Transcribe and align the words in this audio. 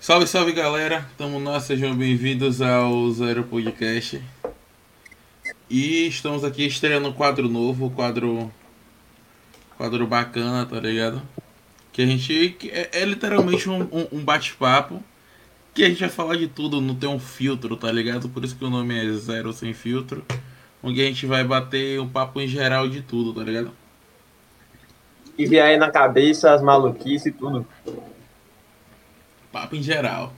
Salve, 0.00 0.26
salve 0.26 0.52
galera, 0.52 1.08
tamo 1.18 1.40
nós, 1.40 1.64
sejam 1.64 1.94
bem-vindos 1.94 2.62
ao 2.62 3.10
Zero 3.10 3.42
Podcast. 3.44 4.22
E 5.68 6.06
estamos 6.06 6.44
aqui 6.44 6.64
estreando 6.64 7.08
um 7.08 7.12
quadro 7.12 7.48
novo, 7.48 7.90
quadro. 7.90 8.52
Quadro 9.76 10.06
bacana, 10.06 10.64
tá 10.64 10.78
ligado? 10.78 11.20
Que 11.92 12.02
a 12.02 12.06
gente. 12.06 12.56
É, 12.70 13.00
é 13.02 13.04
literalmente 13.04 13.68
um, 13.68 13.82
um, 13.82 14.06
um 14.12 14.24
bate-papo. 14.24 15.02
Que 15.74 15.84
a 15.84 15.88
gente 15.88 16.00
vai 16.00 16.08
falar 16.08 16.36
de 16.36 16.46
tudo, 16.46 16.80
não 16.80 16.94
tem 16.94 17.08
um 17.08 17.18
filtro, 17.18 17.76
tá 17.76 17.90
ligado? 17.90 18.28
Por 18.28 18.44
isso 18.44 18.56
que 18.56 18.64
o 18.64 18.70
nome 18.70 18.96
é 18.96 19.12
Zero 19.14 19.52
Sem 19.52 19.74
Filtro. 19.74 20.24
Onde 20.82 21.00
a 21.00 21.04
gente 21.04 21.26
vai 21.26 21.42
bater 21.42 22.00
um 22.00 22.08
papo 22.08 22.40
em 22.40 22.46
geral 22.46 22.88
de 22.88 23.02
tudo, 23.02 23.34
tá 23.34 23.42
ligado? 23.42 23.72
E 25.38 25.46
vier 25.46 25.64
aí 25.64 25.76
na 25.76 25.90
cabeça 25.90 26.52
as 26.52 26.62
maluquices 26.62 27.26
e 27.26 27.32
tudo. 27.32 27.66
Papo 29.52 29.76
em 29.76 29.82
geral. 29.82 30.32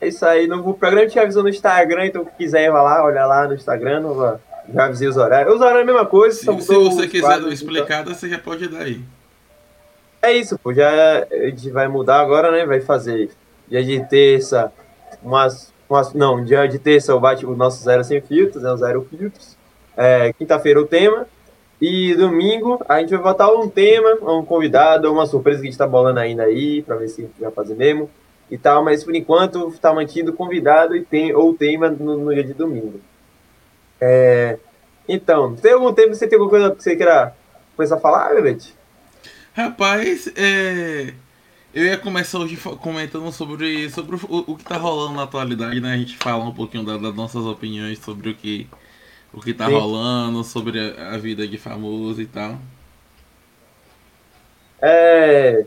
É 0.00 0.06
isso 0.06 0.24
aí, 0.24 0.46
no 0.46 0.74
programa 0.74 1.08
te 1.08 1.18
avisou 1.18 1.42
no 1.42 1.48
Instagram, 1.48 2.06
então 2.06 2.24
se 2.24 2.30
quiser 2.36 2.64
ir 2.66 2.70
lá, 2.70 3.04
olha 3.04 3.26
lá 3.26 3.48
no 3.48 3.54
Instagram, 3.54 4.00
não, 4.00 4.40
já 4.72 4.84
avisei 4.84 5.08
os 5.08 5.16
horários. 5.16 5.54
Os 5.54 5.60
horários 5.60 5.80
é 5.80 5.82
a 5.82 5.86
mesma 5.86 6.06
coisa. 6.06 6.36
Se, 6.36 6.44
se 6.44 6.74
você 6.74 7.08
quiser 7.08 7.28
dar 7.28 7.38
uma 7.40 7.52
explicada, 7.52 8.14
você 8.14 8.28
já 8.28 8.38
pode 8.38 8.68
dar 8.68 8.82
aí. 8.82 9.02
É 10.22 10.32
isso, 10.32 10.58
pô, 10.58 10.72
já 10.72 10.88
a 11.30 11.46
gente 11.48 11.70
vai 11.70 11.88
mudar 11.88 12.20
agora, 12.20 12.50
né? 12.50 12.66
Vai 12.66 12.80
fazer 12.80 13.30
dia 13.68 13.84
de 13.84 14.04
terça, 14.08 14.72
umas, 15.22 15.72
umas 15.88 16.12
não, 16.12 16.44
dia 16.44 16.66
de 16.66 16.78
terça 16.78 17.14
o 17.14 17.20
bate 17.20 17.46
o 17.46 17.56
nosso 17.56 17.82
zero 17.82 18.04
sem 18.04 18.20
filtros, 18.20 18.62
né? 18.62 18.70
O 18.70 18.76
zero 18.76 19.06
filtros. 19.08 19.56
É, 19.96 20.32
Quinta-feira 20.32 20.80
o 20.80 20.86
tema. 20.86 21.26
E 21.80 22.14
domingo 22.14 22.84
a 22.88 23.00
gente 23.00 23.10
vai 23.10 23.22
botar 23.22 23.52
um 23.52 23.68
tema, 23.68 24.18
um 24.22 24.44
convidado, 24.44 25.12
uma 25.12 25.26
surpresa 25.26 25.60
que 25.60 25.68
a 25.68 25.70
gente 25.70 25.78
tá 25.78 25.86
bolando 25.86 26.18
ainda 26.18 26.42
aí, 26.42 26.82
pra 26.82 26.96
ver 26.96 27.08
se 27.08 27.28
vai 27.38 27.52
fazer 27.52 27.74
mesmo 27.74 28.10
e 28.50 28.56
tal, 28.56 28.82
mas 28.84 29.04
por 29.04 29.14
enquanto 29.14 29.68
está 29.68 29.92
mantido 29.92 30.32
convidado 30.32 30.96
e 30.96 31.04
tem 31.04 31.34
ou 31.34 31.54
tema 31.54 31.90
no, 31.90 32.16
no 32.16 32.34
dia 32.34 32.42
de 32.42 32.54
domingo. 32.54 33.00
É, 34.00 34.58
então, 35.08 35.54
tem 35.54 35.72
algum 35.72 35.92
tempo 35.92 36.14
você 36.14 36.26
tem 36.26 36.38
alguma 36.38 36.50
coisa 36.50 36.74
que 36.74 36.82
você 36.82 36.96
queira 36.96 37.34
começar 37.76 37.96
a 37.96 38.00
falar, 38.00 38.34
Bebete? 38.34 38.74
Rapaz, 39.54 40.30
é, 40.36 41.12
eu 41.74 41.84
ia 41.84 41.98
começar 41.98 42.38
hoje 42.38 42.56
comentando 42.80 43.30
sobre, 43.32 43.90
sobre 43.90 44.16
o, 44.16 44.52
o 44.52 44.56
que 44.56 44.62
está 44.62 44.76
rolando 44.76 45.14
na 45.14 45.24
atualidade, 45.24 45.80
né? 45.80 45.94
A 45.94 45.96
gente 45.96 46.16
falar 46.16 46.44
um 46.44 46.54
pouquinho 46.54 46.84
da, 46.84 46.96
das 46.96 47.14
nossas 47.14 47.44
opiniões 47.44 47.98
sobre 47.98 48.30
o 48.30 48.34
que 48.34 48.68
o 49.32 49.40
que 49.40 49.52
tá 49.52 49.66
Sim. 49.66 49.74
rolando, 49.74 50.42
sobre 50.44 50.78
a, 50.78 51.16
vida 51.18 51.46
de 51.46 51.58
famoso 51.58 52.20
e 52.20 52.26
tal. 52.26 52.56
É, 54.80 55.64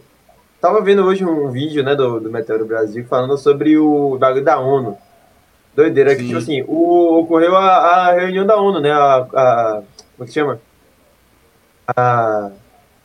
Tava 0.62 0.80
vendo 0.80 1.04
hoje 1.04 1.26
um 1.26 1.50
vídeo, 1.50 1.84
né, 1.84 1.96
do, 1.96 2.20
do 2.20 2.30
Meteoro 2.30 2.68
Brasil 2.68 3.04
falando 3.06 3.36
sobre 3.36 3.80
o 3.80 4.16
bagulho 4.20 4.46
da 4.46 4.60
ONU. 4.60 4.96
Doideira, 5.76 6.12
Sim. 6.12 6.18
que, 6.18 6.26
tipo 6.28 6.38
assim, 6.38 6.62
o, 6.68 7.20
ocorreu 7.20 7.56
a, 7.58 8.10
a, 8.10 8.12
reunião 8.12 8.46
da 8.46 8.62
ONU, 8.62 8.80
né, 8.80 8.92
a, 8.92 9.28
a, 9.34 9.82
como 10.16 10.24
é 10.24 10.26
que 10.26 10.32
chama? 10.32 10.62
A 11.88 12.52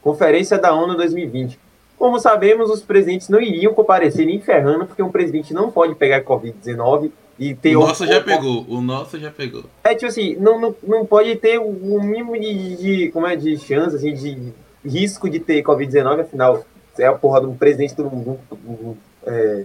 Conferência 0.02 0.58
da 0.58 0.74
ONU 0.74 0.96
2020. 0.96 1.58
Como 1.98 2.20
sabemos, 2.20 2.70
os 2.70 2.82
presidentes 2.82 3.30
não 3.30 3.40
iriam 3.40 3.72
comparecer 3.72 4.26
nem 4.26 4.38
ferrando, 4.38 4.84
porque 4.84 5.02
um 5.02 5.10
presidente 5.10 5.54
não 5.54 5.72
pode 5.72 5.94
pegar 5.94 6.22
Covid-19 6.24 7.10
e 7.38 7.54
ter... 7.54 7.76
O 7.76 7.80
nosso 7.80 8.06
já 8.06 8.20
pegou, 8.20 8.64
o 8.68 8.80
nosso 8.80 9.18
já 9.18 9.30
pegou. 9.30 9.64
É, 9.84 9.94
tipo 9.94 10.06
assim, 10.06 10.36
não, 10.36 10.60
não, 10.60 10.74
não 10.82 11.06
pode 11.06 11.36
ter 11.36 11.58
o 11.58 12.02
mínimo 12.02 12.38
de, 12.38 12.76
de, 12.76 13.08
como 13.12 13.26
é, 13.26 13.36
de 13.36 13.56
chance, 13.58 13.96
assim, 13.96 14.14
de 14.14 14.52
risco 14.84 15.28
de 15.28 15.40
ter 15.40 15.62
Covid-19, 15.62 16.20
afinal 16.20 16.64
é 16.98 17.06
a 17.06 17.12
porra 17.12 17.40
de 17.40 17.46
um 17.46 17.56
presidente 17.56 17.94
de 17.94 18.02
um, 18.02 18.96
é, 19.26 19.64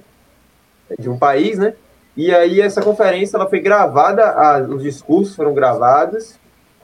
de 0.99 1.09
um 1.09 1.17
país, 1.17 1.58
né? 1.58 1.73
E 2.16 2.33
aí 2.33 2.59
essa 2.59 2.82
conferência 2.82 3.37
ela 3.37 3.48
foi 3.48 3.59
gravada, 3.59 4.26
a, 4.32 4.59
os 4.61 4.83
discursos 4.83 5.36
foram 5.36 5.53
gravados 5.53 6.36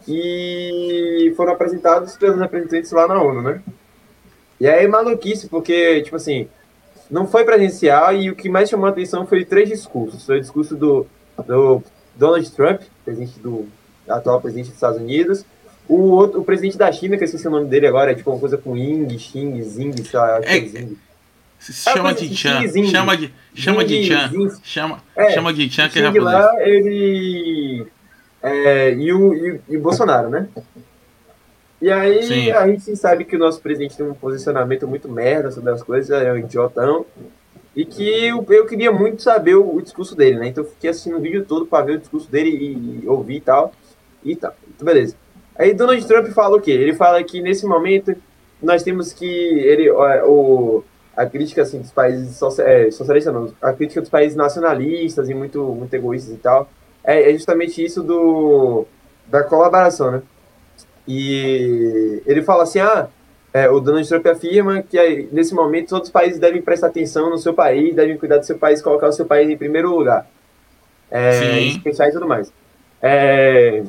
e 0.08 1.34
foram 1.36 1.52
apresentados 1.52 2.16
pelos 2.16 2.40
representantes 2.40 2.92
lá 2.92 3.08
na 3.08 3.22
ONU, 3.22 3.42
né? 3.42 3.62
E 4.60 4.68
aí 4.68 4.88
maluquice, 4.88 5.48
porque, 5.48 6.02
tipo 6.02 6.16
assim, 6.16 6.48
não 7.10 7.28
foi 7.28 7.44
presencial 7.44 8.14
e 8.16 8.30
o 8.30 8.36
que 8.36 8.50
mais 8.50 8.70
chamou 8.70 8.88
a 8.88 8.90
atenção 8.90 9.26
foi 9.26 9.46
três 9.46 9.70
discursos. 9.70 10.26
Foi 10.26 10.38
o 10.38 10.42
discurso 10.42 10.76
do, 10.76 11.08
do 11.46 11.84
Donald 12.16 12.52
Trump, 12.52 12.82
presidente 13.06 13.40
do 13.40 13.68
atual 14.08 14.42
presidente 14.42 14.68
dos 14.68 14.76
Estados 14.76 15.00
Unidos, 15.00 15.46
o, 15.88 16.12
outro, 16.12 16.42
o 16.42 16.44
presidente 16.44 16.78
da 16.78 16.92
China, 16.92 17.16
que 17.16 17.24
eu 17.24 17.26
esqueci 17.26 17.48
o 17.48 17.52
nome 17.52 17.68
dele 17.68 17.88
agora, 17.88 18.12
é 18.12 18.16
tipo 18.16 18.30
uma 18.30 18.40
coisa 18.40 18.58
com 18.58 18.76
Ying, 18.76 19.18
Xing, 19.18 19.62
Zing, 19.64 20.04
sei 20.04 20.20
lá, 20.20 20.42
é, 20.44 20.58
é 20.58 20.68
Zing. 20.68 20.98
Chama 21.60 22.14
de 22.14 22.36
Chan, 22.36 22.62
chama 22.86 23.18
de, 23.18 23.34
chama 23.56 23.84
de 23.84 24.04
Chan, 24.04 24.32
chama, 24.64 25.04
é, 25.16 25.32
chama 25.32 25.54
de 25.54 25.70
Chan 25.70 25.90
que 25.90 26.00
é 26.00 26.02
japonês. 26.04 26.24
lá, 26.24 26.54
ele... 26.60 27.88
É, 28.44 28.94
e, 28.94 29.12
o, 29.12 29.34
e, 29.34 29.62
e 29.70 29.78
o 29.78 29.82
Bolsonaro, 29.82 30.30
né? 30.30 30.48
E 31.82 31.92
aí 31.92 32.24
Sim. 32.24 32.52
a 32.52 32.68
gente 32.68 32.96
sabe 32.96 33.24
que 33.24 33.36
o 33.36 33.40
nosso 33.40 33.62
presidente 33.62 33.96
tem 33.96 34.06
um 34.06 34.14
posicionamento 34.14 34.88
muito 34.88 35.08
merda 35.08 35.52
sobre 35.52 35.72
as 35.72 35.84
coisas, 35.84 36.10
é 36.10 36.32
um 36.32 36.38
idiotão. 36.38 37.06
E 37.76 37.86
que 37.86 38.26
eu, 38.26 38.44
eu 38.50 38.66
queria 38.66 38.92
muito 38.92 39.22
saber 39.22 39.56
o, 39.56 39.76
o, 39.76 39.82
discurso 39.82 40.16
dele, 40.16 40.40
né? 40.40 40.48
Então 40.48 40.64
eu 40.64 40.70
fiquei 40.72 40.90
assistindo 40.90 41.18
o 41.18 41.22
vídeo 41.22 41.46
todo 41.46 41.68
para 41.68 41.86
ver 41.86 41.94
o 41.94 42.00
discurso 42.00 42.30
dele 42.30 42.50
e, 42.50 43.04
e 43.04 43.08
ouvir 43.08 43.36
e 43.36 43.42
tal. 43.42 43.72
E 44.24 44.36
tá, 44.36 44.52
beleza. 44.82 45.16
Aí 45.56 45.74
Donald 45.74 46.04
Trump 46.08 46.28
fala 46.30 46.58
o 46.58 46.62
quê? 46.62 46.72
Ele 46.72 46.96
fala 46.96 47.24
que 47.24 47.40
nesse 47.40 47.68
momento 47.68 48.16
nós 48.62 48.82
temos 48.82 49.14
que 49.14 49.26
ele 49.26 49.90
o 49.92 50.84
a 51.16 51.26
crítica 51.26 51.64
assim 51.64 51.80
dos 51.80 51.92
países 51.92 52.40
é, 52.60 52.92
socialistas 52.92 53.34
não, 53.34 53.52
a 53.60 53.74
crítica 53.74 54.02
dos 54.02 54.10
países 54.10 54.36
nacionalistas 54.36 55.28
e 55.28 55.34
muito 55.34 55.64
muito 55.64 55.92
egoístas 55.92 56.36
e 56.36 56.38
tal 56.38 56.70
é, 57.04 57.32
é 57.32 57.34
justamente 57.34 57.84
isso 57.84 58.04
do 58.04 58.86
da 59.28 59.44
colaboração, 59.44 60.12
né? 60.12 60.22
E 61.08 62.22
ele 62.26 62.42
fala 62.42 62.64
assim, 62.64 62.80
ah, 62.80 63.08
é, 63.54 63.70
o 63.70 63.80
Donald 63.80 64.08
Trump 64.08 64.26
afirma 64.28 64.84
que 64.84 65.30
nesse 65.32 65.54
momento 65.54 65.90
todos 65.90 66.10
os 66.10 66.12
países 66.12 66.40
devem 66.40 66.62
prestar 66.62 66.88
atenção 66.88 67.30
no 67.30 67.38
seu 67.38 67.54
país, 67.54 67.96
devem 67.96 68.18
cuidar 68.18 68.38
do 68.38 68.46
seu 68.46 68.58
país, 68.58 68.82
colocar 68.82 69.08
o 69.08 69.14
seu 69.14 69.26
país 69.26 69.50
em 69.50 69.58
primeiro 69.58 69.96
lugar. 69.96 70.28
É, 71.10 71.60
e 71.62 72.12
tudo 72.12 72.28
mais. 72.28 72.52
É, 73.02 73.84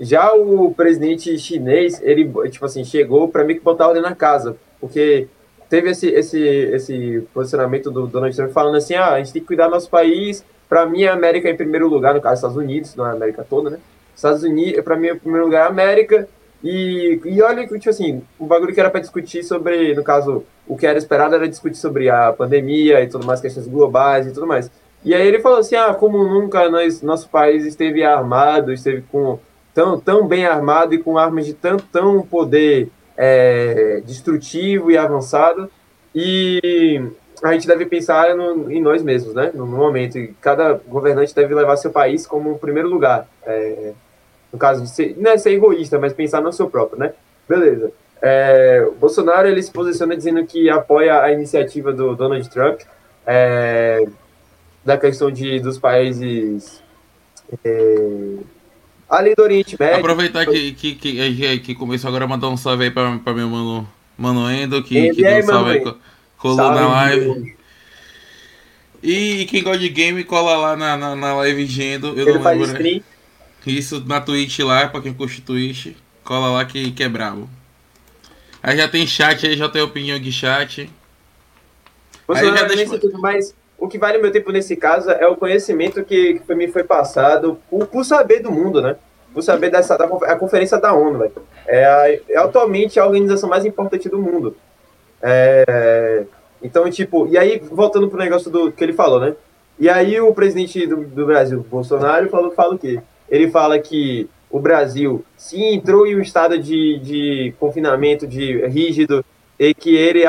já 0.00 0.32
o 0.32 0.72
presidente 0.74 1.38
chinês, 1.38 2.00
ele, 2.02 2.30
tipo 2.48 2.64
assim, 2.64 2.84
chegou 2.84 3.28
para 3.28 3.44
mim 3.44 3.54
que 3.54 3.60
botar 3.60 3.88
ordem 3.88 4.02
na 4.02 4.14
casa, 4.14 4.56
porque 4.80 5.28
teve 5.68 5.90
esse, 5.90 6.08
esse, 6.08 6.40
esse 6.40 7.26
posicionamento 7.32 7.90
do 7.90 8.06
Donald 8.06 8.34
Trump 8.34 8.50
falando 8.50 8.76
assim, 8.76 8.94
ah, 8.94 9.12
a 9.12 9.18
gente 9.18 9.32
tem 9.32 9.42
que 9.42 9.48
cuidar 9.48 9.66
do 9.66 9.72
nosso 9.72 9.90
país, 9.90 10.44
para 10.68 10.86
mim 10.86 11.04
a 11.04 11.12
América 11.12 11.48
é 11.48 11.52
em 11.52 11.56
primeiro 11.56 11.88
lugar, 11.88 12.14
no 12.14 12.20
caso 12.20 12.36
Estados 12.36 12.56
Unidos, 12.56 12.96
não 12.96 13.06
é 13.06 13.10
a 13.10 13.12
América 13.12 13.46
toda, 13.48 13.70
né? 13.70 13.78
Estados 14.16 14.42
Unidos, 14.42 14.82
para 14.82 14.96
mim, 14.96 15.08
em 15.08 15.18
primeiro 15.18 15.46
lugar, 15.46 15.66
a 15.66 15.68
América, 15.68 16.28
e, 16.62 17.20
e 17.24 17.42
olha 17.42 17.66
tipo 17.66 17.88
assim, 17.88 18.22
o 18.38 18.46
bagulho 18.46 18.72
que 18.72 18.80
era 18.80 18.90
para 18.90 19.00
discutir 19.00 19.42
sobre, 19.42 19.94
no 19.94 20.04
caso, 20.04 20.44
o 20.66 20.76
que 20.76 20.86
era 20.86 20.98
esperado 20.98 21.34
era 21.34 21.48
discutir 21.48 21.78
sobre 21.78 22.08
a 22.08 22.32
pandemia 22.32 23.02
e 23.02 23.08
tudo 23.08 23.26
mais, 23.26 23.40
questões 23.40 23.66
globais 23.66 24.26
e 24.26 24.32
tudo 24.32 24.46
mais. 24.46 24.70
E 25.04 25.14
aí 25.14 25.26
ele 25.26 25.40
falou 25.40 25.58
assim, 25.58 25.74
ah, 25.74 25.92
como 25.92 26.22
nunca 26.22 26.70
nós, 26.70 27.02
nosso 27.02 27.28
país 27.28 27.64
esteve 27.64 28.04
armado, 28.04 28.72
esteve 28.72 29.02
com 29.10 29.38
tão, 29.74 29.98
tão 29.98 30.26
bem 30.26 30.46
armado 30.46 30.94
e 30.94 30.98
com 30.98 31.18
armas 31.18 31.46
de 31.46 31.54
tão, 31.54 31.76
tão 31.76 32.22
poder 32.22 32.88
é, 33.16 34.00
destrutivo 34.06 34.90
e 34.90 34.96
avançado. 34.96 35.68
E 36.14 37.02
a 37.42 37.52
gente 37.52 37.66
deve 37.66 37.86
pensar 37.86 38.36
no, 38.36 38.70
em 38.70 38.80
nós 38.80 39.02
mesmos, 39.02 39.34
né? 39.34 39.50
No, 39.54 39.66
momento. 39.66 40.18
E 40.18 40.28
cada 40.40 40.74
governante 40.74 41.34
deve 41.34 41.54
levar 41.54 41.76
seu 41.76 41.90
país 41.90 42.26
como 42.26 42.58
primeiro 42.58 42.88
lugar. 42.88 43.26
É, 43.44 43.92
no 44.52 44.58
caso 44.58 44.82
de 44.82 44.90
ser, 44.90 45.16
não 45.18 45.30
é 45.30 45.38
ser 45.38 45.52
egoísta, 45.52 45.98
mas 45.98 46.12
pensar 46.12 46.40
no 46.40 46.52
seu 46.52 46.68
próprio, 46.68 46.98
né? 46.98 47.12
Beleza. 47.48 47.92
É, 48.20 48.86
o 48.86 48.92
Bolsonaro 48.92 49.48
ele 49.48 49.62
se 49.62 49.70
posiciona 49.70 50.16
dizendo 50.16 50.44
que 50.46 50.70
apoia 50.70 51.22
a 51.22 51.32
iniciativa 51.32 51.92
do 51.92 52.14
Donald 52.14 52.48
Trump 52.50 52.80
é, 53.26 54.04
da 54.84 54.96
questão 54.96 55.30
de 55.30 55.58
dos 55.58 55.78
países 55.78 56.80
é, 57.64 58.36
Ali 59.12 59.34
do 59.34 59.42
Oriente 59.42 59.76
Médio. 59.78 59.98
Aproveitar 59.98 60.46
que, 60.46 60.72
que, 60.72 60.94
que, 60.94 61.58
que 61.58 61.74
começou 61.74 62.08
agora 62.08 62.24
a 62.24 62.28
mandar 62.28 62.48
um 62.48 62.56
salve 62.56 62.84
aí 62.84 62.90
pra 62.90 63.10
meu 63.34 63.46
mano, 63.46 63.86
mano 64.16 64.50
Endo, 64.50 64.82
que, 64.82 65.10
que 65.10 65.22
deu 65.22 65.38
um 65.38 65.42
salve 65.42 65.70
aí, 65.72 65.94
colou 66.38 66.72
na 66.72 66.88
live. 66.88 67.54
E 69.02 69.44
quem 69.50 69.62
gosta 69.62 69.80
de 69.80 69.90
game, 69.90 70.24
cola 70.24 70.56
lá 70.56 70.76
na, 70.76 70.96
na, 70.96 71.14
na 71.14 71.34
live 71.34 71.66
Gendo. 71.66 72.18
Eu 72.18 72.26
Ele 72.26 72.32
não 72.34 72.42
faz 72.42 72.58
lembro. 72.58 72.82
Né? 72.82 73.02
Isso 73.66 74.04
na 74.06 74.20
Twitch 74.20 74.58
lá, 74.60 74.88
pra 74.88 75.00
quem 75.00 75.14
curte 75.14 75.40
Twitch. 75.40 75.94
Cola 76.24 76.50
lá 76.50 76.64
que, 76.64 76.90
que 76.92 77.02
é 77.02 77.08
brabo. 77.08 77.48
Aí 78.62 78.76
já 78.76 78.88
tem 78.88 79.06
chat 79.06 79.46
aí, 79.46 79.56
já 79.56 79.68
tem 79.68 79.82
opinião 79.82 80.18
de 80.18 80.32
chat. 80.32 80.90
Você 82.26 82.46
aí 82.46 82.56
já 82.56 82.64
deixa... 82.64 82.98
tudo 82.98 83.18
mais 83.20 83.54
o 83.78 83.88
que 83.88 83.98
vale 83.98 84.18
meu 84.18 84.30
tempo 84.30 84.52
nesse 84.52 84.76
caso 84.76 85.10
é 85.10 85.26
o 85.26 85.34
conhecimento 85.34 86.04
que, 86.04 86.38
que 86.38 86.54
me 86.54 86.68
foi 86.68 86.84
passado 86.84 87.58
por, 87.68 87.84
por 87.88 88.04
saber 88.04 88.38
do 88.38 88.52
mundo, 88.52 88.80
né? 88.80 88.94
por 89.32 89.42
saber 89.42 89.70
dessa 89.70 89.96
da, 89.96 90.04
a 90.04 90.36
conferência 90.36 90.78
da 90.78 90.92
ONU, 90.92 91.18
velho. 91.18 91.32
É, 91.66 92.20
é 92.28 92.38
atualmente 92.38 93.00
a 93.00 93.06
organização 93.06 93.48
mais 93.48 93.64
importante 93.64 94.08
do 94.08 94.18
mundo. 94.18 94.56
É, 95.22 96.24
então, 96.62 96.88
tipo, 96.90 97.26
e 97.26 97.38
aí, 97.38 97.60
voltando 97.70 98.08
pro 98.08 98.18
negócio 98.18 98.50
do 98.50 98.70
que 98.70 98.84
ele 98.84 98.92
falou, 98.92 99.20
né? 99.20 99.34
E 99.78 99.88
aí 99.88 100.20
o 100.20 100.34
presidente 100.34 100.86
do, 100.86 100.96
do 101.04 101.26
Brasil, 101.26 101.64
Bolsonaro, 101.68 102.28
falou, 102.28 102.52
fala 102.52 102.74
o 102.74 102.78
quê? 102.78 103.00
Ele 103.32 103.50
fala 103.50 103.78
que 103.78 104.28
o 104.50 104.60
Brasil 104.60 105.24
se 105.38 105.56
entrou 105.56 106.06
em 106.06 106.14
um 106.14 106.20
estado 106.20 106.58
de, 106.58 106.98
de 106.98 107.54
confinamento 107.58 108.26
de 108.26 108.66
rígido 108.66 109.24
e 109.58 109.72
que 109.72 109.96
ele 109.96 110.24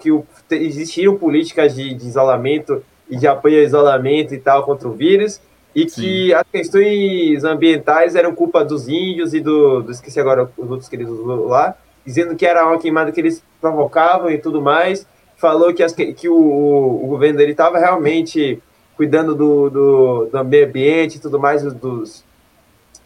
que 0.00 0.10
existiram 0.50 1.16
políticas 1.16 1.76
de, 1.76 1.94
de 1.94 2.08
isolamento 2.08 2.82
e 3.08 3.16
de 3.16 3.28
apoio 3.28 3.58
ao 3.58 3.64
isolamento 3.64 4.34
e 4.34 4.38
tal 4.38 4.64
contra 4.64 4.88
o 4.88 4.92
vírus 4.92 5.40
e 5.72 5.84
que 5.84 5.90
Sim. 5.90 6.32
as 6.32 6.44
questões 6.50 7.44
ambientais 7.44 8.16
eram 8.16 8.34
culpa 8.34 8.64
dos 8.64 8.88
índios 8.88 9.32
e 9.32 9.38
do, 9.38 9.82
do 9.82 9.92
esqueci 9.92 10.18
agora 10.18 10.50
os 10.58 10.68
outros 10.68 10.88
que 10.88 10.96
eles 10.96 11.08
lá, 11.08 11.76
dizendo 12.04 12.34
que 12.34 12.44
era 12.44 12.66
uma 12.66 12.80
queimada 12.80 13.12
que 13.12 13.20
eles 13.20 13.40
provocavam 13.60 14.28
e 14.28 14.38
tudo 14.38 14.60
mais. 14.60 15.06
Falou 15.36 15.72
que, 15.72 15.84
as, 15.84 15.92
que 15.92 16.28
o, 16.28 16.34
o 16.34 17.06
governo 17.06 17.38
dele 17.38 17.52
estava 17.52 17.78
realmente 17.78 18.60
cuidando 18.96 19.36
do, 19.36 19.70
do, 19.70 20.26
do, 20.26 20.44
meio 20.44 20.66
ambiente 20.66 21.18
e 21.18 21.20
tudo 21.20 21.38
mais, 21.38 21.62
dos, 21.62 22.24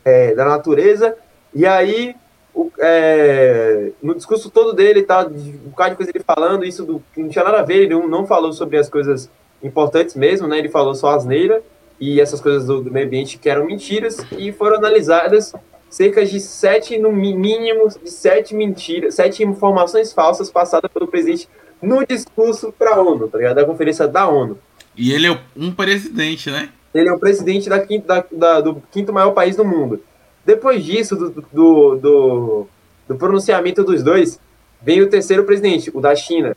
é, 0.04 0.34
da 0.34 0.44
natureza. 0.44 1.16
E 1.54 1.66
aí, 1.66 2.14
o, 2.54 2.70
é, 2.78 3.92
no 4.02 4.14
discurso 4.14 4.50
todo 4.50 4.72
dele, 4.72 5.02
tá, 5.02 5.26
um 5.26 5.70
bocado 5.70 5.90
de 5.90 5.96
coisa 5.96 6.12
ele 6.14 6.24
falando, 6.24 6.64
isso 6.64 6.84
do, 6.84 7.02
não 7.16 7.28
tinha 7.28 7.44
nada 7.44 7.60
a 7.60 7.62
ver, 7.62 7.82
ele 7.82 7.94
não, 7.94 8.08
não 8.08 8.26
falou 8.26 8.52
sobre 8.52 8.78
as 8.78 8.88
coisas 8.88 9.30
importantes 9.62 10.14
mesmo, 10.14 10.46
né? 10.48 10.58
Ele 10.58 10.68
falou 10.68 10.94
só 10.94 11.10
asneira 11.10 11.62
e 12.00 12.20
essas 12.20 12.40
coisas 12.40 12.66
do, 12.66 12.82
do 12.82 12.90
meio 12.90 13.06
ambiente 13.06 13.38
que 13.38 13.48
eram 13.48 13.66
mentiras 13.66 14.18
e 14.36 14.50
foram 14.50 14.76
analisadas 14.76 15.52
cerca 15.88 16.24
de 16.24 16.40
sete, 16.40 16.98
no 16.98 17.12
mínimo, 17.12 17.88
de 17.88 18.10
sete 18.10 18.54
mentiras, 18.54 19.14
sete 19.14 19.44
informações 19.44 20.12
falsas 20.12 20.50
passadas 20.50 20.90
pelo 20.90 21.06
presidente 21.06 21.48
no 21.82 22.04
discurso 22.06 22.72
para 22.72 22.94
a 22.94 23.00
ONU, 23.00 23.28
tá 23.28 23.38
ligado? 23.38 23.56
Da 23.56 23.64
conferência 23.64 24.08
da 24.08 24.26
ONU. 24.28 24.58
E 24.96 25.12
ele 25.12 25.26
é 25.26 25.38
um 25.56 25.72
presidente, 25.72 26.50
né? 26.50 26.70
Ele 26.94 27.08
é 27.08 27.12
o 27.12 27.18
presidente 27.18 27.68
da, 27.68 27.78
da, 27.78 28.24
da, 28.30 28.60
do 28.60 28.82
quinto 28.90 29.12
maior 29.12 29.32
país 29.32 29.56
do 29.56 29.64
mundo. 29.64 30.02
Depois 30.44 30.84
disso, 30.84 31.16
do, 31.16 31.30
do, 31.30 31.96
do, 31.96 32.66
do 33.08 33.14
pronunciamento 33.16 33.84
dos 33.84 34.02
dois, 34.02 34.38
vem 34.80 35.00
o 35.00 35.08
terceiro 35.08 35.44
presidente, 35.44 35.90
o 35.94 36.00
da 36.00 36.14
China, 36.14 36.56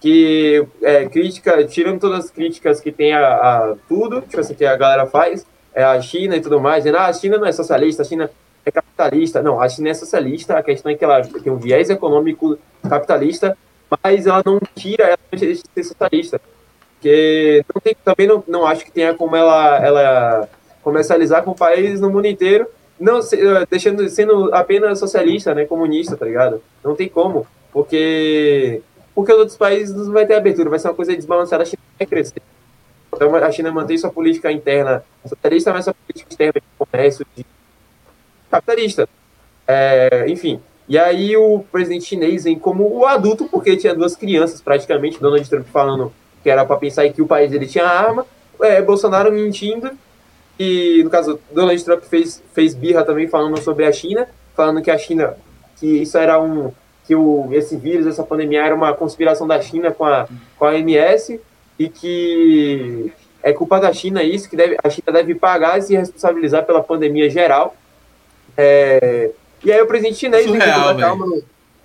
que 0.00 0.66
é, 0.82 1.06
crítica, 1.06 1.64
tirando 1.64 2.00
todas 2.00 2.26
as 2.26 2.30
críticas 2.30 2.80
que 2.80 2.92
tem 2.92 3.12
a, 3.12 3.20
a, 3.20 3.74
tudo, 3.88 4.20
tipo 4.20 4.40
assim, 4.40 4.54
que 4.54 4.64
a 4.64 4.76
galera 4.76 5.06
faz, 5.06 5.46
é 5.74 5.82
a 5.82 6.00
China 6.00 6.36
e 6.36 6.40
tudo 6.40 6.60
mais, 6.60 6.84
dizendo, 6.84 6.98
ah, 6.98 7.06
a 7.06 7.12
China 7.12 7.38
não 7.38 7.46
é 7.46 7.52
socialista, 7.52 8.02
a 8.02 8.04
China 8.04 8.30
é 8.64 8.70
capitalista. 8.70 9.42
Não, 9.42 9.60
a 9.60 9.68
China 9.68 9.88
é 9.88 9.94
socialista, 9.94 10.58
a 10.58 10.62
questão 10.62 10.92
é 10.92 10.94
que 10.94 11.04
ela 11.04 11.22
tem 11.22 11.52
um 11.52 11.56
viés 11.56 11.90
econômico 11.90 12.58
capitalista, 12.88 13.56
mas 14.02 14.26
ela 14.26 14.42
não 14.44 14.60
tira 14.74 15.04
ela 15.04 15.18
de 15.32 15.56
ser 15.56 15.84
socialista. 15.84 16.40
Porque 17.02 17.64
tem, 17.82 17.96
também 18.04 18.28
não, 18.28 18.44
não 18.46 18.64
acho 18.64 18.84
que 18.84 18.92
tenha 18.92 19.12
como 19.12 19.34
ela, 19.34 19.84
ela 19.84 20.48
comercializar 20.84 21.42
com 21.42 21.50
o 21.50 21.56
país 21.56 22.00
no 22.00 22.08
mundo 22.08 22.26
inteiro, 22.26 22.68
não 22.98 23.18
eh, 23.18 23.66
deixando 23.68 24.08
sendo 24.08 24.54
apenas 24.54 25.00
socialista, 25.00 25.52
né, 25.52 25.64
comunista, 25.64 26.16
tá 26.16 26.24
ligado? 26.24 26.62
Não 26.82 26.94
tem 26.94 27.08
como, 27.08 27.44
porque 27.72 28.80
porque 29.16 29.32
os 29.32 29.38
outros 29.38 29.56
países 29.56 29.94
não 29.94 30.12
vai 30.12 30.24
ter 30.24 30.34
abertura, 30.34 30.70
vai 30.70 30.78
ser 30.78 30.88
uma 30.88 30.94
coisa 30.94 31.14
desbalanceada, 31.14 31.64
a 31.64 31.66
China 31.66 31.82
vai 31.98 32.06
crescer. 32.06 32.40
Então 33.12 33.34
a 33.34 33.50
China 33.50 33.72
mantém 33.72 33.98
sua 33.98 34.12
política 34.12 34.52
interna 34.52 35.04
socialista, 35.26 35.72
mas 35.72 35.84
sua 35.84 35.94
política 35.94 36.30
externa 36.30 36.52
de 36.54 36.66
comércio 36.78 37.26
de 37.36 37.44
capitalista. 38.48 39.08
É, 39.66 40.26
enfim, 40.28 40.60
e 40.88 40.96
aí 40.96 41.36
o 41.36 41.64
presidente 41.72 42.04
chinês 42.04 42.44
vem 42.44 42.56
como 42.56 42.88
o 42.96 43.04
adulto, 43.04 43.46
porque 43.46 43.76
tinha 43.76 43.94
duas 43.94 44.14
crianças 44.14 44.60
praticamente, 44.60 45.20
Donald 45.20 45.48
Trump 45.50 45.66
falando 45.66 46.12
que 46.42 46.50
era 46.50 46.64
para 46.64 46.76
pensar 46.76 47.08
que 47.10 47.22
o 47.22 47.26
país 47.26 47.50
dele 47.50 47.66
tinha 47.66 47.86
arma, 47.86 48.26
é, 48.60 48.80
Bolsonaro 48.82 49.32
mentindo, 49.32 49.90
e 50.58 51.02
no 51.02 51.10
caso 51.10 51.40
Donald 51.50 51.82
Trump 51.84 52.02
fez, 52.04 52.42
fez 52.52 52.74
birra 52.74 53.04
também 53.04 53.28
falando 53.28 53.60
sobre 53.60 53.84
a 53.84 53.92
China, 53.92 54.28
falando 54.54 54.82
que 54.82 54.90
a 54.90 54.98
China, 54.98 55.36
que 55.76 55.86
isso 55.86 56.18
era 56.18 56.40
um 56.40 56.72
que 57.04 57.16
o, 57.16 57.48
esse 57.52 57.76
vírus, 57.76 58.06
essa 58.06 58.22
pandemia 58.22 58.64
era 58.64 58.74
uma 58.74 58.94
conspiração 58.94 59.46
da 59.46 59.60
China 59.60 59.90
com 59.90 60.04
a, 60.04 60.28
com 60.56 60.64
a 60.64 60.78
MS 60.78 61.40
e 61.78 61.88
que 61.88 63.12
é 63.42 63.52
culpa 63.52 63.80
da 63.80 63.92
China 63.92 64.22
isso, 64.22 64.48
que 64.48 64.56
deve, 64.56 64.76
a 64.82 64.88
China 64.88 65.12
deve 65.12 65.34
pagar 65.34 65.78
e 65.78 65.82
se 65.82 65.96
responsabilizar 65.96 66.64
pela 66.64 66.82
pandemia 66.82 67.28
geral. 67.28 67.74
É, 68.56 69.30
e 69.64 69.72
aí 69.72 69.80
o 69.80 69.86
presidente 69.86 70.16
chinês... 70.16 70.46
Surreal, 70.46 70.96
calma, 70.96 71.26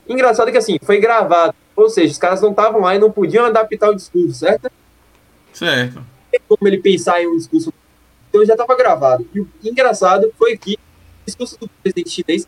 engraçado 0.08 0.52
que 0.52 0.58
assim, 0.58 0.78
foi 0.84 1.00
gravado, 1.00 1.56
ou 1.78 1.90
seja, 1.90 2.12
os 2.12 2.18
caras 2.18 2.42
não 2.42 2.50
estavam 2.50 2.82
lá 2.82 2.96
e 2.96 3.00
não 3.00 3.12
podiam 3.12 3.46
adaptar 3.46 3.92
o 3.92 3.96
discurso, 3.96 4.34
certo? 4.34 4.70
Certo. 5.54 6.04
Como 6.48 6.68
ele 6.68 6.80
pensar 6.80 7.22
em 7.22 7.28
um 7.28 7.38
discurso... 7.38 7.74
Então 8.30 8.44
já 8.44 8.54
estava 8.54 8.76
gravado. 8.76 9.26
E 9.34 9.40
o 9.40 9.48
engraçado 9.64 10.32
foi 10.38 10.58
que 10.58 10.74
o 10.74 11.26
discurso 11.26 11.58
do 11.60 11.70
presidente 11.82 12.10
chinês 12.10 12.48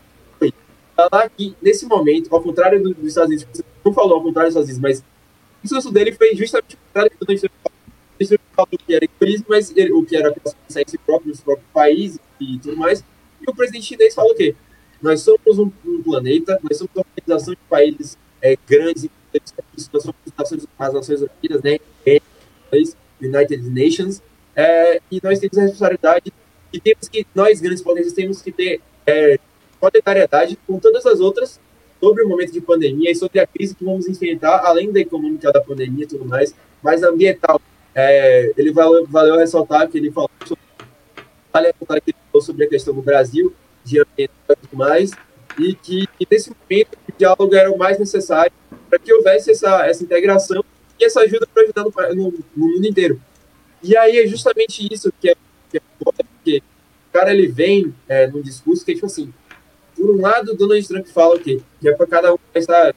falar 1.08 1.30
que, 1.30 1.54
nesse 1.62 1.86
momento, 1.86 2.34
ao 2.34 2.42
contrário 2.42 2.82
dos 2.82 3.06
Estados 3.06 3.30
Unidos, 3.30 3.62
não 3.84 3.92
falou 3.92 4.16
ao 4.16 4.22
contrário 4.22 4.52
dos 4.52 4.60
Estados 4.60 4.68
Unidos, 4.68 4.82
mas 4.82 4.98
o 5.00 5.62
discurso 5.62 5.90
dele 5.90 6.12
foi 6.12 6.34
justamente 6.34 6.74
o 6.74 6.78
contrário 6.86 7.10
do 7.18 7.26
que 7.26 7.46
o 7.46 8.38
falou 8.54 8.68
que 8.86 8.94
era 8.94 9.04
egoísmo, 9.04 9.46
mas 9.48 9.74
ele, 9.74 9.92
o 9.92 10.04
que 10.04 10.16
era 10.16 10.30
pensar 10.32 10.82
em 10.82 10.84
si 10.86 10.98
próprio, 10.98 11.30
nos 11.30 11.40
próprios 11.40 11.70
países 11.72 12.18
e 12.38 12.58
tudo 12.58 12.76
mais. 12.76 13.02
E 13.40 13.50
o 13.50 13.54
presidente 13.54 13.86
chinês 13.86 14.14
falou 14.14 14.32
o 14.32 14.34
quê? 14.34 14.54
Nós 15.00 15.22
somos 15.22 15.58
um, 15.58 15.70
um 15.86 16.02
planeta, 16.02 16.58
nós 16.62 16.76
somos 16.76 16.92
uma 16.94 17.04
organização 17.08 17.54
de 17.54 17.60
países 17.68 18.18
é, 18.42 18.58
grandes, 18.68 19.04
nós 19.04 19.10
as 20.78 20.94
Nações 20.94 21.22
Unidas, 21.22 21.62
né? 21.62 21.78
United 23.20 23.68
Nations, 23.68 24.22
é, 24.56 25.00
e 25.10 25.20
nós 25.22 25.38
temos 25.38 25.58
a 25.58 25.62
responsabilidade 25.62 26.32
e 26.72 26.80
temos 26.80 27.08
que, 27.08 27.26
nós 27.34 27.60
grandes 27.60 27.82
potências, 27.82 28.12
temos 28.12 28.40
que 28.40 28.52
ter 28.52 28.80
é, 29.06 29.38
solidariedade 29.78 30.58
com 30.66 30.78
todas 30.78 31.04
as 31.06 31.20
outras 31.20 31.60
sobre 32.00 32.24
o 32.24 32.28
momento 32.28 32.52
de 32.52 32.60
pandemia 32.60 33.10
e 33.10 33.14
sobre 33.14 33.40
a 33.40 33.46
crise 33.46 33.74
que 33.74 33.84
vamos 33.84 34.08
enfrentar, 34.08 34.60
além 34.64 34.90
da 34.90 35.00
econômica 35.00 35.52
da 35.52 35.60
pandemia 35.60 36.04
e 36.04 36.08
tudo 36.08 36.24
mais, 36.24 36.54
mas 36.82 37.02
ambiental. 37.02 37.60
É, 37.94 38.52
ele 38.56 38.72
valeu, 38.72 39.06
valeu 39.06 39.36
ressaltar 39.36 39.88
que 39.88 39.98
ele 39.98 40.10
falou 40.10 40.30
sobre, 40.46 40.62
vale 41.52 41.66
ressaltar 41.66 42.00
que 42.00 42.10
ele 42.10 42.18
falou 42.30 42.42
sobre 42.42 42.64
a 42.64 42.68
questão 42.68 42.94
do 42.94 43.02
Brasil, 43.02 43.52
de 43.84 44.00
ambiental 44.00 44.56
e 44.56 44.66
tudo 44.66 44.76
mais, 44.78 45.10
e 45.60 45.74
que 45.74 46.08
nesse 46.30 46.50
momento 46.50 46.98
o 47.08 47.12
diálogo 47.16 47.54
era 47.54 47.70
o 47.70 47.78
mais 47.78 47.98
necessário 47.98 48.52
para 48.88 48.98
que 48.98 49.12
houvesse 49.12 49.50
essa, 49.50 49.86
essa 49.86 50.02
integração 50.02 50.64
e 50.98 51.04
essa 51.04 51.20
ajuda 51.20 51.46
para 51.46 51.62
ajudar 51.62 51.84
no, 51.84 51.92
no, 52.14 52.34
no, 52.56 52.68
mundo 52.68 52.86
inteiro. 52.86 53.20
E 53.82 53.96
aí 53.96 54.18
é 54.18 54.26
justamente 54.26 54.86
isso 54.92 55.12
que 55.20 55.30
é, 55.30 55.34
que 55.70 55.78
é 55.78 55.80
porque 55.98 56.62
o 57.08 57.12
cara 57.12 57.32
ele 57.32 57.48
vem 57.48 57.94
é, 58.08 58.26
num 58.26 58.42
discurso 58.42 58.84
que 58.84 58.92
é 58.92 58.94
tipo 58.94 59.06
assim, 59.06 59.32
por 59.96 60.10
um 60.10 60.20
lado, 60.20 60.56
Donald 60.56 60.86
Trump 60.86 61.06
fala 61.06 61.36
o 61.36 61.40
quê? 61.40 61.60
Que 61.80 61.88
é 61.88 61.92
para 61.92 62.06
cada 62.06 62.32
um 62.32 62.38
estar 62.54 62.94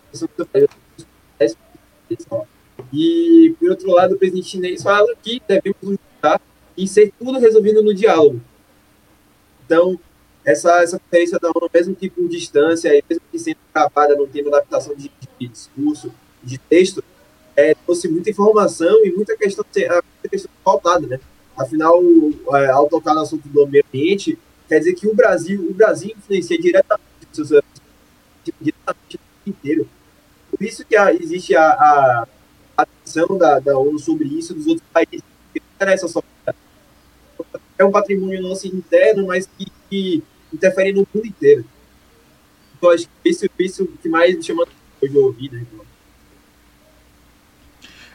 e, 2.93 3.55
por 3.59 3.71
outro 3.71 3.91
lado, 3.91 4.13
o 4.13 4.17
presidente 4.17 4.47
chinês 4.47 4.83
fala 4.83 5.13
que 5.21 5.41
devemos 5.47 5.77
lutar 5.81 6.39
e 6.77 6.87
ser 6.87 7.11
tudo 7.17 7.39
resolvido 7.39 7.81
no 7.81 7.93
diálogo. 7.93 8.39
Então, 9.65 9.99
essa, 10.45 10.81
essa 10.81 10.99
conferência 10.99 11.39
da 11.39 11.49
ONU, 11.49 11.69
mesmo 11.73 11.95
que 11.95 12.09
por 12.09 12.27
distância, 12.27 12.91
mesmo 13.09 13.23
que 13.31 13.39
sendo 13.39 13.57
gravada, 13.73 14.15
não 14.15 14.27
tendo 14.27 14.49
adaptação 14.49 14.95
de, 14.95 15.11
de 15.39 15.47
discurso, 15.47 16.13
de 16.43 16.57
texto, 16.57 17.03
é, 17.55 17.75
trouxe 17.75 18.07
muita 18.07 18.29
informação 18.29 19.05
e 19.05 19.11
muita 19.11 19.37
questão, 19.37 19.63
muita 19.73 20.29
questão 20.29 20.51
faltada, 20.63 21.07
né? 21.07 21.19
Afinal, 21.57 22.01
é, 22.55 22.69
ao 22.71 22.89
tocar 22.89 23.13
no 23.13 23.21
assunto 23.21 23.47
do 23.47 23.67
meio 23.67 23.83
ambiente, 23.87 24.37
Quer 24.67 24.79
dizer 24.79 24.93
que 24.93 25.07
o 25.07 25.13
Brasil, 25.13 25.67
o 25.69 25.73
Brasil 25.73 26.13
influencia 26.17 26.57
diretamente, 26.57 27.05
diretamente 28.59 29.19
o 29.45 29.49
inteiro. 29.49 29.87
Por 30.49 30.63
isso 30.63 30.85
que 30.85 30.95
a, 30.95 31.13
existe 31.13 31.55
a, 31.55 31.63
a 31.63 32.27
atenção 32.77 33.37
da, 33.37 33.59
da 33.59 33.77
ONU 33.77 33.99
sobre 33.99 34.27
isso 34.27 34.53
dos 34.53 34.65
outros 34.65 34.87
países. 34.91 35.21
Não 35.21 35.61
interessa 35.75 36.07
só. 36.07 36.23
É 37.77 37.83
um 37.85 37.91
patrimônio 37.91 38.41
nosso 38.41 38.67
interno, 38.67 39.27
mas 39.27 39.45
que, 39.45 39.67
que 39.89 40.23
interfere 40.53 40.93
no 40.93 41.07
mundo 41.13 41.27
inteiro. 41.27 41.65
Então, 42.77 42.89
acho 42.91 43.07
que 43.07 43.29
isso, 43.29 43.45
isso 43.59 43.87
que 44.01 44.09
mais 44.09 44.35
me 44.35 44.43
chama 44.43 44.65
de 45.01 45.17
ouvir, 45.17 45.51
né? 45.51 45.65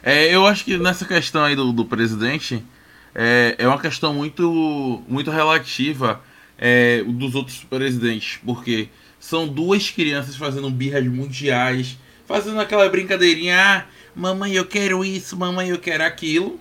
É, 0.01 0.33
eu 0.33 0.45
acho 0.45 0.63
que 0.63 0.77
nessa 0.77 1.05
questão 1.05 1.43
aí 1.43 1.55
do, 1.55 1.71
do 1.73 1.85
presidente 1.85 2.63
é, 3.13 3.55
é 3.57 3.67
uma 3.67 3.79
questão 3.79 4.13
muito, 4.13 5.03
muito 5.07 5.29
relativa 5.29 6.21
é, 6.57 7.03
dos 7.03 7.35
outros 7.35 7.63
presidentes, 7.63 8.39
porque 8.45 8.89
são 9.19 9.47
duas 9.47 9.89
crianças 9.89 10.35
fazendo 10.35 10.69
birras 10.69 11.05
mundiais, 11.05 11.97
fazendo 12.25 12.59
aquela 12.59 12.87
brincadeirinha, 12.87 13.57
ah, 13.59 13.85
mamãe 14.15 14.53
eu 14.53 14.65
quero 14.65 15.03
isso, 15.03 15.35
mamãe 15.35 15.69
eu 15.69 15.79
quero 15.79 16.03
aquilo, 16.03 16.59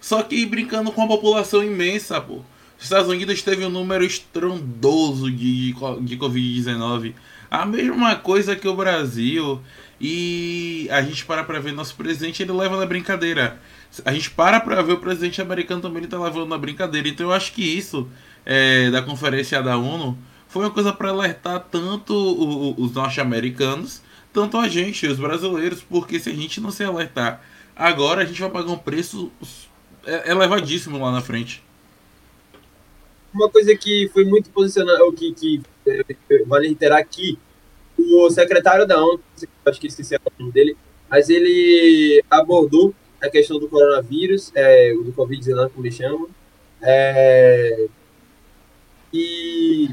só 0.00 0.22
que 0.22 0.46
brincando 0.46 0.90
com 0.92 1.02
a 1.02 1.08
população 1.08 1.62
imensa, 1.62 2.20
pô. 2.20 2.40
Os 2.78 2.84
Estados 2.84 3.08
Unidos 3.08 3.42
teve 3.42 3.64
um 3.64 3.70
número 3.70 4.04
estrondoso 4.04 5.30
de, 5.30 5.72
de 5.72 6.16
Covid-19. 6.16 7.12
A 7.50 7.66
mesma 7.66 8.14
coisa 8.14 8.54
que 8.54 8.68
o 8.68 8.76
Brasil. 8.76 9.60
E 10.00 10.86
a 10.92 11.02
gente 11.02 11.24
para 11.24 11.42
pra 11.42 11.58
ver 11.58 11.72
nosso 11.72 11.96
presidente, 11.96 12.40
ele 12.40 12.52
leva 12.52 12.78
na 12.78 12.86
brincadeira. 12.86 13.60
A 14.04 14.12
gente 14.12 14.30
para 14.30 14.60
pra 14.60 14.80
ver 14.80 14.92
o 14.92 14.98
presidente 14.98 15.42
americano 15.42 15.82
também, 15.82 15.98
ele 15.98 16.06
tá 16.06 16.20
levando 16.20 16.46
na 16.46 16.56
brincadeira. 16.56 17.08
Então 17.08 17.26
eu 17.26 17.32
acho 17.32 17.52
que 17.52 17.62
isso, 17.62 18.08
é, 18.46 18.90
da 18.92 19.02
conferência 19.02 19.60
da 19.60 19.76
ONU, 19.76 20.16
foi 20.46 20.64
uma 20.64 20.70
coisa 20.70 20.92
para 20.92 21.08
alertar 21.08 21.66
tanto 21.68 22.14
o, 22.14 22.80
os 22.80 22.92
norte-americanos, 22.92 24.02
tanto 24.32 24.56
a 24.56 24.68
gente, 24.68 25.04
os 25.08 25.18
brasileiros, 25.18 25.82
porque 25.82 26.20
se 26.20 26.30
a 26.30 26.34
gente 26.34 26.60
não 26.60 26.70
se 26.70 26.84
alertar 26.84 27.42
agora, 27.74 28.22
a 28.22 28.24
gente 28.24 28.40
vai 28.40 28.50
pagar 28.50 28.70
um 28.70 28.78
preço 28.78 29.32
é, 30.06 30.30
elevadíssimo 30.30 30.96
lá 31.02 31.10
na 31.10 31.20
frente 31.20 31.60
uma 33.34 33.48
coisa 33.48 33.76
que 33.76 34.08
foi 34.12 34.24
muito 34.24 34.50
posicionada, 34.50 35.00
que, 35.12 35.32
que 35.32 35.62
é, 35.86 36.44
vale 36.44 36.68
reiterar 36.68 36.98
aqui, 36.98 37.38
o 37.98 38.30
secretário 38.30 38.86
da 38.86 39.02
ONU, 39.02 39.20
acho 39.66 39.80
que 39.80 39.88
esqueci 39.88 40.14
o 40.14 40.20
nome 40.38 40.52
dele, 40.52 40.76
mas 41.10 41.28
ele 41.28 42.22
abordou 42.30 42.94
a 43.20 43.28
questão 43.28 43.58
do 43.58 43.68
coronavírus, 43.68 44.52
é, 44.54 44.92
do 44.92 45.12
Covid-19, 45.12 45.70
como 45.70 45.86
ele 45.86 45.94
chama, 45.94 46.28
é, 46.80 47.88
e 49.12 49.88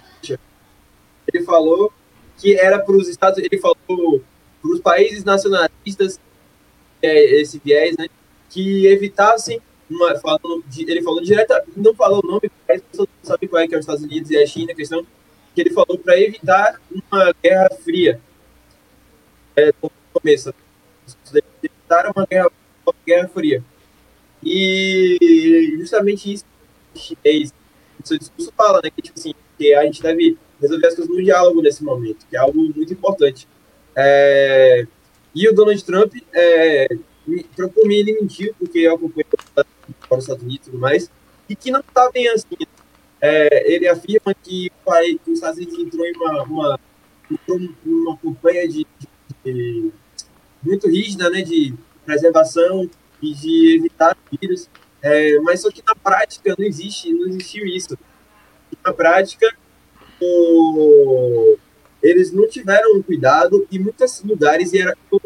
ele 1.34 1.44
falou 1.44 1.92
que 2.38 2.56
era 2.56 2.78
para 2.78 2.96
os 2.96 3.08
Estados 3.08 3.40
ele 3.40 3.58
falou 3.58 4.22
para 4.62 4.72
os 4.72 4.80
países 4.82 5.24
nacionalistas, 5.24 6.20
é, 7.02 7.42
esse 7.42 7.60
viés, 7.64 7.98
né, 7.98 8.08
que 8.50 8.86
evitassem 8.86 9.62
uma, 9.90 10.16
falando 10.20 10.64
de, 10.68 10.90
ele 10.90 11.02
falou 11.02 11.22
direto, 11.22 11.54
não 11.76 11.94
falou 11.94 12.22
o 12.24 12.28
nome, 12.28 12.52
mas 12.68 12.82
todo 12.92 13.08
mundo 13.08 13.24
sabe 13.24 13.48
qual 13.48 13.62
é 13.62 13.68
que 13.68 13.76
é 13.76 13.78
os 13.78 13.84
Estados 13.84 14.04
Unidos 14.04 14.32
e 14.32 14.38
a 14.38 14.46
China, 14.46 14.72
a 14.72 14.76
questão 14.76 15.06
que 15.54 15.62
ele 15.62 15.70
falou 15.70 15.98
para 15.98 16.20
evitar 16.20 16.82
uma 16.92 17.34
guerra 17.42 17.70
fria. 17.84 18.20
É, 19.56 19.74
no 19.82 19.92
começo, 20.12 20.54
evitar 21.64 22.12
uma 22.14 22.26
guerra, 22.26 22.52
uma 22.86 22.96
guerra 23.06 23.28
fria. 23.30 23.64
E 24.44 25.78
justamente 25.80 26.34
isso 26.34 26.46
chinês, 26.96 27.54
seu 28.04 28.18
discurso 28.18 28.52
fala, 28.56 28.80
né, 28.84 28.90
que 28.90 29.02
tipo 29.02 29.20
assim, 29.20 29.34
que 29.58 29.74
a 29.74 29.84
gente 29.84 30.02
deve 30.02 30.38
resolver 30.62 30.88
as 30.88 30.96
coisas 30.96 31.14
no 31.14 31.24
diálogo 31.24 31.62
nesse 31.62 31.84
momento, 31.84 32.26
que 32.30 32.36
é 32.36 32.40
algo 32.40 32.58
muito 32.76 32.94
importante. 32.94 33.48
É, 33.96 34.86
e 35.34 35.50
o 35.50 35.54
Donald 35.54 35.84
Trump, 35.84 36.14
é, 36.34 36.88
por 37.74 37.88
mim, 37.88 37.96
ele 37.96 38.14
mentiu, 38.22 38.54
porque 38.60 38.80
eu 38.80 38.96
acompanho 38.96 39.26
para 39.94 40.18
os 40.18 40.24
Estados 40.24 40.44
Unidos 40.44 40.68
e 40.68 40.72
tudo 40.72 40.80
mais, 40.80 41.10
e 41.50 41.56
que 41.56 41.72
não 41.72 41.80
está 41.80 42.10
bem 42.12 42.28
assim. 42.30 42.56
É, 43.22 43.74
ele 43.74 43.88
afirma 43.88 44.34
que, 44.44 44.70
que 44.70 45.32
os 45.32 45.36
Estados 45.36 45.58
Unidos 45.58 45.80
entrou 45.80 46.06
em 46.06 46.14
uma, 46.16 46.44
uma, 46.44 46.80
uma 47.86 48.18
campanha 48.18 48.68
de, 48.68 48.86
de, 49.44 49.92
muito 50.62 50.88
rígida, 50.88 51.30
né, 51.30 51.42
de 51.42 51.74
preservação 52.06 52.90
e 53.22 53.34
de 53.34 53.78
evitar 53.78 54.18
vírus, 54.32 54.70
é, 55.02 55.40
mas 55.40 55.62
só 55.62 55.72
que 55.72 55.84
na 55.86 55.96
prática 55.96 56.56
não 56.58 56.66
existe, 56.66 57.12
não 57.14 57.28
existiu 57.28 57.66
isso. 57.66 57.98
Na 58.84 58.94
prática, 58.94 59.56
o, 60.22 61.58
eles 62.02 62.32
não 62.32 62.48
tiveram 62.48 63.02
cuidado 63.02 63.66
e 63.72 63.80
muitos 63.80 64.22
lugares 64.24 64.74
e 64.74 64.80
era 64.80 64.96
os 65.12 65.22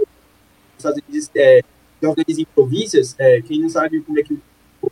Estados 0.78 1.02
Unidos 1.08 1.30
é, 1.36 1.62
que 2.00 2.08
organiza 2.08 2.42
em 2.42 2.46
províncias, 2.46 3.16
é, 3.18 3.42
quem 3.42 3.60
não 3.60 3.70
sabe 3.70 4.02
como 4.02 4.20
é 4.20 4.24
que 4.24 4.40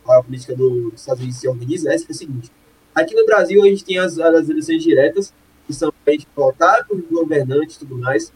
a 0.08 0.22
política 0.22 0.54
dos 0.54 0.94
Estados 0.94 1.20
Unidos 1.20 1.40
se 1.40 1.48
organiza, 1.48 1.90
é, 1.90 1.94
é 1.94 1.96
o 1.96 2.14
seguinte. 2.14 2.50
Aqui 2.94 3.14
no 3.14 3.26
Brasil, 3.26 3.62
a 3.62 3.66
gente 3.66 3.84
tem 3.84 3.98
as, 3.98 4.18
as 4.18 4.48
eleições 4.48 4.82
diretas, 4.82 5.32
que 5.66 5.72
são 5.74 5.92
a 6.06 6.10
gente 6.10 6.26
votar 6.34 6.86
por 6.86 7.00
governantes 7.02 7.76
e 7.76 7.78
tudo 7.80 7.96
mais. 7.96 8.32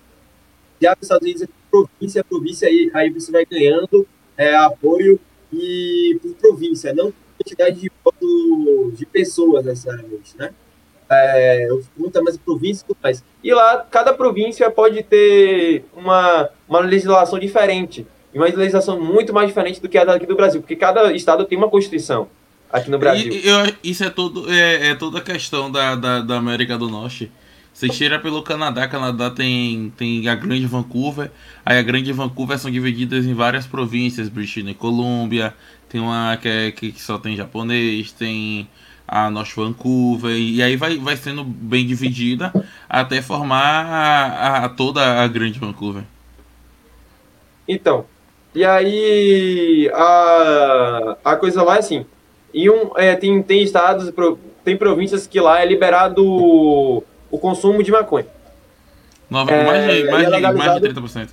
Já 0.81 0.91
nos 0.91 1.03
Estados 1.03 1.25
Unidos 1.25 1.43
é 1.43 1.49
província, 1.71 2.25
província, 2.25 2.69
aí, 2.69 2.91
aí 2.95 3.11
você 3.11 3.33
vai 3.33 3.45
ganhando 3.45 4.07
é, 4.37 4.55
apoio 4.55 5.19
e 5.53 6.19
por 6.23 6.35
província, 6.35 6.95
não 6.95 7.13
quantidade 7.43 7.81
de 7.81 7.91
voto 8.05 8.93
de 8.95 9.05
pessoas 9.05 9.65
necessariamente, 9.65 10.37
né? 10.39 10.53
É, 11.11 11.69
muita 11.97 12.23
mais 12.23 12.39
província 12.39 12.83
e 12.83 12.87
tudo 12.87 12.99
mais. 13.03 13.23
E 13.45 13.53
lá, 13.53 13.87
cada 13.91 14.15
província 14.15 14.71
pode 14.71 15.03
ter 15.03 15.85
uma, 15.95 16.49
uma 16.67 16.81
legislação 16.81 17.39
diferente 17.39 18.07
e 18.35 18.39
uma 18.39 18.47
legislação 18.47 19.01
muito 19.01 19.33
mais 19.33 19.49
diferente 19.49 19.81
do 19.81 19.89
que 19.89 19.99
a 19.99 20.05
daqui 20.05 20.27
do 20.27 20.35
Brasil, 20.35 20.61
porque 20.61 20.77
cada 20.77 21.13
estado 21.13 21.45
tem 21.45 21.59
uma 21.59 21.69
constituição 21.69 22.29
aqui 22.73 22.91
no 22.91 22.99
Brasil. 22.99 23.33
E, 23.33 23.47
eu, 23.47 23.75
isso 23.85 24.03
é 24.05 24.11
todo 24.11 24.51
é, 24.51 24.91
é, 24.91 24.95
toda 24.95 25.19
a 25.19 25.21
questão 25.21 25.71
da, 25.71 25.95
da, 25.95 26.21
da 26.21 26.37
América 26.37 26.79
do 26.79 26.89
Norte. 26.89 27.31
Você 27.75 27.89
tira 27.89 28.19
pelo 28.19 28.43
Canadá, 28.43 28.87
Canadá 28.87 29.31
tem, 29.31 29.91
tem 29.97 30.29
a 30.29 30.35
Grande 30.35 30.67
Vancouver, 30.67 31.31
aí 31.65 31.79
a 31.79 31.83
Grande 31.83 32.13
Vancouver 32.13 32.59
são 32.59 32.71
divididas 32.71 33.25
em 33.25 33.33
várias 33.33 33.67
províncias, 33.67 34.29
British 34.29 34.63
Columbia, 34.77 35.55
tem 35.89 35.99
uma 35.99 36.37
que, 36.37 36.49
é, 36.49 36.71
que 36.71 36.93
só 37.01 37.19
tem 37.19 37.35
japonês, 37.35 38.13
tem 38.13 38.69
a 39.09 39.31
North 39.31 39.55
Vancouver, 39.57 40.37
e 40.37 40.63
aí 40.63 40.77
vai, 40.77 40.99
vai 40.99 41.17
sendo 41.17 41.43
bem 41.45 41.87
dividida 41.87 42.53
até 42.89 43.23
formar 43.23 43.87
a, 43.87 44.65
a 44.65 44.69
toda 44.69 45.23
a 45.23 45.27
Grande 45.27 45.59
Vancouver. 45.59 46.05
Então, 47.67 48.05
e 48.55 48.65
aí 48.65 49.91
a, 49.95 51.17
a 51.25 51.37
coisa 51.37 51.63
lá 51.63 51.77
é 51.77 51.79
assim. 51.79 52.05
E 52.53 52.69
um, 52.69 52.91
é, 52.97 53.17
tem, 53.17 53.43
tem 53.43 53.63
estados, 53.63 54.13
tem 54.63 54.77
províncias 54.77 55.27
que 55.27 55.41
lá 55.41 55.63
é 55.63 55.67
liberado 55.67 56.25
o, 56.25 57.03
o 57.31 57.39
consumo 57.39 57.83
de 57.83 57.91
maconha. 57.91 58.27
Nova, 59.31 59.51
é, 59.51 59.65
mais, 59.65 59.83
de, 59.85 60.11
mais, 60.11 60.29
é 60.29 60.37
de, 60.37 60.53
mais 60.53 60.81
de 60.83 60.89
30%. 60.89 61.29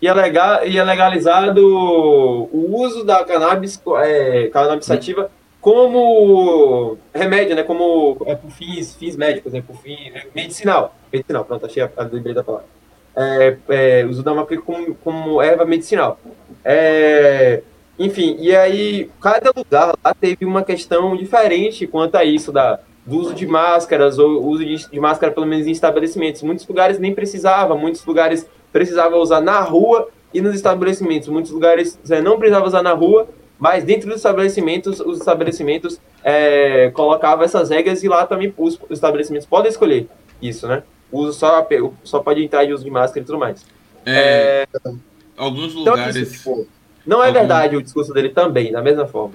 E 0.00 0.06
é, 0.06 0.14
legal, 0.14 0.64
e 0.64 0.78
é 0.78 0.84
legalizado 0.84 1.66
o 1.66 2.76
uso 2.80 3.02
da 3.02 3.24
cannabis, 3.24 3.80
é, 4.04 4.48
cannabis 4.52 4.86
sativa 4.86 5.30
como 5.60 6.96
remédio, 7.12 7.56
né? 7.56 7.64
Como 7.64 8.18
é, 8.26 8.36
por 8.36 8.50
fins, 8.52 8.94
fins 8.94 9.16
médicos, 9.16 9.52
né? 9.52 9.64
Por 9.66 9.76
fim, 9.78 9.96
medicinal. 10.32 10.94
Medicinal, 11.12 11.44
pronto, 11.44 11.66
achei 11.66 11.82
a, 11.82 11.86
a 11.86 12.04
da 12.04 12.44
palavra 12.44 12.75
é, 13.16 13.56
é, 13.68 14.04
uso 14.04 14.22
da 14.22 14.34
maconha 14.34 14.60
como, 14.60 14.94
como 14.96 15.42
erva 15.42 15.64
medicinal. 15.64 16.20
É, 16.64 17.62
enfim, 17.98 18.36
e 18.38 18.54
aí 18.54 19.10
cada 19.20 19.50
lugar 19.56 19.94
lá 20.04 20.14
teve 20.14 20.44
uma 20.44 20.62
questão 20.62 21.16
diferente 21.16 21.86
quanto 21.86 22.16
a 22.16 22.24
isso 22.24 22.52
da, 22.52 22.78
do 23.06 23.16
uso 23.16 23.34
de 23.34 23.46
máscaras 23.46 24.18
ou 24.18 24.44
uso 24.44 24.64
de, 24.64 24.90
de 24.90 25.00
máscara 25.00 25.32
pelo 25.32 25.46
menos 25.46 25.66
em 25.66 25.70
estabelecimentos. 25.70 26.42
Muitos 26.42 26.66
lugares 26.66 26.98
nem 26.98 27.14
precisava, 27.14 27.74
muitos 27.74 28.04
lugares 28.04 28.46
precisava 28.70 29.16
usar 29.16 29.40
na 29.40 29.60
rua 29.60 30.08
e 30.34 30.40
nos 30.42 30.54
estabelecimentos. 30.54 31.28
Muitos 31.28 31.50
lugares 31.50 31.98
é, 32.10 32.20
não 32.20 32.38
precisava 32.38 32.66
usar 32.66 32.82
na 32.82 32.92
rua, 32.92 33.26
mas 33.58 33.84
dentro 33.84 34.08
dos 34.08 34.16
estabelecimentos, 34.16 35.00
os 35.00 35.18
estabelecimentos 35.18 35.98
é, 36.22 36.90
colocavam 36.90 37.44
essas 37.44 37.70
regras 37.70 38.02
e 38.02 38.08
lá 38.08 38.26
também 38.26 38.52
os 38.58 38.78
estabelecimentos 38.90 39.46
podem 39.46 39.70
escolher 39.70 40.06
isso, 40.42 40.68
né? 40.68 40.82
Uso 41.16 41.38
só, 41.38 41.66
só 42.04 42.20
pode 42.20 42.42
entrar 42.42 42.64
de 42.64 42.72
uso 42.72 42.84
de 42.84 42.90
máscara 42.90 43.20
e 43.20 43.24
tudo 43.24 43.38
mais. 43.38 43.64
É, 44.04 44.66
é... 44.84 44.90
Alguns 45.36 45.72
então, 45.72 45.92
lugares. 45.92 46.16
Então, 46.16 46.32
tipo, 46.32 46.68
não 47.06 47.22
é 47.22 47.28
algum... 47.28 47.38
verdade 47.38 47.76
o 47.76 47.82
discurso 47.82 48.12
dele 48.12 48.30
também, 48.30 48.72
da 48.72 48.82
mesma 48.82 49.06
forma. 49.06 49.34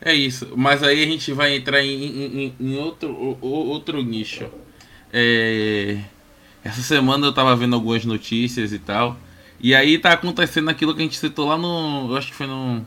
É 0.00 0.12
isso, 0.12 0.52
mas 0.56 0.82
aí 0.82 1.02
a 1.02 1.06
gente 1.06 1.32
vai 1.32 1.54
entrar 1.54 1.82
em, 1.82 2.04
em, 2.04 2.54
em 2.58 2.78
outro, 2.78 3.38
outro 3.40 4.02
nicho. 4.02 4.46
É... 5.12 5.98
Essa 6.64 6.82
semana 6.82 7.26
eu 7.26 7.32
tava 7.32 7.54
vendo 7.56 7.74
algumas 7.74 8.04
notícias 8.04 8.72
e 8.72 8.78
tal. 8.78 9.16
E 9.60 9.74
aí 9.74 9.98
tá 9.98 10.12
acontecendo 10.12 10.68
aquilo 10.68 10.94
que 10.94 11.00
a 11.00 11.04
gente 11.04 11.18
citou 11.18 11.48
lá 11.48 11.56
no. 11.56 12.08
Eu 12.10 12.16
acho 12.16 12.28
que 12.28 12.34
foi 12.34 12.46
no 12.46 12.84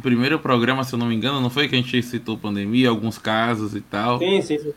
primeiro 0.00 0.38
programa, 0.38 0.82
se 0.84 0.94
eu 0.94 0.98
não 0.98 1.06
me 1.06 1.14
engano, 1.14 1.40
não 1.40 1.50
foi 1.50 1.68
que 1.68 1.74
a 1.74 1.78
gente 1.78 2.02
citou 2.02 2.36
pandemia, 2.36 2.88
alguns 2.88 3.18
casos 3.18 3.74
e 3.74 3.80
tal. 3.80 4.18
Sim, 4.18 4.42
sim, 4.42 4.58
sim. 4.58 4.72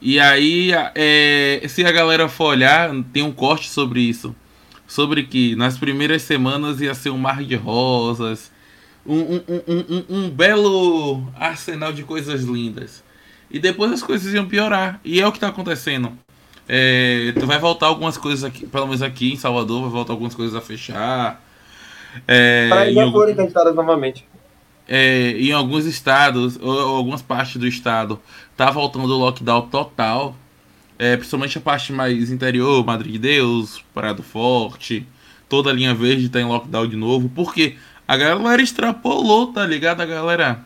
E 0.00 0.20
aí, 0.20 0.70
é, 0.94 1.62
se 1.68 1.84
a 1.84 1.92
galera 1.92 2.28
for 2.28 2.46
olhar, 2.46 2.90
tem 3.12 3.22
um 3.22 3.32
corte 3.32 3.68
sobre 3.68 4.00
isso. 4.00 4.34
Sobre 4.86 5.24
que 5.24 5.56
nas 5.56 5.78
primeiras 5.78 6.22
semanas 6.22 6.80
ia 6.80 6.94
ser 6.94 7.10
um 7.10 7.18
mar 7.18 7.42
de 7.42 7.56
rosas, 7.56 8.52
um, 9.04 9.18
um, 9.18 9.42
um, 9.66 10.04
um, 10.08 10.30
belo 10.30 11.26
arsenal 11.34 11.92
de 11.92 12.04
coisas 12.04 12.42
lindas. 12.42 13.02
E 13.50 13.58
depois 13.58 13.90
as 13.92 14.02
coisas 14.02 14.32
iam 14.32 14.46
piorar. 14.46 15.00
E 15.04 15.20
é 15.20 15.26
o 15.26 15.32
que 15.32 15.38
está 15.38 15.48
acontecendo. 15.48 16.12
É, 16.68 17.32
vai 17.44 17.58
voltar 17.58 17.86
algumas 17.86 18.16
coisas 18.16 18.44
aqui, 18.44 18.66
pelo 18.66 18.86
menos 18.86 19.02
aqui 19.02 19.32
em 19.32 19.36
Salvador, 19.36 19.82
vai 19.82 19.90
voltar 19.90 20.12
algumas 20.12 20.34
coisas 20.34 20.54
a 20.54 20.60
fechar. 20.60 21.42
É, 22.26 22.68
Para 22.68 22.92
já 22.92 23.10
foram 23.10 23.34
tentadas 23.34 23.74
novamente 23.74 24.24
é, 24.88 25.32
em 25.32 25.52
alguns 25.52 25.84
estados, 25.84 26.58
ou, 26.60 26.70
ou, 26.70 26.96
algumas 26.96 27.22
partes 27.22 27.56
do 27.56 27.66
estado, 27.66 28.20
tá 28.56 28.70
voltando 28.70 29.04
o 29.04 29.18
lockdown 29.18 29.68
total. 29.68 30.36
É, 30.98 31.16
principalmente 31.16 31.58
a 31.58 31.60
parte 31.60 31.92
mais 31.92 32.30
interior, 32.30 32.84
Madrid 32.84 33.12
de 33.12 33.18
Deus, 33.18 33.84
Parado 33.92 34.22
Forte, 34.22 35.06
toda 35.48 35.68
a 35.68 35.72
linha 35.72 35.94
verde 35.94 36.30
tá 36.30 36.40
em 36.40 36.46
lockdown 36.46 36.88
de 36.88 36.96
novo. 36.96 37.28
Porque 37.28 37.76
a 38.08 38.16
galera 38.16 38.62
extrapolou, 38.62 39.52
tá 39.52 39.66
ligado? 39.66 40.00
A 40.00 40.06
galera 40.06 40.64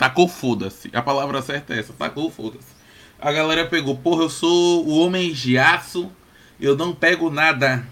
Tacou 0.00 0.26
foda-se. 0.26 0.88
A 0.94 1.02
palavra 1.02 1.42
certa 1.42 1.74
é 1.74 1.78
essa, 1.78 1.92
tacou 1.92 2.30
foda-se. 2.30 2.68
A 3.20 3.30
galera 3.30 3.66
pegou, 3.66 3.94
porra, 3.94 4.22
eu 4.22 4.30
sou 4.30 4.86
o 4.86 4.98
homem 4.98 5.30
de 5.30 5.58
aço, 5.58 6.10
eu 6.58 6.74
não 6.74 6.94
pego 6.94 7.28
nada. 7.28 7.86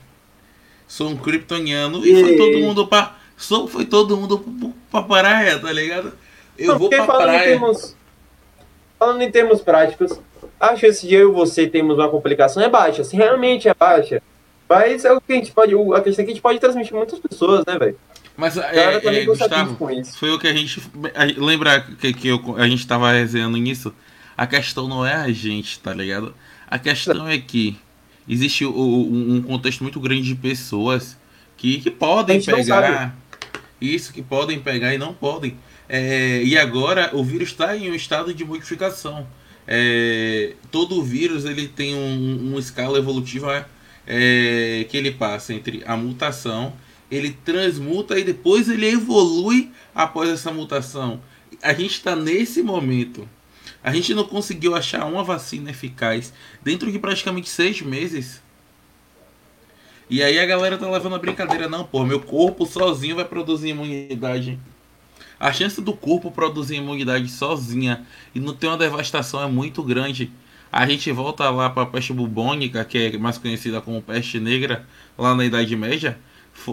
Sou 0.86 1.10
um 1.10 1.16
kryptoniano. 1.18 2.02
E, 2.06 2.10
e 2.10 2.22
foi 2.22 2.36
todo 2.38 2.58
mundo 2.60 2.86
pra. 2.86 3.14
Sou, 3.36 3.68
foi 3.68 3.84
todo 3.84 4.16
mundo 4.16 4.42
pra 4.90 5.02
praia, 5.02 5.58
tá 5.58 5.70
ligado? 5.70 6.14
Eu 6.56 6.72
não, 6.72 6.78
vou 6.78 6.88
pra 6.88 7.04
praia. 7.04 7.56
Em 7.56 7.58
termos, 7.58 7.94
falando 8.98 9.22
em 9.22 9.30
termos 9.30 9.60
práticos, 9.60 10.18
a 10.58 10.76
chance 10.76 11.06
de 11.06 11.14
eu 11.14 11.30
e 11.30 11.32
você 11.32 11.66
termos 11.66 11.98
uma 11.98 12.08
complicação 12.08 12.62
é 12.62 12.68
baixa. 12.68 13.04
Se 13.04 13.16
realmente 13.16 13.68
é 13.68 13.74
baixa. 13.74 14.22
Mas 14.68 15.04
é 15.04 15.12
o 15.12 15.20
que 15.20 15.32
a 15.32 15.36
gente 15.36 15.52
pode. 15.52 15.74
A 15.74 16.00
questão 16.00 16.22
é 16.22 16.26
que 16.26 16.30
a 16.30 16.34
gente 16.34 16.42
pode 16.42 16.58
transmitir 16.58 16.94
muitas 16.94 17.18
pessoas, 17.18 17.64
né, 17.66 17.78
velho? 17.78 17.96
Mas 18.36 18.56
é, 18.56 19.00
é, 19.02 19.24
Gustavo, 19.24 19.76
foi 20.16 20.30
o 20.30 20.38
que 20.38 20.46
a 20.46 20.52
gente. 20.52 20.80
Lembra 21.36 21.80
que, 21.80 22.12
que 22.12 22.28
eu, 22.28 22.40
a 22.56 22.68
gente 22.68 22.86
tava 22.86 23.10
resenhando 23.10 23.56
nisso? 23.56 23.92
A 24.36 24.46
questão 24.46 24.86
não 24.86 25.04
é 25.04 25.14
a 25.14 25.32
gente, 25.32 25.80
tá 25.80 25.92
ligado? 25.92 26.34
A 26.70 26.78
questão 26.78 27.26
é 27.26 27.38
que 27.38 27.76
existe 28.28 28.64
o, 28.64 28.70
um 28.72 29.42
contexto 29.42 29.82
muito 29.82 29.98
grande 29.98 30.22
de 30.22 30.34
pessoas 30.34 31.18
que, 31.56 31.80
que 31.80 31.90
podem 31.90 32.40
pegar. 32.40 33.16
Isso, 33.80 34.12
que 34.12 34.22
podem 34.22 34.60
pegar 34.60 34.94
e 34.94 34.98
não 34.98 35.12
podem. 35.12 35.56
É, 35.88 36.42
e 36.42 36.57
agora 36.59 37.11
o 37.14 37.25
vírus 37.25 37.49
está 37.49 37.76
em 37.76 37.90
um 37.90 37.95
estado 37.95 38.35
de 38.35 38.45
modificação. 38.45 39.26
É, 39.66 40.54
todo 40.71 41.02
vírus 41.02 41.45
ele 41.45 41.68
tem 41.68 41.95
um, 41.95 42.49
uma 42.50 42.59
escala 42.59 42.99
evolutiva 42.99 43.68
é, 44.07 44.87
que 44.88 44.97
ele 44.97 45.11
passa 45.11 45.52
entre 45.52 45.83
a 45.87 45.97
mutação 45.97 46.73
ele 47.11 47.37
transmuta 47.45 48.18
e 48.18 48.25
depois 48.25 48.68
ele 48.68 48.87
evolui 48.87 49.71
após 49.95 50.28
essa 50.28 50.52
mutação. 50.52 51.21
A 51.62 51.73
gente 51.73 51.92
está 51.92 52.14
nesse 52.14 52.62
momento. 52.62 53.28
A 53.83 53.92
gente 53.92 54.12
não 54.12 54.25
conseguiu 54.25 54.75
achar 54.75 55.04
uma 55.07 55.25
vacina 55.25 55.71
eficaz 55.71 56.33
dentro 56.62 56.92
de 56.92 56.99
praticamente 56.99 57.49
seis 57.49 57.80
meses. 57.80 58.42
E 60.11 60.23
aí 60.23 60.38
a 60.38 60.47
galera 60.47 60.78
tá 60.78 60.90
levando 60.90 61.14
a 61.14 61.18
brincadeira, 61.18 61.68
não, 61.68 61.85
pô, 61.85 62.04
meu 62.04 62.21
corpo 62.21 62.66
sozinho 62.66 63.16
vai 63.16 63.25
produzir 63.25 63.68
imunidade. 63.68 64.59
A 65.38 65.52
chance 65.52 65.80
do 65.80 65.92
corpo 65.92 66.30
produzir 66.30 66.76
imunidade 66.76 67.28
sozinha 67.28 68.04
e 68.35 68.40
não 68.40 68.54
ter 68.54 68.66
uma 68.66 68.76
devastação 68.76 69.42
é 69.42 69.47
muito 69.47 69.83
grande. 69.83 70.33
A 70.71 70.87
gente 70.87 71.11
volta 71.12 71.49
lá 71.50 71.71
para 71.71 71.85
a 71.85 71.87
peste 71.87 72.12
bubônica, 72.12 72.85
que 72.85 72.99
é 72.99 73.18
mais 73.18 73.38
conhecida 73.38 73.80
como 73.80 74.02
peste 74.02 74.38
negra, 74.40 74.87
lá 75.16 75.35
na 75.35 75.45
Idade 75.45 75.75
Média 75.76 76.18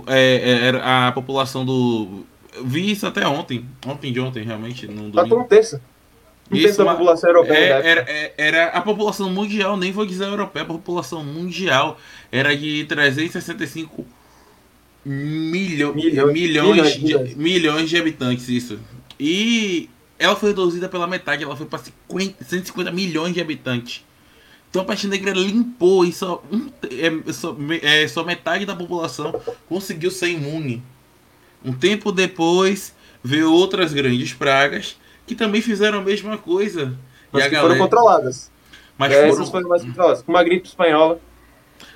é, 0.07 0.35
é, 0.35 0.67
era 0.67 1.07
a 1.07 1.11
população 1.11 1.65
do. 1.65 2.25
Vi 2.63 2.91
isso 2.91 3.05
até 3.05 3.27
ontem. 3.27 3.65
Ontem 3.85 4.11
de 4.11 4.19
ontem, 4.19 4.43
realmente. 4.43 4.87
Não 4.87 5.11
tá 5.11 5.23
um 5.23 5.43
terço. 5.43 5.79
Um 6.51 6.55
terço 6.55 6.83
da 6.83 6.91
população 6.91 7.29
europeia. 7.29 7.57
É, 7.57 7.87
era, 7.87 8.05
é, 8.07 8.33
era, 8.37 8.65
a 8.67 8.81
população 8.81 9.29
mundial, 9.29 9.77
nem 9.77 9.91
vou 9.91 10.05
dizer 10.05 10.25
europeia, 10.25 10.63
a 10.63 10.67
população 10.67 11.23
mundial 11.23 11.97
era 12.31 12.55
de 12.55 12.85
365 12.85 14.05
milho, 15.05 15.93
milhões, 15.93 16.33
milhões, 16.33 16.93
de, 16.93 17.03
milhões. 17.03 17.35
milhões 17.35 17.89
de 17.89 17.97
habitantes. 17.97 18.49
Isso. 18.49 18.79
E 19.19 19.89
ela 20.17 20.35
foi 20.35 20.49
reduzida 20.49 20.89
pela 20.89 21.07
metade, 21.07 21.43
ela 21.43 21.55
foi 21.55 21.67
para 21.67 21.79
150 21.79 22.91
milhões 22.91 23.33
de 23.33 23.39
habitantes. 23.39 24.03
Então 24.69 24.81
a 24.81 24.85
peste 24.85 25.07
negra 25.07 25.31
limpou 25.31 26.03
e 26.03 26.11
só, 26.11 26.43
um, 26.51 26.69
é, 26.83 27.31
só, 27.31 27.55
é, 27.81 28.07
só 28.07 28.23
metade 28.25 28.65
da 28.65 28.75
população 28.75 29.39
conseguiu 29.69 30.11
ser 30.11 30.29
imune. 30.29 30.83
Um 31.63 31.71
tempo 31.71 32.11
depois 32.11 32.93
veio 33.23 33.53
outras 33.53 33.93
grandes 33.93 34.33
pragas 34.33 34.97
que 35.25 35.33
também 35.33 35.61
fizeram 35.61 35.99
a 35.99 36.01
mesma 36.01 36.37
coisa. 36.37 36.97
Mas 37.31 37.43
e 37.43 37.47
a 37.47 37.49
galera... 37.49 37.69
foram 37.69 37.85
controladas. 37.85 38.51
Mas 38.97 39.11
é, 39.13 39.29
foram... 39.29 39.45
foram 39.45 39.69
mais 39.69 39.83
controladas. 39.83 40.21
Como 40.23 40.37
a 40.37 40.43
gripe 40.43 40.67
espanhola. 40.67 41.19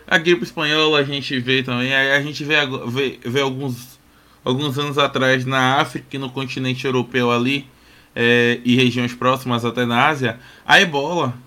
A 0.10 0.18
gripe 0.18 0.44
espanhola 0.44 1.00
a 1.00 1.04
gente 1.04 1.40
vê 1.40 1.62
também. 1.62 1.94
A, 1.94 2.22
gente 2.22 2.44
vê, 2.44 2.56
vê, 2.88 3.20
vê 3.24 3.42
alguns, 3.42 4.00
alguns 4.44 4.78
anos 4.80 4.98
atrás 4.98 5.46
na 5.46 5.76
África 5.76 6.08
e 6.16 6.18
no 6.18 6.30
continente 6.30 6.86
europeu 6.86 7.32
ali. 7.32 7.68
É, 8.16 8.60
e 8.66 8.76
regiões 8.76 9.14
próximas 9.14 9.64
até 9.64 9.86
na 9.86 10.08
Ásia, 10.08 10.40
a 10.66 10.82
ebola 10.82 11.38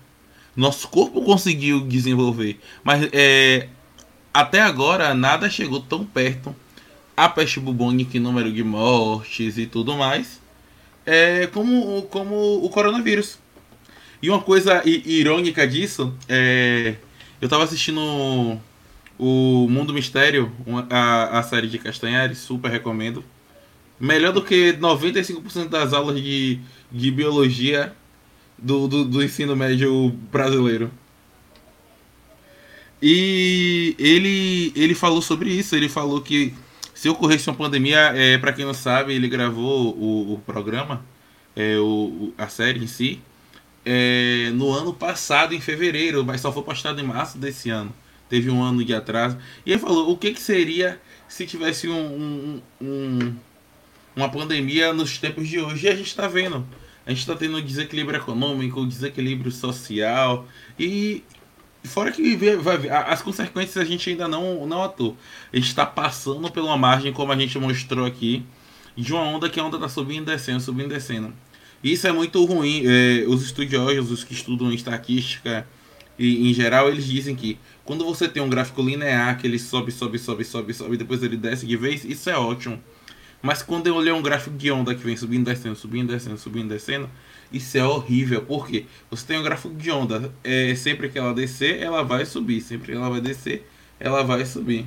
nosso 0.55 0.87
corpo 0.87 1.21
conseguiu 1.21 1.81
desenvolver. 1.81 2.57
Mas 2.83 3.09
é, 3.11 3.67
até 4.33 4.61
agora 4.61 5.13
nada 5.13 5.49
chegou 5.49 5.81
tão 5.81 6.05
perto 6.05 6.55
a 7.17 7.27
peste 7.27 7.59
bubônica 7.59 8.17
em 8.17 8.19
número 8.21 8.51
de 8.51 8.63
mortes 8.63 9.57
e 9.57 9.67
tudo 9.67 9.95
mais 9.97 10.41
é, 11.05 11.47
como, 11.47 12.03
como 12.03 12.63
o 12.63 12.69
coronavírus. 12.69 13.37
E 14.21 14.29
uma 14.29 14.41
coisa 14.41 14.81
irônica 14.85 15.67
disso 15.67 16.13
é. 16.29 16.95
Eu 17.43 17.49
tava 17.49 17.65
assistindo 17.65 17.99
o 19.19 19.67
Mundo 19.69 19.93
Mistério, 19.93 20.49
a, 20.89 21.39
a 21.39 21.43
série 21.43 21.67
de 21.67 21.77
Castanhares, 21.77 22.37
super 22.37 22.71
recomendo. 22.71 23.21
Melhor 23.99 24.31
do 24.31 24.41
que 24.41 24.71
95% 24.71 25.67
das 25.67 25.91
aulas 25.91 26.15
de, 26.23 26.61
de 26.89 27.11
biologia 27.11 27.93
do, 28.57 28.87
do, 28.87 29.03
do 29.03 29.21
ensino 29.21 29.57
médio 29.57 30.07
brasileiro. 30.31 30.89
E 33.01 33.93
ele, 33.99 34.71
ele 34.73 34.95
falou 34.95 35.21
sobre 35.21 35.49
isso. 35.49 35.75
Ele 35.75 35.89
falou 35.89 36.21
que 36.21 36.53
se 36.93 37.09
ocorresse 37.09 37.49
uma 37.49 37.57
pandemia, 37.57 38.13
é, 38.15 38.37
para 38.37 38.53
quem 38.53 38.63
não 38.63 38.73
sabe, 38.73 39.13
ele 39.13 39.27
gravou 39.27 39.93
o, 39.97 40.35
o 40.35 40.39
programa, 40.45 41.03
é, 41.57 41.77
o, 41.77 42.33
a 42.37 42.47
série 42.47 42.81
em 42.81 42.87
si, 42.87 43.21
é, 43.85 44.51
no 44.53 44.71
ano 44.71 44.93
passado, 44.93 45.53
em 45.53 45.61
fevereiro, 45.61 46.23
mas 46.23 46.41
só 46.41 46.51
foi 46.51 46.63
postado 46.63 46.99
em 46.99 47.03
março 47.03 47.37
desse 47.37 47.69
ano. 47.69 47.93
Teve 48.29 48.49
um 48.49 48.63
ano 48.63 48.83
de 48.83 48.93
atraso. 48.93 49.37
E 49.65 49.71
ele 49.71 49.81
falou: 49.81 50.11
o 50.11 50.17
que, 50.17 50.33
que 50.33 50.41
seria 50.41 50.99
se 51.27 51.45
tivesse 51.45 51.87
um, 51.87 51.95
um, 51.95 52.61
um 52.81 53.35
uma 54.15 54.29
pandemia 54.29 54.93
nos 54.93 55.17
tempos 55.17 55.47
de 55.47 55.59
hoje? 55.59 55.85
E 55.85 55.89
a 55.89 55.95
gente 55.95 56.07
está 56.07 56.27
vendo 56.27 56.65
a 57.05 57.09
gente 57.09 57.19
está 57.19 57.35
tendo 57.35 57.61
desequilíbrio 57.61 58.17
econômico, 58.17 58.85
desequilíbrio 58.85 59.51
social 59.51 60.47
e 60.79 61.23
fora 61.83 62.11
que 62.11 62.35
vai, 62.55 62.89
as 62.89 63.21
consequências 63.21 63.77
a 63.77 63.83
gente 63.85 64.09
ainda 64.09 64.27
não 64.27 64.65
não 64.65 64.81
atua. 64.83 65.15
A 65.51 65.55
gente 65.57 65.67
está 65.67 65.85
passando 65.85 66.49
pela 66.49 66.77
margem 66.77 67.11
como 67.11 67.31
a 67.31 67.37
gente 67.37 67.59
mostrou 67.59 68.05
aqui 68.05 68.45
de 68.95 69.11
uma 69.11 69.23
onda 69.23 69.49
que 69.49 69.59
a 69.59 69.63
onda 69.65 69.75
está 69.75 69.89
subindo 69.89 70.23
e 70.29 70.33
descendo, 70.33 70.61
subindo 70.61 70.91
e 70.91 70.93
descendo. 70.93 71.33
Isso 71.83 72.07
é 72.07 72.11
muito 72.11 72.43
ruim. 72.45 72.83
É, 72.85 73.25
os 73.27 73.43
estudiosos, 73.43 74.11
os 74.11 74.23
que 74.23 74.33
estudam 74.33 74.71
estatística 74.71 75.67
e 76.17 76.49
em 76.49 76.53
geral, 76.53 76.89
eles 76.89 77.05
dizem 77.05 77.35
que 77.35 77.57
quando 77.83 78.05
você 78.05 78.27
tem 78.27 78.41
um 78.41 78.49
gráfico 78.49 78.81
linear 78.81 79.37
que 79.37 79.47
ele 79.47 79.57
sobe, 79.57 79.91
sobe, 79.91 80.19
sobe, 80.19 80.43
sobe, 80.45 80.73
sobe, 80.73 80.97
depois 80.97 81.23
ele 81.23 81.37
desce 81.37 81.65
de 81.65 81.75
vez, 81.75 82.05
isso 82.05 82.29
é 82.29 82.37
ótimo. 82.37 82.81
Mas 83.41 83.61
quando 83.61 83.87
eu 83.87 83.95
olhei 83.95 84.13
um 84.13 84.21
gráfico 84.21 84.55
de 84.55 84.71
onda 84.71 84.95
que 84.95 85.03
vem 85.03 85.17
subindo, 85.17 85.45
descendo, 85.45 85.75
subindo, 85.75 86.07
descendo, 86.13 86.37
subindo, 86.37 86.69
descendo, 86.69 87.09
isso 87.51 87.77
é 87.77 87.83
horrível. 87.83 88.41
Por 88.41 88.67
quê? 88.67 88.85
Você 89.11 89.27
tem 89.27 89.37
um 89.37 89.43
gráfico 89.43 89.73
de 89.75 89.91
onda, 89.91 90.33
é, 90.43 90.73
sempre 90.75 91.09
que 91.09 91.19
ela 91.19 91.33
descer, 91.33 91.81
ela 91.81 92.03
vai 92.03 92.25
subir. 92.25 92.61
Sempre 92.61 92.93
que 92.93 92.97
ela 92.97 93.09
vai 93.09 93.19
descer, 93.19 93.67
ela 93.99 94.23
vai 94.23 94.45
subir. 94.45 94.85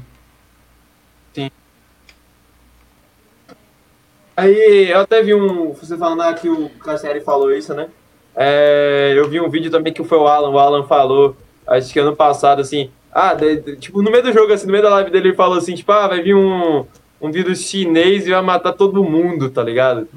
Aí 4.37 4.91
eu 4.91 5.01
até 5.01 5.23
vi 5.23 5.35
um. 5.35 5.73
Você 5.73 5.97
falando 5.97 6.23
ah, 6.23 6.35
que 6.35 6.49
o 6.49 6.69
Cassiari 6.83 7.21
falou 7.21 7.53
isso, 7.53 7.73
né? 7.75 7.89
É, 8.35 9.15
eu 9.17 9.29
vi 9.29 9.41
um 9.41 9.49
vídeo 9.49 9.71
também 9.71 9.93
que 9.93 10.05
foi 10.05 10.19
o 10.19 10.27
Alan. 10.27 10.51
O 10.51 10.59
Alan 10.59 10.85
falou, 10.87 11.37
acho 11.67 11.93
que 11.93 11.99
ano 11.99 12.15
passado, 12.15 12.61
assim. 12.61 12.91
Ah, 13.11 13.33
de, 13.33 13.57
de, 13.57 13.77
tipo, 13.77 14.03
no 14.03 14.11
meio 14.11 14.23
do 14.23 14.33
jogo, 14.33 14.53
assim, 14.53 14.67
no 14.67 14.73
meio 14.73 14.85
da 14.85 14.91
live 14.91 15.11
dele, 15.11 15.29
ele 15.29 15.37
falou 15.37 15.57
assim, 15.57 15.75
tipo, 15.75 15.91
ah, 15.91 16.07
vai 16.07 16.23
vir 16.23 16.35
um 16.35 16.85
um 17.21 17.31
vírus 17.31 17.61
chinês 17.61 18.27
e 18.27 18.31
vai 18.31 18.43
matar 18.43 18.73
todo 18.73 19.03
mundo, 19.03 19.51
tá 19.51 19.63
ligado? 19.63 20.09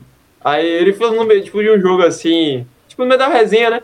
Aí 0.43 0.65
ele 0.65 0.93
fez 0.93 1.12
no 1.12 1.25
meio, 1.25 1.43
tipo, 1.43 1.62
de 1.62 1.69
um 1.69 1.79
jogo 1.79 2.03
assim, 2.03 2.65
tipo, 2.88 3.01
no 3.03 3.08
meio 3.08 3.19
da 3.19 3.27
resenha, 3.27 3.69
né? 3.69 3.82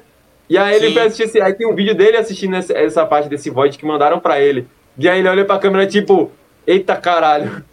E 0.50 0.58
aí 0.58 0.76
ele 0.76 0.94
foi 0.94 1.04
assistir 1.04 1.24
assim, 1.24 1.40
aí 1.40 1.54
tem 1.54 1.68
um 1.68 1.74
vídeo 1.74 1.96
dele 1.96 2.18
assistindo 2.18 2.56
essa, 2.56 2.74
essa 2.74 3.06
parte 3.06 3.28
desse 3.28 3.50
void 3.50 3.78
que 3.78 3.86
mandaram 3.86 4.20
pra 4.20 4.40
ele. 4.40 4.68
E 4.98 5.10
aí 5.10 5.20
ele 5.20 5.28
olha 5.28 5.44
pra 5.44 5.58
câmera, 5.58 5.88
tipo, 5.88 6.32
eita 6.68 6.96
caralho. 6.96 7.64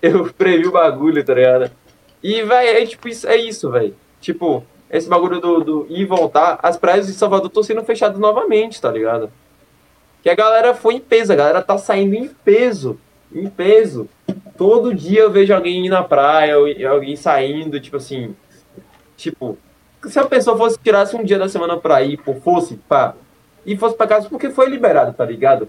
Eu 0.00 0.32
previ 0.34 0.66
o 0.66 0.72
bagulho, 0.72 1.24
tá 1.24 1.34
ligado? 1.34 1.70
E, 2.22 2.42
vai 2.42 2.68
é 2.68 2.86
tipo, 2.86 3.08
isso, 3.08 3.26
é 3.26 3.36
isso, 3.36 3.70
velho. 3.70 3.94
Tipo, 4.20 4.64
esse 4.90 5.08
bagulho 5.08 5.40
do, 5.40 5.60
do 5.62 5.86
ir 5.88 6.00
e 6.00 6.04
voltar, 6.04 6.58
as 6.62 6.76
praias 6.76 7.06
de 7.06 7.12
Salvador 7.12 7.48
estão 7.48 7.62
sendo 7.62 7.84
fechadas 7.84 8.18
novamente, 8.18 8.80
tá 8.80 8.90
ligado? 8.90 9.30
Que 10.22 10.30
a 10.30 10.34
galera 10.34 10.74
foi 10.74 10.94
em 10.94 11.00
peso, 11.00 11.32
a 11.32 11.36
galera 11.36 11.62
tá 11.62 11.78
saindo 11.78 12.14
em 12.14 12.28
peso 12.28 12.98
em 13.32 13.48
peso. 13.48 14.08
Todo 14.56 14.94
dia 14.94 15.20
eu 15.20 15.30
vejo 15.30 15.54
alguém 15.54 15.86
ir 15.86 15.90
na 15.90 16.02
praia, 16.02 16.56
alguém 16.88 17.16
saindo, 17.16 17.80
tipo 17.80 17.96
assim. 17.96 18.34
Tipo, 19.16 19.58
se 20.04 20.18
a 20.18 20.24
pessoa 20.24 20.56
fosse 20.56 20.78
tirasse 20.78 21.16
um 21.16 21.24
dia 21.24 21.38
da 21.38 21.48
semana 21.48 21.76
pra 21.76 22.02
ir, 22.02 22.18
pô, 22.18 22.34
fosse, 22.34 22.76
pá, 22.88 23.14
e 23.64 23.76
fosse 23.76 23.96
pra 23.96 24.06
casa 24.06 24.28
porque 24.28 24.50
foi 24.50 24.68
liberado, 24.68 25.12
tá 25.12 25.24
ligado? 25.24 25.68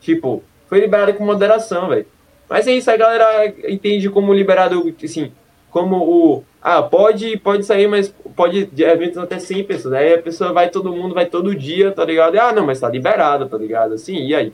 Tipo, 0.00 0.42
foi 0.68 0.80
liberado 0.80 1.14
com 1.14 1.24
moderação, 1.24 1.88
velho. 1.88 2.06
Mas 2.48 2.66
é 2.66 2.72
isso, 2.72 2.90
a 2.90 2.96
galera 2.96 3.46
entende 3.68 4.08
como 4.08 4.32
liberado, 4.32 4.94
assim, 5.02 5.32
como 5.70 5.96
o. 5.96 6.44
Ah, 6.62 6.82
pode, 6.82 7.36
pode 7.38 7.64
sair, 7.64 7.86
mas 7.86 8.12
pode 8.34 8.66
de 8.66 8.82
eventos 8.82 9.18
até 9.18 9.38
100 9.38 9.64
pessoas. 9.64 9.94
Aí 9.94 10.14
a 10.14 10.22
pessoa 10.22 10.52
vai, 10.52 10.68
todo 10.68 10.92
mundo 10.92 11.14
vai 11.14 11.26
todo 11.26 11.54
dia, 11.54 11.92
tá 11.92 12.04
ligado? 12.04 12.34
E, 12.34 12.38
ah, 12.38 12.52
não, 12.52 12.66
mas 12.66 12.80
tá 12.80 12.88
liberado, 12.88 13.48
tá 13.48 13.56
ligado? 13.56 13.94
Assim, 13.94 14.26
e 14.26 14.34
aí? 14.34 14.52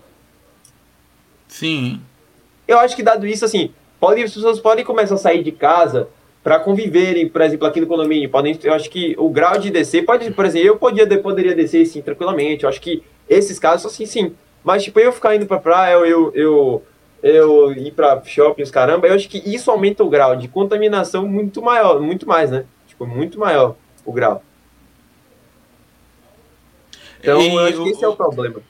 Sim. 1.48 2.00
Eu 2.66 2.78
acho 2.78 2.96
que 2.96 3.02
dado 3.02 3.26
isso, 3.26 3.44
assim, 3.44 3.70
pode, 4.00 4.22
as 4.22 4.32
pessoas 4.32 4.58
podem 4.58 4.84
começar 4.84 5.14
a 5.14 5.18
sair 5.18 5.42
de 5.42 5.52
casa 5.52 6.08
para 6.42 6.58
conviverem, 6.58 7.28
por 7.28 7.40
exemplo, 7.40 7.66
aqui 7.66 7.80
no 7.80 7.86
condomínio. 7.86 8.28
Podem, 8.28 8.58
eu 8.62 8.74
acho 8.74 8.90
que 8.90 9.14
o 9.18 9.28
grau 9.30 9.58
de 9.58 9.70
descer 9.70 10.04
pode, 10.04 10.30
por 10.32 10.44
exemplo, 10.44 10.68
eu 10.68 10.76
podia, 10.76 11.06
poderia 11.18 11.54
descer 11.54 11.86
sim 11.86 12.02
tranquilamente. 12.02 12.64
Eu 12.64 12.68
acho 12.68 12.80
que 12.80 13.02
esses 13.28 13.58
casos, 13.58 13.86
assim, 13.86 14.06
sim. 14.06 14.34
Mas, 14.64 14.82
tipo, 14.82 14.98
eu 14.98 15.12
ficar 15.12 15.34
indo 15.36 15.46
pra 15.46 15.58
praia, 15.58 15.94
eu, 15.94 16.06
eu, 16.06 16.32
eu 16.34 16.82
ir 17.22 17.92
pra 17.92 18.22
shoppings, 18.24 18.70
caramba, 18.70 19.06
eu 19.06 19.14
acho 19.14 19.28
que 19.28 19.38
isso 19.38 19.70
aumenta 19.70 20.02
o 20.02 20.10
grau 20.10 20.36
de 20.36 20.48
contaminação 20.48 21.26
muito 21.26 21.62
maior, 21.62 22.00
muito 22.00 22.26
mais, 22.26 22.50
né? 22.50 22.64
Tipo, 22.88 23.06
muito 23.06 23.38
maior 23.38 23.76
o 24.04 24.12
grau. 24.12 24.42
Então, 27.20 27.40
e 27.40 27.48
eu 27.48 27.58
acho 27.60 27.84
que 27.84 27.90
esse 27.90 28.04
é 28.04 28.08
o 28.08 28.16
problema. 28.16 28.60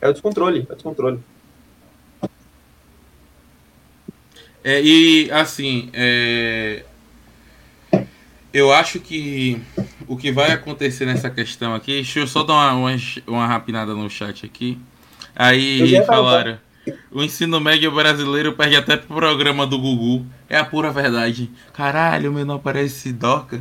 É 0.00 0.08
o 0.08 0.12
descontrole, 0.12 0.66
é 0.68 0.72
o 0.72 0.76
descontrole. 0.76 1.20
É, 4.62 4.80
e 4.80 5.30
assim, 5.32 5.90
é, 5.92 6.84
eu 8.52 8.72
acho 8.72 9.00
que 9.00 9.60
o 10.06 10.16
que 10.16 10.30
vai 10.30 10.52
acontecer 10.52 11.04
nessa 11.04 11.28
questão 11.28 11.74
aqui, 11.74 11.92
deixa 11.92 12.20
eu 12.20 12.26
só 12.26 12.42
dar 12.44 12.54
uma, 12.54 12.72
uma, 12.72 12.96
uma 13.26 13.46
rapinada 13.46 13.94
no 13.94 14.08
chat 14.08 14.46
aqui. 14.46 14.78
Aí 15.36 16.04
falaram, 16.06 16.58
o 17.10 17.22
ensino 17.22 17.60
médio 17.60 17.90
brasileiro 17.90 18.52
perde 18.52 18.76
até 18.76 18.96
pro 18.96 19.16
programa 19.16 19.66
do 19.66 19.78
Gugu. 19.78 20.24
É 20.48 20.56
a 20.58 20.64
pura 20.64 20.90
verdade. 20.90 21.50
Caralho, 21.72 22.30
o 22.30 22.34
menor 22.34 22.58
parece 22.58 23.12
Doca. 23.12 23.60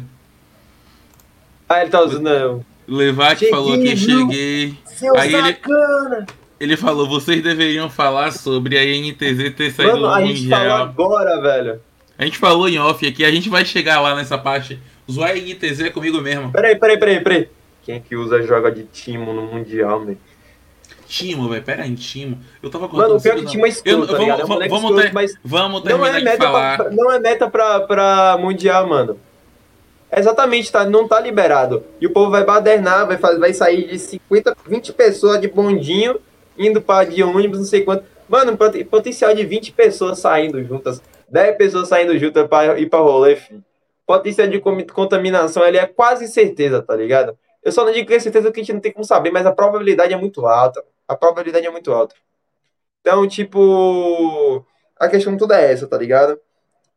Ah, 1.68 1.82
ele 1.82 1.90
tá 1.90 2.02
usando. 2.02 2.66
Levate 2.88 3.50
falou 3.50 3.78
que 3.80 3.96
cheguei. 3.96 4.78
Seu 4.86 5.18
Aí 5.18 5.34
ele, 5.34 5.58
ele 6.60 6.78
falou, 6.78 7.08
vocês 7.08 7.42
deveriam 7.42 7.90
falar 7.90 8.32
sobre 8.32 8.78
a 8.78 8.84
INTZ 8.84 9.56
ter 9.56 9.72
saído 9.72 10.02
Mano, 10.02 10.10
a 10.10 10.26
gente 10.26 10.50
falou 10.50 10.74
agora, 10.74 11.42
velho. 11.42 11.82
A 12.18 12.26
gente 12.26 12.38
falou 12.38 12.70
em 12.70 12.78
off 12.78 13.06
aqui, 13.08 13.26
a 13.26 13.32
gente 13.32 13.50
vai 13.50 13.66
chegar 13.66 14.00
lá 14.02 14.16
nessa 14.16 14.38
parte. 14.38 14.80
Usar 15.08 15.28
a 15.28 15.38
INTZ 15.38 15.82
é 15.82 15.90
comigo 15.90 16.22
mesmo. 16.22 16.52
Peraí, 16.52 16.76
peraí, 16.76 16.98
peraí, 16.98 17.20
peraí. 17.22 17.50
Quem 17.84 17.96
é 17.96 18.00
que 18.00 18.16
usa 18.16 18.42
joga 18.44 18.72
de 18.72 18.84
Timo 18.84 19.34
no 19.34 19.42
Mundial, 19.44 20.06
velho? 20.06 20.18
Timo, 21.14 21.48
velho, 21.48 21.64
pera 21.64 21.84
aí, 21.84 21.96
Timo. 21.96 22.40
Eu 22.62 22.72
tava 22.72 22.90
contando. 22.90 23.10
Mano, 23.10 23.20
o 23.20 23.22
pior 23.22 23.36
que 23.36 23.46
Timo 23.46 23.68
é 23.68 23.70
escuro, 23.70 24.08
tá 24.08 24.18
ligado? 24.18 24.48
Vamos, 24.48 24.66
é 24.66 24.68
vamos, 24.68 24.84
escroto, 24.86 25.02
ter, 25.04 25.14
mas 25.14 25.36
vamos 25.44 25.82
terminar 25.84 26.08
não 26.08 26.18
é 26.18 26.22
meta 26.22 26.32
de 26.32 26.38
falar. 26.44 26.78
Pra, 26.78 26.90
não 26.90 27.12
é 27.12 27.20
meta 27.20 27.50
pra, 27.52 27.80
pra 27.82 28.38
Mundial, 28.40 28.88
mano. 28.88 29.20
Exatamente, 30.12 30.72
tá, 30.72 30.86
não 30.86 31.08
tá 31.08 31.20
liberado. 31.20 31.84
E 32.02 32.08
o 32.08 32.10
povo 32.10 32.32
vai 32.32 32.44
badernar, 32.44 33.06
vai, 33.06 33.18
fazer, 33.18 33.38
vai 33.38 33.54
sair 33.54 33.88
de 33.90 34.00
50, 34.00 34.58
20 34.66 34.94
pessoas 34.94 35.40
de 35.40 35.48
bondinho 35.48 36.20
indo 36.58 36.82
para 36.82 37.08
de 37.08 37.22
ônibus, 37.22 37.60
não 37.60 37.66
sei 37.66 37.82
quanto. 37.82 38.04
Mano, 38.28 38.58
potencial 38.90 39.36
de 39.36 39.46
20 39.46 39.72
pessoas 39.74 40.18
saindo 40.18 40.64
juntas, 40.64 41.00
10 41.30 41.58
pessoas 41.58 41.90
saindo 41.90 42.18
juntas 42.18 42.48
para 42.48 42.80
ir 42.80 42.90
para 42.90 43.00
rolê, 43.00 43.36
filho. 43.36 43.64
Potencial 44.04 44.48
de 44.48 44.60
contaminação 44.60 45.64
ele 45.64 45.78
é 45.78 45.86
quase 45.86 46.28
certeza, 46.28 46.82
tá 46.82 46.96
ligado? 46.96 47.38
Eu 47.64 47.72
só 47.72 47.86
não 47.86 47.92
digo 47.92 48.08
que 48.08 48.16
é 48.16 48.20
certeza 48.20 48.52
que 48.52 48.60
a 48.60 48.64
gente 48.64 48.74
não 48.74 48.82
tem 48.82 48.92
como 48.92 49.06
saber, 49.06 49.32
mas 49.32 49.46
a 49.46 49.52
probabilidade 49.52 50.12
é 50.12 50.18
muito 50.18 50.46
alta. 50.48 50.84
A 51.14 51.18
probabilidade 51.18 51.68
é 51.68 51.70
muito 51.70 51.92
alta. 51.92 52.16
Então, 53.02 53.28
tipo, 53.28 54.66
a 55.00 55.08
questão 55.08 55.38
toda 55.38 55.60
é 55.60 55.72
essa, 55.72 55.86
tá 55.86 55.98
ligado? 55.98 56.40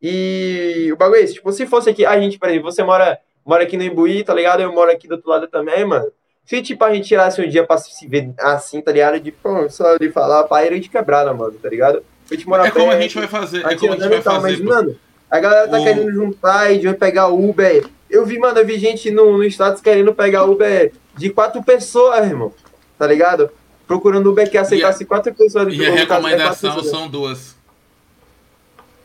E 0.01 0.89
o 0.93 0.97
bagulho 0.97 1.21
é 1.21 1.23
esse, 1.23 1.35
tipo, 1.35 1.53
se 1.53 1.67
fosse 1.67 1.91
aqui, 1.91 2.07
a 2.07 2.19
gente, 2.19 2.39
por 2.39 2.49
exemplo, 2.49 2.71
você 2.71 2.83
mora, 2.83 3.19
mora 3.45 3.65
aqui 3.65 3.77
no 3.77 3.83
Imbuí, 3.83 4.25
tá 4.25 4.33
ligado? 4.33 4.63
Eu 4.63 4.73
moro 4.73 4.91
aqui 4.91 5.07
do 5.07 5.17
outro 5.17 5.29
lado 5.29 5.49
também, 5.49 5.85
mano. 5.85 6.11
Se, 6.45 6.63
tipo, 6.63 6.83
a 6.85 6.95
gente 6.95 7.09
tirasse 7.09 7.43
um 7.43 7.49
dia 7.49 7.67
pra 7.67 7.77
se 7.77 8.07
ver 8.07 8.33
assim, 8.39 8.81
tá 8.81 8.93
ligado? 8.93 9.19
De, 9.21 9.33
pô, 9.33 9.69
só 9.69 9.97
de 9.97 10.11
falar, 10.11 10.45
pá, 10.45 10.63
era 10.63 10.79
de 10.79 10.89
quebrada, 10.89 11.35
mano, 11.35 11.55
tá 11.55 11.69
ligado? 11.69 12.03
A 12.31 12.35
gente 12.35 12.49
mora 12.49 12.63
é 12.63 12.65
perto, 12.71 12.79
como 12.79 12.93
a 12.93 13.01
gente 13.01 13.19
vai 13.19 13.27
fazer, 13.27 13.67
é 13.67 13.77
como 13.77 13.93
a 13.93 13.97
gente 13.97 14.09
vai 14.09 14.23
fazer. 14.23 14.41
Mas, 14.41 14.61
mano, 14.61 14.97
a 15.31 15.41
galera 15.41 15.69
tá 15.69 15.79
o... 15.79 15.85
querendo 15.85 16.13
juntar 16.13 16.73
e 16.73 16.79
de 16.79 16.95
pegar 16.95 17.29
Uber. 17.29 17.85
Eu 18.09 18.25
vi, 18.25 18.39
mano, 18.39 18.59
eu 18.59 18.65
vi 18.65 18.79
gente 18.79 19.11
no, 19.11 19.39
no 19.39 19.45
status 19.45 19.83
querendo 19.83 20.15
pegar 20.15 20.45
Uber 20.45 20.93
de 21.17 21.31
quatro 21.31 21.63
pessoas, 21.63 22.25
irmão. 22.25 22.53
Tá 22.97 23.07
ligado? 23.07 23.51
Procurando 23.87 24.31
Uber 24.31 24.51
que 24.51 24.59
aceitasse 24.59 25.05
a, 25.05 25.07
quatro 25.07 25.33
pessoas. 25.35 25.73
E 25.73 25.87
a 25.87 25.93
recomendação 25.93 26.83
são 26.83 27.09
duas. 27.09 27.57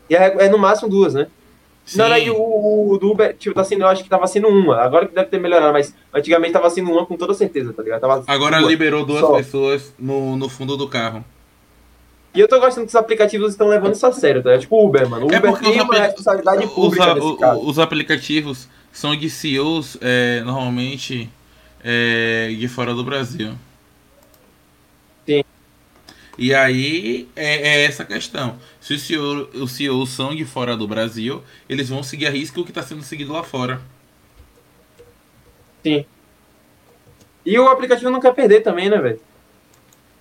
E 0.09 0.15
é, 0.15 0.45
é 0.45 0.49
no 0.49 0.57
máximo 0.57 0.89
duas, 0.89 1.13
né? 1.13 1.27
Sim. 1.85 1.97
Não, 1.97 2.05
aí 2.05 2.29
o, 2.29 2.91
o 2.91 2.97
do 2.97 3.11
Uber, 3.11 3.35
tipo, 3.37 3.55
tá 3.55 3.63
sendo, 3.63 3.81
eu 3.81 3.87
acho 3.87 4.03
que 4.03 4.09
tava 4.09 4.27
sendo 4.27 4.47
uma. 4.47 4.81
Agora 4.81 5.07
que 5.07 5.15
deve 5.15 5.29
ter 5.29 5.39
melhorado, 5.39 5.73
mas 5.73 5.93
antigamente 6.13 6.53
tava 6.53 6.69
sendo 6.69 6.91
uma 6.91 7.05
com 7.05 7.17
toda 7.17 7.33
certeza, 7.33 7.73
tá 7.73 7.81
ligado? 7.81 8.01
Tava 8.01 8.23
Agora 8.27 8.59
liberou 8.59 9.05
duas 9.05 9.21
só. 9.21 9.35
pessoas 9.35 9.93
no, 9.97 10.35
no 10.35 10.47
fundo 10.47 10.77
do 10.77 10.87
carro. 10.87 11.23
E 12.33 12.39
eu 12.39 12.47
tô 12.47 12.59
gostando 12.59 12.85
que 12.85 12.91
os 12.91 12.95
aplicativos 12.95 13.51
estão 13.51 13.67
levando 13.67 13.93
isso 13.93 14.05
a 14.05 14.11
sério, 14.11 14.41
tá? 14.41 14.57
Tipo 14.57 14.77
o 14.77 14.87
Uber, 14.87 15.09
mano. 15.09 15.27
O 15.27 15.33
é 15.33 15.37
Uber 15.37 15.57
tem 15.59 15.81
uma 15.81 15.99
responsabilidade 15.99 16.67
pública 16.67 17.13
os, 17.17 17.39
caso. 17.39 17.61
Os 17.61 17.79
aplicativos 17.79 18.67
são 18.91 19.15
de 19.15 19.29
CEOs, 19.29 19.97
é, 19.99 20.41
normalmente, 20.45 21.29
é, 21.83 22.55
de 22.57 22.67
fora 22.67 22.93
do 22.93 23.03
Brasil. 23.03 23.53
E 26.37 26.53
aí 26.53 27.27
é, 27.35 27.55
é 27.55 27.85
essa 27.85 28.05
questão. 28.05 28.57
Se 28.79 28.93
os 28.93 29.01
CEO, 29.01 29.49
os 29.53 29.71
CEOs 29.71 30.09
são 30.09 30.35
de 30.35 30.45
fora 30.45 30.75
do 30.77 30.87
Brasil, 30.87 31.43
eles 31.69 31.89
vão 31.89 32.01
seguir 32.01 32.27
a 32.27 32.29
risco 32.29 32.61
o 32.61 32.63
que 32.63 32.71
está 32.71 32.81
sendo 32.81 33.03
seguido 33.03 33.33
lá 33.33 33.43
fora. 33.43 33.81
Sim. 35.83 36.05
E 37.45 37.57
o 37.59 37.67
aplicativo 37.67 38.11
não 38.11 38.19
quer 38.19 38.33
perder 38.33 38.61
também, 38.61 38.89
né, 38.89 38.97
velho? 38.97 39.19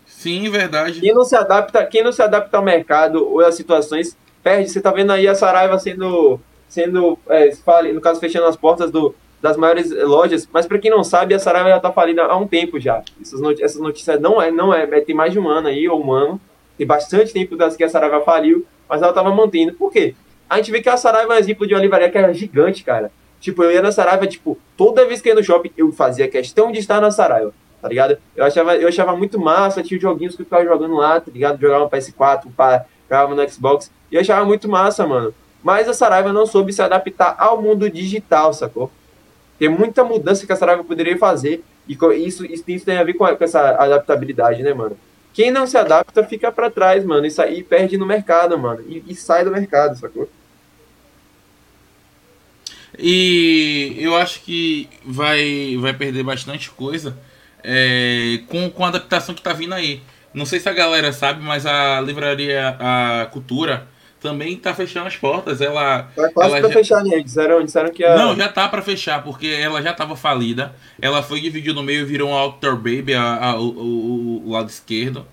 Sim, 0.06 0.50
verdade. 0.50 1.00
Quem 1.00 1.14
não 1.14 1.24
se 1.24 1.36
adapta, 1.36 1.86
quem 1.86 2.02
não 2.02 2.12
se 2.12 2.22
adapta 2.22 2.56
ao 2.56 2.62
mercado 2.62 3.26
ou 3.26 3.40
às 3.40 3.54
situações, 3.54 4.16
perde. 4.42 4.70
Você 4.70 4.80
tá 4.80 4.90
vendo 4.90 5.12
aí 5.12 5.28
a 5.28 5.34
Saraiva 5.34 5.78
sendo, 5.78 6.40
sendo 6.68 7.18
é, 7.28 7.50
no 7.92 8.00
caso, 8.00 8.20
fechando 8.20 8.46
as 8.46 8.56
portas 8.56 8.90
do, 8.90 9.14
das 9.40 9.56
maiores 9.56 9.90
lojas, 9.90 10.48
mas 10.52 10.66
para 10.66 10.78
quem 10.78 10.90
não 10.90 11.02
sabe, 11.02 11.34
a 11.34 11.38
Saraiva 11.38 11.70
já 11.70 11.76
está 11.78 11.90
falida 11.90 12.24
há 12.24 12.36
um 12.36 12.46
tempo 12.46 12.78
já. 12.78 13.02
Essas, 13.20 13.40
notícias, 13.40 13.70
essas 13.70 13.82
notícias 13.82 14.20
não 14.20 14.40
é, 14.40 14.50
não 14.50 14.72
é, 14.72 14.82
é, 14.82 15.00
tem 15.00 15.14
mais 15.14 15.32
de 15.32 15.38
um 15.38 15.48
ano 15.48 15.68
aí, 15.68 15.88
ou 15.88 16.04
um 16.04 16.12
ano, 16.12 16.40
tem 16.76 16.86
bastante 16.86 17.32
tempo 17.32 17.56
das 17.56 17.76
que 17.76 17.84
a 17.84 17.88
Saraiva 17.88 18.20
faliu, 18.20 18.66
mas 18.88 19.00
ela 19.00 19.10
estava 19.10 19.34
mantendo. 19.34 19.72
Por 19.74 19.90
quê? 19.90 20.14
A 20.48 20.56
gente 20.56 20.70
vê 20.70 20.82
que 20.82 20.88
a 20.88 20.96
Saraiva 20.96 21.32
é 21.32 21.36
um 21.36 21.38
exemplo 21.38 21.66
de 21.66 21.74
uma 21.74 21.80
livraria 21.80 22.10
que 22.10 22.18
era 22.18 22.34
gigante, 22.34 22.84
cara. 22.84 23.10
Tipo, 23.40 23.62
eu 23.64 23.72
ia 23.72 23.80
na 23.80 23.90
Saraiva, 23.90 24.26
tipo, 24.26 24.58
toda 24.76 25.06
vez 25.06 25.22
que 25.22 25.28
ia 25.28 25.34
no 25.34 25.42
shopping, 25.42 25.70
eu 25.76 25.90
fazia 25.92 26.28
questão 26.28 26.70
de 26.70 26.78
estar 26.78 27.00
na 27.00 27.10
Saraiva, 27.10 27.54
tá 27.80 27.88
ligado? 27.88 28.18
Eu 28.36 28.44
achava, 28.44 28.76
eu 28.76 28.88
achava 28.88 29.16
muito 29.16 29.40
massa, 29.40 29.82
tinha 29.82 29.98
joguinhos 29.98 30.36
que 30.36 30.42
eu 30.42 30.46
ficava 30.46 30.64
jogando 30.64 30.96
lá, 30.96 31.18
tá 31.18 31.30
ligado? 31.32 31.58
Jogava 31.58 31.84
no 31.84 31.90
PS4, 31.90 32.48
pá, 32.54 32.84
jogava 33.08 33.34
no 33.34 33.48
Xbox, 33.48 33.90
e 34.12 34.16
eu 34.16 34.20
achava 34.20 34.44
muito 34.44 34.68
massa, 34.68 35.06
mano. 35.06 35.32
Mas 35.62 35.88
a 35.88 35.94
Saraiva 35.94 36.32
não 36.32 36.44
soube 36.44 36.72
se 36.72 36.82
adaptar 36.82 37.34
ao 37.38 37.60
mundo 37.62 37.88
digital, 37.88 38.52
sacou? 38.52 38.90
Tem 39.60 39.68
muita 39.68 40.02
mudança 40.02 40.46
que 40.46 40.52
a 40.54 40.56
Saraiva 40.56 40.82
poderia 40.82 41.18
fazer 41.18 41.62
e 41.86 41.92
isso, 42.26 42.46
isso, 42.46 42.64
isso 42.66 42.84
tem 42.86 42.96
a 42.96 43.04
ver 43.04 43.12
com, 43.12 43.26
com, 43.26 43.44
essa 43.44 43.60
adaptabilidade, 43.72 44.62
né, 44.62 44.72
mano? 44.72 44.96
Quem 45.34 45.50
não 45.50 45.66
se 45.66 45.76
adapta 45.76 46.24
fica 46.24 46.50
para 46.50 46.70
trás, 46.70 47.04
mano, 47.04 47.26
e, 47.26 47.30
sai, 47.30 47.56
e 47.56 47.62
perde 47.62 47.98
no 47.98 48.06
mercado, 48.06 48.58
mano, 48.58 48.82
e, 48.88 49.04
e 49.06 49.14
sai 49.14 49.44
do 49.44 49.50
mercado, 49.50 49.98
sacou? 49.98 50.30
E 52.98 53.98
eu 54.00 54.16
acho 54.16 54.40
que 54.40 54.88
vai, 55.04 55.76
vai 55.78 55.92
perder 55.92 56.22
bastante 56.22 56.70
coisa 56.70 57.18
é, 57.62 58.40
com, 58.48 58.70
com 58.70 58.84
a 58.86 58.88
adaptação 58.88 59.34
que 59.34 59.42
tá 59.42 59.52
vindo 59.52 59.74
aí. 59.74 60.00
Não 60.32 60.46
sei 60.46 60.58
se 60.58 60.70
a 60.70 60.72
galera 60.72 61.12
sabe, 61.12 61.42
mas 61.42 61.66
a 61.66 62.00
livraria 62.00 62.76
A 62.80 63.26
Cultura 63.30 63.86
também 64.20 64.56
tá 64.56 64.74
fechando 64.74 65.06
as 65.06 65.16
portas. 65.16 65.60
Ela. 65.60 66.04
Tá 66.14 66.30
quase 66.30 66.50
ela 66.50 66.60
pra 66.60 66.68
já... 66.68 66.74
fechar, 66.74 67.02
né? 67.02 67.20
Disseram, 67.20 67.64
disseram 67.64 67.90
que 67.90 68.04
a... 68.04 68.16
Não, 68.16 68.36
já 68.36 68.48
tá 68.48 68.68
pra 68.68 68.82
fechar, 68.82 69.22
porque 69.22 69.46
ela 69.46 69.82
já 69.82 69.92
tava 69.92 70.14
falida. 70.14 70.74
Ela 71.00 71.22
foi 71.22 71.40
dividida 71.40 71.74
no 71.74 71.82
meio 71.82 72.02
e 72.02 72.04
virou 72.04 72.30
um 72.30 72.34
Outdoor 72.34 72.76
Baby, 72.76 73.14
a, 73.14 73.36
a, 73.36 73.60
o, 73.60 74.44
o, 74.46 74.50
lado 74.50 74.68
esquerdo. 74.68 75.26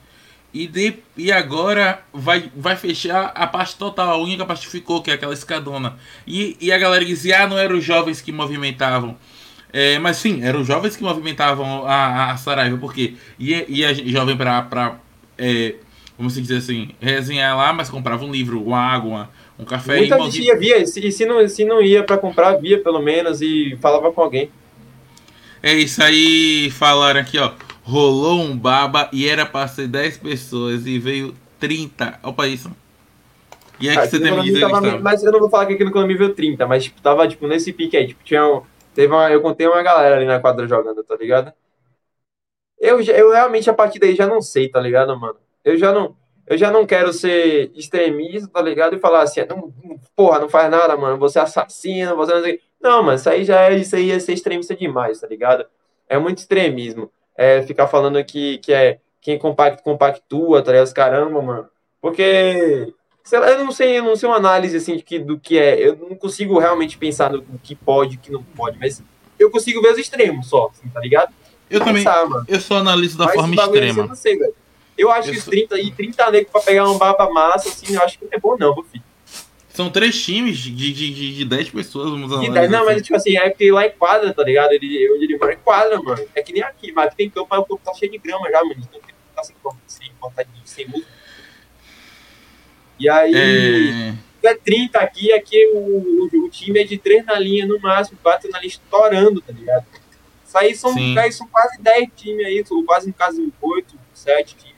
E, 0.54 0.65
de, 0.65 0.95
e 1.15 1.32
agora 1.32 2.00
vai, 2.13 2.50
vai 2.56 2.76
fechar 2.76 3.32
a 3.36 3.45
parte 3.45 3.76
total, 3.76 4.12
a 4.12 4.17
única 4.17 4.45
parte 4.45 4.65
que 4.65 4.71
ficou, 4.71 5.04
que 5.04 5.12
é 5.12 5.13
aquela 5.13 5.34
escadona. 5.34 5.97
E, 6.26 6.58
e 6.60 6.71
a 6.71 6.78
galera 6.78 7.04
dizia, 7.04 7.43
ah, 7.43 7.47
não 7.47 7.60
eram 7.60 7.78
os 7.78 7.84
jovens 7.84 8.21
que 8.21 8.32
movimentavam. 8.32 9.17
É, 9.71 10.00
mas 10.00 10.17
sim, 10.17 10.43
eram 10.43 10.62
os 10.62 10.67
jovens 10.67 10.95
que 10.95 11.04
movimentavam 11.04 11.86
a, 11.86 12.32
a 12.32 12.38
Saraiva, 12.38 12.78
porque 12.78 13.15
ia, 13.38 13.65
ia 13.69 13.93
jovem 13.93 14.38
pra, 14.38 14.62
pra 14.62 14.95
é, 15.38 15.76
vamos 16.18 16.34
dizer 16.34 16.58
assim, 16.58 16.90
resenhar 17.00 17.56
lá, 17.56 17.72
mas 17.72 17.90
comprava 17.90 18.26
um 18.26 18.32
livro, 18.32 18.62
uma 18.62 18.80
água, 18.80 19.30
um 19.60 19.64
café. 19.64 19.98
Muita 19.98 20.20
gente 20.22 20.42
ia, 20.42 20.58
via, 20.58 20.86
se, 20.86 21.12
se, 21.12 21.26
não, 21.26 21.48
se 21.48 21.64
não 21.64 21.82
ia 21.82 22.04
para 22.04 22.18
comprar, 22.18 22.56
via 22.56 22.82
pelo 22.82 23.02
menos 23.02 23.42
e 23.42 23.78
falava 23.80 24.12
com 24.12 24.22
alguém. 24.22 24.50
É 25.62 25.74
isso 25.74 26.02
aí, 26.04 26.72
falaram 26.72 27.20
aqui, 27.20 27.38
ó. 27.38 27.52
Rolou 27.84 28.42
um 28.42 28.58
baba 28.58 29.10
e 29.14 29.28
era 29.28 29.46
para 29.46 29.68
ser 29.68 29.88
10 29.88 30.18
pessoas 30.18 30.86
e 30.86 31.00
veio 31.00 31.34
30. 31.60 32.20
Opa, 32.24 32.48
isso. 32.48 32.70
E 33.80 33.88
é 33.90 33.94
que 33.94 34.00
ah, 34.00 34.08
você 34.08 34.20
tem 34.20 34.32
me 34.32 34.60
tava, 34.60 35.00
Mas 35.00 35.24
eu 35.24 35.32
não 35.32 35.40
vou 35.40 35.50
falar 35.50 35.68
que 35.68 35.74
aquilo 35.74 35.92
no 35.92 36.08
nível 36.08 36.34
30, 36.34 36.66
mas 36.66 36.86
tipo, 36.86 37.00
tava 37.00 37.28
tipo, 37.28 37.48
nesse 37.48 37.72
pique 37.72 37.96
aí. 37.96 38.08
Tipo, 38.08 38.24
tinha 38.24 38.46
um, 38.46 38.62
teve 38.94 39.14
uma, 39.14 39.30
eu 39.32 39.42
contei 39.42 39.68
uma 39.68 39.82
galera 39.84 40.16
ali 40.16 40.26
na 40.26 40.40
quadra 40.40 40.68
jogando, 40.68 41.04
tá 41.04 41.16
ligado? 41.16 41.54
Eu, 42.80 43.00
eu 43.02 43.32
realmente 43.32 43.70
a 43.70 43.74
partir 43.74 44.00
daí 44.00 44.16
já 44.16 44.28
não 44.28 44.42
sei, 44.42 44.70
tá 44.70 44.80
ligado, 44.80 45.18
mano? 45.20 45.38
Eu 45.68 45.78
já 45.78 45.92
não. 45.92 46.16
Eu 46.46 46.58
já 46.58 46.72
não 46.72 46.86
quero 46.86 47.12
ser 47.12 47.72
extremista, 47.76 48.48
tá 48.48 48.62
ligado? 48.62 48.96
E 48.96 49.00
falar 49.00 49.24
assim, 49.24 49.42
não, 49.50 49.74
porra, 50.16 50.40
não 50.40 50.48
faz 50.48 50.72
nada, 50.72 50.96
mano. 50.96 51.18
Você 51.18 51.40
assassino, 51.40 52.16
você 52.16 52.34
não 52.34 52.42
sei. 52.42 52.62
Não, 52.82 53.04
mano, 53.04 53.18
isso 53.18 53.30
aí 53.30 53.44
já 53.44 53.64
é, 53.64 53.76
isso 53.76 53.96
aí 53.98 54.12
é 54.12 54.20
ser 54.20 54.32
extremista 54.32 54.74
demais, 54.74 55.20
tá 55.20 55.28
ligado? 55.28 55.66
É 56.08 56.18
muito 56.18 56.38
extremismo. 56.38 57.12
É 57.36 57.62
ficar 57.64 57.88
falando 57.88 58.24
que, 58.24 58.60
que 58.60 58.72
é 58.72 59.00
quem 59.20 59.38
compact, 59.38 59.84
compactua, 59.84 60.62
tá 60.62 60.72
ligado? 60.72 60.94
Caramba, 60.94 61.42
mano. 61.42 61.70
Porque 62.00 62.94
sei 63.26 63.40
lá, 63.40 63.52
eu 63.52 63.66
não 63.66 63.74
sei, 63.74 64.00
eu 64.00 64.04
não 64.06 64.16
sei 64.16 64.30
uma 64.30 64.38
análise 64.38 64.78
assim 64.78 64.96
de 64.96 65.04
que, 65.04 65.20
do 65.20 65.38
que 65.38 65.60
é. 65.60 65.78
Eu 65.86 65.98
não 65.98 66.16
consigo 66.16 66.58
realmente 66.60 66.98
pensar 66.98 67.30
no, 67.30 67.40
no 67.40 67.60
que 67.62 67.76
pode 67.76 68.16
e 68.16 68.18
que 68.18 68.32
não 68.32 68.42
pode, 68.42 68.80
mas 68.80 69.04
eu 69.38 69.52
consigo 69.52 69.82
ver 69.82 69.92
os 69.92 69.98
extremos 69.98 70.48
só, 70.48 70.70
assim, 70.72 70.88
tá 70.88 71.02
ligado? 71.02 71.34
Eu 71.70 71.82
também. 71.82 72.06
Mano. 72.06 72.46
Eu 72.48 72.62
só 72.62 72.78
analiso 72.78 73.18
da 73.18 73.26
mas 73.26 73.36
forma 73.36 73.54
extrema. 73.54 74.04
eu 74.04 74.08
não 74.08 74.16
sei, 74.16 74.38
velho. 74.38 74.56
Eu 74.98 75.12
acho 75.12 75.32
que 75.32 75.38
os 75.38 75.46
30 75.46 75.80
e 75.80 75.92
30 75.92 76.32
negros 76.32 76.52
pra 76.52 76.62
pegar 76.62 76.90
um 76.90 76.98
baba 76.98 77.30
massa, 77.30 77.70
assim, 77.70 77.94
eu 77.94 78.02
acho 78.02 78.18
que 78.18 78.26
não 78.26 78.32
é 78.34 78.40
bom, 78.40 78.58
não, 78.58 78.74
meu 78.74 78.84
filho. 78.84 79.04
São 79.70 79.92
três 79.92 80.20
times 80.20 80.58
de, 80.58 80.72
de, 80.72 80.92
de, 80.92 81.36
de 81.36 81.46
10 81.46 81.70
pessoas, 81.70 82.10
vamos 82.10 82.42
de 82.42 82.50
10, 82.50 82.72
Não, 82.72 82.80
assim. 82.80 82.88
mas 82.88 83.02
tipo 83.04 83.16
assim, 83.16 83.38
é 83.38 83.48
porque 83.48 83.72
lá 83.72 83.86
em 83.86 83.92
quadra, 83.92 84.34
tá 84.34 84.44
ligado? 84.44 84.72
Ele, 84.72 85.12
onde 85.14 85.26
ele 85.26 85.38
mora 85.38 85.54
em 85.54 85.58
quadra, 85.58 86.02
mano. 86.02 86.26
É 86.34 86.42
que 86.42 86.52
nem 86.52 86.64
aqui, 86.64 86.92
mas 86.92 87.06
aqui 87.06 87.18
tem 87.18 87.30
campo, 87.30 87.48
mas 87.52 87.60
o 87.60 87.66
campo 87.66 87.82
tá 87.86 87.94
cheio 87.94 88.12
de 88.12 88.18
grama 88.18 88.50
já, 88.50 88.64
mano. 88.64 88.76
Então 88.80 89.00
tá 89.36 89.44
sem, 89.44 89.56
sem, 89.86 90.12
sem, 90.36 90.46
sem 90.66 90.88
música. 90.88 91.12
E 93.00 93.08
aí, 93.08 94.16
é, 94.44 94.48
é 94.48 94.56
30 94.56 94.98
aqui, 94.98 95.32
aqui 95.32 95.68
o, 95.74 95.78
o, 95.78 96.46
o, 96.46 96.50
time 96.50 96.80
é 96.80 96.84
de 96.84 96.98
3 96.98 97.24
na 97.24 97.38
linha 97.38 97.68
no 97.68 97.80
máximo, 97.80 98.18
4 98.24 98.50
na 98.50 98.58
linha 98.58 98.70
estourando, 98.70 99.42
tá 99.42 99.54
ligado? 99.54 99.86
Isso 100.44 100.58
aí 100.58 100.76
são, 100.76 100.96
aí 101.20 101.32
são 101.32 101.48
quase 101.50 101.80
10 101.80 102.10
times 102.16 102.48
aí, 102.48 102.66
ou 102.72 102.84
quase 102.84 103.06
no 103.06 103.14
caso 103.14 103.54
8, 103.62 104.00
7 104.12 104.56
times 104.56 104.77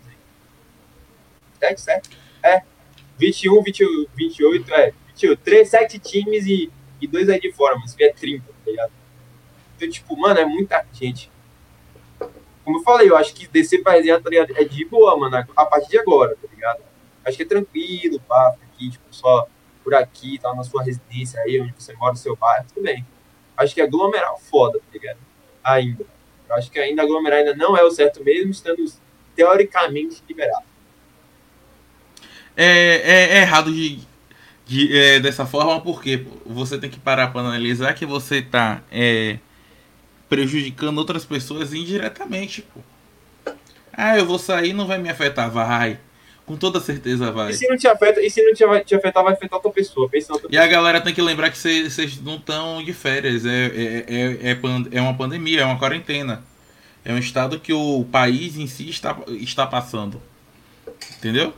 aí. 1.62 1.78
7, 1.78 1.82
7? 1.82 2.10
É. 2.44 2.62
21, 3.18 3.62
20, 3.62 4.08
28, 4.16 4.74
é. 4.74 4.94
23, 5.08 5.68
7 5.68 6.00
times 6.00 6.46
e, 6.46 6.72
e 7.02 7.08
2 7.08 7.30
aí 7.30 7.40
de 7.40 7.52
fora, 7.52 7.78
mas 7.78 7.96
é 8.00 8.12
30, 8.12 8.46
tá 8.46 8.54
ligado? 8.66 8.92
Então, 9.76 9.90
tipo, 9.90 10.18
mano, 10.18 10.40
é 10.40 10.46
muita 10.46 10.86
gente. 10.94 11.30
Como 12.64 12.80
eu 12.80 12.84
falei, 12.84 13.10
eu 13.10 13.18
acho 13.18 13.34
que 13.34 13.48
descer 13.48 13.82
pra 13.82 13.94
resenha, 13.94 14.20
tá 14.22 14.30
ligado? 14.30 14.54
É 14.56 14.64
de 14.64 14.86
boa, 14.86 15.18
mano, 15.18 15.38
a 15.56 15.66
partir 15.66 15.90
de 15.90 16.00
agora, 16.00 16.36
tá 16.36 16.48
ligado? 16.54 16.82
Acho 17.26 17.38
que 17.38 17.44
é 17.44 17.46
tranquilo, 17.46 18.20
pá, 18.22 18.56
aqui, 18.62 18.92
tipo, 18.92 19.04
só 19.10 19.48
por 19.84 19.96
aqui, 19.96 20.38
tá 20.40 20.54
na 20.54 20.64
sua 20.64 20.84
residência 20.84 21.42
aí, 21.42 21.60
onde 21.60 21.74
você 21.78 21.94
mora, 21.94 22.12
no 22.12 22.18
seu 22.18 22.36
bairro, 22.36 22.66
tudo 22.74 22.84
bem. 22.84 23.06
Acho 23.58 23.74
que 23.74 23.82
aglomerar 23.82 24.38
foda, 24.38 24.80
tá 24.80 24.86
ligado? 24.94 25.18
Ainda. 25.64 26.06
Eu 26.48 26.56
acho 26.56 26.72
que 26.72 26.80
ainda 26.80 27.04
aglomerar 27.04 27.40
ainda 27.40 27.56
não 27.56 27.76
é 27.76 27.84
o 27.84 27.92
certo 27.92 28.24
mesmo, 28.24 28.52
estando 28.52 28.84
teoricamente 29.36 30.24
liberado. 30.28 30.69
É, 32.62 33.02
é, 33.06 33.38
é 33.38 33.42
errado 33.44 33.72
de, 33.72 34.00
de 34.66 34.98
é, 34.98 35.18
dessa 35.22 35.46
forma, 35.46 35.80
porque 35.80 36.26
você 36.46 36.78
tem 36.78 36.90
que 36.90 37.00
parar 37.00 37.30
para 37.32 37.40
analisar 37.40 37.94
que 37.94 38.06
você 38.06 38.42
tá 38.42 38.82
é, 38.92 39.38
prejudicando 40.28 40.98
outras 40.98 41.24
pessoas 41.24 41.74
indiretamente, 41.74 42.62
pô. 42.62 42.82
Ah, 43.94 44.18
eu 44.18 44.26
vou 44.26 44.38
sair, 44.38 44.74
não 44.74 44.86
vai 44.86 44.98
me 44.98 45.10
afetar, 45.10 45.50
vai. 45.50 46.00
Com 46.46 46.58
toda 46.58 46.82
certeza 46.82 47.32
vai. 47.32 47.52
E 47.52 47.54
se 47.54 47.66
não 47.66 47.78
te 47.78 47.88
afeta, 47.88 48.22
e 48.22 48.30
se 48.30 48.44
não 48.44 48.54
te, 48.54 48.86
te 48.86 48.96
afetar, 48.96 49.24
vai 49.24 49.34
afetar 49.34 49.56
outra 49.56 49.72
pessoa. 49.72 50.10
Pensa 50.10 50.34
outra 50.34 50.48
e 50.48 50.52
pessoa. 50.52 50.66
a 50.66 50.68
galera 50.68 51.00
tem 51.00 51.14
que 51.14 51.22
lembrar 51.22 51.52
que 51.52 51.58
vocês 51.58 52.22
não 52.22 52.36
estão 52.36 52.84
de 52.84 52.92
férias. 52.92 53.46
É, 53.46 53.66
é, 53.68 54.06
é, 54.08 54.52
é, 54.52 54.60
é 54.92 55.02
uma 55.02 55.16
pandemia, 55.16 55.62
é 55.62 55.66
uma 55.66 55.80
quarentena. 55.80 56.44
É 57.06 57.14
um 57.14 57.18
estado 57.18 57.58
que 57.58 57.72
o 57.72 58.04
país 58.12 58.58
em 58.58 58.68
si 58.68 58.90
está, 58.90 59.18
está 59.30 59.66
passando. 59.66 60.22
Entendeu? 61.18 61.54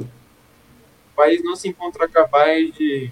O 1.11 1.15
país 1.15 1.43
não 1.43 1.55
se 1.55 1.69
encontra 1.69 2.07
capaz 2.07 2.73
de. 2.73 3.11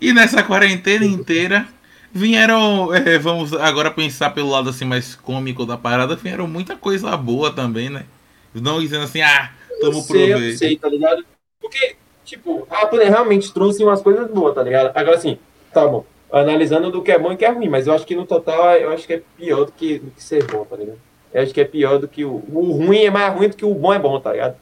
E 0.00 0.12
nessa 0.12 0.42
quarentena 0.42 1.04
inteira 1.04 1.66
vieram. 2.12 2.90
É, 2.94 3.18
vamos 3.18 3.52
agora 3.54 3.90
pensar 3.90 4.30
pelo 4.30 4.50
lado 4.50 4.68
assim 4.68 4.84
mais 4.84 5.14
cômico 5.14 5.64
da 5.64 5.76
parada, 5.76 6.14
vieram 6.16 6.46
muita 6.46 6.76
coisa 6.76 7.16
boa 7.16 7.52
também, 7.52 7.88
né? 7.88 8.04
Não 8.54 8.80
dizendo 8.80 9.04
assim, 9.04 9.22
ah, 9.22 9.50
Tamo 9.82 10.00
sei, 10.02 10.32
eu 10.32 10.56
sei, 10.56 10.76
tá 10.76 10.88
ligado? 10.88 11.24
Porque, 11.60 11.96
tipo, 12.24 12.66
a 12.70 12.82
Apple 12.82 13.02
realmente 13.04 13.52
trouxe 13.52 13.82
umas 13.82 14.00
coisas 14.00 14.30
boas, 14.30 14.54
tá 14.54 14.62
ligado? 14.62 14.92
Agora, 14.94 15.16
assim, 15.16 15.38
tá 15.72 15.86
bom. 15.86 16.04
Analisando 16.30 16.90
do 16.90 17.02
que 17.02 17.10
é 17.10 17.18
bom 17.18 17.32
e 17.32 17.36
que 17.36 17.44
é 17.44 17.50
ruim, 17.50 17.68
mas 17.68 17.86
eu 17.86 17.92
acho 17.92 18.06
que 18.06 18.14
no 18.14 18.24
total, 18.24 18.74
eu 18.76 18.92
acho 18.92 19.06
que 19.06 19.14
é 19.14 19.22
pior 19.36 19.64
do 19.64 19.72
que, 19.72 19.98
do 19.98 20.10
que 20.12 20.22
ser 20.22 20.44
bom, 20.44 20.64
tá 20.64 20.76
ligado? 20.76 20.98
Eu 21.32 21.42
acho 21.42 21.52
que 21.52 21.60
é 21.60 21.64
pior 21.64 21.98
do 21.98 22.06
que 22.06 22.24
o. 22.24 22.42
O 22.52 22.72
ruim 22.72 23.04
é 23.04 23.10
mais 23.10 23.34
ruim 23.34 23.48
do 23.48 23.56
que 23.56 23.64
o 23.64 23.74
bom 23.74 23.92
é 23.92 23.98
bom, 23.98 24.20
tá 24.20 24.32
ligado? 24.32 24.56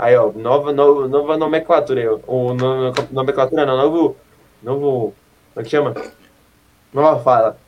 Aí, 0.00 0.16
ó, 0.16 0.32
nova, 0.32 0.72
nova, 0.72 1.06
nova 1.06 1.36
nomenclatura 1.36 2.00
aí, 2.00 2.08
ó. 2.08 2.18
O, 2.26 2.54
no, 2.54 2.90
nomenclatura 3.10 3.66
não, 3.66 3.76
novo. 3.76 4.16
Novo. 4.62 5.14
Como 5.52 5.60
é 5.60 5.62
que 5.62 5.68
chama? 5.68 5.94
Nova 6.90 7.22
fala. 7.22 7.58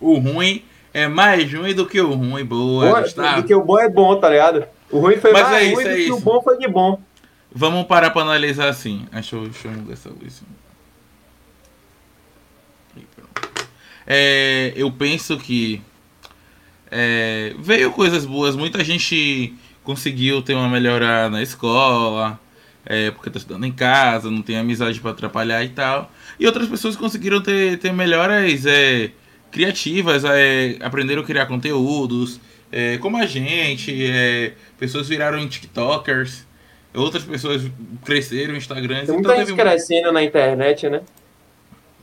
O 0.00 0.14
ruim 0.14 0.64
é 0.94 1.06
mais 1.06 1.52
ruim 1.52 1.74
do 1.74 1.84
que 1.84 2.00
o 2.00 2.14
ruim, 2.14 2.42
boa. 2.42 3.02
Bom, 3.02 3.36
do 3.36 3.46
que 3.46 3.54
o 3.54 3.62
bom 3.62 3.78
é 3.78 3.90
bom, 3.90 4.16
tá 4.16 4.30
ligado? 4.30 4.64
O 4.90 4.98
ruim 4.98 5.18
foi 5.18 5.30
Mas 5.32 5.42
mais 5.42 5.62
é 5.62 5.74
ruim 5.74 5.82
isso, 5.82 5.88
é 5.88 5.98
isso. 5.98 6.16
o 6.16 6.20
bom 6.20 6.40
foi 6.40 6.56
de 6.56 6.66
bom. 6.66 6.98
Vamos 7.52 7.84
parar 7.84 8.08
para 8.10 8.22
analisar 8.22 8.70
assim. 8.70 9.06
Deixa 9.12 9.36
eu, 9.36 9.42
deixa 9.42 9.68
eu 9.68 9.72
mudar 9.72 9.92
essa 9.92 10.08
luz. 10.08 10.42
É, 14.06 14.72
eu 14.74 14.90
penso 14.90 15.36
que 15.36 15.82
é, 16.90 17.54
veio 17.58 17.92
coisas 17.92 18.24
boas. 18.24 18.56
Muita 18.56 18.82
gente 18.82 19.54
conseguiu 19.90 20.40
ter 20.40 20.54
uma 20.54 20.68
melhora 20.68 21.28
na 21.28 21.42
escola, 21.42 22.38
é, 22.86 23.10
porque 23.10 23.28
está 23.28 23.38
estudando 23.40 23.64
em 23.64 23.72
casa, 23.72 24.30
não 24.30 24.40
tem 24.40 24.56
amizade 24.56 25.00
para 25.00 25.10
atrapalhar 25.10 25.64
e 25.64 25.70
tal. 25.70 26.12
E 26.38 26.46
outras 26.46 26.68
pessoas 26.68 26.94
conseguiram 26.94 27.42
ter, 27.42 27.76
ter 27.78 27.92
melhoras 27.92 28.64
é, 28.66 29.10
criativas, 29.50 30.22
é, 30.24 30.76
aprenderam 30.80 31.22
a 31.22 31.24
criar 31.24 31.46
conteúdos, 31.46 32.40
é, 32.70 32.98
como 32.98 33.16
a 33.16 33.26
gente, 33.26 33.92
é, 34.08 34.52
pessoas 34.78 35.08
viraram 35.08 35.44
TikTokers, 35.48 36.46
outras 36.94 37.24
pessoas 37.24 37.62
cresceram 38.04 38.54
Instagram. 38.54 39.06
Tem 39.06 39.14
muita 39.14 39.32
então 39.32 39.44
gente 39.44 39.56
crescendo 39.56 40.12
na 40.12 40.22
internet, 40.22 40.88
né? 40.88 41.00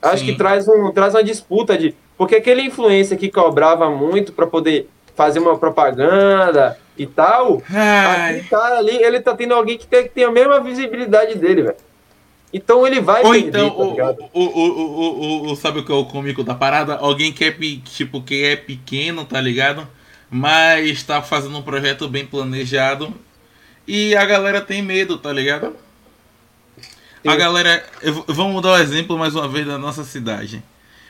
Acho 0.01 0.25
Sim. 0.25 0.31
que 0.31 0.37
traz, 0.37 0.67
um, 0.67 0.91
traz 0.91 1.15
uma 1.15 1.23
disputa 1.23 1.77
de. 1.77 1.95
Porque 2.17 2.35
aquele 2.35 2.63
influencer 2.63 3.17
que 3.17 3.29
cobrava 3.29 3.89
muito 3.89 4.33
para 4.33 4.45
poder 4.45 4.89
fazer 5.17 5.39
uma 5.39 5.57
propaganda 5.57 6.79
e 6.97 7.05
tal, 7.05 7.61
Ai. 7.69 8.45
tá 8.49 8.77
ali, 8.77 8.95
ele 9.03 9.19
tá 9.19 9.35
tendo 9.35 9.53
alguém 9.53 9.77
que 9.77 9.85
tem, 9.85 10.03
que 10.03 10.09
tem 10.09 10.23
a 10.23 10.31
mesma 10.31 10.61
visibilidade 10.61 11.37
dele, 11.37 11.63
velho. 11.63 11.75
Então 12.53 12.87
ele 12.87 13.01
vai 13.01 13.25
Ou 13.25 13.33
perder, 13.33 13.47
então, 13.49 13.69
tá 13.93 14.15
o, 14.33 14.41
o, 14.41 15.49
o, 15.49 15.51
o, 15.51 15.55
sabe 15.57 15.79
o 15.79 15.85
que 15.85 15.91
é 15.91 15.95
o 15.95 16.05
cômico 16.05 16.43
da 16.43 16.55
parada? 16.55 16.95
Alguém 16.95 17.33
que 17.33 17.43
é, 17.43 17.51
tipo, 17.83 18.21
que 18.21 18.45
é 18.45 18.55
pequeno, 18.55 19.25
tá 19.25 19.41
ligado? 19.41 19.85
mas 20.29 20.87
está 20.89 21.21
fazendo 21.21 21.57
um 21.57 21.61
projeto 21.61 22.07
bem 22.07 22.25
planejado 22.25 23.13
e 23.87 24.15
a 24.15 24.25
galera 24.25 24.61
tem 24.61 24.81
medo, 24.81 25.17
tá 25.17 25.31
ligado? 25.31 25.75
A 27.25 27.35
galera, 27.35 27.83
vamos 28.27 28.61
dar 28.61 28.69
o 28.69 28.75
um 28.75 28.79
exemplo 28.79 29.17
mais 29.17 29.35
uma 29.35 29.47
vez 29.47 29.65
da 29.65 29.77
nossa 29.77 30.03
cidade. 30.03 30.63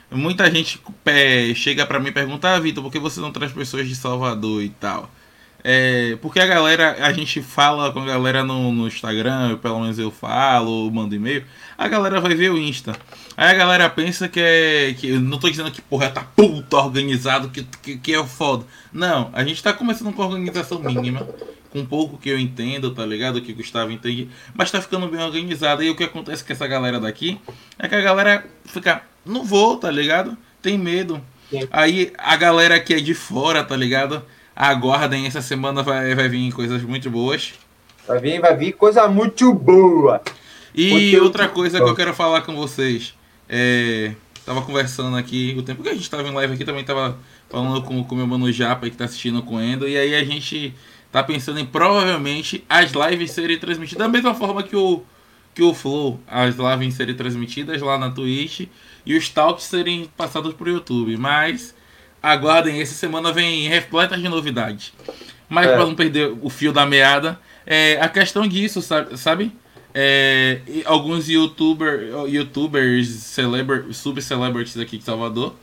Muita 0.10 0.50
gente 0.50 0.82
é, 1.06 1.54
chega 1.54 1.86
para 1.86 2.00
mim 2.00 2.10
e 2.10 2.14
pergunta, 2.14 2.50
ah, 2.50 2.60
Vitor, 2.60 2.84
por 2.84 2.92
que 2.92 3.00
você 3.00 3.20
não 3.20 3.32
traz 3.32 3.52
pessoas 3.52 3.88
de 3.88 3.96
Salvador 3.96 4.64
e 4.64 4.70
tal? 4.70 5.10
É, 5.64 6.18
porque 6.22 6.40
a 6.40 6.46
galera, 6.46 6.96
a 7.06 7.12
gente 7.12 7.42
fala 7.42 7.92
com 7.92 8.00
a 8.00 8.06
galera 8.06 8.44
no, 8.44 8.72
no 8.72 8.88
Instagram, 8.88 9.58
pelo 9.58 9.82
menos 9.82 10.00
eu 10.00 10.10
falo, 10.10 10.90
mando 10.92 11.14
e-mail, 11.14 11.44
a 11.78 11.88
galera 11.90 12.22
vai 12.22 12.34
ver 12.36 12.52
o 12.52 12.58
Insta. 12.58 12.98
Aí 13.36 13.52
a 13.52 13.54
galera 13.54 13.90
pensa 13.90 14.30
que 14.30 14.40
é. 14.40 14.96
Que, 14.98 15.12
não 15.20 15.38
tô 15.38 15.50
dizendo 15.50 15.70
que 15.70 15.82
porra 15.82 16.10
tá 16.10 16.22
puta 16.24 16.78
organizado, 16.78 17.50
que, 17.50 17.64
que, 17.84 17.98
que 17.98 18.14
é 18.14 18.24
foda. 18.26 18.66
Não, 18.94 19.30
a 19.34 19.44
gente 19.44 19.62
tá 19.62 19.74
começando 19.74 20.14
com 20.14 20.24
organização 20.24 20.80
mínima, 20.80 21.28
com 21.70 21.86
pouco 21.86 22.18
que 22.18 22.30
eu 22.30 22.40
entendo, 22.40 22.92
tá 22.92 23.06
ligado? 23.06 23.42
Que 23.42 23.52
o 23.52 23.56
Gustavo 23.56 23.92
entende, 23.92 24.30
mas 24.54 24.72
tá 24.72 24.82
ficando 24.82 25.08
bem 25.08 25.22
organizado. 25.22 25.84
E 25.84 25.90
o 25.90 25.96
que 25.96 26.04
acontece 26.04 26.44
com 26.44 26.54
essa 26.54 26.66
galera 26.66 27.00
daqui 27.00 27.40
é 27.78 27.88
que 27.88 27.96
a 27.96 28.02
galera 28.02 28.46
fica, 28.66 29.04
não 29.28 29.44
vou, 29.44 29.78
tá 29.78 29.92
ligado? 29.92 30.38
Tem 30.62 30.78
medo. 30.78 31.22
Sim. 31.50 31.68
Aí 31.72 32.12
a 32.18 32.36
galera 32.36 32.80
que 32.80 32.94
é 32.94 33.00
de 33.00 33.14
fora, 33.14 33.64
tá 33.64 33.76
ligado? 33.76 34.24
Aguardem, 34.56 35.28
essa 35.28 35.42
semana 35.42 35.84
vai, 35.84 36.16
vai 36.16 36.28
vir 36.28 36.52
coisas 36.52 36.82
muito 36.82 37.10
boas. 37.10 37.54
Vai 38.08 38.20
vir, 38.20 38.40
vai 38.40 38.56
vir 38.56 38.72
coisa 38.74 39.08
muito 39.08 39.54
boa. 39.54 40.22
E 40.74 41.18
outra 41.18 41.48
coisa 41.48 41.80
que 41.80 41.90
eu 41.90 41.96
quero 41.96 42.14
falar 42.14 42.42
com 42.42 42.56
vocês. 42.56 43.14
É, 43.50 44.14
tava 44.46 44.62
conversando 44.62 45.18
aqui, 45.18 45.56
o 45.58 45.64
tempo 45.64 45.84
que 45.84 45.90
a 45.90 45.94
gente 45.94 46.10
tava 46.10 46.28
em 46.28 46.32
live 46.32 46.54
aqui 46.54 46.66
também 46.66 46.84
tava 46.84 47.18
falando 47.50 47.82
com 47.82 48.02
o 48.02 48.16
meu 48.16 48.28
mano 48.28 48.52
Japa 48.52 48.90
que 48.90 48.96
tá 48.96 49.06
assistindo 49.06 49.42
com 49.42 49.56
o 49.56 49.62
Endo. 49.62 49.88
E 49.88 49.98
aí 49.98 50.16
a 50.16 50.24
gente 50.24 50.74
tá 51.12 51.24
pensando 51.24 51.60
em 51.60 51.66
provavelmente 51.66 52.64
as 52.70 52.92
lives 52.92 53.32
serem 53.32 53.58
transmitidas 53.58 54.06
da 54.06 54.12
mesma 54.12 54.34
forma 54.34 54.64
que 54.64 54.76
o, 54.76 55.04
que 55.58 55.64
o 55.64 55.74
Flow, 55.74 56.20
as 56.28 56.56
lives 56.56 56.94
serem 56.94 57.16
transmitidas 57.16 57.82
lá 57.82 57.98
na 57.98 58.12
Twitch 58.12 58.68
e 59.04 59.18
os 59.18 59.28
talks 59.28 59.64
serem 59.64 60.08
passados 60.16 60.54
pro 60.54 60.70
YouTube. 60.70 61.18
Mas 61.18 61.74
aguardem, 62.22 62.80
essa 62.80 62.94
semana 62.94 63.34
vem 63.34 63.68
repleta 63.68 64.16
de 64.16 64.30
novidades. 64.30 64.94
Mas 65.50 65.66
é. 65.66 65.74
para 65.74 65.84
não 65.84 65.96
perder 65.96 66.32
o 66.44 66.48
fio 66.48 66.72
da 66.72 66.86
meada, 66.86 67.40
é, 67.66 68.00
a 68.00 68.08
questão 68.08 68.48
disso, 68.48 68.84
sabe? 69.18 69.52
É, 69.96 70.60
alguns 70.86 71.28
youtuber, 71.28 72.08
youtubers, 72.28 73.08
celeber, 73.08 73.92
sub-celebrities 73.92 74.78
aqui 74.78 75.00
de 75.00 75.04
Salvador, 75.04 75.56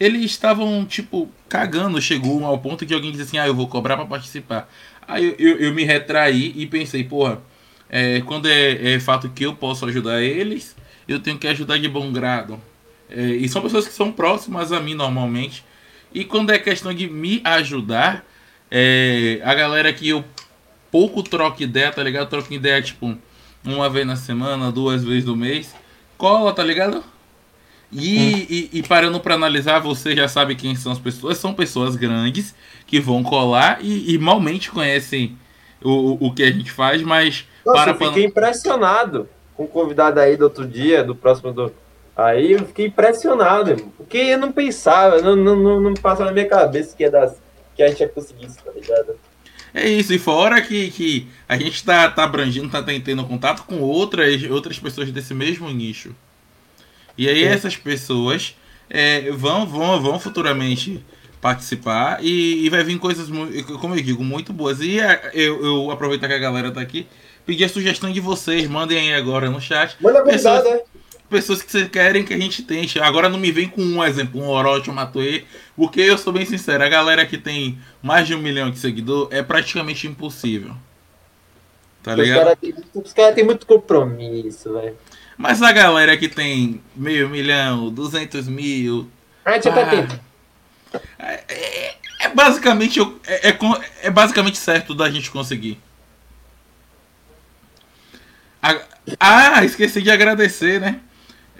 eles 0.00 0.24
estavam, 0.24 0.86
tipo, 0.86 1.28
cagando. 1.46 2.00
Chegou 2.00 2.42
ao 2.46 2.56
ponto 2.58 2.86
que 2.86 2.94
alguém 2.94 3.10
disse 3.10 3.24
assim: 3.24 3.36
Ah, 3.36 3.46
eu 3.46 3.54
vou 3.54 3.68
cobrar 3.68 3.98
para 3.98 4.06
participar. 4.06 4.66
Aí 5.06 5.26
eu, 5.26 5.34
eu, 5.38 5.56
eu, 5.58 5.74
me 5.74 5.84
retraí 5.84 6.54
e 6.56 6.66
pensei: 6.66 7.04
Porra, 7.04 7.42
é, 7.94 8.22
quando 8.22 8.48
é, 8.48 8.94
é, 8.94 8.98
fato 8.98 9.28
que 9.28 9.44
eu 9.44 9.54
posso 9.54 9.84
ajudar 9.84 10.22
eles, 10.22 10.74
eu 11.06 11.20
tenho 11.20 11.38
que 11.38 11.46
ajudar 11.46 11.78
de 11.78 11.86
bom 11.86 12.10
grado. 12.10 12.58
É, 13.10 13.20
e 13.20 13.46
são 13.50 13.60
pessoas 13.60 13.86
que 13.86 13.92
são 13.92 14.10
próximas 14.10 14.72
a 14.72 14.80
mim 14.80 14.94
normalmente. 14.94 15.62
E 16.14 16.24
quando 16.24 16.50
é 16.50 16.58
questão 16.58 16.94
de 16.94 17.06
me 17.06 17.42
ajudar, 17.44 18.24
é, 18.70 19.42
a 19.44 19.54
galera 19.54 19.92
que 19.92 20.08
eu 20.08 20.24
pouco 20.90 21.22
troco 21.22 21.62
ideia, 21.62 21.92
tá 21.92 22.02
ligado? 22.02 22.30
Troco 22.30 22.54
ideia 22.54 22.80
tipo 22.80 23.14
uma 23.62 23.90
vez 23.90 24.06
na 24.06 24.16
semana, 24.16 24.72
duas 24.72 25.04
vezes 25.04 25.26
no 25.26 25.36
mês. 25.36 25.74
Cola, 26.16 26.54
tá 26.54 26.64
ligado? 26.64 27.04
E, 27.92 28.18
hum. 28.18 28.46
e, 28.48 28.70
e, 28.72 28.82
parando 28.82 29.20
para 29.20 29.34
analisar, 29.34 29.80
você 29.80 30.16
já 30.16 30.26
sabe 30.26 30.54
quem 30.54 30.74
são 30.74 30.92
as 30.92 30.98
pessoas. 30.98 31.36
São 31.36 31.52
pessoas 31.52 31.94
grandes 31.94 32.54
que 32.86 32.98
vão 32.98 33.22
colar 33.22 33.80
e, 33.82 34.14
e 34.14 34.18
malmente 34.18 34.70
conhecem 34.70 35.36
o, 35.84 36.26
o 36.26 36.34
que 36.34 36.42
a 36.42 36.50
gente 36.50 36.70
faz, 36.70 37.02
mas. 37.02 37.46
Nossa, 37.64 37.82
para 37.82 37.90
eu 37.90 38.08
fiquei 38.08 38.28
pra... 38.28 38.48
impressionado 38.48 39.28
com 39.54 39.64
o 39.64 39.68
convidado 39.68 40.20
aí 40.20 40.36
do 40.36 40.44
outro 40.44 40.66
dia, 40.66 41.04
do 41.04 41.14
próximo 41.14 41.52
do. 41.52 41.72
Aí 42.16 42.52
eu 42.52 42.66
fiquei 42.66 42.86
impressionado, 42.86 43.76
porque 43.96 44.18
eu 44.18 44.38
não 44.38 44.52
pensava, 44.52 45.22
não, 45.22 45.34
não, 45.34 45.56
não, 45.56 45.80
não 45.80 45.94
passava 45.94 46.26
na 46.26 46.32
minha 46.32 46.48
cabeça 46.48 46.94
que, 46.94 47.02
ia 47.02 47.10
dar, 47.10 47.32
que 47.74 47.82
a 47.82 47.88
gente 47.88 48.00
ia 48.00 48.08
conseguir 48.08 48.46
isso, 48.46 48.58
tá 48.62 48.70
ligado? 48.70 49.14
É 49.74 49.88
isso, 49.88 50.12
e 50.12 50.18
fora 50.18 50.60
que, 50.60 50.90
que 50.90 51.26
a 51.48 51.56
gente 51.56 51.82
tá, 51.82 52.10
tá 52.10 52.24
abrangindo, 52.24 52.68
tá 52.68 52.82
tendo 52.82 53.24
contato 53.24 53.64
com 53.64 53.80
outras, 53.80 54.42
outras 54.50 54.78
pessoas 54.78 55.10
desse 55.10 55.32
mesmo 55.32 55.70
nicho. 55.70 56.14
E 57.16 57.28
aí 57.28 57.42
essas 57.44 57.76
pessoas 57.76 58.54
é, 58.90 59.30
vão, 59.30 59.66
vão, 59.66 60.00
vão 60.00 60.20
futuramente 60.20 61.02
participar 61.42 62.18
e, 62.22 62.64
e, 62.64 62.70
vai 62.70 62.84
vir 62.84 62.96
coisas, 63.00 63.28
como 63.80 63.96
eu 63.96 64.00
digo, 64.00 64.22
muito 64.22 64.52
boas. 64.52 64.80
E 64.80 65.00
é, 65.00 65.32
eu, 65.34 65.62
eu 65.62 65.90
aproveitar 65.90 66.28
que 66.28 66.34
a 66.34 66.38
galera 66.38 66.70
tá 66.70 66.80
aqui, 66.80 67.04
pedir 67.44 67.64
a 67.64 67.68
sugestão 67.68 68.12
de 68.12 68.20
vocês, 68.20 68.68
mandem 68.68 68.96
aí 68.96 69.12
agora 69.12 69.50
no 69.50 69.60
chat. 69.60 69.96
Manda 70.00 70.22
pessoas, 70.22 70.62
né? 70.62 70.80
pessoas 71.28 71.60
que 71.60 71.72
vocês 71.72 71.88
querem 71.88 72.22
que 72.22 72.32
a 72.32 72.38
gente 72.38 72.62
tente. 72.62 73.00
Agora 73.00 73.28
não 73.28 73.40
me 73.40 73.50
vem 73.50 73.68
com 73.68 73.82
um 73.82 74.04
exemplo, 74.04 74.40
um 74.40 74.48
Orochi, 74.48 74.88
um 74.88 74.94
Matoe, 74.94 75.44
porque 75.74 76.00
eu 76.00 76.16
sou 76.16 76.32
bem 76.32 76.46
sincero, 76.46 76.84
a 76.84 76.88
galera 76.88 77.26
que 77.26 77.36
tem 77.36 77.76
mais 78.00 78.28
de 78.28 78.36
um 78.36 78.38
milhão 78.38 78.70
de 78.70 78.78
seguidor 78.78 79.26
é 79.32 79.42
praticamente 79.42 80.06
impossível. 80.06 80.74
Tá 82.04 82.14
ligado? 82.14 82.56
Os 82.94 83.12
caras 83.12 83.34
têm 83.34 83.44
muito 83.44 83.66
compromisso, 83.66 84.72
velho. 84.72 84.96
Mas 85.36 85.60
a 85.60 85.72
galera 85.72 86.16
que 86.16 86.28
tem 86.28 86.80
meio 86.94 87.28
milhão, 87.28 87.90
duzentos 87.90 88.46
mil. 88.46 89.08
A 89.44 89.52
gente 89.54 89.68
ah. 89.68 89.80
É, 89.80 90.31
é, 91.18 91.94
é, 92.20 92.28
basicamente 92.34 93.00
é, 93.26 93.50
é, 93.50 93.58
é, 94.02 94.10
basicamente 94.10 94.58
certo 94.58 94.94
da 94.94 95.10
gente 95.10 95.30
conseguir. 95.30 95.78
ah, 99.18 99.64
esqueci 99.64 100.02
de 100.02 100.10
agradecer, 100.10 100.80
né? 100.80 101.00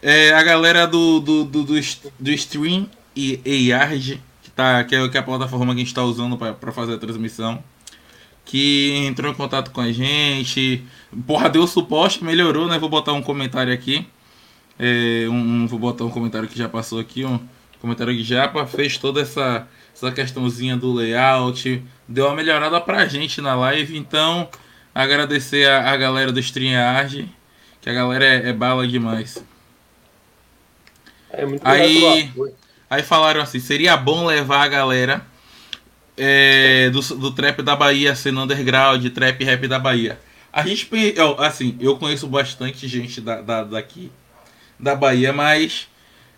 É, 0.01 0.33
a 0.33 0.43
galera 0.43 0.87
do, 0.87 1.21
do, 1.21 1.45
do, 1.45 1.65
do, 1.65 1.75
do 2.19 2.31
Stream 2.33 2.89
e, 3.15 3.41
e 3.45 3.69
Yard, 3.69 4.23
que, 4.43 4.51
tá, 4.51 4.83
que, 4.85 4.95
é, 4.95 5.09
que 5.09 5.17
é 5.17 5.21
a 5.21 5.23
plataforma 5.23 5.73
que 5.73 5.81
a 5.81 5.85
gente 5.85 5.89
está 5.89 6.03
usando 6.03 6.37
para 6.37 6.73
fazer 6.73 6.95
a 6.95 6.99
transmissão, 6.99 7.63
que 8.45 8.95
entrou 9.07 9.31
em 9.31 9.35
contato 9.35 9.71
com 9.71 9.81
a 9.81 9.93
gente. 9.93 10.85
Porra, 11.27 11.49
deu 11.49 11.67
suporte, 11.67 12.25
melhorou, 12.25 12.69
né? 12.69 12.79
Vou 12.79 12.89
botar 12.89 13.13
um 13.13 13.23
comentário 13.23 13.73
aqui. 13.73 14.07
É, 14.79 15.27
um, 15.29 15.67
vou 15.67 15.79
botar 15.79 16.05
um 16.05 16.11
comentário 16.11 16.49
que 16.49 16.59
já 16.59 16.69
passou 16.69 16.99
aqui, 16.99 17.25
um 17.25 17.39
comentário 17.83 18.15
que 18.15 18.23
já 18.23 18.51
fez 18.67 18.97
toda 18.97 19.21
essa, 19.21 19.67
essa 19.95 20.11
questãozinha 20.13 20.77
do 20.77 20.93
layout, 20.93 21.83
deu 22.09 22.27
uma 22.27 22.37
melhorada 22.37 22.81
pra 22.81 23.07
gente 23.07 23.41
na 23.41 23.55
live, 23.55 23.99
então 23.99 24.49
agradecer 24.95 25.69
a, 25.69 25.91
a 25.91 25.97
galera 25.97 26.31
do 26.31 26.41
StreamYard, 26.41 27.29
que 27.81 27.91
a 27.91 27.93
galera 27.93 28.25
é, 28.25 28.49
é 28.49 28.53
bala 28.53 28.87
demais. 28.87 29.45
É 31.31 31.45
muito 31.45 31.67
aí, 31.67 32.31
aí 32.89 33.03
falaram 33.03 33.41
assim, 33.41 33.59
seria 33.59 33.97
bom 33.97 34.25
levar 34.25 34.63
a 34.63 34.69
galera 34.69 35.27
é, 36.17 36.89
do, 36.91 37.01
do 37.01 37.33
trap 37.33 37.63
da 37.63 37.75
Bahia 37.75 38.15
sendo 38.15 38.41
underground, 38.41 39.05
trap 39.09 39.43
rap 39.45 39.67
da 39.67 39.79
Bahia. 39.79 40.19
A 40.53 40.67
gente, 40.67 40.89
assim, 41.39 41.77
eu 41.81 41.97
conheço 41.97 42.29
bastante 42.29 42.87
gente 42.87 43.21
da, 43.21 43.41
da 43.41 43.65
daqui, 43.65 44.13
da 44.79 44.95
Bahia, 44.95 45.33
mas 45.33 45.89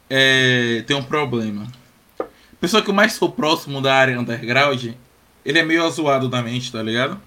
é, 0.09 0.83
tem 0.87 0.97
um 0.97 1.03
problema. 1.03 1.67
A 2.19 2.25
pessoa 2.61 2.83
que 2.83 2.91
eu 2.91 2.95
mais 2.95 3.13
sou 3.13 3.31
próximo 3.31 3.81
da 3.81 3.95
área 3.95 4.19
underground, 4.19 4.93
ele 5.45 5.59
é 5.59 5.63
meio 5.63 5.85
azoado 5.85 6.29
da 6.29 6.43
mente, 6.43 6.73
tá 6.73 6.83
ligado? 6.83 7.21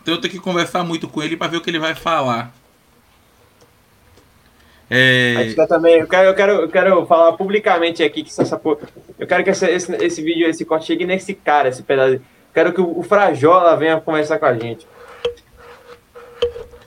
Então 0.00 0.14
eu 0.14 0.20
tenho 0.20 0.32
que 0.32 0.40
conversar 0.40 0.84
muito 0.84 1.08
com 1.08 1.22
ele 1.22 1.36
para 1.36 1.48
ver 1.48 1.56
o 1.56 1.60
que 1.60 1.70
ele 1.70 1.78
vai 1.78 1.94
falar. 1.94 2.54
É... 4.88 5.52
também, 5.66 5.98
eu 5.98 6.06
quero, 6.06 6.28
eu, 6.28 6.34
quero, 6.34 6.52
eu 6.52 6.68
quero 6.68 7.06
falar 7.06 7.32
publicamente 7.32 8.04
aqui 8.04 8.22
que 8.22 8.30
essa, 8.30 8.60
eu 9.18 9.26
quero 9.26 9.42
que 9.42 9.50
esse, 9.50 9.66
esse, 9.66 9.92
esse 9.96 10.22
vídeo, 10.22 10.48
esse 10.48 10.64
corte 10.64 10.86
chegue 10.86 11.04
nesse 11.04 11.34
cara, 11.34 11.68
esse 11.68 11.82
pedaço. 11.82 12.20
Quero 12.54 12.72
que 12.72 12.80
o, 12.80 13.00
o 13.00 13.02
Frajola 13.02 13.76
venha 13.76 14.00
conversar 14.00 14.38
com 14.38 14.46
a 14.46 14.54
gente. 14.54 14.86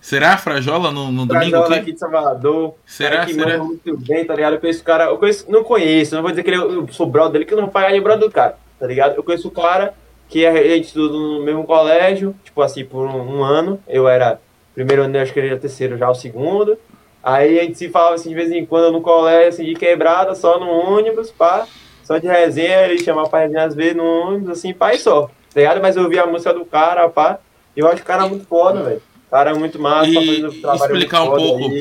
Será 0.09 0.39
Frajola 0.39 0.89
no, 0.89 1.11
no 1.11 1.23
domingo? 1.27 1.51
Frajola 1.51 1.75
aqui 1.75 1.91
de 1.91 1.99
Salvador. 1.99 2.73
Será? 2.83 3.27
que 3.27 3.33
será? 3.35 3.59
muito 3.59 3.95
bem, 3.95 4.25
tá 4.25 4.33
ligado? 4.33 4.53
Eu 4.53 4.59
conheço 4.59 4.81
o 4.81 4.83
cara, 4.83 5.03
eu 5.03 5.19
conheço, 5.19 5.45
não 5.47 5.63
conheço, 5.63 6.15
não 6.15 6.23
vou 6.23 6.31
dizer 6.31 6.41
que 6.41 6.49
ele, 6.49 6.57
é 6.57 6.65
eu 6.65 6.87
sou 6.87 7.05
brother 7.05 7.33
dele, 7.33 7.45
que 7.45 7.53
eu 7.53 7.57
não 7.57 7.65
vou 7.65 7.71
pagar 7.71 7.91
de 7.91 8.01
brother 8.01 8.27
do 8.27 8.31
cara, 8.31 8.57
tá 8.79 8.87
ligado? 8.87 9.15
Eu 9.15 9.23
conheço 9.23 9.47
o 9.47 9.51
cara 9.51 9.93
que 10.27 10.43
é, 10.43 10.49
a 10.49 10.75
gente 10.75 10.85
estuda 10.85 11.13
no 11.13 11.43
mesmo 11.43 11.63
colégio, 11.63 12.35
tipo 12.43 12.59
assim, 12.63 12.83
por 12.83 13.05
um, 13.05 13.37
um 13.37 13.43
ano. 13.43 13.79
Eu 13.87 14.07
era 14.07 14.41
primeiro 14.73 15.03
ano, 15.03 15.15
acho 15.19 15.31
que 15.31 15.37
ele 15.37 15.49
era 15.49 15.59
terceiro, 15.59 15.95
já 15.95 16.09
o 16.09 16.15
segundo. 16.15 16.75
Aí 17.21 17.59
a 17.59 17.63
gente 17.65 17.77
se 17.77 17.87
falava 17.87 18.15
assim 18.15 18.29
de 18.29 18.35
vez 18.35 18.51
em 18.51 18.65
quando 18.65 18.91
no 18.91 19.01
colégio, 19.01 19.49
assim, 19.49 19.63
de 19.63 19.75
quebrada, 19.75 20.33
só 20.33 20.59
no 20.59 20.71
ônibus, 20.71 21.29
pá. 21.29 21.67
Só 22.03 22.17
de 22.17 22.25
resenha, 22.25 22.87
ele 22.87 23.03
chamava 23.03 23.29
pra 23.29 23.41
resenha 23.41 23.63
às 23.63 23.75
vezes 23.75 23.95
no 23.95 24.03
ônibus, 24.03 24.49
assim, 24.49 24.73
pá, 24.73 24.91
e 24.91 24.97
só. 24.97 25.29
Tá 25.53 25.59
ligado? 25.59 25.79
Mas 25.79 25.95
eu 25.95 26.01
ouvia 26.01 26.23
a 26.23 26.25
música 26.25 26.51
do 26.51 26.65
cara, 26.65 27.07
pá. 27.09 27.37
E 27.77 27.79
eu 27.79 27.87
acho 27.87 28.01
o 28.01 28.05
cara 28.05 28.27
muito 28.27 28.47
foda, 28.47 28.81
velho. 28.81 29.08
O 29.29 29.31
cara 29.31 29.51
é 29.51 29.53
muito 29.53 29.79
massa, 29.79 30.09
e 30.09 30.59
tá 30.59 30.73
explicar 30.73 31.21
um 31.21 31.35
pouco. 31.35 31.71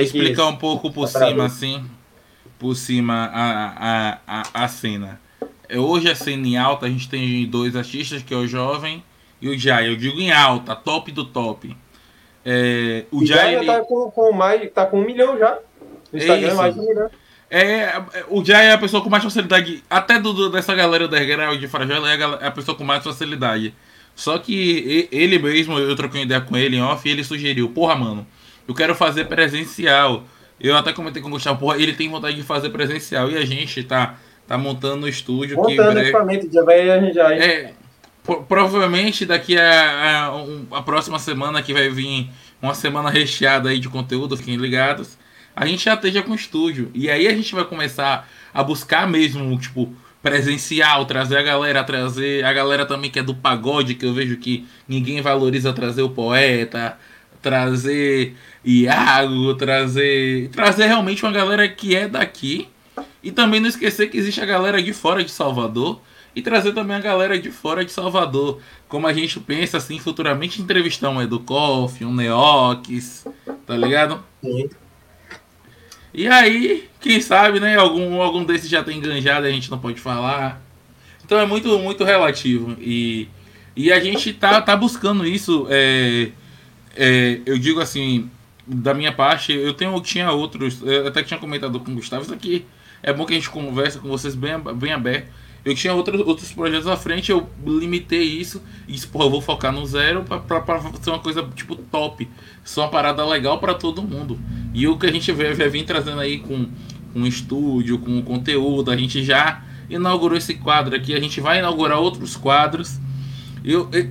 Explicar 0.00 0.46
um 0.46 0.56
pouco 0.56 0.90
por 0.90 1.06
cima, 1.06 1.44
assim. 1.44 1.84
Por 2.58 2.74
cima 2.74 3.30
a, 3.30 3.66
a, 3.76 4.18
a, 4.26 4.64
a 4.64 4.68
cena. 4.68 5.20
É, 5.68 5.78
hoje 5.78 6.10
a 6.10 6.14
cena 6.14 6.46
em 6.46 6.56
alta, 6.56 6.86
a 6.86 6.88
gente 6.88 7.10
tem 7.10 7.46
dois 7.46 7.76
artistas, 7.76 8.22
que 8.22 8.32
é 8.32 8.36
o 8.38 8.46
Jovem 8.46 9.04
e 9.38 9.50
o 9.50 9.58
Jai. 9.58 9.90
Eu 9.90 9.96
digo 9.96 10.18
em 10.18 10.32
alta, 10.32 10.74
top 10.74 11.12
do 11.12 11.26
top. 11.26 11.76
É, 12.42 13.04
o 13.12 13.22
Jai, 13.26 13.56
ele... 13.56 13.66
tá 13.66 13.80
com, 13.80 14.10
com, 14.10 14.32
mais, 14.32 14.70
tá 14.72 14.86
com 14.86 14.98
um 14.98 15.04
milhão 15.04 15.38
já. 15.38 15.58
No 16.10 16.18
Instagram 16.18 16.48
é 16.48 16.54
mais 16.54 16.74
de 16.74 16.80
um 16.80 16.86
milhão. 16.86 17.10
É, 17.50 18.02
o 18.30 18.42
Jai 18.42 18.68
é 18.68 18.72
a 18.72 18.78
pessoa 18.78 19.02
com 19.02 19.10
mais 19.10 19.22
facilidade, 19.22 19.84
até 19.90 20.18
do, 20.18 20.32
do 20.32 20.48
dessa 20.48 20.74
galera 20.74 21.06
da 21.06 21.18
Underground 21.18 21.60
de 21.60 21.68
Fragela, 21.68 22.10
é 22.10 22.14
a, 22.14 22.38
é 22.40 22.46
a, 22.46 22.50
pessoa 22.50 22.74
com 22.74 22.82
mais 22.82 23.04
facilidade. 23.04 23.74
Só 24.14 24.38
que 24.38 25.08
ele 25.10 25.38
mesmo, 25.38 25.78
eu 25.78 25.96
troquei 25.96 26.20
uma 26.20 26.26
ideia 26.26 26.40
com 26.40 26.56
ele 26.56 26.76
em 26.76 26.82
off 26.82 27.08
e 27.08 27.12
ele 27.12 27.24
sugeriu, 27.24 27.68
porra, 27.70 27.94
mano, 27.94 28.26
eu 28.66 28.74
quero 28.74 28.94
fazer 28.94 29.24
presencial. 29.24 30.24
Eu 30.60 30.76
até 30.76 30.92
comentei 30.92 31.20
com 31.20 31.28
o 31.28 31.32
Gustavo, 31.32 31.58
porra, 31.58 31.78
ele 31.78 31.92
tem 31.92 32.08
vontade 32.08 32.36
de 32.36 32.42
fazer 32.42 32.70
presencial 32.70 33.30
e 33.30 33.36
a 33.36 33.44
gente 33.44 33.82
tá, 33.82 34.16
tá 34.46 34.56
montando 34.56 35.06
um 35.06 35.08
estúdio 35.08 35.56
montando 35.56 35.76
que 35.76 35.82
breve... 35.82 36.00
equipamento, 36.00 36.52
já 36.52 36.62
vai 36.62 36.88
arranjar. 36.88 37.32
É, 37.32 37.72
provavelmente 38.48 39.26
daqui 39.26 39.58
a, 39.58 40.30
a, 40.70 40.78
a, 40.78 40.82
próxima 40.82 41.18
semana 41.18 41.62
que 41.62 41.72
vai 41.72 41.88
vir 41.88 42.30
uma 42.60 42.74
semana 42.74 43.10
recheada 43.10 43.70
aí 43.70 43.78
de 43.78 43.88
conteúdo, 43.88 44.36
fiquem 44.36 44.56
ligados. 44.56 45.18
A 45.54 45.66
gente 45.66 45.84
já 45.84 45.94
esteja 45.94 46.22
com 46.22 46.32
o 46.32 46.36
estúdio. 46.36 46.90
E 46.94 47.10
aí 47.10 47.26
a 47.26 47.34
gente 47.34 47.54
vai 47.54 47.64
começar 47.64 48.28
a 48.54 48.62
buscar 48.62 49.06
mesmo, 49.06 49.58
tipo, 49.58 49.94
presencial, 50.22 51.04
trazer 51.04 51.36
a 51.38 51.42
galera, 51.42 51.82
trazer 51.82 52.44
a 52.44 52.52
galera 52.52 52.86
também 52.86 53.10
que 53.10 53.18
é 53.18 53.22
do 53.22 53.34
pagode, 53.34 53.94
que 53.94 54.06
eu 54.06 54.14
vejo 54.14 54.36
que 54.36 54.66
ninguém 54.86 55.20
valoriza 55.20 55.72
trazer 55.72 56.02
o 56.02 56.10
poeta, 56.10 56.96
trazer 57.42 58.36
Iago, 58.64 59.54
trazer. 59.54 60.48
Trazer 60.50 60.86
realmente 60.86 61.24
uma 61.24 61.32
galera 61.32 61.68
que 61.68 61.96
é 61.96 62.08
daqui. 62.08 62.68
E 63.22 63.30
também 63.32 63.60
não 63.60 63.68
esquecer 63.68 64.08
que 64.08 64.18
existe 64.18 64.40
a 64.40 64.46
galera 64.46 64.82
de 64.82 64.92
fora 64.92 65.24
de 65.24 65.30
Salvador 65.30 66.00
e 66.34 66.42
trazer 66.42 66.72
também 66.72 66.96
a 66.96 67.00
galera 67.00 67.38
de 67.38 67.50
fora 67.50 67.84
de 67.84 67.92
Salvador. 67.92 68.60
Como 68.88 69.06
a 69.06 69.12
gente 69.12 69.38
pensa 69.40 69.78
assim 69.78 69.98
futuramente 69.98 70.60
entrevistar 70.62 71.10
um 71.10 71.20
Educoff, 71.20 72.04
um 72.04 72.14
Neox, 72.14 73.26
tá 73.66 73.76
ligado? 73.76 74.22
Sim. 74.42 74.70
E 76.14 76.28
aí, 76.28 76.88
quem 77.00 77.20
sabe, 77.20 77.58
né? 77.58 77.76
Algum, 77.76 78.20
algum 78.20 78.44
desses 78.44 78.68
já 78.68 78.82
tem 78.82 78.98
enganjado, 78.98 79.46
a 79.46 79.50
gente 79.50 79.70
não 79.70 79.78
pode 79.78 80.00
falar. 80.00 80.62
Então 81.24 81.38
é 81.38 81.46
muito, 81.46 81.78
muito 81.78 82.04
relativo. 82.04 82.76
E, 82.78 83.28
e 83.74 83.92
a 83.92 83.98
gente 83.98 84.32
tá, 84.32 84.60
tá 84.60 84.76
buscando 84.76 85.26
isso. 85.26 85.66
É, 85.70 86.30
é, 86.94 87.40
eu 87.46 87.58
digo 87.58 87.80
assim, 87.80 88.30
da 88.66 88.92
minha 88.92 89.12
parte, 89.12 89.52
eu 89.52 89.72
tenho, 89.72 89.98
tinha 90.00 90.30
outros. 90.30 90.82
Até 91.06 91.22
tinha 91.22 91.40
comentado 91.40 91.80
com 91.80 91.92
o 91.92 91.94
Gustavo, 91.94 92.22
isso 92.22 92.34
aqui 92.34 92.64
é 93.02 93.12
bom 93.12 93.26
que 93.26 93.32
a 93.32 93.36
gente 93.36 93.50
conversa 93.50 93.98
com 93.98 94.08
vocês 94.08 94.34
bem, 94.34 94.58
bem 94.76 94.92
aberto. 94.92 95.28
Eu 95.64 95.74
tinha 95.74 95.94
outros, 95.94 96.20
outros 96.20 96.52
projetos 96.52 96.88
à 96.88 96.96
frente, 96.96 97.30
eu 97.30 97.48
limitei 97.64 98.22
isso 98.22 98.60
e 98.88 98.92
disse, 98.92 99.06
pô, 99.06 99.22
eu 99.22 99.30
vou 99.30 99.40
focar 99.40 99.72
no 99.72 99.86
zero 99.86 100.24
pra, 100.24 100.40
pra, 100.40 100.60
pra 100.60 100.80
ser 101.00 101.10
uma 101.10 101.20
coisa 101.20 101.48
tipo 101.54 101.76
top. 101.76 102.28
Só 102.64 102.82
uma 102.82 102.88
parada 102.88 103.24
legal 103.24 103.58
para 103.58 103.74
todo 103.74 104.02
mundo. 104.02 104.38
E 104.74 104.88
o 104.88 104.98
que 104.98 105.06
a 105.06 105.12
gente 105.12 105.30
vai, 105.30 105.54
vir 105.54 105.84
trazendo 105.84 106.20
aí 106.20 106.38
com, 106.38 106.66
com 107.12 107.24
estúdio, 107.24 107.98
com 107.98 108.20
conteúdo, 108.22 108.90
a 108.90 108.96
gente 108.96 109.22
já 109.22 109.62
inaugurou 109.88 110.36
esse 110.36 110.54
quadro 110.54 110.96
aqui, 110.96 111.14
a 111.14 111.20
gente 111.20 111.40
vai 111.40 111.60
inaugurar 111.60 111.98
outros 111.98 112.36
quadros. 112.36 112.98
Eu, 113.64 113.88
eu, 113.92 114.08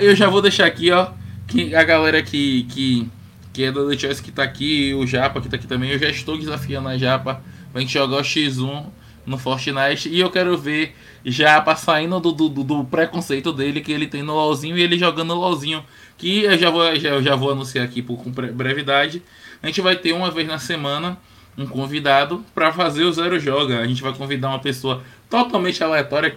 eu 0.00 0.16
já 0.16 0.28
vou 0.28 0.42
deixar 0.42 0.66
aqui, 0.66 0.90
ó, 0.90 1.10
que 1.46 1.72
a 1.72 1.84
galera 1.84 2.20
que, 2.20 2.64
que, 2.64 3.08
que 3.52 3.62
é 3.62 3.70
da 3.70 3.86
The 3.86 3.96
Choice 3.96 4.20
que 4.20 4.32
tá 4.32 4.42
aqui, 4.42 4.92
o 4.94 5.06
Japa 5.06 5.40
que 5.40 5.48
tá 5.48 5.54
aqui 5.54 5.68
também, 5.68 5.90
eu 5.90 5.98
já 6.00 6.08
estou 6.08 6.36
desafiando 6.36 6.88
a 6.88 6.98
Japa 6.98 7.40
pra 7.70 7.80
gente 7.80 7.92
jogar 7.92 8.16
o 8.16 8.22
X1 8.22 8.86
no 9.26 9.38
Fortnite 9.38 10.08
e 10.08 10.20
eu 10.20 10.30
quero 10.30 10.56
ver 10.56 10.94
já 11.24 11.64
saindo 11.76 12.20
do, 12.20 12.32
do, 12.32 12.48
do, 12.48 12.84
preconceito 12.84 13.52
dele 13.52 13.80
que 13.80 13.92
ele 13.92 14.06
tem 14.06 14.22
no 14.22 14.34
LoLzinho 14.34 14.76
e 14.76 14.82
ele 14.82 14.98
jogando 14.98 15.34
LoLzinho. 15.34 15.84
Que 16.16 16.44
eu 16.44 16.58
já 16.58 16.70
vou, 16.70 16.94
já, 16.96 17.08
eu 17.10 17.22
já 17.22 17.34
vou 17.34 17.50
anunciar 17.50 17.84
aqui 17.84 18.02
por, 18.02 18.16
com 18.18 18.30
brevidade. 18.30 19.22
A 19.62 19.66
gente 19.66 19.80
vai 19.80 19.96
ter 19.96 20.12
uma 20.12 20.30
vez 20.30 20.46
na 20.46 20.58
semana 20.58 21.18
um 21.56 21.66
convidado 21.66 22.44
para 22.54 22.72
fazer 22.72 23.04
o 23.04 23.12
Zero 23.12 23.38
Joga. 23.40 23.80
A 23.80 23.86
gente 23.86 24.02
vai 24.02 24.12
convidar 24.12 24.48
uma 24.48 24.58
pessoa 24.58 25.02
totalmente 25.30 25.82
aleatória. 25.82 26.36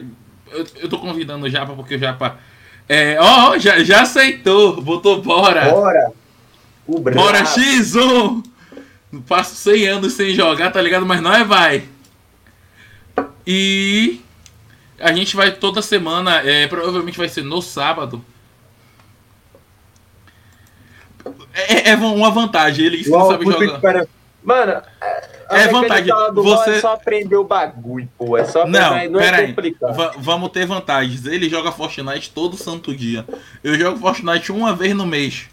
Eu, 0.51 0.65
eu 0.77 0.89
tô 0.89 0.97
convidando 0.97 1.45
o 1.45 1.49
Japa 1.49 1.73
porque 1.73 1.95
o 1.95 1.99
Japa. 1.99 2.39
É, 2.87 3.17
ó, 3.19 3.51
oh, 3.51 3.59
já, 3.59 3.83
já 3.83 4.01
aceitou, 4.03 4.81
botou 4.81 5.21
bora. 5.21 5.69
Bora! 5.69 6.11
bora 6.87 7.43
X1! 7.43 8.43
Passo 9.27 9.55
100 9.55 9.87
anos 9.87 10.13
sem 10.13 10.33
jogar, 10.33 10.71
tá 10.71 10.81
ligado? 10.81 11.05
Mas 11.05 11.21
não 11.21 11.33
é 11.33 11.43
vai. 11.43 11.83
E 13.49 14.19
a 14.99 15.13
gente 15.13 15.33
vai 15.33 15.51
toda 15.51 15.81
semana, 15.81 16.41
é, 16.45 16.67
provavelmente 16.67 17.17
vai 17.17 17.29
ser 17.29 17.43
no 17.43 17.61
sábado. 17.61 18.21
É, 21.53 21.91
é 21.91 21.95
uma 21.95 22.29
vantagem, 22.29 22.85
ele 22.85 23.09
não 23.09 23.25
sabe 23.25 23.45
jogar. 23.45 24.05
Mano, 24.43 24.81
é 25.49 25.67
vantagem. 25.67 26.13
Você 26.33 26.71
é 26.71 26.79
só 26.81 26.93
aprender 26.93 27.37
o 27.37 27.45
bagulho, 27.45 28.09
pô. 28.17 28.37
É 28.37 28.43
só 28.43 28.67
não, 28.67 29.09
não 29.09 29.19
é 29.19 29.33
aí. 29.33 29.55
vamos 30.17 30.49
ter 30.49 30.65
vantagens. 30.65 31.25
Ele 31.25 31.49
joga 31.49 31.71
Fortnite 31.71 32.31
todo 32.31 32.57
santo 32.57 32.93
dia. 32.93 33.25
Eu 33.63 33.75
jogo 33.75 33.97
Fortnite 33.97 34.51
uma 34.51 34.75
vez 34.75 34.93
no 34.93 35.05
mês. 35.05 35.47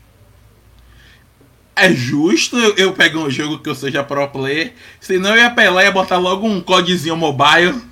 É 1.76 1.92
justo 1.92 2.56
eu, 2.56 2.92
pegar 2.92 3.18
um 3.18 3.30
jogo 3.30 3.58
que 3.58 3.68
eu 3.68 3.74
seja 3.74 4.04
pro 4.04 4.28
player, 4.28 4.72
senão 5.00 5.30
eu 5.30 5.38
ia 5.38 5.46
apelar 5.46 5.82
e 5.82 5.86
ia 5.86 5.92
botar 5.92 6.18
logo 6.18 6.46
um 6.46 6.60
codezinho 6.60 7.16
mobile. 7.16 7.82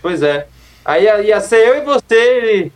Pois 0.00 0.22
é. 0.22 0.46
Aí 0.84 1.04
ia 1.04 1.40
ser 1.40 1.66
eu 1.66 1.76
e 1.76 1.84
você. 1.84 2.72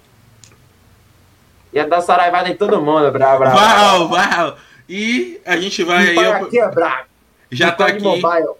Ia 1.72 1.86
dar 1.86 2.00
saraivada 2.00 2.48
em 2.48 2.56
todo 2.56 2.80
mundo, 2.80 3.10
bravo, 3.10 3.38
bravo. 3.38 3.56
Uau, 3.56 4.10
uau. 4.10 4.56
E 4.88 5.40
a 5.44 5.56
gente 5.56 5.82
vai 5.84 6.14
e 6.14 6.18
aí. 6.18 6.26
Aqui 6.26 6.66
bravo. 6.74 7.04
Já 7.50 7.70
tá 7.70 7.86
aqui. 7.86 8.02
Mobile. 8.02 8.54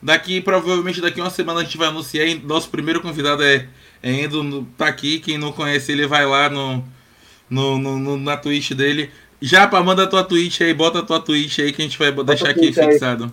Daqui, 0.00 0.40
provavelmente 0.40 1.00
daqui 1.00 1.20
uma 1.20 1.30
semana 1.30 1.60
a 1.60 1.64
gente 1.64 1.78
vai 1.78 1.88
anunciar. 1.88 2.26
Nosso 2.42 2.68
primeiro 2.70 3.00
convidado 3.00 3.42
é, 3.42 3.68
é 4.02 4.10
Endo, 4.10 4.66
tá 4.76 4.86
aqui. 4.86 5.20
Quem 5.20 5.38
não 5.38 5.52
conhece 5.52 5.92
ele 5.92 6.06
vai 6.06 6.26
lá 6.26 6.48
no, 6.48 6.84
no, 7.48 7.78
no, 7.78 7.98
no 7.98 8.16
na 8.16 8.36
Twitch 8.36 8.72
dele. 8.72 9.10
Japa, 9.44 9.82
manda 9.82 10.06
tua 10.06 10.22
Twitch 10.22 10.60
aí, 10.60 10.72
bota 10.72 11.02
tua 11.02 11.18
Twitch 11.18 11.58
aí 11.58 11.72
que 11.72 11.82
a 11.82 11.84
gente 11.84 11.98
vai 11.98 12.12
bota 12.12 12.28
deixar 12.28 12.50
aqui 12.50 12.72
fixado. 12.72 13.30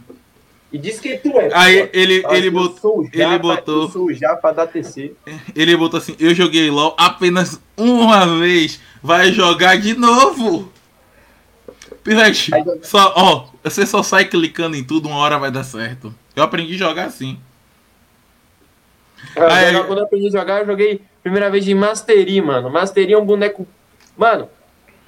E 0.74 0.78
diz 0.80 0.99
que 0.99 1.18
tu 1.20 1.39
é. 1.39 1.49
Aí 1.53 1.89
ele, 1.93 2.24
ele, 2.32 2.49
botou, 2.49 3.05
japa, 3.05 3.18
ele 3.18 3.38
botou. 3.38 3.84
Eu 3.84 3.89
sou 3.89 4.14
japa 4.14 4.51
da 4.51 4.66
TC. 4.66 5.14
Ele 5.55 5.78
botou 5.78 5.99
assim: 5.99 6.16
Eu 6.20 6.34
joguei 6.34 6.70
LOL 6.72 6.95
apenas 6.97 7.62
uma 7.78 8.39
vez. 8.39 8.80
Vai 9.03 9.32
jogar 9.32 9.78
de 9.78 9.93
novo. 9.93 10.72
Pivete, 12.03 12.51
só, 12.82 13.14
ó, 13.16 13.47
você 13.64 13.86
só 13.86 14.01
sai 14.01 14.26
clicando 14.26 14.76
em 14.76 14.84
tudo, 14.84 15.07
uma 15.07 15.18
hora 15.18 15.38
vai 15.38 15.51
dar 15.51 15.64
certo. 15.64 16.14
Eu 16.36 16.41
aprendi 16.41 16.74
a 16.74 16.78
jogar 16.78 17.05
assim. 17.05 17.38
Eu, 19.36 19.47
aí, 19.47 19.84
quando 19.84 19.99
eu 19.99 20.05
aprendi 20.05 20.28
a 20.28 20.32
jogar, 20.32 20.62
eu 20.62 20.66
joguei 20.66 21.01
primeira 21.22 21.51
vez 21.51 21.66
de 21.66 21.76
Mastery, 21.76 22.41
mano. 22.41 22.70
Mastery 22.70 23.14
é 23.14 23.18
um 23.18 23.26
boneco. 23.26 23.68
Mano, 24.18 24.49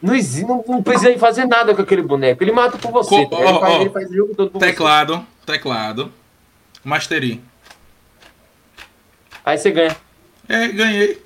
não, 0.01 0.15
não, 0.47 0.65
não 0.67 0.83
precisa 0.83 1.17
fazer 1.19 1.45
nada 1.45 1.75
com 1.75 1.81
aquele 1.81 2.01
boneco. 2.01 2.43
Ele 2.43 2.51
mata 2.51 2.77
por 2.77 2.91
você. 2.91 3.09
Co 3.09 3.27
tá? 3.27 3.39
ele, 3.39 3.59
faz, 3.59 3.81
ele, 3.81 3.89
faz, 3.89 4.11
jogo 4.11 4.35
todo 4.35 4.51
por 4.51 4.59
teclado, 4.59 5.15
você. 5.15 5.45
Teclado. 5.45 6.11
Mastery. 6.83 7.41
Aí 9.45 9.57
você 9.57 9.71
ganha. 9.71 9.95
É, 10.49 10.67
ganhei. 10.69 11.21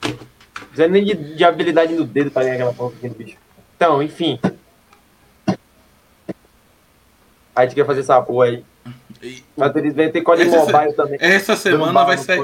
Precisa 0.00 0.88
nem 0.88 1.04
de, 1.04 1.36
de, 1.36 1.44
habilidade 1.44 1.94
no 1.94 2.04
dedo 2.04 2.30
pra 2.30 2.42
ganhar 2.42 2.54
aquela 2.54 2.72
porra 2.74 2.92
do 3.02 3.14
bicho. 3.14 3.36
Então, 3.76 4.02
enfim. 4.02 4.38
Aí 5.46 5.56
a 7.54 7.62
gente 7.62 7.74
quer 7.74 7.86
fazer 7.86 8.00
essa 8.00 8.20
porra 8.20 8.46
aí. 8.46 8.64
Mas 9.56 9.74
eles 9.76 9.94
vão 9.94 10.10
ter 10.10 10.20
código 10.22 10.50
mobile 10.50 10.92
também. 10.92 11.18
Essa 11.20 11.56
semana 11.56 12.04
vai 12.04 12.18
ser. 12.18 12.38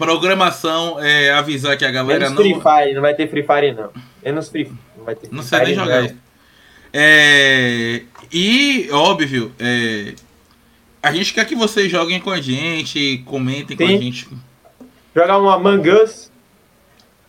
Programação 0.00 0.98
é 0.98 1.30
avisar 1.30 1.76
que 1.76 1.84
a 1.84 1.90
galera 1.90 2.30
Menos 2.30 2.34
não. 2.34 2.42
Free 2.42 2.54
Fire, 2.54 2.94
não 2.94 3.02
vai 3.02 3.12
ter 3.12 3.28
Free 3.28 3.42
Fire 3.42 3.74
não. 3.74 3.90
Menos 4.24 4.48
Free 4.48 4.72
Não 4.96 5.04
vai 5.04 5.14
ter 5.14 5.26
Free 5.26 5.36
Não 5.36 5.42
sei 5.42 5.58
nem 5.58 5.74
jogar 5.74 6.06
isso. 6.06 6.16
É, 6.90 8.02
e, 8.32 8.88
óbvio, 8.90 9.52
é, 9.60 10.14
a 11.02 11.12
gente 11.12 11.34
quer 11.34 11.44
que 11.44 11.54
vocês 11.54 11.90
joguem 11.90 12.18
com 12.18 12.30
a 12.30 12.40
gente, 12.40 13.22
comentem 13.26 13.76
Sim. 13.76 13.84
com 13.84 13.84
a 13.84 13.96
gente. 14.00 14.28
Jogar 15.14 15.38
um 15.38 15.50
Among 15.50 15.90
Us. 15.90 16.32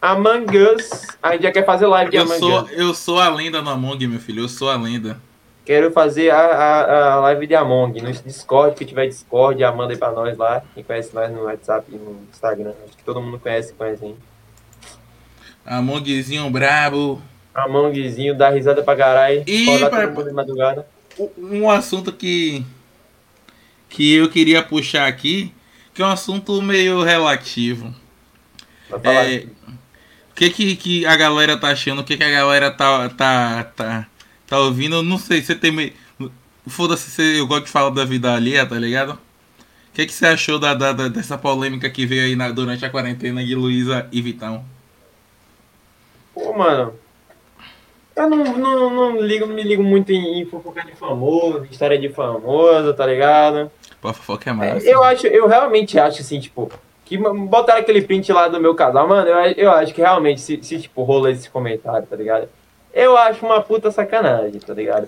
Among 0.01 0.57
Us. 0.57 1.07
A 1.21 1.33
gente 1.33 1.43
já 1.43 1.51
quer 1.51 1.65
fazer 1.65 1.87
live 1.87 2.09
de 2.09 2.15
eu 2.15 2.23
Among 2.23 2.39
sou, 2.39 2.63
Us. 2.63 2.71
Eu 2.71 2.93
sou 2.93 3.19
a 3.19 3.27
lenda 3.27 3.61
no 3.61 3.69
Among, 3.69 4.07
meu 4.07 4.19
filho. 4.21 4.43
Eu 4.43 4.49
sou 4.49 4.69
a 4.69 4.77
lenda. 4.77 5.19
Quero 5.63 5.91
fazer 5.91 6.31
a, 6.31 6.39
a, 6.39 7.13
a 7.13 7.19
live 7.21 7.47
de 7.47 7.55
Among 7.55 8.01
no 8.01 8.11
Discord, 8.11 8.75
que 8.75 8.83
tiver 8.83 9.07
Discord, 9.07 9.61
manda 9.75 9.93
aí 9.93 9.97
pra 9.97 10.11
nós 10.11 10.35
lá. 10.37 10.63
Quem 10.73 10.83
conhece 10.83 11.13
nós 11.13 11.31
no 11.31 11.43
WhatsApp 11.43 11.85
e 11.89 11.95
no 11.95 12.19
Instagram. 12.31 12.73
Acho 12.85 12.97
que 12.97 13.03
todo 13.03 13.21
mundo 13.21 13.39
conhece, 13.39 13.73
conhece, 13.73 14.05
hein? 14.05 14.17
Amongzinho 15.65 16.49
brabo. 16.49 17.21
Amongzinho, 17.53 18.35
dá 18.35 18.49
risada 18.49 18.81
pra 18.81 18.95
caralho. 18.95 19.43
E 19.45 19.65
pra, 19.89 20.11
um 21.37 21.69
assunto 21.69 22.11
que 22.11 22.65
que 23.89 24.15
eu 24.15 24.29
queria 24.29 24.63
puxar 24.63 25.05
aqui, 25.05 25.53
que 25.93 26.01
é 26.01 26.05
um 26.05 26.09
assunto 26.09 26.61
meio 26.61 27.03
relativo. 27.03 27.93
É, 29.03 29.45
o 30.31 30.33
que, 30.33 30.49
que 30.49 30.75
que 30.75 31.05
a 31.05 31.15
galera 31.15 31.57
tá 31.57 31.69
achando? 31.69 31.99
O 31.99 32.03
que 32.03 32.17
que 32.17 32.23
a 32.23 32.31
galera 32.31 32.71
tá 32.71 33.09
tá 33.09 33.63
tá, 33.75 34.07
tá 34.51 34.59
ouvindo? 34.59 34.97
Eu 34.97 35.03
não 35.03 35.17
sei, 35.17 35.41
você 35.41 35.55
tem 35.55 35.71
meio 35.71 35.93
Foda-se, 36.67 37.39
eu 37.39 37.47
gosto 37.47 37.65
de 37.65 37.71
falar 37.71 37.89
da 37.89 38.05
vida 38.05 38.33
alheia, 38.33 38.65
tá 38.65 38.75
ligado? 38.75 39.13
O 39.13 39.93
que, 39.93 40.05
que 40.05 40.13
você 40.13 40.27
achou 40.27 40.59
da, 40.59 40.73
da, 40.73 40.91
dessa 41.07 41.37
polêmica 41.37 41.89
que 41.89 42.05
veio 42.05 42.23
aí 42.23 42.35
na, 42.35 42.51
durante 42.51 42.85
a 42.85 42.89
quarentena 42.89 43.43
de 43.43 43.55
Luísa 43.55 44.07
e 44.11 44.21
Vitão? 44.21 44.63
Pô, 46.35 46.53
mano, 46.53 46.93
eu 48.15 48.29
não, 48.29 48.57
não, 48.57 48.89
não, 48.89 49.21
ligo, 49.21 49.47
me 49.47 49.63
ligo 49.63 49.81
muito 49.81 50.11
em, 50.11 50.41
em 50.41 50.45
fofocar 50.45 50.85
de 50.85 50.93
famoso, 50.93 51.65
história 51.71 51.97
de 51.97 52.09
famoso, 52.09 52.93
tá 52.93 53.07
ligado? 53.07 53.71
Pô, 53.99 54.13
fofoca 54.13 54.51
é 54.51 54.53
massa. 54.53 54.87
Eu 54.87 55.03
acho, 55.03 55.27
eu 55.27 55.47
realmente 55.47 55.97
acho 55.97 56.21
assim, 56.21 56.39
tipo, 56.39 56.71
que 57.05 57.17
botaram 57.17 57.79
aquele 57.79 58.03
print 58.03 58.31
lá 58.31 58.47
do 58.47 58.61
meu 58.61 58.75
casal, 58.75 59.07
mano, 59.07 59.27
eu, 59.27 59.37
eu 59.53 59.71
acho 59.71 59.93
que 59.93 60.01
realmente, 60.01 60.39
se, 60.41 60.61
se 60.61 60.79
tipo, 60.79 61.01
rola 61.03 61.31
esse 61.31 61.49
comentário, 61.49 62.05
tá 62.05 62.15
ligado? 62.15 62.47
Eu 62.93 63.17
acho 63.17 63.45
uma 63.45 63.61
puta 63.61 63.89
sacanagem, 63.89 64.59
tá 64.59 64.73
ligado? 64.73 65.07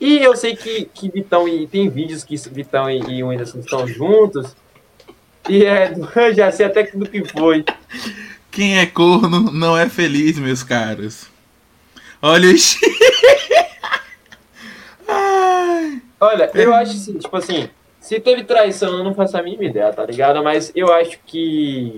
E 0.00 0.18
eu 0.18 0.36
sei 0.36 0.54
que, 0.54 0.88
que 0.92 1.10
Vitão 1.10 1.48
e 1.48 1.66
tem 1.66 1.88
vídeos 1.88 2.22
que 2.22 2.36
Vitão 2.48 2.88
e, 2.88 3.00
e 3.00 3.24
Whindersson 3.24 3.58
estão 3.58 3.86
juntos. 3.86 4.54
E 5.48 5.64
é, 5.64 5.92
eu 5.92 6.08
já 6.34 6.52
sei 6.52 6.66
até 6.66 6.84
do 6.84 7.08
que 7.08 7.24
foi. 7.24 7.64
Quem 8.50 8.78
é 8.78 8.86
corno 8.86 9.50
não 9.50 9.76
é 9.76 9.88
feliz, 9.88 10.38
meus 10.38 10.62
caros. 10.62 11.26
Olha 12.22 12.48
o 12.48 12.54
Olha, 16.20 16.50
eu 16.54 16.72
acho 16.72 16.92
assim, 16.92 17.18
tipo 17.18 17.36
assim, 17.36 17.68
se 18.00 18.20
teve 18.20 18.44
traição, 18.44 18.96
eu 18.96 19.04
não 19.04 19.14
faço 19.14 19.36
a 19.36 19.42
mínima 19.42 19.64
ideia, 19.64 19.92
tá 19.92 20.06
ligado? 20.06 20.42
Mas 20.42 20.72
eu 20.74 20.92
acho 20.92 21.18
que. 21.26 21.94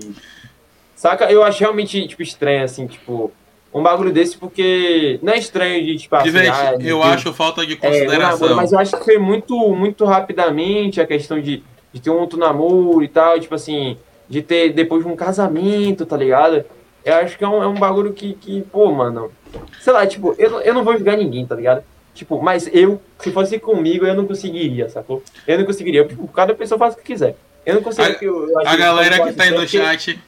Saca? 0.95 1.31
Eu 1.31 1.43
acho 1.43 1.59
realmente, 1.59 2.07
tipo, 2.07 2.21
estranho, 2.21 2.63
assim, 2.63 2.87
tipo. 2.87 3.31
Um 3.73 3.83
bagulho 3.83 4.11
desse, 4.11 4.37
porque 4.37 5.19
não 5.21 5.33
é 5.33 5.37
estranho 5.37 5.85
de, 5.85 5.97
tipo, 5.97 6.15
assim, 6.15 6.37
ah, 6.37 6.77
eu 6.79 7.03
acho 7.03 7.33
falta 7.33 7.65
de 7.65 7.75
consideração. 7.75 8.49
É, 8.49 8.53
mas 8.53 8.71
eu 8.71 8.79
acho 8.79 8.97
que 8.97 9.03
foi 9.03 9.17
muito, 9.17 9.55
muito 9.75 10.05
rapidamente 10.05 11.01
a 11.01 11.05
questão 11.05 11.39
de, 11.39 11.63
de 11.91 12.01
ter 12.01 12.09
um 12.09 12.19
outro 12.19 12.39
namoro 12.39 13.03
e 13.03 13.07
tal, 13.07 13.39
tipo 13.39 13.53
assim, 13.53 13.97
de 14.29 14.41
ter 14.41 14.73
depois 14.73 15.03
de 15.03 15.09
um 15.09 15.15
casamento, 15.15 16.05
tá 16.05 16.17
ligado? 16.17 16.63
Eu 17.03 17.15
acho 17.15 17.37
que 17.37 17.43
é 17.43 17.47
um, 17.47 17.63
é 17.63 17.67
um 17.67 17.75
bagulho 17.75 18.13
que, 18.13 18.33
que, 18.33 18.61
pô, 18.63 18.91
mano, 18.91 19.31
sei 19.79 19.93
lá, 19.93 20.05
tipo, 20.05 20.35
eu, 20.37 20.59
eu 20.61 20.73
não 20.73 20.83
vou 20.83 20.95
julgar 20.95 21.17
ninguém, 21.17 21.45
tá 21.45 21.55
ligado? 21.55 21.83
Tipo, 22.13 22.41
mas 22.41 22.67
eu, 22.73 22.99
se 23.19 23.31
fosse 23.31 23.59
comigo, 23.59 24.05
eu 24.05 24.15
não 24.15 24.25
conseguiria, 24.25 24.89
sacou? 24.89 25.21
Eu 25.47 25.59
não 25.59 25.65
conseguiria. 25.65 26.03
Tipo, 26.03 26.27
cada 26.29 26.53
pessoa 26.55 26.79
faz 26.79 26.95
o 26.95 26.97
que 26.97 27.03
quiser. 27.03 27.35
Eu 27.63 27.75
não 27.75 27.83
consigo. 27.83 28.07
A, 28.07 28.15
que 28.15 28.25
eu, 28.25 28.59
a 28.65 28.75
galera 28.75 29.23
que 29.23 29.33
tá 29.33 29.43
aí 29.43 29.51
no 29.51 29.67
chat, 29.67 30.19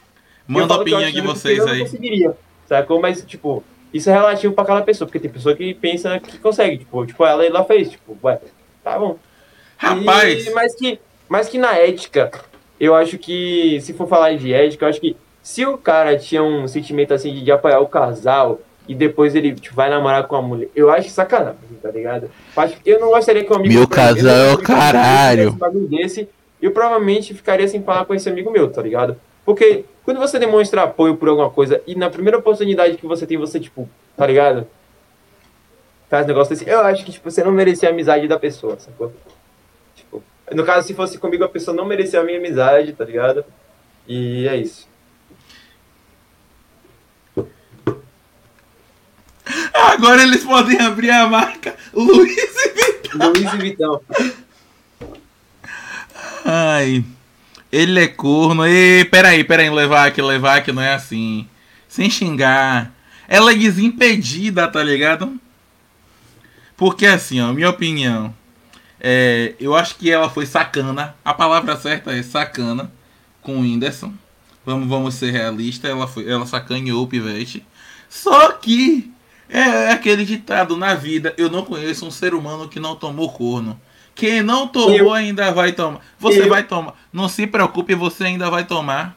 manda 0.46 0.72
a 0.72 0.78
opinião 0.78 1.10
de 1.10 1.20
vocês 1.20 1.58
aí. 1.66 1.66
Eu 1.66 1.74
não 1.78 1.84
conseguiria, 1.86 2.36
sacou? 2.70 3.00
Mas, 3.00 3.22
tipo, 3.24 3.62
isso 3.92 4.08
é 4.08 4.12
relativo 4.12 4.54
pra 4.54 4.64
cada 4.64 4.82
pessoa, 4.82 5.06
porque 5.06 5.18
tem 5.18 5.30
pessoa 5.30 5.54
que 5.54 5.74
pensa 5.74 6.18
que 6.20 6.38
consegue. 6.38 6.78
Tipo, 6.78 7.04
tipo 7.04 7.24
ela, 7.24 7.44
ela 7.44 7.64
fez. 7.64 7.90
Tipo, 7.90 8.16
ué, 8.22 8.40
tá 8.82 8.98
bom. 8.98 9.18
Rapaz! 9.76 10.46
E, 10.46 10.50
mas, 10.50 10.74
que, 10.74 11.00
mas 11.28 11.48
que 11.48 11.58
na 11.58 11.76
ética, 11.76 12.30
eu 12.78 12.94
acho 12.94 13.18
que, 13.18 13.80
se 13.80 13.92
for 13.92 14.08
falar 14.08 14.36
de 14.36 14.52
ética, 14.52 14.84
eu 14.84 14.88
acho 14.88 15.00
que 15.00 15.16
se 15.42 15.66
o 15.66 15.76
cara 15.76 16.16
tinha 16.16 16.42
um 16.42 16.68
sentimento 16.68 17.12
assim 17.12 17.32
de, 17.32 17.42
de 17.42 17.50
apoiar 17.50 17.80
o 17.80 17.88
casal 17.88 18.60
e 18.86 18.94
depois 18.94 19.34
ele 19.34 19.54
tipo, 19.54 19.74
vai 19.74 19.88
namorar 19.90 20.26
com 20.26 20.36
a 20.36 20.42
mulher. 20.42 20.68
Eu 20.74 20.90
acho 20.90 21.08
sacanagem, 21.08 21.58
tá 21.82 21.90
ligado? 21.90 22.30
Eu 22.84 23.00
não 23.00 23.08
gostaria 23.08 23.44
que 23.44 23.52
um 23.52 23.56
amigo 23.56 23.74
meu 23.74 23.88
casal 23.88 24.34
é 24.34 24.52
o 24.52 24.58
caralho. 24.58 25.56
Desse, 25.88 26.28
eu 26.60 26.70
provavelmente 26.72 27.34
ficaria 27.34 27.66
sem 27.66 27.82
falar 27.82 28.04
com 28.04 28.14
esse 28.14 28.28
amigo 28.28 28.50
meu, 28.50 28.70
tá 28.70 28.82
ligado? 28.82 29.16
Porque 29.44 29.84
quando 30.04 30.18
você 30.18 30.38
demonstra 30.38 30.82
apoio 30.82 31.16
por 31.16 31.28
alguma 31.28 31.50
coisa 31.50 31.82
e 31.86 31.94
na 31.94 32.10
primeira 32.10 32.38
oportunidade 32.38 32.96
que 32.96 33.06
você 33.06 33.26
tem, 33.26 33.36
você, 33.36 33.60
tipo, 33.60 33.88
tá 34.16 34.26
ligado? 34.26 34.66
Faz 36.08 36.26
negócio 36.26 36.52
assim, 36.52 36.64
eu 36.66 36.80
acho 36.80 37.04
que, 37.04 37.12
tipo, 37.12 37.30
você 37.30 37.44
não 37.44 37.52
merecia 37.52 37.88
a 37.88 37.92
amizade 37.92 38.26
da 38.26 38.38
pessoa, 38.38 38.78
sacou? 38.78 39.12
Tipo, 39.94 40.22
no 40.52 40.64
caso, 40.64 40.86
se 40.86 40.94
fosse 40.94 41.18
comigo, 41.18 41.44
a 41.44 41.48
pessoa 41.48 41.76
não 41.76 41.84
merecia 41.84 42.20
a 42.20 42.24
minha 42.24 42.38
amizade, 42.38 42.92
tá 42.92 43.04
ligado? 43.04 43.44
E 44.08 44.48
é 44.48 44.56
isso. 44.56 44.88
Agora 49.72 50.22
eles 50.22 50.44
podem 50.44 50.80
abrir 50.80 51.10
a 51.10 51.28
marca 51.28 51.74
Luiz 51.92 52.36
e 52.36 52.68
Vitão. 52.70 53.32
Luiz 53.32 53.52
e 53.52 53.56
Vitão. 53.58 54.00
Ai. 56.44 57.04
Ele 57.72 58.00
é 58.00 58.08
corno. 58.08 58.66
E 58.66 59.04
peraí, 59.04 59.44
peraí, 59.44 59.70
levar 59.70 60.06
aqui, 60.06 60.72
não 60.72 60.82
é 60.82 60.94
assim. 60.94 61.48
Sem 61.88 62.10
xingar. 62.10 62.92
Ela 63.28 63.52
é 63.52 63.54
desimpedida, 63.54 64.66
tá 64.66 64.82
ligado? 64.82 65.38
Porque 66.76 67.06
assim, 67.06 67.40
ó, 67.40 67.52
minha 67.52 67.70
opinião. 67.70 68.34
É, 69.00 69.54
eu 69.60 69.74
acho 69.74 69.96
que 69.96 70.10
ela 70.10 70.28
foi 70.28 70.46
sacana. 70.46 71.14
A 71.24 71.32
palavra 71.32 71.76
certa 71.76 72.12
é 72.12 72.22
sacana 72.22 72.90
com 73.40 73.58
o 73.58 73.60
Whindersson. 73.60 74.12
Vamos, 74.64 74.88
vamos 74.88 75.14
ser 75.14 75.30
realistas. 75.30 75.90
Ela, 75.90 76.06
foi, 76.06 76.28
ela 76.28 76.46
sacaneou 76.46 77.04
o 77.04 77.06
Pivete. 77.06 77.64
Só 78.08 78.52
que 78.52 79.10
é 79.48 79.90
aquele 79.90 80.24
ditado 80.24 80.76
na 80.76 80.94
vida: 80.94 81.34
eu 81.36 81.48
não 81.48 81.64
conheço 81.64 82.06
um 82.06 82.10
ser 82.10 82.34
humano 82.34 82.68
que 82.68 82.80
não 82.80 82.96
tomou 82.96 83.30
corno. 83.32 83.80
Quem 84.20 84.42
não 84.42 84.68
tomou 84.68 85.14
ainda 85.14 85.50
vai 85.50 85.72
tomar. 85.72 86.02
Você 86.18 86.46
vai 86.46 86.62
tomar. 86.62 86.92
Não 87.10 87.26
se 87.26 87.46
preocupe, 87.46 87.94
você 87.94 88.24
ainda 88.24 88.50
vai 88.50 88.64
tomar. 88.66 89.16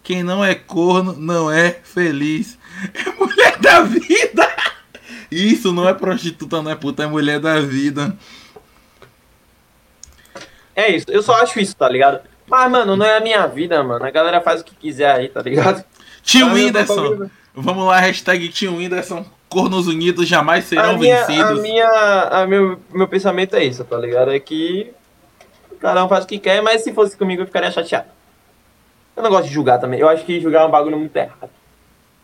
Quem 0.00 0.22
não 0.22 0.44
é 0.44 0.54
corno 0.54 1.12
não 1.18 1.50
é 1.50 1.72
feliz. 1.82 2.56
É 2.94 3.10
mulher 3.18 3.58
da 3.58 3.82
vida. 3.82 4.48
Isso 5.28 5.72
não 5.72 5.88
é 5.88 5.92
prostituta, 5.92 6.62
não 6.62 6.70
é 6.70 6.76
puta, 6.76 7.02
é 7.02 7.06
mulher 7.06 7.40
da 7.40 7.60
vida. 7.60 8.16
É 10.76 10.94
isso, 10.94 11.06
eu 11.08 11.22
só 11.22 11.42
acho 11.42 11.58
isso, 11.58 11.74
tá 11.74 11.88
ligado? 11.88 12.20
Mas, 12.46 12.70
mano, 12.70 12.96
não 12.96 13.04
é 13.04 13.16
a 13.16 13.20
minha 13.20 13.44
vida, 13.48 13.82
mano. 13.82 14.04
A 14.04 14.10
galera 14.10 14.40
faz 14.40 14.60
o 14.60 14.64
que 14.64 14.76
quiser 14.76 15.10
aí, 15.10 15.28
tá 15.28 15.42
ligado? 15.42 15.84
Tio 16.22 16.52
Whindersson. 16.52 17.28
Vamos 17.52 17.86
lá, 17.86 17.98
hashtag 17.98 18.48
Tio 18.50 18.76
Whindersson 18.76 19.26
cornos 19.54 19.86
unidos 19.86 20.28
jamais 20.28 20.64
serão 20.64 20.90
a 20.90 20.98
minha, 20.98 21.24
vencidos. 21.24 21.58
A 21.60 21.62
minha, 21.62 21.88
a 21.88 22.46
meu, 22.46 22.78
meu 22.92 23.06
pensamento 23.06 23.54
é 23.54 23.64
isso, 23.64 23.84
tá 23.84 23.96
ligado? 23.96 24.32
É 24.32 24.40
que 24.40 24.92
cada 25.80 26.04
um 26.04 26.08
faz 26.08 26.24
o 26.24 26.26
que 26.26 26.38
quer, 26.38 26.60
mas 26.60 26.82
se 26.82 26.92
fosse 26.92 27.16
comigo 27.16 27.42
eu 27.42 27.46
ficaria 27.46 27.70
chateado. 27.70 28.08
Eu 29.16 29.22
não 29.22 29.30
gosto 29.30 29.46
de 29.46 29.54
julgar 29.54 29.78
também. 29.78 30.00
Eu 30.00 30.08
acho 30.08 30.24
que 30.24 30.40
julgar 30.40 30.62
é 30.62 30.66
um 30.66 30.70
bagulho 30.70 30.98
muito 30.98 31.16
errado. 31.16 31.50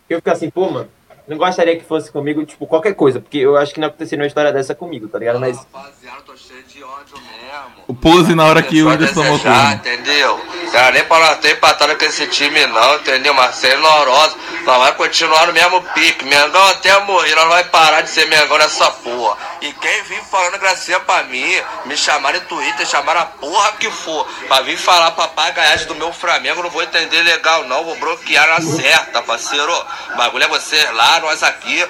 Eu 0.08 0.18
fico 0.18 0.30
assim, 0.30 0.50
pô, 0.50 0.68
mano, 0.68 0.88
não 1.30 1.38
gostaria 1.38 1.76
que 1.76 1.84
fosse 1.84 2.10
comigo, 2.10 2.44
tipo, 2.44 2.66
qualquer 2.66 2.92
coisa, 2.92 3.20
porque 3.20 3.38
eu 3.38 3.56
acho 3.56 3.72
que 3.72 3.78
não 3.78 3.86
aconteceria 3.86 4.20
uma 4.20 4.26
história 4.26 4.52
dessa 4.52 4.74
comigo, 4.74 5.06
tá 5.06 5.16
ligado? 5.16 5.38
Mas. 5.38 5.56
Rapaziada, 5.72 6.22
tô 6.26 6.36
cheio 6.36 6.64
de 6.64 6.82
ódio 6.82 7.16
mesmo. 7.18 7.84
O 7.86 7.94
pose 7.94 8.34
na 8.34 8.46
hora 8.46 8.62
que 8.62 8.82
o 8.82 8.88
Whindersson 8.88 9.38
tomou. 9.38 9.72
Entendeu? 9.72 10.40
Cara, 10.72 10.92
nem 10.92 11.04
para 11.04 11.34
ter 11.36 11.52
empatado 11.52 11.96
com 11.96 12.04
esse 12.04 12.26
time, 12.28 12.64
não, 12.66 12.96
entendeu? 12.96 13.34
Marcelo 13.34 13.82
Norosa, 13.82 14.36
nós 14.64 14.78
vai 14.78 14.94
continuar 14.94 15.46
no 15.46 15.52
mesmo 15.52 15.82
pique. 15.94 16.24
Mengão 16.24 16.68
até 16.68 16.98
morrer, 17.00 17.34
nós 17.34 17.44
não 17.44 17.50
vai 17.50 17.64
parar 17.64 18.02
de 18.02 18.10
ser 18.10 18.26
Mengão 18.26 18.58
nessa 18.58 18.90
porra. 18.90 19.36
E 19.60 19.72
quem 19.72 20.02
vir 20.04 20.22
falando 20.22 20.58
gracinha 20.58 21.00
pra 21.00 21.24
mim, 21.24 21.60
me 21.86 21.96
chamaram 21.96 22.38
em 22.38 22.42
Twitter, 22.42 22.86
chamaram 22.86 23.20
a 23.20 23.26
porra 23.26 23.72
que 23.72 23.90
for, 23.90 24.26
pra 24.46 24.62
vir 24.62 24.76
falar 24.76 25.10
papagaiagem 25.10 25.86
do 25.86 25.94
meu 25.96 26.12
Flamengo, 26.12 26.62
não 26.62 26.70
vou 26.70 26.82
entender 26.82 27.22
legal, 27.22 27.64
não. 27.64 27.84
Vou 27.84 27.96
bloquear 27.96 28.48
na 28.48 28.60
certa, 28.60 29.22
parceiro. 29.22 29.72
O 30.12 30.16
bagulho 30.16 30.44
é 30.44 30.48
vocês 30.48 30.92
lá, 30.94 31.19
nós 31.20 31.42
aqui, 31.42 31.86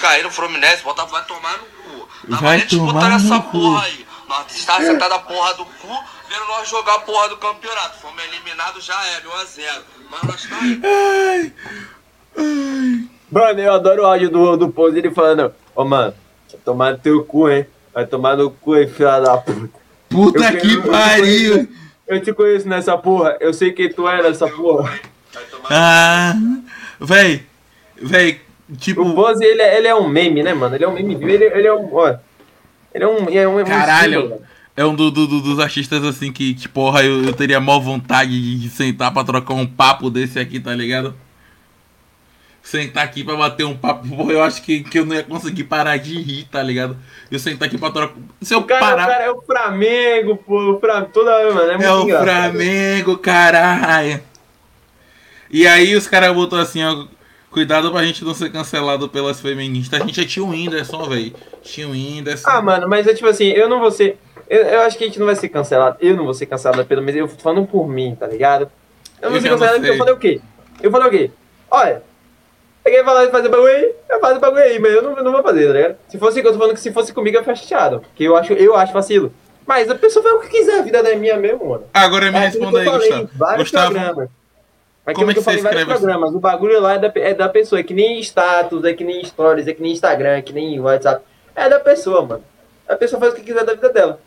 cair 0.00 0.22
no 0.22 0.30
Fluminense, 0.30 0.82
botar 0.82 1.04
vai 1.04 1.24
tomar 1.24 1.58
no 1.58 1.64
cu. 1.64 2.08
Tava 2.30 2.42
vai 2.42 2.58
disputando 2.60 3.14
essa 3.14 3.40
porra 3.40 3.84
aí. 3.84 4.06
Nós 4.28 4.56
estávamos 4.56 4.88
sentados 4.88 5.16
a 5.16 5.20
porra 5.20 5.54
do 5.54 5.64
cu, 5.64 6.04
vendo 6.28 6.46
nós 6.48 6.68
jogar 6.68 6.94
a 6.94 7.00
porra 7.00 7.28
do 7.28 7.36
campeonato. 7.36 7.98
Fomos 7.98 8.22
eliminados, 8.24 8.84
já 8.84 8.94
é, 9.08 9.20
1x0. 9.20 9.82
Mas 10.10 10.22
nós 10.22 10.42
tá 10.48 10.56
aí. 10.60 10.82
Ai, 10.84 11.52
ai. 12.38 13.08
Mano, 13.30 13.60
eu 13.60 13.72
adoro 13.72 14.02
o 14.02 14.06
áudio 14.06 14.30
do, 14.30 14.56
do 14.56 14.68
Pose 14.68 14.98
ele 14.98 15.10
falando, 15.10 15.46
ô 15.74 15.82
oh, 15.82 15.84
mano, 15.86 16.14
vai 16.50 16.60
tomar 16.62 16.92
no 16.92 16.98
teu 16.98 17.24
cu, 17.24 17.48
hein? 17.48 17.66
Vai 17.94 18.06
tomar 18.06 18.36
no 18.36 18.50
cu, 18.50 18.76
hein, 18.76 18.88
filha 18.88 19.20
da 19.20 19.38
puta. 19.38 19.80
Puta 20.10 20.52
eu 20.52 20.60
que 20.60 20.88
pariu! 20.88 21.68
Eu 22.06 22.22
te 22.22 22.32
conheço 22.34 22.68
nessa 22.68 22.98
porra, 22.98 23.38
eu 23.40 23.54
sei 23.54 23.72
que 23.72 23.88
tu 23.88 24.06
é 24.06 24.22
nessa 24.22 24.46
porra. 24.46 25.00
Ah, 25.70 26.34
véi, 27.00 27.46
véi, 27.96 28.42
Tipo... 28.78 29.02
O 29.02 29.14
Buzz, 29.14 29.40
ele, 29.40 29.60
é, 29.60 29.78
ele 29.78 29.88
é 29.88 29.94
um 29.94 30.08
meme, 30.08 30.42
né, 30.42 30.54
mano? 30.54 30.74
Ele 30.74 30.84
é 30.84 30.88
um 30.88 30.92
meme 30.92 31.14
Ele, 31.14 31.44
ele 31.44 31.66
é 31.66 31.74
um. 31.74 31.88
Ó, 31.92 32.14
ele 32.94 33.04
é 33.04 33.08
um. 33.08 33.28
É 33.28 33.48
um 33.48 33.64
Caralho! 33.64 34.40
é 34.76 34.84
um 34.84 34.94
do, 34.94 35.10
do, 35.10 35.26
do, 35.26 35.40
dos 35.40 35.58
artistas 35.58 36.02
assim 36.04 36.32
que, 36.32 36.54
que 36.54 36.68
porra, 36.68 37.02
eu, 37.02 37.24
eu 37.24 37.32
teria 37.32 37.60
maior 37.60 37.80
vontade 37.80 38.58
de 38.58 38.70
sentar 38.70 39.12
pra 39.12 39.24
trocar 39.24 39.54
um 39.54 39.66
papo 39.66 40.08
desse 40.08 40.38
aqui, 40.38 40.58
tá 40.58 40.74
ligado? 40.74 41.14
Sentar 42.62 43.04
aqui 43.04 43.24
pra 43.24 43.36
bater 43.36 43.64
um 43.64 43.76
papo, 43.76 44.08
porra, 44.08 44.32
eu 44.32 44.42
acho 44.42 44.62
que, 44.62 44.82
que 44.82 44.98
eu 44.98 45.04
não 45.04 45.16
ia 45.16 45.22
conseguir 45.22 45.64
parar 45.64 45.96
de 45.98 46.18
rir, 46.20 46.44
tá 46.44 46.62
ligado? 46.62 46.96
Eu 47.30 47.38
sentar 47.38 47.68
aqui 47.68 47.76
pra 47.76 47.90
trocar. 47.90 48.14
Se 48.40 48.54
eu 48.54 48.60
o 48.60 48.64
cara, 48.64 48.80
parar. 48.80 49.06
Cara 49.06 49.24
é 49.24 49.30
o 49.30 49.42
Flamengo, 49.42 50.36
pô. 50.36 50.78
Flamengo, 50.80 51.10
toda 51.12 51.34
hora, 51.34 51.52
mano. 51.52 51.70
É, 51.70 51.76
muito 51.76 51.84
é 51.84 51.92
o 51.92 52.02
engraçado. 52.04 52.52
Flamengo, 52.52 53.18
caralho. 53.18 54.22
E 55.50 55.66
aí 55.66 55.94
os 55.94 56.06
caras 56.06 56.34
botou 56.34 56.58
assim, 56.58 56.82
ó. 56.82 57.06
Cuidado 57.52 57.92
pra 57.92 58.02
gente 58.02 58.24
não 58.24 58.32
ser 58.32 58.50
cancelado 58.50 59.10
pelas 59.10 59.38
feministas. 59.38 60.00
A 60.00 60.06
gente 60.06 60.20
é 60.22 60.24
tio 60.24 60.48
Whindersson, 60.48 61.04
velho. 61.04 61.34
Tio 61.62 61.90
Whindersson. 61.90 62.48
Ah, 62.48 62.62
mano, 62.62 62.88
mas 62.88 63.06
é 63.06 63.12
tipo 63.12 63.28
assim, 63.28 63.48
eu 63.48 63.68
não 63.68 63.78
vou 63.78 63.90
ser. 63.90 64.18
Eu, 64.48 64.62
eu, 64.62 64.80
acho 64.80 64.96
que 64.96 65.04
a 65.04 65.06
gente 65.06 65.18
não 65.18 65.26
vai 65.26 65.36
ser 65.36 65.50
cancelado. 65.50 65.98
Eu 66.00 66.16
não 66.16 66.24
vou 66.24 66.32
ser 66.32 66.46
cancelado 66.46 66.84
pelo 66.86 67.02
menos. 67.02 67.20
Eu 67.20 67.28
tô 67.28 67.42
falando 67.42 67.66
por 67.66 67.86
mim, 67.86 68.16
tá 68.18 68.26
ligado? 68.26 68.70
Eu 69.20 69.30
não 69.30 69.32
vou 69.32 69.40
ser 69.40 69.50
cancelado 69.50 69.76
porque 69.76 69.90
eu 69.90 69.98
falei 69.98 70.14
o 70.14 70.18
quê? 70.18 70.40
Eu 70.82 70.90
falei 70.90 71.08
o 71.08 71.10
quê? 71.10 71.30
Olha, 71.70 72.02
e 72.86 73.04
falar 73.04 73.26
de 73.26 73.30
fazer 73.30 73.48
bagulho 73.48 73.72
aí, 73.72 73.94
eu 74.10 74.20
faço 74.20 74.40
bagulho 74.40 74.62
aí, 74.62 74.78
mas 74.78 74.92
eu 74.92 75.02
não, 75.02 75.14
não 75.22 75.32
vou 75.32 75.42
fazer, 75.42 75.66
tá 75.66 75.72
ligado? 75.74 75.96
Se 76.08 76.18
fosse, 76.18 76.40
eu 76.40 76.52
tô 76.52 76.58
falando 76.58 76.74
que 76.74 76.80
se 76.80 76.90
fosse 76.90 77.12
comigo 77.12 77.36
eu 77.36 77.44
chateado. 77.44 78.00
Porque 78.00 78.24
eu 78.24 78.34
acho, 78.34 78.54
eu 78.54 78.74
acho 78.74 78.94
vacilo. 78.94 79.32
Mas 79.66 79.90
a 79.90 79.94
pessoa 79.94 80.22
faz 80.22 80.36
o 80.36 80.40
que 80.40 80.48
quiser, 80.48 80.80
a 80.80 80.82
vida 80.82 80.98
é 80.98 81.14
minha 81.16 81.36
mesmo, 81.36 81.68
mano. 81.68 81.84
Agora 81.92 82.30
me 82.30 82.38
é 82.38 82.40
responda 82.40 82.80
aí, 82.80 82.88
Gustavo. 82.88 83.28
Gustavo, 83.58 83.92
programas. 83.92 84.41
Mas 85.04 85.16
Como 85.16 85.30
é 85.30 85.34
que 85.34 85.40
eu 85.40 85.42
falei 85.42 85.60
em 85.60 85.62
vários 85.62 85.84
programas, 85.84 86.32
o 86.32 86.38
bagulho 86.38 86.80
lá 86.80 86.94
é 86.94 86.98
da, 86.98 87.12
é 87.16 87.34
da 87.34 87.48
pessoa, 87.48 87.80
é 87.80 87.82
que 87.82 87.92
nem 87.92 88.20
status, 88.20 88.84
é 88.84 88.94
que 88.94 89.02
nem 89.02 89.24
stories, 89.24 89.66
é 89.66 89.74
que 89.74 89.82
nem 89.82 89.92
Instagram, 89.92 90.36
é 90.36 90.42
que 90.42 90.52
nem 90.52 90.78
WhatsApp. 90.78 91.24
É 91.56 91.68
da 91.68 91.80
pessoa, 91.80 92.22
mano. 92.22 92.44
A 92.88 92.94
pessoa 92.94 93.18
faz 93.18 93.32
o 93.32 93.36
que 93.36 93.42
quiser 93.42 93.64
da 93.64 93.74
vida 93.74 93.88
dela. 93.88 94.20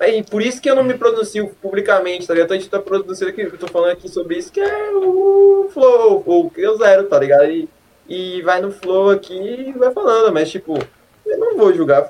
E 0.00 0.22
por 0.22 0.40
isso 0.40 0.62
que 0.62 0.70
eu 0.70 0.74
não 0.74 0.84
me 0.84 0.94
pronuncio 0.94 1.48
publicamente, 1.60 2.26
tá 2.26 2.32
ligado? 2.32 2.52
A 2.52 2.56
gente 2.56 2.70
tá 2.70 2.78
produzindo 2.78 3.30
aqui, 3.30 3.42
eu 3.42 3.58
tô 3.58 3.66
falando 3.66 3.90
aqui 3.90 4.08
sobre 4.08 4.38
isso, 4.38 4.50
que 4.50 4.60
é 4.60 4.90
o 4.92 5.68
flow, 5.74 6.22
o 6.24 6.50
que 6.50 6.60
eu 6.60 6.78
zero, 6.78 7.04
tá 7.04 7.18
ligado? 7.18 7.44
E, 7.50 7.68
e 8.08 8.40
vai 8.42 8.62
no 8.62 8.70
flow 8.70 9.10
aqui 9.10 9.34
e 9.34 9.72
vai 9.72 9.92
falando, 9.92 10.32
mas 10.32 10.50
tipo, 10.50 10.78
eu 11.26 11.38
não 11.38 11.56
vou 11.56 11.74
julgar. 11.74 12.08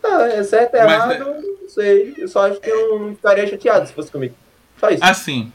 Tá, 0.00 0.28
é 0.28 0.42
certo, 0.44 0.74
é 0.74 0.78
errado, 0.80 1.08
mas, 1.08 1.44
não 1.44 1.68
sei. 1.68 2.14
Eu 2.18 2.28
só 2.28 2.46
acho 2.46 2.60
que 2.60 2.70
eu 2.70 2.98
não 2.98 3.14
ficaria 3.14 3.46
chateado 3.46 3.86
se 3.86 3.92
fosse 3.92 4.10
comigo. 4.10 4.34
Só 4.78 4.90
isso. 4.90 5.02
Assim, 5.02 5.52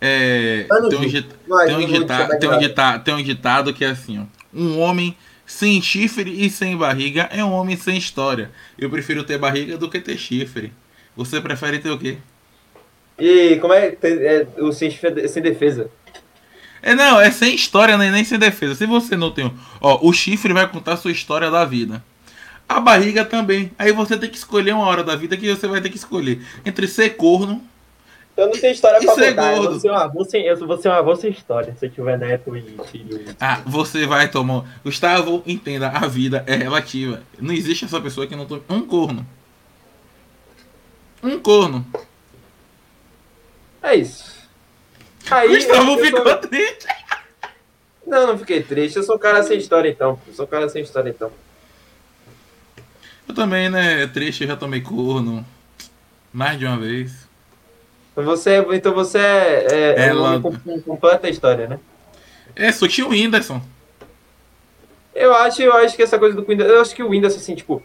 é, 0.00 0.66
tem, 0.68 0.78
um, 0.78 0.88
tem, 0.88 0.98
um 0.98 1.08
ditado, 1.08 2.38
tem, 2.38 2.48
um 2.48 2.58
ditado, 2.58 3.04
tem 3.04 3.14
um 3.14 3.22
ditado 3.22 3.74
que 3.74 3.84
é 3.84 3.88
assim, 3.88 4.20
ó, 4.20 4.24
um 4.54 4.78
homem 4.78 5.16
sem 5.44 5.80
chifre 5.80 6.44
e 6.44 6.50
sem 6.50 6.76
barriga 6.76 7.28
é 7.32 7.42
um 7.42 7.52
homem 7.52 7.76
sem 7.76 7.96
história. 7.96 8.50
Eu 8.78 8.90
prefiro 8.90 9.24
ter 9.24 9.38
barriga 9.38 9.76
do 9.78 9.88
que 9.88 9.98
ter 9.98 10.18
chifre. 10.18 10.72
Você 11.16 11.40
prefere 11.40 11.78
ter 11.78 11.90
o 11.90 11.98
quê? 11.98 12.18
E 13.18 13.56
como 13.56 13.72
é, 13.72 13.96
é 14.02 14.46
o 14.58 14.72
sem, 14.72 14.90
sem 14.90 15.42
defesa? 15.42 15.90
É, 16.80 16.94
não, 16.94 17.20
é 17.20 17.30
sem 17.30 17.54
história, 17.54 17.98
nem, 17.98 18.10
nem 18.10 18.24
sem 18.24 18.38
defesa. 18.38 18.74
Se 18.74 18.86
você 18.86 19.16
não 19.16 19.30
tem. 19.30 19.52
Ó, 19.80 20.06
o 20.06 20.12
chifre 20.12 20.52
vai 20.52 20.68
contar 20.68 20.92
a 20.92 20.96
sua 20.96 21.10
história 21.10 21.50
da 21.50 21.64
vida. 21.64 22.04
A 22.68 22.78
barriga 22.78 23.24
também. 23.24 23.72
Aí 23.78 23.92
você 23.92 24.16
tem 24.16 24.30
que 24.30 24.36
escolher 24.36 24.72
uma 24.72 24.86
hora 24.86 25.02
da 25.02 25.16
vida 25.16 25.36
que 25.36 25.52
você 25.52 25.66
vai 25.66 25.80
ter 25.80 25.88
que 25.88 25.96
escolher. 25.96 26.40
Entre 26.64 26.86
ser 26.86 27.10
corno. 27.16 27.62
Eu 28.38 28.46
não 28.46 28.52
tenho 28.52 28.72
história 28.72 29.00
pra 29.00 29.14
contar. 29.16 29.56
Eu 29.56 29.80
vou, 29.80 29.90
um 29.90 29.94
avô 29.96 30.24
sem, 30.24 30.46
eu 30.46 30.56
vou 30.64 30.78
ser 30.80 30.88
um 30.90 30.92
avô 30.92 31.16
sem 31.16 31.28
história. 31.28 31.74
Se 31.76 31.86
eu 31.86 31.90
tiver 31.90 32.16
neto 32.16 32.56
e 32.56 32.62
filho. 32.86 33.34
Ah, 33.40 33.60
você 33.66 34.06
vai 34.06 34.30
tomar. 34.30 34.64
Gustavo, 34.84 35.42
entenda, 35.44 35.88
a 35.88 36.06
vida 36.06 36.44
é 36.46 36.54
relativa. 36.54 37.20
Não 37.40 37.52
existe 37.52 37.84
essa 37.84 38.00
pessoa 38.00 38.28
que 38.28 38.36
não 38.36 38.46
tome. 38.46 38.62
Um 38.70 38.82
corno. 38.82 39.26
Um 41.20 41.40
corno. 41.40 41.84
É 43.82 43.96
isso. 43.96 44.32
Aí, 45.28 45.48
Gustavo 45.48 45.98
ficou 45.98 46.22
tô... 46.22 46.36
triste. 46.48 46.86
Não, 48.06 48.28
não 48.28 48.38
fiquei 48.38 48.62
triste. 48.62 48.98
Eu 48.98 49.02
sou 49.02 49.16
um 49.16 49.18
cara 49.18 49.42
sem 49.42 49.58
história 49.58 49.90
então. 49.90 50.16
Eu 50.28 50.34
sou 50.34 50.44
um 50.44 50.48
cara 50.48 50.68
sem 50.68 50.80
história 50.80 51.10
então. 51.10 51.32
Eu 53.26 53.34
também, 53.34 53.68
né? 53.68 54.06
Triste, 54.06 54.42
eu 54.42 54.48
já 54.48 54.56
tomei 54.56 54.80
corno. 54.80 55.44
Mais 56.32 56.56
de 56.56 56.64
uma 56.66 56.76
vez. 56.76 57.27
Então 58.18 58.24
você, 58.24 58.66
então 58.72 58.92
você 58.92 59.18
é, 59.18 59.94
é, 59.96 60.06
é 60.06 60.40
com 60.40 60.80
completa 60.80 61.28
história, 61.28 61.68
né? 61.68 61.78
É, 62.56 62.72
sou 62.72 62.88
tio 62.88 63.10
Whindersson. 63.10 63.62
Eu 65.14 65.32
acho, 65.32 65.62
eu 65.62 65.72
acho 65.74 65.94
que 65.94 66.02
essa 66.02 66.18
coisa 66.18 66.34
do 66.34 66.44
Whindersson. 66.46 66.72
Eu 66.72 66.80
acho 66.80 66.94
que 66.96 67.02
o 67.02 67.10
Whindersson, 67.10 67.38
assim, 67.38 67.54
tipo. 67.54 67.80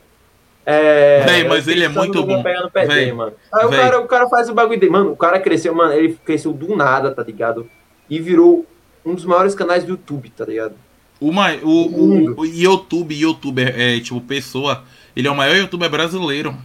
É, 0.66 1.24
Véi, 1.24 1.44
mas 1.44 1.68
ele 1.68 1.84
é 1.84 1.88
muito 1.88 2.24
bom. 2.26 2.38
No 2.38 2.44
pé 2.72 2.86
Véi, 2.86 2.88
dele, 2.88 3.14
mano. 3.14 3.34
Aí 3.54 3.66
o 3.66 3.70
cara, 3.70 4.00
o 4.00 4.08
cara 4.08 4.28
faz 4.28 4.50
o 4.50 4.56
bagulho 4.56 4.80
dele. 4.80 4.92
Mano, 4.92 5.12
o 5.12 5.16
cara 5.16 5.40
cresceu, 5.40 5.76
mano, 5.76 5.94
ele 5.94 6.18
cresceu 6.26 6.52
do 6.52 6.76
nada, 6.76 7.14
tá 7.14 7.22
ligado? 7.22 7.70
E 8.10 8.20
virou 8.20 8.66
um 9.06 9.14
dos 9.14 9.26
maiores 9.26 9.54
canais 9.54 9.84
do 9.84 9.92
YouTube, 9.92 10.32
tá 10.32 10.46
ligado? 10.46 10.74
O, 11.20 11.30
o, 11.30 11.70
o, 11.70 12.40
o 12.40 12.46
YouTube, 12.46 13.14
youtuber, 13.14 13.80
é, 13.80 14.00
tipo, 14.00 14.20
pessoa. 14.22 14.84
Ele 15.16 15.28
é 15.28 15.32
o 15.32 15.36
maior 15.36 15.56
youtuber 15.56 15.90
brasileiro. 15.92 16.58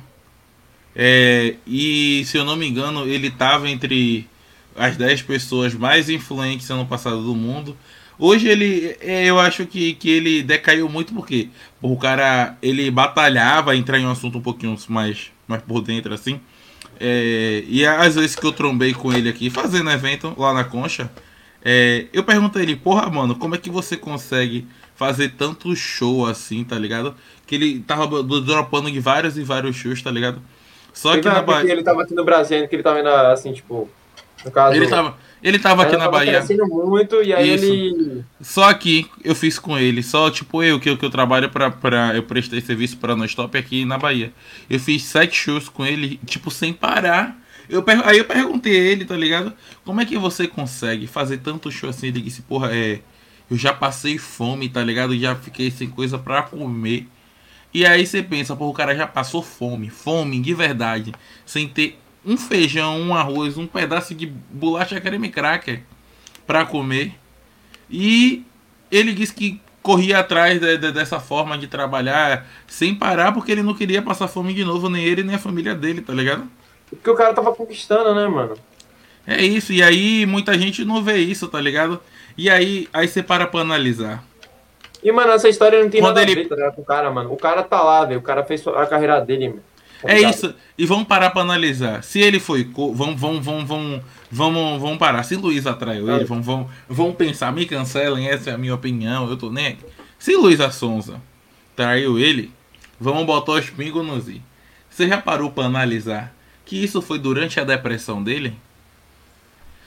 É, 1.00 1.54
e 1.64 2.24
se 2.26 2.36
eu 2.36 2.44
não 2.44 2.56
me 2.56 2.66
engano, 2.66 3.06
ele 3.06 3.30
tava 3.30 3.70
entre 3.70 4.26
as 4.74 4.96
10 4.96 5.22
pessoas 5.22 5.72
mais 5.72 6.10
influentes 6.10 6.68
ano 6.70 6.84
passado 6.84 7.22
do 7.22 7.36
mundo. 7.36 7.76
Hoje 8.18 8.48
ele, 8.48 8.96
é, 9.00 9.24
eu 9.26 9.38
acho 9.38 9.64
que, 9.64 9.94
que 9.94 10.10
ele 10.10 10.42
decaiu 10.42 10.88
muito 10.88 11.14
porque 11.14 11.50
o 11.80 11.96
cara 11.96 12.58
ele 12.60 12.90
batalhava 12.90 13.76
entrar 13.76 14.00
em 14.00 14.06
um 14.06 14.10
assunto 14.10 14.38
um 14.38 14.40
pouquinho 14.40 14.76
mais, 14.88 15.30
mais 15.46 15.62
por 15.62 15.80
dentro 15.82 16.12
assim. 16.12 16.40
É, 16.98 17.62
e 17.68 17.86
às 17.86 18.16
vezes 18.16 18.34
que 18.34 18.44
eu 18.44 18.50
trombei 18.50 18.92
com 18.92 19.12
ele 19.12 19.28
aqui 19.28 19.50
fazendo 19.50 19.88
evento 19.90 20.34
lá 20.36 20.52
na 20.52 20.64
Concha, 20.64 21.08
é, 21.64 22.06
eu 22.12 22.24
pergunto 22.24 22.58
ele, 22.58 22.74
porra, 22.74 23.08
mano, 23.08 23.36
como 23.36 23.54
é 23.54 23.58
que 23.58 23.70
você 23.70 23.96
consegue 23.96 24.66
fazer 24.96 25.30
tanto 25.38 25.76
show 25.76 26.26
assim, 26.26 26.64
tá 26.64 26.76
ligado? 26.76 27.14
Que 27.46 27.54
ele 27.54 27.78
tava 27.80 28.20
dropando 28.20 28.90
de 28.90 28.98
vários 28.98 29.38
e 29.38 29.44
vários 29.44 29.76
shows, 29.76 30.02
tá 30.02 30.10
ligado? 30.10 30.42
Só 30.98 31.16
que 31.16 31.28
na 31.28 31.40
Bahia. 31.40 31.70
ele 31.70 31.84
tava 31.84 32.02
aqui 32.02 32.12
no 32.12 32.24
Brasil, 32.24 32.66
que 32.66 32.74
ele 32.74 32.82
tava 32.82 32.98
indo 32.98 33.08
assim, 33.08 33.52
tipo. 33.52 33.88
No 34.44 34.50
caso. 34.50 34.74
Ele 34.74 34.88
tava. 34.88 35.16
Ele 35.40 35.56
tava 35.60 35.82
aqui 35.84 35.92
na 35.92 35.98
tava 36.06 36.10
Bahia. 36.10 36.38
crescendo 36.38 36.66
muito 36.66 37.22
e 37.22 37.32
aí 37.32 37.54
Isso. 37.54 37.64
ele. 37.66 38.24
Só 38.40 38.64
aqui 38.68 39.08
eu 39.22 39.32
fiz 39.32 39.60
com 39.60 39.78
ele. 39.78 40.02
Só, 40.02 40.28
tipo, 40.28 40.60
eu 40.60 40.80
que, 40.80 40.96
que 40.96 41.04
eu 41.04 41.10
trabalho 41.10 41.48
pra, 41.50 41.70
pra. 41.70 42.16
Eu 42.16 42.24
prestei 42.24 42.60
serviço 42.60 42.96
pra 42.96 43.14
Nostop 43.14 43.56
aqui 43.56 43.84
na 43.84 43.96
Bahia. 43.96 44.32
Eu 44.68 44.80
fiz 44.80 45.04
sete 45.04 45.36
shows 45.36 45.68
com 45.68 45.86
ele, 45.86 46.18
tipo, 46.26 46.50
sem 46.50 46.72
parar. 46.72 47.38
Eu, 47.70 47.84
aí 48.04 48.18
eu 48.18 48.24
perguntei 48.24 48.76
a 48.76 48.82
ele, 48.82 49.04
tá 49.04 49.16
ligado? 49.16 49.52
Como 49.84 50.00
é 50.00 50.04
que 50.04 50.18
você 50.18 50.48
consegue 50.48 51.06
fazer 51.06 51.38
tanto 51.38 51.70
show 51.70 51.90
assim? 51.90 52.08
Ele 52.08 52.22
disse, 52.22 52.42
porra, 52.42 52.74
é. 52.74 52.98
Eu 53.48 53.56
já 53.56 53.72
passei 53.72 54.18
fome, 54.18 54.68
tá 54.68 54.82
ligado? 54.82 55.16
Já 55.16 55.36
fiquei 55.36 55.70
sem 55.70 55.88
coisa 55.88 56.18
pra 56.18 56.42
comer. 56.42 57.06
E 57.78 57.86
aí 57.86 58.04
você 58.04 58.24
pensa, 58.24 58.56
pô, 58.56 58.66
o 58.66 58.72
cara 58.72 58.92
já 58.92 59.06
passou 59.06 59.40
fome, 59.40 59.88
fome 59.88 60.40
de 60.40 60.52
verdade, 60.52 61.14
sem 61.46 61.68
ter 61.68 61.96
um 62.26 62.36
feijão, 62.36 63.00
um 63.00 63.14
arroz, 63.14 63.56
um 63.56 63.68
pedaço 63.68 64.16
de 64.16 64.26
bolacha 64.26 65.00
creme 65.00 65.28
cracker 65.28 65.84
para 66.44 66.66
comer. 66.66 67.14
E 67.88 68.44
ele 68.90 69.12
disse 69.12 69.32
que 69.32 69.60
corria 69.80 70.18
atrás 70.18 70.60
de, 70.60 70.76
de, 70.76 70.90
dessa 70.90 71.20
forma 71.20 71.56
de 71.56 71.68
trabalhar 71.68 72.48
sem 72.66 72.96
parar 72.96 73.30
porque 73.30 73.52
ele 73.52 73.62
não 73.62 73.74
queria 73.74 74.02
passar 74.02 74.26
fome 74.26 74.52
de 74.52 74.64
novo, 74.64 74.90
nem 74.90 75.04
ele 75.04 75.22
nem 75.22 75.36
a 75.36 75.38
família 75.38 75.72
dele, 75.72 76.00
tá 76.00 76.12
ligado? 76.12 76.50
Porque 76.90 77.08
o 77.08 77.14
cara 77.14 77.32
tava 77.32 77.54
conquistando, 77.54 78.12
né, 78.12 78.26
mano? 78.26 78.56
É 79.24 79.40
isso, 79.40 79.72
e 79.72 79.84
aí 79.84 80.26
muita 80.26 80.58
gente 80.58 80.84
não 80.84 81.00
vê 81.00 81.18
isso, 81.18 81.46
tá 81.46 81.60
ligado? 81.60 82.00
E 82.36 82.50
aí, 82.50 82.88
aí 82.92 83.06
você 83.06 83.22
para 83.22 83.46
pra 83.46 83.60
analisar. 83.60 84.24
E, 85.02 85.12
mano, 85.12 85.32
essa 85.32 85.48
história 85.48 85.82
não 85.82 85.90
tem 85.90 86.00
Quando 86.00 86.16
nada 86.16 86.30
ele... 86.30 86.40
a 86.40 86.44
ver, 86.44 86.48
tá 86.48 86.70
com 86.72 86.82
o 86.82 86.84
cara, 86.84 87.10
mano. 87.10 87.32
O 87.32 87.36
cara 87.36 87.62
tá 87.62 87.82
lá, 87.82 88.04
velho. 88.04 88.20
O 88.20 88.22
cara 88.22 88.44
fez 88.44 88.66
a 88.66 88.86
carreira 88.86 89.20
dele, 89.20 89.48
mano. 89.50 89.62
Tá 90.02 90.12
é 90.12 90.20
isso. 90.20 90.54
E 90.76 90.86
vamos 90.86 91.06
parar 91.06 91.30
pra 91.30 91.42
analisar. 91.42 92.02
Se 92.02 92.20
ele 92.20 92.38
foi. 92.38 92.64
Vamos, 92.64 93.20
vamos, 93.20 93.44
vamos, 93.44 93.64
vamos, 93.64 94.02
vamos, 94.30 94.80
vamos 94.80 94.98
parar. 94.98 95.22
Se 95.24 95.36
Luiz 95.36 95.66
atraiu 95.66 96.08
ele, 96.10 96.24
vamos, 96.24 96.46
vamos, 96.46 96.70
vamos 96.88 97.16
pensar. 97.16 97.52
Me 97.52 97.66
cancelem, 97.66 98.28
essa 98.28 98.50
é 98.50 98.54
a 98.54 98.58
minha 98.58 98.74
opinião. 98.74 99.28
Eu 99.28 99.36
tô 99.36 99.50
nem 99.50 99.68
aqui. 99.68 99.84
Se 100.18 100.36
Luiz 100.36 100.60
Assonza 100.60 101.20
traiu 101.74 102.18
ele, 102.18 102.52
vamos 103.00 103.24
botar 103.24 103.52
os 103.52 103.70
pingos 103.70 104.04
nos 104.04 104.28
i. 104.28 104.42
Você 104.88 105.06
já 105.06 105.18
parou 105.18 105.50
pra 105.50 105.64
analisar 105.64 106.34
que 106.64 106.82
isso 106.82 107.00
foi 107.00 107.18
durante 107.18 107.60
a 107.60 107.64
depressão 107.64 108.22
dele? 108.22 108.54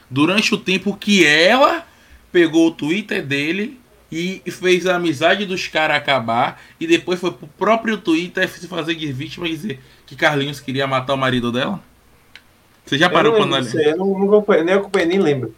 Durante 0.09 0.53
o 0.53 0.57
tempo 0.57 0.95
que 0.95 1.26
ela 1.26 1.86
pegou 2.32 2.68
o 2.68 2.72
Twitter 2.72 3.26
dele 3.26 3.80
e 4.12 4.41
fez 4.51 4.86
a 4.86 4.95
amizade 4.95 5.45
dos 5.45 5.68
caras 5.68 5.97
acabar 5.97 6.62
e 6.80 6.86
depois 6.86 7.20
foi 7.20 7.32
pro 7.32 7.47
próprio 7.47 7.97
Twitter 7.97 8.49
se 8.49 8.68
fazer 8.68 8.95
de 8.95 9.12
vítima 9.12 9.47
e 9.47 9.51
dizer 9.51 9.80
que 10.05 10.16
Carlinhos 10.16 10.59
queria 10.59 10.86
matar 10.86 11.14
o 11.14 11.18
marido 11.18 11.51
dela? 11.51 11.80
Você 12.86 12.97
já 12.97 13.09
parou 13.09 13.34
pra 13.34 13.43
analisar? 13.43 13.82
Eu 13.82 13.97
não, 13.97 14.20
não 14.20 14.28
acompanhei, 14.28 14.64
nem 14.66 14.76
acompanhei, 14.76 15.07
nem 15.07 15.20
lembro. 15.20 15.53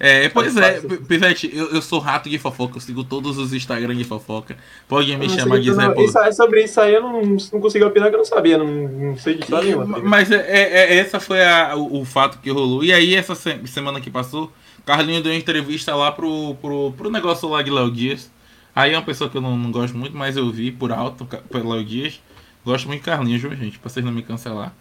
É, 0.00 0.28
pois 0.28 0.56
é, 0.56 0.80
Pivete, 1.08 1.50
eu, 1.52 1.70
eu 1.70 1.82
sou 1.82 1.98
rato 1.98 2.30
de 2.30 2.38
fofoca, 2.38 2.76
eu 2.76 2.80
sigo 2.80 3.02
todos 3.02 3.36
os 3.36 3.52
Instagram 3.52 3.96
de 3.96 4.04
fofoca. 4.04 4.56
Pode 4.86 5.14
me 5.16 5.28
chamar 5.28 5.58
de 5.58 5.72
Zé 5.72 5.92
isso, 5.98 6.32
Sobre 6.32 6.62
isso 6.62 6.80
aí 6.80 6.94
eu 6.94 7.02
não, 7.02 7.22
não 7.22 7.60
consegui 7.60 7.84
opinar 7.84 8.08
que 8.08 8.14
eu 8.14 8.18
não 8.18 8.24
sabia, 8.24 8.56
não, 8.56 8.66
não 8.66 9.16
sei 9.16 9.34
de 9.34 9.42
história 9.42 9.66
nenhuma. 9.66 9.98
Mas 9.98 10.30
é, 10.30 10.36
é, 10.36 10.94
é, 10.94 10.96
essa 10.98 11.18
foi 11.18 11.44
a, 11.44 11.74
o, 11.74 12.00
o, 12.00 12.04
fato 12.04 12.38
que 12.38 12.48
rolou. 12.48 12.84
E 12.84 12.92
aí, 12.92 13.16
essa 13.16 13.34
semana 13.34 14.00
que 14.00 14.08
passou, 14.08 14.52
Carlinho 14.88 15.22
deu 15.22 15.34
entrevista 15.34 15.94
lá 15.94 16.10
pro, 16.10 16.54
pro, 16.62 16.94
pro 16.96 17.10
negócio 17.10 17.46
lá 17.46 17.60
de 17.60 17.70
Léo 17.70 17.90
Dias. 17.90 18.32
Aí 18.74 18.94
é 18.94 18.96
uma 18.96 19.04
pessoa 19.04 19.28
que 19.28 19.36
eu 19.36 19.40
não, 19.42 19.54
não 19.54 19.70
gosto 19.70 19.94
muito, 19.94 20.16
mas 20.16 20.34
eu 20.34 20.50
vi 20.50 20.72
por 20.72 20.90
alto 20.90 21.26
pelo 21.26 21.74
Léo 21.74 21.84
Dias. 21.84 22.22
Gosto 22.64 22.88
muito 22.88 23.00
de 23.00 23.04
Carlinhos, 23.04 23.42
viu, 23.42 23.54
gente? 23.54 23.78
Pra 23.78 23.90
vocês 23.90 24.02
não 24.02 24.10
me 24.10 24.22
cancelar. 24.22 24.74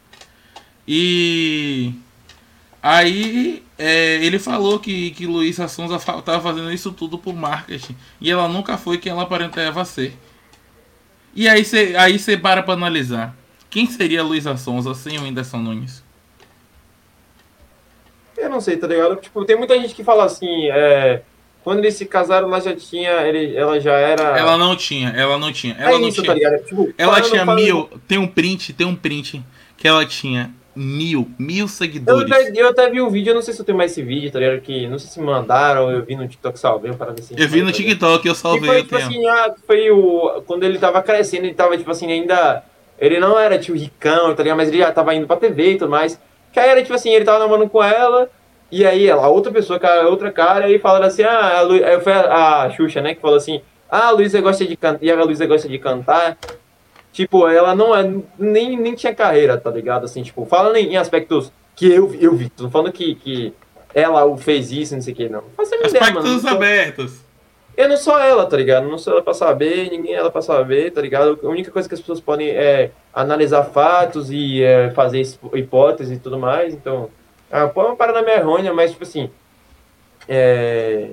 E. 0.87 1.91
Aí 2.81 3.61
é, 3.77 4.23
ele 4.23 4.39
falou 4.39 4.79
que, 4.79 5.11
que 5.11 5.27
Luísa 5.27 5.67
Sonza 5.67 5.99
tava 5.99 6.39
fazendo 6.39 6.71
isso 6.71 6.93
tudo 6.93 7.17
por 7.17 7.35
marketing. 7.35 7.97
E 8.21 8.31
ela 8.31 8.47
nunca 8.47 8.77
foi 8.77 8.97
quem 8.97 9.11
ela 9.11 9.23
aparentava 9.23 9.83
ser. 9.83 10.17
E 11.35 11.49
aí 11.49 11.65
você 11.65 11.95
aí 11.97 12.37
para 12.37 12.63
pra 12.63 12.75
analisar. 12.75 13.35
Quem 13.69 13.85
seria 13.87 14.23
Luísa 14.23 14.55
Sonza 14.55 14.93
sem 14.93 15.17
o 15.17 15.23
Whindersson 15.23 15.57
Nunes? 15.57 16.01
Eu 18.37 18.49
não 18.49 18.61
sei, 18.61 18.77
tá 18.77 18.87
ligado? 18.87 19.15
Tipo, 19.17 19.43
tem 19.45 19.55
muita 19.55 19.75
gente 19.79 19.95
que 19.95 20.03
fala 20.03 20.25
assim, 20.25 20.69
é, 20.69 21.21
quando 21.63 21.79
eles 21.79 21.95
se 21.95 22.05
casaram, 22.05 22.47
ela 22.47 22.61
já 22.61 22.75
tinha, 22.75 23.11
ele, 23.27 23.55
ela 23.55 23.79
já 23.79 23.93
era. 23.93 24.37
Ela 24.37 24.57
não 24.57 24.75
tinha, 24.75 25.09
ela 25.09 25.37
não 25.37 25.51
tinha. 25.51 25.75
Ela 25.77 25.97
é 25.97 25.99
não 25.99 26.07
isso, 26.07 26.21
tinha. 26.21 26.51
Tá? 26.51 26.59
Tipo, 26.59 26.93
ela 26.97 27.19
tinha 27.19 27.45
falando... 27.45 27.61
mil. 27.61 27.89
Tem 28.07 28.17
um 28.17 28.27
print, 28.27 28.71
tem 28.73 28.87
um 28.87 28.95
print 28.95 29.43
que 29.75 29.87
ela 29.87 30.05
tinha 30.05 30.53
mil, 30.73 31.29
mil 31.37 31.67
seguidores. 31.67 32.31
Eu 32.31 32.37
até, 32.37 32.61
eu 32.61 32.69
até 32.69 32.89
vi 32.89 33.01
um 33.01 33.09
vídeo, 33.09 33.31
eu 33.31 33.35
não 33.35 33.41
sei 33.41 33.53
se 33.53 33.59
eu 33.59 33.65
tenho 33.65 33.77
mais 33.77 33.91
esse 33.91 34.03
vídeo, 34.03 34.31
tá 34.31 34.39
ligado? 34.39 34.61
Que 34.61 34.87
não 34.87 34.99
sei 34.99 35.09
se 35.09 35.19
mandaram, 35.19 35.91
eu 35.91 36.05
vi 36.05 36.15
no 36.15 36.27
TikTok, 36.27 36.57
salvei 36.59 36.93
para 36.93 37.11
ver 37.11 37.23
se. 37.23 37.33
Eu 37.37 37.49
vi 37.49 37.61
no 37.61 37.71
TikTok, 37.71 38.25
eu 38.25 38.35
salvei. 38.35 38.61
E 38.61 38.65
foi, 38.65 38.83
tipo 38.83 38.95
assim, 38.95 39.27
ah, 39.27 39.53
foi 39.65 39.91
o. 39.91 40.41
Quando 40.45 40.63
ele 40.63 40.77
tava 40.77 41.01
crescendo, 41.01 41.45
ele 41.45 41.55
tava, 41.55 41.77
tipo 41.77 41.89
assim, 41.89 42.11
ainda. 42.11 42.63
Ele 42.99 43.19
não 43.19 43.37
era, 43.37 43.59
tipo, 43.59 43.77
ricão, 43.77 44.33
tá 44.33 44.41
ligado? 44.41 44.57
Mas 44.57 44.69
ele 44.69 44.77
já 44.77 44.91
tava 44.91 45.13
indo 45.13 45.27
pra 45.27 45.35
TV 45.35 45.73
e 45.73 45.77
tudo 45.77 45.89
mais. 45.91 46.19
Que 46.57 46.61
aí 46.61 46.69
era, 46.71 46.81
tipo 46.81 46.95
assim, 46.95 47.11
ele 47.11 47.23
tava 47.23 47.37
namorando 47.37 47.69
com 47.69 47.83
ela. 47.83 48.31
E 48.71 48.83
aí 48.83 49.07
ela, 49.07 49.27
outra 49.27 49.51
pessoa, 49.51 49.79
outra 50.09 50.31
cara, 50.31 50.67
e 50.71 50.79
falando 50.79 51.03
assim, 51.03 51.21
ah, 51.21 51.59
a 51.59 51.61
Lu... 51.61 51.75
aí 51.75 52.01
foi 52.01 52.11
a, 52.11 52.63
a 52.63 52.69
Xuxa, 52.71 52.99
né, 52.99 53.13
que 53.13 53.21
falou 53.21 53.37
assim, 53.37 53.61
ah, 53.87 54.07
a 54.07 54.09
Luísa 54.09 54.41
gosta 54.41 54.65
de 54.65 54.75
cantar, 54.75 55.03
e 55.03 55.11
a 55.11 55.23
Luísa 55.23 55.45
gosta 55.45 55.69
de 55.69 55.77
cantar. 55.77 56.35
Tipo, 57.13 57.47
ela 57.47 57.75
não 57.75 57.95
é, 57.95 58.11
nem, 58.39 58.75
nem 58.75 58.95
tinha 58.95 59.13
carreira, 59.13 59.55
tá 59.55 59.69
ligado? 59.69 60.05
Assim, 60.05 60.23
tipo, 60.23 60.47
falando 60.47 60.77
em, 60.77 60.93
em 60.93 60.97
aspectos 60.97 61.51
que 61.75 61.93
eu, 61.93 62.11
eu 62.19 62.35
vi, 62.35 62.49
tô 62.49 62.67
falando 62.71 62.91
que, 62.91 63.13
que 63.13 63.53
ela 63.93 64.35
fez 64.35 64.71
isso, 64.71 64.95
não 64.95 65.01
sei 65.01 65.13
o 65.13 65.15
que, 65.15 65.29
não. 65.29 65.43
Faça 65.55 65.75
aspectos 65.75 65.93
ideia, 65.93 66.13
mano. 66.13 66.49
abertos. 66.49 67.21
Eu 67.77 67.87
não 67.87 67.97
sou 67.97 68.17
ela, 68.17 68.47
tá 68.47 68.57
ligado? 68.57 68.87
Não 68.87 68.97
sou 68.97 69.13
ela 69.13 69.21
pra 69.21 69.35
saber, 69.35 69.91
ninguém 69.91 70.15
é 70.15 70.17
ela 70.17 70.31
pra 70.31 70.41
saber, 70.41 70.91
tá 70.91 71.01
ligado? 71.01 71.39
A 71.43 71.47
única 71.47 71.69
coisa 71.69 71.87
que 71.87 71.93
as 71.93 72.01
pessoas 72.01 72.19
podem 72.19 72.49
é 72.49 72.89
analisar 73.21 73.63
fatos 73.63 74.29
e 74.29 74.61
é, 74.63 74.91
fazer 74.91 75.21
hipóteses 75.53 76.17
e 76.17 76.21
tudo 76.21 76.37
mais. 76.37 76.73
Então, 76.73 77.09
pô, 77.73 77.81
é 77.81 77.85
uma 77.85 77.95
parada 77.95 78.21
meio 78.21 78.37
errônea, 78.37 78.73
mas, 78.73 78.91
tipo 78.91 79.03
assim, 79.03 79.29
é... 80.27 81.11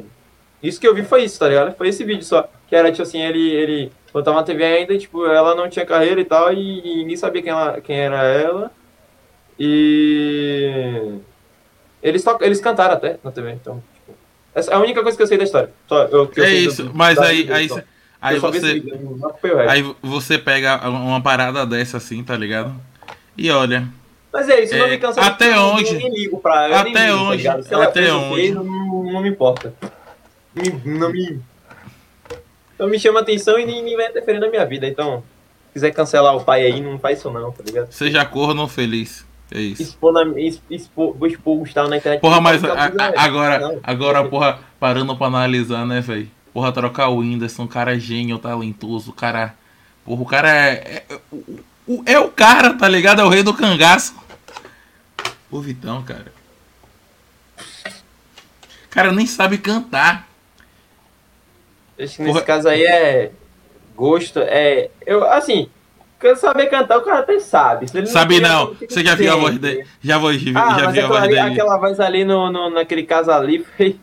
Isso 0.63 0.81
que 0.81 0.87
eu 0.89 0.95
vi 0.95 1.03
foi 1.03 1.25
isso, 1.25 1.39
tá 1.39 1.49
ligado? 1.49 1.75
Foi 1.77 1.89
esse 1.89 2.05
vídeo 2.05 2.25
só. 2.25 2.49
Que 2.69 2.75
era, 2.75 2.91
tipo 2.91 3.03
assim, 3.03 3.23
ele, 3.23 3.51
ele 3.51 3.93
quando 4.13 4.25
tava 4.25 4.39
na 4.39 4.43
TV 4.43 4.65
ainda, 4.65 4.97
tipo, 4.99 5.27
ela 5.27 5.55
não 5.55 5.69
tinha 5.69 5.85
carreira 5.85 6.21
e 6.21 6.25
tal, 6.25 6.53
e, 6.53 6.81
e 6.81 6.97
ninguém 6.99 7.17
sabia 7.17 7.43
quem, 7.43 7.51
ela, 7.51 7.81
quem 7.81 7.99
era 7.99 8.23
ela. 8.23 8.71
E... 9.59 11.19
Eles, 12.03 12.23
to... 12.23 12.39
eles 12.41 12.61
cantaram 12.61 12.95
até 12.95 13.19
na 13.23 13.31
TV, 13.31 13.53
então... 13.53 13.83
Essa 14.55 14.71
é 14.71 14.75
a 14.75 14.79
única 14.79 15.03
coisa 15.03 15.17
que 15.17 15.23
eu 15.23 15.27
sei 15.27 15.37
da 15.37 15.45
história. 15.45 15.71
Só, 15.89 16.05
eu, 16.05 16.31
é 16.37 16.55
isso, 16.55 16.85
do, 16.85 16.95
mas 16.95 17.19
aí, 17.19 17.53
aí, 17.53 17.69
aí, 18.25 18.39
você, 18.39 18.73
vídeo, 18.75 19.19
aí 19.69 19.95
você 20.03 20.39
pega 20.39 20.89
uma 20.89 21.21
parada 21.21 21.67
dessa 21.67 21.99
assim, 21.99 22.25
tá 22.25 22.37
ligado? 22.37 22.75
E 23.37 23.51
olha. 23.51 23.87
Mas 24.33 24.49
é 24.49 24.65
isso, 24.65 24.75
é, 24.75 24.79
não 24.79 24.89
me 24.89 24.99
cansa 24.99 25.21
Até 25.21 25.59
onde? 25.59 26.31
Pra 26.43 26.81
Até 26.81 27.07
ligo, 27.07 27.19
onde? 27.19 27.45
Tá 27.45 27.63
Se 27.63 27.75
até 27.75 28.13
onde? 28.13 28.35
Fez, 28.35 28.55
não, 28.55 28.65
não, 28.65 29.23
me 29.23 29.29
importa. 29.29 29.75
Não 30.85 31.13
me. 31.13 31.41
Não 32.79 32.89
me 32.89 32.99
chama 32.99 33.21
atenção 33.21 33.59
e 33.59 33.65
nem, 33.65 33.83
nem 33.83 33.97
vai 33.97 34.09
interferir 34.09 34.41
na 34.41 34.49
minha 34.49 34.65
vida. 34.65 34.87
Então, 34.87 35.23
se 35.69 35.75
quiser 35.75 35.93
cancelar 35.93 36.35
o 36.35 36.45
pai 36.45 36.65
aí, 36.65 36.81
não 36.81 36.99
faz 36.99 37.19
isso 37.19 37.31
não, 37.31 37.53
tá 37.53 37.63
ligado? 37.65 37.93
Seja 37.93 38.25
corno 38.25 38.67
feliz. 38.67 39.25
É 39.53 39.61
isso. 39.61 39.83
Expor 39.83 40.13
na, 40.13 40.25
expor, 40.71 41.15
vou 41.17 41.29
expor 41.29 41.55
o 41.55 41.59
Gustavo 41.59 41.89
na 41.89 41.97
internet. 41.99 42.21
Porra, 42.21 42.41
mas 42.41 42.65
a, 42.65 42.73
a, 42.73 43.25
agora, 43.25 43.59
não, 43.61 43.81
agora, 43.83 44.25
porra, 44.25 44.59
parando 44.81 45.17
pra 45.17 45.29
analisar, 45.29 45.87
né, 45.87 46.01
velho? 46.01 46.29
Porra, 46.55 46.71
trocar 46.71 47.09
o 47.09 47.19
Whindersson, 47.19 47.67
cara 47.67 47.97
é 47.97 47.99
gênio, 47.99 48.39
talentoso, 48.39 49.11
o 49.11 49.15
cara. 49.15 49.57
Porra, 50.05 50.23
o 50.23 50.25
cara 50.25 50.49
é. 50.49 51.05
É, 51.11 51.15
é, 51.15 52.13
é 52.13 52.19
o 52.21 52.31
cara, 52.31 52.73
tá 52.75 52.89
ligado? 52.89 53.21
É 53.21 53.25
o 53.25 53.29
rei 53.29 53.43
do 53.43 53.53
cangaço. 53.53 54.15
O 55.51 55.61
Vitão, 55.61 56.05
cara. 56.05 56.33
Cara, 58.89 59.11
nem 59.11 59.27
sabe 59.27 59.59
cantar. 59.59 60.29
Acho 61.99 62.17
que 62.17 62.23
nesse 62.23 62.35
porra. 62.35 62.43
caso 62.43 62.69
aí 62.69 62.85
é. 62.85 63.33
Gosto, 63.97 64.39
é. 64.39 64.91
Eu, 65.05 65.29
assim, 65.29 65.69
porque 66.25 66.37
saber 66.37 66.67
cantar, 66.67 66.99
o 66.99 67.03
cara 67.03 67.19
até 67.19 67.41
sabe. 67.41 67.89
Se 67.89 68.07
sabe 68.07 68.41
não. 68.41 68.69
não. 68.69 68.77
Você 68.89 69.05
já 69.05 69.17
viu 69.17 69.33
a 69.33 69.37
voz 69.37 69.59
dele? 69.59 69.85
Já, 70.01 70.19
vou, 70.19 70.33
já, 70.33 70.51
ah, 70.55 70.79
já 70.79 70.91
viu 70.91 71.05
a 71.05 71.09
voz 71.09 71.23
dele? 71.23 71.41
Aquela 71.41 71.77
voz 71.77 71.99
ali 71.99 72.25
no, 72.25 72.51
no, 72.51 72.71
naquele 72.71 73.03
caso 73.03 73.33
ali 73.33 73.65
foi. 73.77 73.99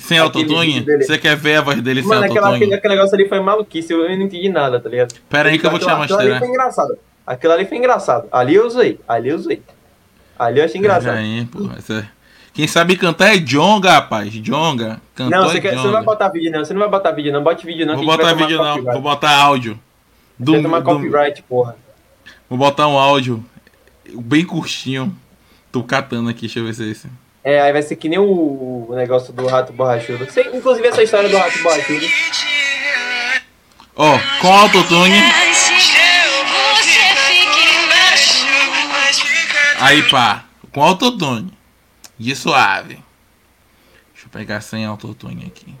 Sem 0.00 0.18
autotune? 0.18 0.84
Você 0.98 1.18
quer 1.18 1.36
ver 1.36 1.56
a 1.56 1.60
voz 1.62 1.80
dele 1.80 2.02
Mano, 2.02 2.22
sem 2.22 2.38
autotune? 2.38 2.60
Mano, 2.60 2.74
aquele 2.74 2.94
negócio 2.94 3.14
ali 3.14 3.28
foi 3.28 3.40
maluquice, 3.40 3.92
eu 3.92 3.98
não 3.98 4.22
entendi 4.22 4.48
nada, 4.48 4.80
tá 4.80 4.88
ligado? 4.88 5.14
Pera 5.28 5.50
aí 5.50 5.58
que 5.58 5.66
eu 5.66 5.70
vou 5.70 5.78
te 5.78 5.86
mostrar. 5.86 6.04
Aquilo 6.04 6.20
ali 6.20 6.38
foi 6.38 6.48
engraçado. 6.48 6.98
Aquilo 7.26 7.52
ali 7.52 7.64
foi 7.64 7.78
engraçado. 7.78 8.28
Ali 8.32 8.54
eu 8.54 8.66
usei, 8.66 8.98
ali 9.06 9.28
eu 9.28 9.36
usei. 9.36 9.62
Ali 10.38 10.58
eu 10.58 10.64
achei 10.64 10.78
engraçado. 10.78 11.16
Aí, 11.16 11.44
porra, 11.46 11.78
é... 11.90 12.20
Quem 12.52 12.66
sabe 12.66 12.96
cantar 12.96 13.34
é 13.34 13.38
Jonga, 13.38 13.92
rapaz. 13.92 14.32
Jonga. 14.32 15.00
Cantor 15.14 15.38
não, 15.38 15.48
você, 15.48 15.58
é 15.58 15.60
quer, 15.60 15.76
você 15.76 15.84
não 15.84 15.92
vai 15.92 16.02
botar 16.02 16.28
vídeo, 16.28 16.50
não. 16.50 16.64
Você 16.64 16.72
não 16.72 16.80
vai 16.80 16.88
botar 16.88 17.10
vídeo, 17.12 17.32
não. 17.32 17.42
Bote 17.42 17.64
vídeo, 17.64 17.86
não. 17.86 17.96
Vou 17.96 18.04
botar 18.04 18.34
vídeo, 18.34 18.58
não. 18.58 18.82
Vou 18.82 19.00
botar 19.00 19.36
áudio. 19.36 19.78
Do, 20.38 20.52
vai 20.52 20.62
tomar 20.62 20.80
do... 20.80 20.84
copyright, 20.84 21.42
porra. 21.44 21.76
Vou 22.48 22.58
botar 22.58 22.88
um 22.88 22.98
áudio 22.98 23.44
bem 24.14 24.44
curtinho. 24.44 25.16
Tô 25.70 25.84
catando 25.84 26.28
aqui, 26.28 26.42
deixa 26.42 26.58
eu 26.58 26.64
ver 26.64 26.74
se 26.74 26.82
é 26.82 26.88
esse. 26.88 27.08
É, 27.42 27.60
aí 27.60 27.72
vai 27.72 27.82
ser 27.82 27.96
que 27.96 28.08
nem 28.08 28.18
o, 28.18 28.86
negócio 28.94 29.32
do 29.32 29.46
rato 29.46 29.72
borrachudo. 29.72 30.26
Você, 30.26 30.42
inclusive 30.52 30.86
essa 30.86 31.02
história 31.02 31.28
do 31.28 31.36
rato 31.36 31.62
borrachudo. 31.62 32.06
Ó, 33.96 34.16
oh, 34.16 34.40
com 34.40 34.52
autotune. 34.52 35.18
Aí 39.80 40.02
pá, 40.10 40.44
com 40.72 40.82
autotune. 40.82 41.58
De 42.18 42.36
suave. 42.36 43.02
Deixa 44.12 44.26
eu 44.26 44.30
pegar 44.30 44.60
sem 44.60 44.84
autotune 44.84 45.46
aqui. 45.46 45.74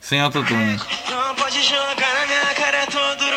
Sem 0.00 0.20
autotune. 0.20 0.78
Não 1.08 1.34
pode 1.34 1.62
jogar 1.62 2.14
na 2.14 2.26
minha 2.26 2.54
cara 2.54 2.86
todo 2.86 3.28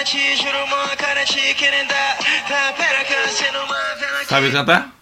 cara 0.00 0.04
te 0.04 0.36
juro, 0.36 0.66
cara 0.96 1.24
te 1.24 1.54
querendo 1.54 1.88
dar. 1.88 2.09
Sabe 4.30 4.52
cantar? 4.52 4.94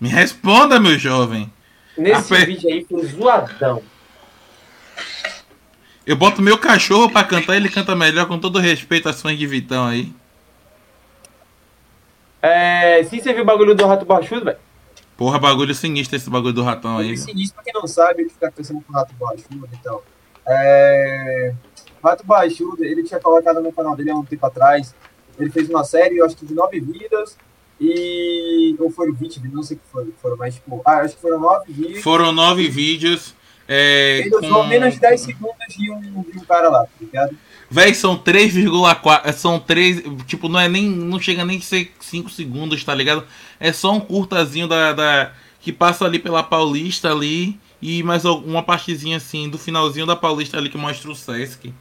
Me 0.00 0.08
responda, 0.08 0.80
meu 0.80 0.98
jovem. 0.98 1.52
Nesse 1.94 2.34
vídeo 2.46 2.70
aí 2.70 2.86
foi 2.88 3.04
zoadão. 3.04 3.82
Eu 6.06 6.16
boto 6.16 6.40
meu 6.40 6.56
cachorro 6.56 7.10
pra 7.10 7.22
cantar, 7.22 7.54
ele 7.54 7.68
canta 7.68 7.94
melhor, 7.94 8.26
com 8.26 8.38
todo 8.38 8.58
respeito 8.58 9.10
às 9.10 9.20
fãs 9.20 9.38
de 9.38 9.46
Vitão 9.46 9.86
aí. 9.86 10.10
É. 12.40 13.04
Sim, 13.04 13.20
você 13.20 13.34
viu 13.34 13.42
o 13.42 13.46
bagulho 13.46 13.74
do 13.74 13.86
rato 13.86 14.06
baixudo, 14.06 14.46
velho? 14.46 14.58
Porra, 15.14 15.38
bagulho 15.38 15.74
sinistro 15.74 16.16
esse 16.16 16.30
bagulho 16.30 16.54
do 16.54 16.62
ratão 16.62 16.96
aí. 16.96 17.14
Sinistro, 17.14 17.56
pra 17.56 17.64
quem 17.64 17.74
não 17.78 17.86
sabe, 17.86 18.22
ele 18.22 18.30
fica 18.30 18.50
pensando 18.50 18.80
com 18.80 18.90
o 18.90 18.96
rato 18.96 19.12
baixudo 19.20 19.68
e 19.70 19.76
tal. 19.84 20.02
É. 20.46 21.52
Rato 22.02 22.24
Baixudo, 22.24 22.82
ele 22.82 23.02
tinha 23.02 23.20
colocado 23.20 23.60
no 23.60 23.70
canal 23.70 23.94
dele 23.94 24.12
há 24.12 24.16
um 24.16 24.24
tempo 24.24 24.46
atrás. 24.46 24.94
Ele 25.38 25.50
fez 25.50 25.68
uma 25.68 25.84
série, 25.84 26.16
eu 26.16 26.24
acho 26.24 26.34
que 26.34 26.46
de 26.46 26.54
nove 26.54 26.80
vidas. 26.80 27.36
E. 27.80 28.74
Ou 28.78 28.90
foram 28.90 29.12
20 29.12 29.36
vídeos, 29.36 29.54
não 29.54 29.62
sei 29.62 29.76
o 29.76 29.80
que 29.80 29.86
foram, 29.90 30.12
foram, 30.20 30.36
mas 30.36 30.54
tipo. 30.54 30.82
Ah, 30.84 30.98
acho 30.98 31.16
que 31.16 31.22
foram 31.22 31.40
nove 31.40 31.72
vídeos. 31.72 32.02
Foram 32.02 32.32
nove 32.32 32.68
vídeos. 32.68 33.34
É, 33.68 34.20
ele 34.20 34.36
usou 34.36 34.62
com... 34.62 34.68
menos 34.68 34.94
de 34.94 35.00
10 35.00 35.20
segundos 35.20 35.56
de 35.76 35.90
um, 35.90 36.00
de 36.00 36.38
um 36.38 36.44
cara 36.44 36.68
lá, 36.68 36.84
tá 36.84 36.90
ligado? 37.00 37.36
Véi, 37.68 37.94
são 37.94 38.16
3,4. 38.16 39.32
São 39.32 39.58
3. 39.58 40.02
Tipo, 40.26 40.48
não 40.48 40.60
é 40.60 40.68
nem. 40.68 40.88
Não 40.88 41.20
chega 41.20 41.44
nem 41.44 41.58
a 41.58 41.60
ser 41.60 41.92
5 42.00 42.30
segundos, 42.30 42.82
tá 42.84 42.94
ligado? 42.94 43.24
É 43.58 43.72
só 43.72 43.92
um 43.92 44.00
curtazinho 44.00 44.68
da, 44.68 44.92
da. 44.92 45.32
Que 45.60 45.72
passa 45.72 46.04
ali 46.04 46.18
pela 46.18 46.42
Paulista 46.42 47.10
ali. 47.10 47.58
E 47.82 48.02
mais 48.02 48.24
uma 48.24 48.62
partezinha 48.62 49.18
assim 49.18 49.50
do 49.50 49.58
finalzinho 49.58 50.06
da 50.06 50.16
Paulista 50.16 50.56
ali 50.56 50.70
que 50.70 50.78
mostra 50.78 51.10
o 51.10 51.14
Sesc. 51.14 51.74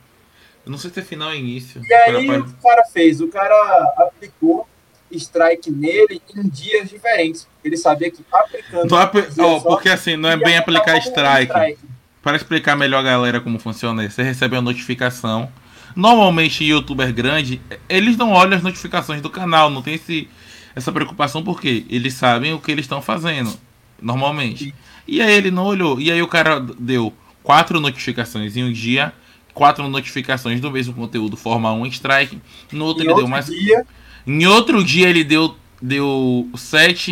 Eu 0.66 0.72
não 0.72 0.78
sei 0.78 0.89
se 0.91 1.00
é 1.00 1.04
final 1.04 1.30
ou 1.30 1.36
início. 1.36 1.82
E 1.84 1.93
aí 1.93 2.16
o 2.16 2.43
que 2.43 2.52
o 2.52 2.62
cara 2.62 2.84
fez? 2.91 3.22
O 3.22 3.28
cara 3.28 3.93
aplicou 3.98 4.68
strike 5.16 5.72
nele 5.72 6.22
em 6.36 6.47
dias 6.47 6.89
diferentes. 6.89 7.47
Ele 7.63 7.78
sabia 7.78 8.11
que 8.11 8.24
aplicando. 8.32 8.93
oh, 9.39 9.61
porque 9.61 9.89
assim, 9.89 10.16
não 10.16 10.30
é 10.30 10.38
bem 10.38 10.57
aplicar 10.57 10.97
strike. 10.97 11.51
strike. 11.51 11.80
Para 12.22 12.38
explicar 12.38 12.76
melhor 12.76 12.99
a 12.99 13.03
galera 13.03 13.39
como 13.39 13.59
funciona, 13.59 14.09
você 14.09 14.24
recebe 14.24 14.55
a 14.55 14.61
notificação. 14.61 15.49
Normalmente, 15.95 16.66
youtuber 16.66 17.13
grande, 17.13 17.61
eles 17.88 18.18
não 18.18 18.32
olham 18.32 18.57
as 18.57 18.63
notificações 18.63 19.22
do 19.22 19.30
canal, 19.30 19.70
não 19.70 19.82
tem 19.82 19.93
esse, 19.93 20.28
essa 20.76 20.91
preocupação 20.91 21.43
porque 21.43 21.86
eles 21.89 22.13
sabem 22.16 22.53
o 22.53 22.59
que 22.59 22.72
eles 22.72 22.84
estão 22.84 23.01
fazendo, 23.01 23.57
normalmente. 24.01 24.74
E 25.07 25.22
aí 25.22 25.34
ele 25.34 25.51
não 25.51 25.66
olhou. 25.66 25.99
E 26.01 26.11
aí 26.11 26.22
o 26.22 26.28
cara 26.28 26.59
deu 26.59 27.13
quatro 27.41 27.80
notificações 27.80 28.57
em 28.57 28.63
um 28.63 28.74
dia 28.74 29.13
quatro 29.55 29.88
notificações 29.88 30.59
do 30.59 30.70
mesmo 30.70 30.93
conteúdo, 30.93 31.36
forma 31.36 31.72
um 31.72 31.86
strike. 31.88 32.39
No 32.72 32.86
outro 32.86 33.01
em 33.01 33.05
ele 33.05 33.13
outro 33.13 33.26
deu 33.26 33.32
mais. 33.32 33.47
Dia, 33.47 33.88
em 34.26 34.45
outro 34.45 34.84
dia 34.84 35.09
ele 35.09 35.23
deu, 35.23 35.55
deu 35.82 36.49
sete. 36.55 37.11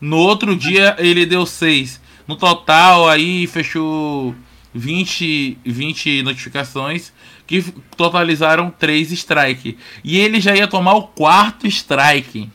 No 0.00 0.16
outro 0.18 0.56
dia 0.56 0.96
ele 0.98 1.26
deu 1.26 1.44
seis. 1.44 2.00
No 2.26 2.36
total 2.36 3.08
aí 3.08 3.46
fechou 3.46 4.34
20, 4.74 5.58
20 5.64 6.22
notificações 6.22 7.12
que 7.46 7.62
totalizaram 7.96 8.70
três 8.70 9.12
strike. 9.12 9.78
E 10.02 10.18
ele 10.18 10.40
já 10.40 10.54
ia 10.54 10.66
tomar 10.66 10.94
o 10.94 11.04
quarto 11.04 11.66
strike. 11.66 12.50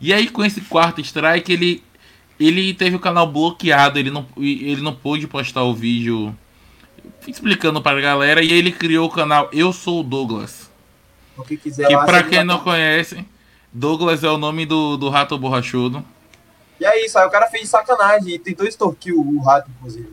E 0.00 0.12
aí 0.12 0.28
com 0.28 0.44
esse 0.44 0.60
quarto 0.62 1.00
strike 1.00 1.52
ele 1.52 1.82
ele 2.38 2.74
teve 2.74 2.94
o 2.94 3.00
canal 3.00 3.26
bloqueado, 3.26 3.98
ele 3.98 4.10
não, 4.10 4.26
ele 4.36 4.82
não 4.82 4.94
pôde 4.94 5.26
postar 5.26 5.62
o 5.62 5.72
vídeo 5.72 6.36
explicando 7.26 7.80
para 7.80 7.98
a 7.98 8.02
galera 8.02 8.42
e 8.42 8.52
ele 8.52 8.70
criou 8.70 9.06
o 9.06 9.10
canal 9.10 9.48
Eu 9.52 9.72
Sou 9.72 10.00
o 10.00 10.02
Douglas. 10.02 10.70
O 11.36 11.42
que 11.42 11.56
quiser 11.56 11.88
que 11.88 11.96
para 11.96 12.22
quem 12.22 12.44
não 12.44 12.58
conhece, 12.58 13.24
Douglas 13.76 14.24
é 14.24 14.28
o 14.28 14.38
nome 14.38 14.64
do, 14.64 14.96
do 14.96 15.08
rato 15.08 15.36
borrachudo. 15.38 16.04
E 16.80 16.84
é 16.84 17.04
isso, 17.04 17.18
aí 17.18 17.26
o 17.26 17.30
cara 17.30 17.46
fez 17.48 17.68
sacanagem 17.68 18.34
e 18.34 18.38
tentou 18.38 18.66
extorquir 18.66 19.14
o, 19.14 19.20
o 19.20 19.42
rato, 19.42 19.70
inclusive. 19.76 20.08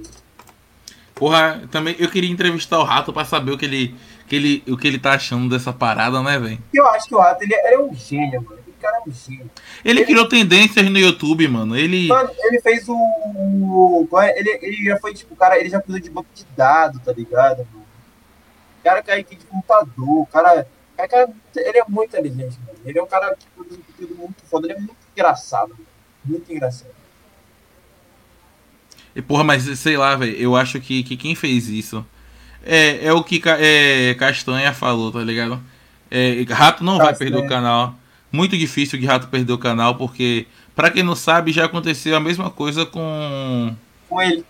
Porra, 1.16 1.64
também 1.72 1.96
eu 2.00 2.10
queria 2.10 2.30
entrevistar 2.30 2.80
o 2.80 2.84
rato 2.84 3.14
para 3.14 3.26
saber 3.26 3.52
o 3.52 3.58
que 3.58 3.66
ele, 3.66 3.96
que 4.28 4.36
ele, 4.36 4.64
o 4.68 4.78
que 4.78 4.88
ele 4.88 5.00
tá 5.00 5.14
achando 5.14 5.50
dessa 5.50 5.72
parada, 5.72 6.22
né, 6.22 6.40
velho? 6.40 6.60
Eu 6.74 6.88
acho 6.88 7.08
que 7.08 7.16
o 7.16 7.20
rato 7.20 7.44
ele, 7.44 7.54
é, 7.54 7.68
ele 7.68 7.76
é 7.76 7.80
um 7.80 7.94
gênio, 7.94 8.42
mano 8.42 8.64
cara 8.84 8.98
é 8.98 9.10
um 9.10 9.12
gênio. 9.12 9.50
Ele, 9.84 10.00
ele, 10.00 10.06
criou 10.06 10.28
tendências 10.28 10.90
no 10.90 11.00
YouTube, 11.00 11.48
mano. 11.48 11.76
Ele. 11.76 12.10
ele 12.44 12.62
fez 12.62 12.88
o. 12.90 12.96
o 12.96 14.08
ele, 14.36 14.60
ele 14.62 14.84
já 14.84 15.00
foi, 15.00 15.14
tipo, 15.14 15.36
cara, 15.36 15.58
ele 15.58 15.70
já 15.70 15.80
cuidou 15.80 16.02
de 16.02 16.10
banco 16.10 16.28
de 16.34 16.46
dados, 16.56 17.02
tá 17.02 17.14
ligado, 17.14 17.66
mano? 17.72 17.86
O 18.80 18.84
cara 18.84 19.02
cai 19.02 19.22
aqui 19.22 19.38
de 19.38 19.46
computador, 19.46 20.22
o 20.22 20.26
cara. 20.26 20.68
O 20.94 21.08
cara, 21.08 21.30
ele 21.56 21.78
é 21.80 21.86
muito 21.88 22.10
inteligente, 22.10 22.60
mano. 22.66 22.73
Ele 22.86 23.00
é 23.00 23.04
um 23.04 23.08
cara 23.08 23.36
que 23.36 24.06
muito 24.14 24.44
foda, 24.50 24.68
ele 24.68 24.74
é 24.74 24.80
muito 24.80 24.98
engraçado. 25.14 25.76
Muito 26.24 26.52
engraçado. 26.52 26.92
E, 29.16 29.22
porra, 29.22 29.44
mas 29.44 29.64
sei 29.80 29.98
lá, 29.98 30.16
velho, 30.16 30.36
eu 30.36 30.56
acho 30.56 30.80
que, 30.80 31.04
que 31.04 31.16
quem 31.16 31.36
fez 31.36 31.70
isso 31.70 32.06
é, 32.64 33.06
é 33.06 33.14
o 33.14 33.24
que 33.24 33.42
é, 33.46 34.16
Castanha 34.16 34.74
falou, 34.74 35.12
tá 35.12 35.20
ligado? 35.20 35.62
É, 36.10 36.44
Rato 36.50 36.84
não 36.84 36.98
Castanha. 36.98 37.12
vai 37.12 37.16
perder 37.16 37.46
o 37.46 37.48
canal. 37.48 37.96
Muito 38.32 38.58
difícil 38.58 39.00
de 39.00 39.06
Rato 39.06 39.28
perder 39.28 39.54
o 39.54 39.58
canal, 39.58 39.96
porque, 39.96 40.48
pra 40.76 40.90
quem 40.90 41.04
não 41.04 41.16
sabe, 41.16 41.52
já 41.52 41.66
aconteceu 41.66 42.16
a 42.16 42.20
mesma 42.20 42.50
coisa 42.50 42.86
com. 42.86 43.76
Com 44.10 44.22
ele. 44.22 44.46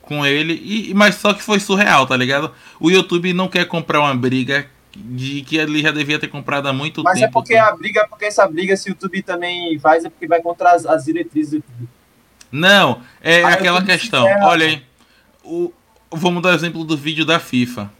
Com 0.00 0.24
ele, 0.24 0.54
e, 0.64 0.94
mas 0.94 1.16
só 1.16 1.34
que 1.34 1.42
foi 1.42 1.58
surreal, 1.58 2.06
tá 2.06 2.16
ligado? 2.16 2.52
O 2.78 2.90
YouTube 2.90 3.32
não 3.32 3.48
quer 3.48 3.66
comprar 3.66 4.00
uma 4.00 4.14
briga 4.14 4.70
de 5.04 5.42
que 5.42 5.56
ele 5.56 5.80
já 5.82 5.90
devia 5.90 6.18
ter 6.18 6.28
comprado 6.28 6.66
há 6.68 6.72
muito 6.72 7.02
mas 7.02 7.20
tempo. 7.20 7.24
Mas 7.24 7.30
é 7.30 7.32
porque 7.32 7.56
a 7.56 7.74
briga, 7.74 8.06
porque 8.08 8.24
essa 8.24 8.46
briga, 8.46 8.76
se 8.76 8.88
o 8.88 8.90
YouTube 8.90 9.22
também 9.22 9.78
faz, 9.78 10.04
é 10.04 10.10
porque 10.10 10.26
vai 10.26 10.40
contra 10.40 10.72
as, 10.72 10.86
as 10.86 11.04
diretrizes 11.04 11.50
do 11.50 11.56
YouTube. 11.56 11.88
Não, 12.50 13.02
é 13.20 13.42
ah, 13.42 13.48
aquela 13.48 13.84
questão. 13.84 14.24
Olha 14.42 14.66
aí, 14.66 14.82
o, 15.44 15.72
vamos 16.10 16.42
dar 16.42 16.54
exemplo 16.54 16.84
do 16.84 16.96
vídeo 16.96 17.24
da 17.24 17.38
FIFA. 17.38 17.90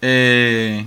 É, 0.00 0.84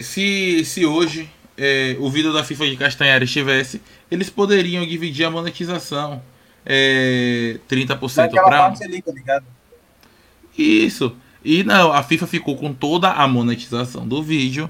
se, 0.00 0.64
se 0.64 0.84
hoje 0.84 1.30
é, 1.56 1.96
o 1.98 2.10
vídeo 2.10 2.32
da 2.32 2.44
FIFA 2.44 2.66
de 2.66 2.76
Castanhari 2.76 3.24
estivesse, 3.24 3.80
eles 4.10 4.30
poderiam 4.30 4.86
dividir 4.86 5.24
a 5.24 5.30
monetização. 5.30 6.22
É, 6.64 7.58
30% 7.70 8.30
para. 8.30 8.70
tá 8.70 9.12
ligado? 9.12 9.46
Isso. 10.56 11.16
E 11.44 11.62
não, 11.64 11.92
a 11.92 12.02
FIFA 12.02 12.26
ficou 12.26 12.56
com 12.56 12.72
toda 12.72 13.10
a 13.10 13.26
monetização 13.28 14.06
do 14.06 14.22
vídeo. 14.22 14.68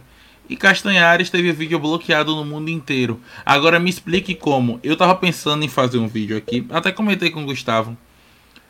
E 0.48 0.56
Castanhares 0.56 1.28
teve 1.28 1.52
vídeo 1.52 1.78
bloqueado 1.78 2.34
no 2.34 2.44
mundo 2.44 2.70
inteiro. 2.70 3.20
Agora 3.44 3.78
me 3.78 3.90
explique 3.90 4.34
como. 4.34 4.80
Eu 4.82 4.96
tava 4.96 5.14
pensando 5.14 5.64
em 5.64 5.68
fazer 5.68 5.98
um 5.98 6.08
vídeo 6.08 6.36
aqui. 6.36 6.66
Até 6.70 6.90
comentei 6.90 7.30
com 7.30 7.42
o 7.42 7.46
Gustavo. 7.46 7.96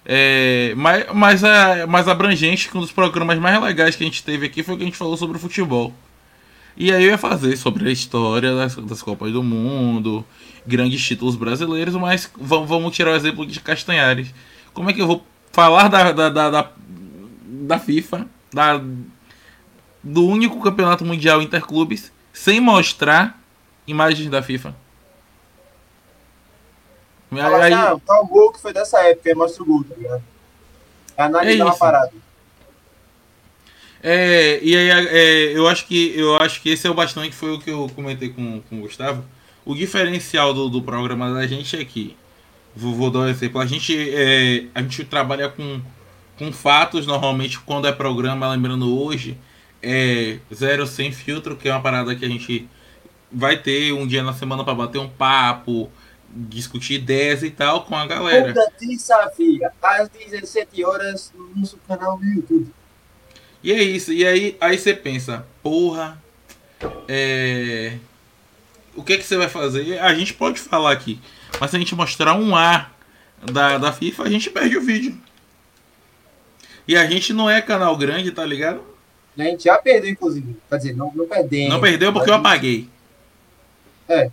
É, 0.05 0.75
mais, 0.75 1.13
mais, 1.13 1.43
é, 1.43 1.87
mais 1.87 2.09
abrangente 2.09 2.69
que 2.69 2.77
um 2.77 2.81
dos 2.81 2.91
programas 2.91 3.39
mais 3.39 3.63
legais 3.63 3.95
que 3.95 4.03
a 4.03 4.07
gente 4.07 4.25
teve 4.25 4.47
aqui 4.47 4.63
foi 4.63 4.75
o 4.75 4.77
que 4.79 4.83
a 4.83 4.87
gente 4.87 4.97
falou 4.97 5.17
sobre 5.17 5.39
futebol. 5.39 5.93
E 6.77 6.93
aí 6.93 7.05
eu 7.05 7.11
ia 7.11 7.19
fazer 7.19 7.57
sobre 7.57 7.89
a 7.89 7.93
história 7.93 8.55
das, 8.55 8.77
das 8.77 9.03
Copas 9.03 9.33
do 9.33 9.43
Mundo, 9.43 10.25
grandes 10.67 11.05
títulos 11.05 11.37
brasileiros, 11.37 11.95
mas 11.95 12.31
vamos, 12.41 12.69
vamos 12.69 12.95
tirar 12.95 13.11
o 13.11 13.17
exemplo 13.17 13.45
de 13.45 13.61
Castanhares. 13.61 14.33
Como 14.73 14.89
é 14.89 14.93
que 14.93 15.03
eu 15.03 15.07
vou 15.07 15.27
falar 15.53 15.89
da, 15.89 16.13
da, 16.13 16.31
da, 16.31 16.71
da 17.49 17.79
FIFA, 17.79 18.27
da, 18.53 18.81
do 20.03 20.27
único 20.27 20.61
campeonato 20.61 21.05
mundial 21.05 21.41
interclubes, 21.41 22.13
sem 22.33 22.61
mostrar 22.61 23.41
imagens 23.87 24.29
da 24.29 24.43
FIFA? 24.43 24.75
Fala 27.31 27.65
aí, 27.65 27.73
assim, 27.73 28.01
ah, 28.09 28.21
o 28.21 28.27
gol 28.27 28.53
que 28.53 28.61
foi 28.61 28.73
dessa 28.73 29.01
época, 29.03 29.29
aí 29.29 29.35
mostra 29.35 29.63
o 29.63 29.67
gol, 29.67 29.85
tá 29.85 29.95
ligado? 29.95 30.23
É 31.17 31.23
analisar 31.23 31.63
é 31.63 31.65
uma 31.65 31.77
parada. 31.77 32.13
É, 34.03 34.61
e 34.63 34.77
aí 34.77 34.91
é, 34.91 35.59
eu 35.59 35.67
acho 35.67 35.87
que 35.87 36.17
eu 36.17 36.37
acho 36.37 36.63
que 36.63 36.71
esse 36.71 36.87
é 36.87 36.91
o 36.91 36.95
bastão 36.95 37.25
que 37.25 37.35
foi 37.35 37.53
o 37.53 37.59
que 37.59 37.69
eu 37.69 37.91
comentei 37.95 38.29
com, 38.29 38.63
com 38.63 38.79
o 38.79 38.83
Gustavo. 38.83 39.25
O 39.65 39.75
diferencial 39.75 40.55
do, 40.55 40.69
do 40.69 40.81
programa 40.81 41.35
da 41.35 41.47
gente 41.47 41.77
é 41.77 41.85
que, 41.85 42.17
vou, 42.75 42.95
vou 42.95 43.11
dar 43.11 43.21
um 43.21 43.29
exemplo, 43.29 43.61
a 43.61 43.67
gente, 43.67 43.95
é, 44.15 44.67
a 44.75 44.81
gente 44.81 45.05
trabalha 45.05 45.49
com, 45.49 45.83
com 46.39 46.53
fatos 46.53 47.07
normalmente 47.07 47.59
quando 47.59 47.89
é 47.89 47.93
programa, 47.93 48.49
lembrando 48.49 48.97
hoje, 48.97 49.37
é 49.83 50.39
zero 50.55 50.87
sem 50.87 51.11
filtro, 51.11 51.57
que 51.57 51.69
é 51.69 51.73
uma 51.73 51.83
parada 51.83 52.15
que 52.15 52.25
a 52.25 52.29
gente 52.29 52.69
vai 53.31 53.59
ter 53.59 53.93
um 53.93 54.07
dia 54.07 54.23
na 54.23 54.33
semana 54.33 54.65
para 54.65 54.75
bater 54.75 54.99
um 54.99 55.09
papo, 55.09 55.91
discutir 56.31 56.95
ideias 56.95 57.43
e 57.43 57.51
tal 57.51 57.85
com 57.85 57.97
a 57.97 58.07
galera. 58.07 58.55
Toda 58.55 58.71
terça-feira, 58.71 59.73
às 59.83 60.09
17 60.09 60.85
horas, 60.85 61.33
no 61.37 61.61
nosso 61.61 61.79
canal 61.89 62.17
do 62.19 62.25
YouTube. 62.25 62.73
E 63.63 63.73
é 63.73 63.83
isso. 63.83 64.13
E 64.13 64.25
aí, 64.25 64.57
aí 64.61 64.79
você 64.79 64.95
pensa, 64.95 65.45
porra, 65.63 66.23
é... 67.09 67.99
o 68.95 69.03
que, 69.03 69.15
é 69.15 69.17
que 69.17 69.25
você 69.25 69.37
vai 69.37 69.49
fazer? 69.49 69.99
A 69.99 70.15
gente 70.15 70.35
pode 70.35 70.61
falar 70.61 70.93
aqui, 70.93 71.21
mas 71.61 71.71
se 71.71 71.77
a 71.77 71.79
gente 71.79 71.95
mostrar 71.95 72.35
um 72.35 72.55
ar 72.55 72.97
da, 73.53 73.79
da 73.79 73.93
FIFA, 73.93 74.23
a 74.23 74.31
gente 74.31 74.51
perde 74.51 74.77
o 74.77 74.83
vídeo. 74.83 75.19
E 76.89 76.97
a 76.97 77.05
gente 77.05 77.35
não 77.35 77.51
é 77.51 77.61
canal 77.61 77.95
grande, 77.99 78.33
tá 78.33 78.47
ligado? 78.47 78.81
A 79.39 79.43
gente 79.43 79.65
já 79.65 79.77
perdeu, 79.77 80.11
inclusive. 80.11 80.57
Quer 80.71 80.77
dizer, 80.79 80.97
não, 80.97 81.13
não 81.15 81.29
perdemos. 81.29 81.75
Não 81.75 81.81
perdeu 81.81 82.13
porque 82.13 82.31
eu 82.31 82.35
apaguei. 82.35 82.89
É. 84.09 84.31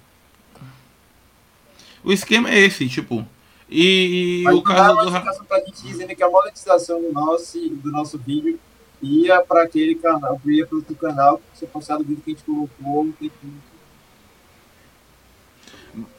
O 2.01 2.13
esquema 2.13 2.49
é 2.49 2.59
esse, 2.59 2.87
tipo. 2.87 3.27
E, 3.69 4.43
e 4.43 4.47
o 4.47 4.61
caso 4.61 4.95
do. 4.95 5.45
Pra 5.45 5.59
gente 5.59 5.83
dizendo 5.83 6.15
que 6.15 6.23
a 6.23 6.29
monetização 6.29 7.01
do 7.01 7.11
nosso, 7.11 7.59
do 7.69 7.91
nosso 7.91 8.17
vídeo 8.17 8.57
ia 9.01 9.41
para 9.41 9.63
aquele 9.63 9.95
canal, 9.95 10.39
ia 10.45 10.65
para 10.65 10.77
outro 10.77 10.95
canal, 10.95 11.41
se 11.53 11.67
fosse 11.67 11.91
do 11.97 12.03
vídeo 12.03 12.21
que 12.23 12.31
a 12.31 12.33
gente 12.33 12.45
colocou. 12.45 13.13
Que 13.19 13.31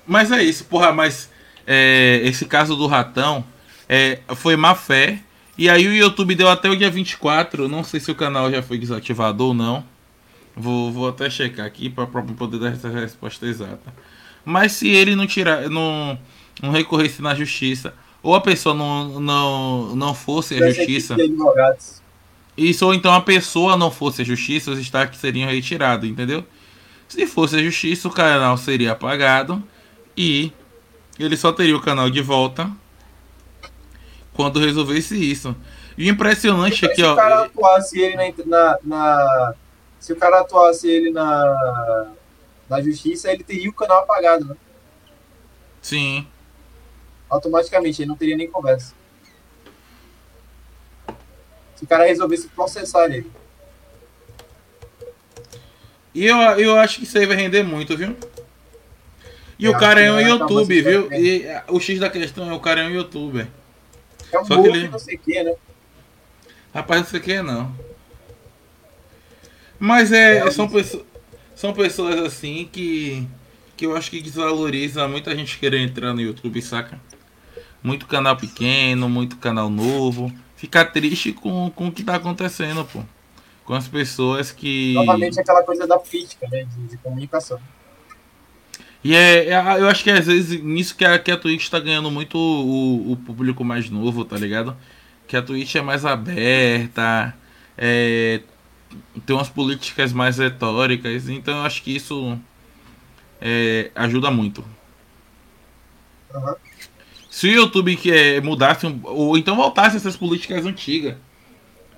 Mas 0.07 0.31
é 0.31 0.43
isso, 0.43 0.65
porra, 0.67 0.93
mas 0.93 1.31
é, 1.67 2.21
esse 2.25 2.45
caso 2.45 2.77
do 2.77 2.87
ratão 2.87 3.45
é, 3.89 4.21
foi 4.35 4.55
má 4.55 4.75
fé. 4.75 5.23
E 5.59 5.69
aí 5.71 5.87
o 5.87 5.95
YouTube 5.95 6.35
deu 6.35 6.49
até 6.49 6.69
o 6.69 6.77
dia 6.77 6.91
24. 6.91 7.69
Não 7.69 7.83
sei 7.83 8.01
se 8.01 8.11
o 8.11 8.15
canal 8.15 8.51
já 8.51 8.63
foi 8.63 8.79
desativado 8.79 9.45
ou 9.45 9.55
não. 9.55 9.85
Vou, 10.55 10.93
vou 10.93 11.09
até 11.09 11.29
checar 11.29 11.67
aqui 11.67 11.89
para 11.89 12.07
poder 12.07 12.59
dar 12.59 12.73
essa 12.73 12.89
resposta 12.89 13.47
exata. 13.47 13.93
Mas 14.45 14.73
se 14.73 14.89
ele 14.89 15.17
não 15.17 15.27
tirar, 15.27 15.69
não, 15.69 16.19
não 16.63 16.71
recorresse 16.71 17.21
na 17.21 17.35
justiça, 17.35 17.95
ou 18.23 18.35
a 18.35 18.41
pessoa 18.41 18.75
não, 18.75 19.21
não, 19.21 19.97
não 19.97 20.15
fosse 20.15 20.55
a 20.55 20.71
justiça. 20.71 21.17
Isso, 22.57 22.87
ou 22.87 22.95
então 22.95 23.13
a 23.13 23.21
pessoa 23.21 23.77
não 23.77 23.91
fosse 23.91 24.23
a 24.23 24.25
justiça, 24.25 24.71
os 24.71 24.79
destaques 24.79 25.21
seriam 25.21 25.49
retirados, 25.49 26.09
entendeu? 26.09 26.43
Se 27.07 27.27
fosse 27.27 27.57
a 27.57 27.63
justiça, 27.63 28.09
o 28.09 28.11
canal 28.11 28.57
seria 28.57 28.93
apagado 28.93 29.63
e 30.17 30.51
ele 31.19 31.37
só 31.37 31.53
teria 31.53 31.77
o 31.77 31.81
canal 31.81 32.09
de 32.09 32.23
volta 32.23 32.71
quando 34.37 34.61
resolvesse 34.61 35.17
isso. 35.19 35.57
E 35.97 36.09
o 36.09 36.13
impressionante 36.13 36.85
é 36.85 36.89
que, 36.89 37.03
ó. 37.03 37.09
Se 37.09 37.13
o 37.13 37.17
cara 37.17 37.43
atuasse 37.43 37.99
ele 37.99 38.17
na, 38.17 38.35
na, 38.45 38.79
na, 38.85 39.55
Se 39.99 40.13
o 40.13 40.17
cara 40.17 40.41
atuasse 40.41 40.87
ele 40.87 41.11
na 41.11 42.13
na 42.69 42.81
justiça, 42.81 43.33
ele 43.33 43.45
teria 43.45 43.71
o 43.71 43.73
canal 43.73 44.01
apagado, 44.01 44.45
né? 44.45 44.57
Sim. 45.81 46.27
Automaticamente, 47.29 48.03
ele 48.03 48.09
não 48.09 48.17
teria 48.17 48.37
nem 48.37 48.51
conversa. 48.51 48.93
Se 51.77 51.85
o 51.85 51.87
cara 51.87 52.07
resolvesse 52.07 52.49
processar 52.49 53.07
ele. 53.07 53.31
E 56.15 56.27
eu, 56.27 56.37
eu 56.37 56.77
acho 56.79 56.99
que 56.99 57.05
isso 57.05 57.19
aí 57.19 57.27
vai 57.27 57.37
render 57.37 57.63
muito, 57.63 57.97
viu? 57.97 58.17
E 59.59 59.67
eu 59.67 59.73
o 59.73 59.79
cara 59.79 60.01
é 60.01 60.11
um 60.11 60.21
YouTube, 60.21 60.83
viu? 60.83 61.13
E 61.13 61.47
o 61.69 61.79
X 61.79 62.01
da 62.01 62.11
questão 62.11 62.51
é 62.51 62.55
o 62.55 62.61
cara 62.61 62.83
é 62.83 62.87
um 62.87 62.91
youtuber. 62.91 63.47
É 64.33 64.39
um 64.39 64.45
Só 64.45 64.63
que 64.63 64.69
ele... 64.69 64.89
não 64.89 64.99
sei 64.99 65.17
o 65.17 65.19
que, 65.19 65.43
né? 65.43 65.55
Rapaz, 66.75 67.03
não 67.03 67.09
sei 67.09 67.21
o 67.21 67.23
que 67.23 67.43
não. 67.43 67.75
Mas 69.79 70.13
é, 70.13 70.39
é 70.39 70.51
são 70.51 70.69
pessoas 70.69 71.05
são 71.55 71.73
pessoas 71.73 72.21
assim 72.21 72.69
que 72.71 73.27
que 73.77 73.85
eu 73.85 73.95
acho 73.95 74.11
que 74.11 74.23
desvaloriza 74.23 75.07
muita 75.07 75.37
gente 75.37 75.59
querer 75.59 75.81
entrar 75.81 76.15
no 76.15 76.21
YouTube, 76.21 76.63
saca? 76.63 76.99
Muito 77.83 78.07
canal 78.07 78.37
pequeno, 78.37 79.09
muito 79.09 79.37
canal 79.37 79.69
novo. 79.69 80.33
Fica 80.57 80.85
triste 80.85 81.33
com, 81.33 81.71
com 81.71 81.89
o 81.89 81.93
que 81.93 82.03
tá 82.03 82.17
acontecendo, 82.17 82.85
pô. 82.87 83.03
Com 83.65 83.75
as 83.75 83.87
pessoas 83.87 84.51
que. 84.51 84.95
Novamente 84.95 85.39
aquela 85.39 85.63
coisa 85.63 85.87
da 85.87 85.99
política, 85.99 86.49
né? 86.51 86.65
De, 86.65 86.87
de 86.89 86.97
comunicação. 86.99 87.61
E 89.05 89.15
é, 89.15 89.51
é, 89.51 89.81
eu 89.81 89.89
acho 89.89 90.03
que 90.03 90.11
às 90.11 90.27
vezes 90.27 90.63
nisso 90.63 90.97
que 90.97 91.05
a, 91.05 91.19
que 91.19 91.31
a 91.31 91.37
Twitch 91.37 91.69
tá 91.69 91.79
ganhando 91.79 92.11
muito 92.11 92.37
o, 92.37 93.13
o 93.13 93.17
público 93.17 93.65
mais 93.65 93.89
novo, 93.89 94.25
tá 94.25 94.37
ligado? 94.37 94.77
Que 95.29 95.37
a 95.37 95.43
Twitch 95.43 95.77
é 95.77 95.83
mais 95.83 96.05
aberta, 96.05 97.35
é, 97.77 98.41
tem 99.25 99.37
umas 99.37 99.49
políticas 99.49 100.13
mais 100.13 100.39
retóricas, 100.39 101.29
então 101.29 101.59
eu 101.59 101.65
acho 101.65 101.83
que 101.83 101.95
isso 101.95 102.39
é, 103.41 103.91
ajuda 103.95 104.31
muito. 104.31 104.65
Uhum. 106.35 106.55
Se 107.31 107.49
o 107.49 107.53
YouTube 107.53 107.97
quer 107.97 108.43
mudasse, 108.43 108.87
ou 109.05 109.37
então 109.37 109.57
voltasse 109.57 109.97
essas 109.97 110.17
políticas 110.17 110.65
antigas, 110.65 111.17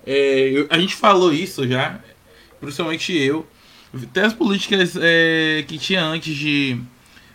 é, 0.05 0.51
eu, 0.51 0.67
a 0.69 0.79
gente 0.79 0.95
falou 0.95 1.33
isso 1.33 1.67
já, 1.69 2.01
principalmente 2.61 3.17
eu. 3.17 3.47
Tem 4.13 4.23
as 4.23 4.35
políticas 4.35 4.95
é, 5.01 5.65
que 5.67 5.79
tinha 5.79 6.05
antes 6.05 6.37
de, 6.37 6.79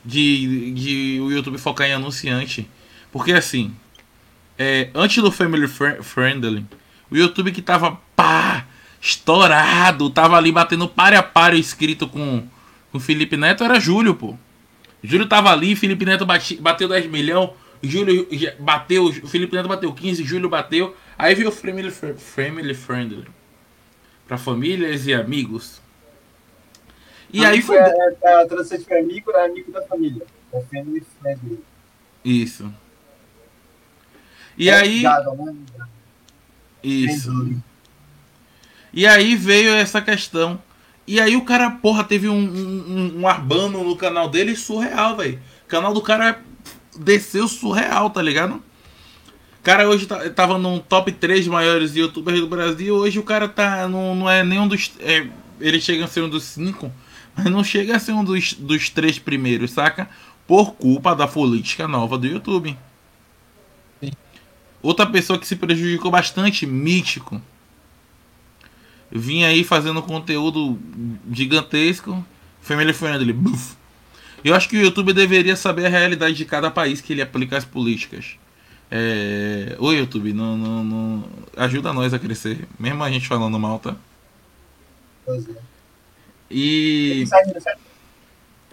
de, 0.06 0.72
de 0.72 1.20
o 1.22 1.32
YouTube 1.32 1.58
focar 1.58 1.88
em 1.88 1.94
anunciante. 1.94 2.70
Porque 3.12 3.34
assim, 3.34 3.74
é, 4.58 4.90
antes 4.94 5.22
do 5.22 5.32
Family 5.32 5.68
Friendly, 5.68 6.66
o 7.10 7.16
YouTube 7.16 7.52
que 7.52 7.62
tava 7.62 8.00
pá, 8.16 8.66
estourado, 9.02 10.10
tava 10.10 10.38
ali 10.38 10.52
batendo 10.52 10.88
pare 10.88 11.16
a 11.16 11.24
pare 11.24 11.60
escrito 11.60 12.08
com 12.08 12.44
o 12.92 13.00
Felipe 13.00 13.36
Neto, 13.36 13.64
era 13.64 13.80
Júlio, 13.80 14.16
pô. 14.16 14.38
Júlio 15.04 15.28
tava 15.28 15.52
ali, 15.52 15.76
Felipe 15.76 16.06
Neto 16.06 16.26
bate, 16.26 16.56
bateu 16.56 16.88
10 16.88 17.08
milhões, 17.08 17.50
Júlio 17.84 18.28
bateu, 18.60 19.12
Felipe 19.28 19.56
Neto 19.56 19.68
bateu 19.68 19.92
15, 19.92 20.24
Júlio 20.24 20.50
bateu. 20.50 20.96
Aí 21.18 21.36
veio 21.36 21.50
o 21.50 21.52
Family, 21.52 21.92
family 21.92 22.74
Friendly. 22.74 23.28
Pra 24.26 24.38
famílias 24.38 25.06
e 25.06 25.14
amigos. 25.14 25.83
E 27.34 27.44
aí 27.44 27.62
foi. 27.64 27.78
É, 27.78 28.16
é, 28.24 28.42
a 28.42 28.46
tradução 28.46 28.78
de 28.78 28.94
amigo 28.94 29.32
é 29.32 29.46
amigo 29.46 29.72
da 29.72 29.82
família. 29.82 30.24
É 30.54 30.62
family 30.62 31.04
friendly. 31.20 31.60
Isso. 32.24 32.72
E 34.56 34.70
é 34.70 34.76
aí. 34.76 35.02
né? 35.02 35.88
Isso. 36.84 37.32
E 38.94 39.08
aí 39.08 39.36
veio 39.36 39.74
essa 39.74 40.00
questão. 40.00 40.62
E 41.08 41.20
aí 41.20 41.36
o 41.36 41.44
cara, 41.44 41.72
porra, 41.72 42.04
teve 42.04 42.30
um, 42.30 42.38
um, 42.38 43.22
um 43.22 43.28
arbano 43.28 43.84
no 43.84 43.98
canal 43.98 44.30
dele 44.30 44.56
surreal, 44.56 45.18
velho. 45.18 45.42
O 45.66 45.68
canal 45.68 45.94
do 45.94 46.02
cara 46.02 46.40
desceu 46.98 47.48
surreal, 47.48 48.12
tá 48.12 48.22
ligado? 48.22 48.56
O 49.60 49.64
cara 49.64 49.90
hoje 49.90 50.06
tá, 50.06 50.30
tava 50.30 50.60
no 50.60 50.80
top 50.80 51.12
3 51.12 51.48
maiores 51.48 51.96
youtubers 51.96 52.40
do 52.40 52.48
Brasil. 52.48 52.96
Hoje 52.96 53.18
o 53.18 53.24
cara 53.24 53.50
tá. 53.50 53.88
Não, 53.88 54.14
não 54.14 54.30
é 54.30 54.44
nenhum 54.44 54.68
dos. 54.68 54.92
É, 55.00 55.28
ele 55.60 55.82
chega 55.82 56.06
a 56.06 56.08
ser 56.08 56.22
um 56.22 56.30
dos 56.30 56.44
5, 56.44 56.92
mas 57.36 57.46
não 57.46 57.64
chega 57.64 57.96
a 57.96 58.00
ser 58.00 58.14
um 58.14 58.24
dos, 58.24 58.54
dos 58.54 58.90
três 58.90 59.20
primeiros, 59.20 59.72
saca? 59.72 60.10
Por 60.48 60.74
culpa 60.74 61.16
da 61.16 61.28
política 61.28 61.88
nova 61.88 62.18
do 62.18 62.28
YouTube. 62.28 62.78
Sim. 64.00 64.12
Outra 64.82 65.06
pessoa 65.06 65.40
que 65.40 65.48
se 65.48 65.56
prejudicou 65.56 66.12
bastante, 66.12 66.66
mítico. 66.66 67.42
Vinha 69.12 69.48
aí 69.48 69.64
fazendo 69.64 70.02
conteúdo 70.02 70.80
gigantesco. 71.32 72.26
Family 72.62 72.94
friendly. 72.94 73.34
Buf. 73.34 73.76
Eu 74.44 74.54
acho 74.54 74.68
que 74.68 74.78
o 74.78 74.82
YouTube 74.82 75.14
deveria 75.14 75.56
saber 75.56 75.86
a 75.86 75.90
realidade 75.90 76.36
de 76.36 76.46
cada 76.46 76.70
país 76.70 77.00
que 77.00 77.14
ele 77.14 77.22
aplica 77.22 77.58
as 77.58 77.64
políticas. 77.64 78.38
É... 78.92 79.76
Oi, 79.80 79.98
YouTube, 79.98 80.34
não, 80.34 80.58
não, 80.58 80.84
não... 80.84 81.24
ajuda 81.56 81.94
nós 81.94 82.14
a 82.14 82.20
crescer, 82.20 82.68
mesmo 82.78 83.04
a 83.04 83.10
gente 83.10 83.28
falando 83.28 83.58
mal, 83.58 83.80
tá? 83.80 83.96
Pois 85.26 85.48
é. 85.48 85.73
E. 86.50 87.26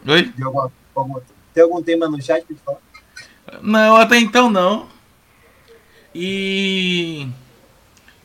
Oi? 0.07 0.33
Tem 0.33 0.45
algum, 0.45 0.69
algum, 0.95 1.21
tem 1.55 1.63
algum 1.63 1.83
tema 1.83 2.09
no 2.09 2.21
chat 2.23 2.45
pra 2.45 2.57
te 2.57 2.63
falar? 2.63 2.81
Não, 3.63 3.97
até 3.97 4.19
então 4.19 4.51
não. 4.51 4.89
E. 6.15 7.29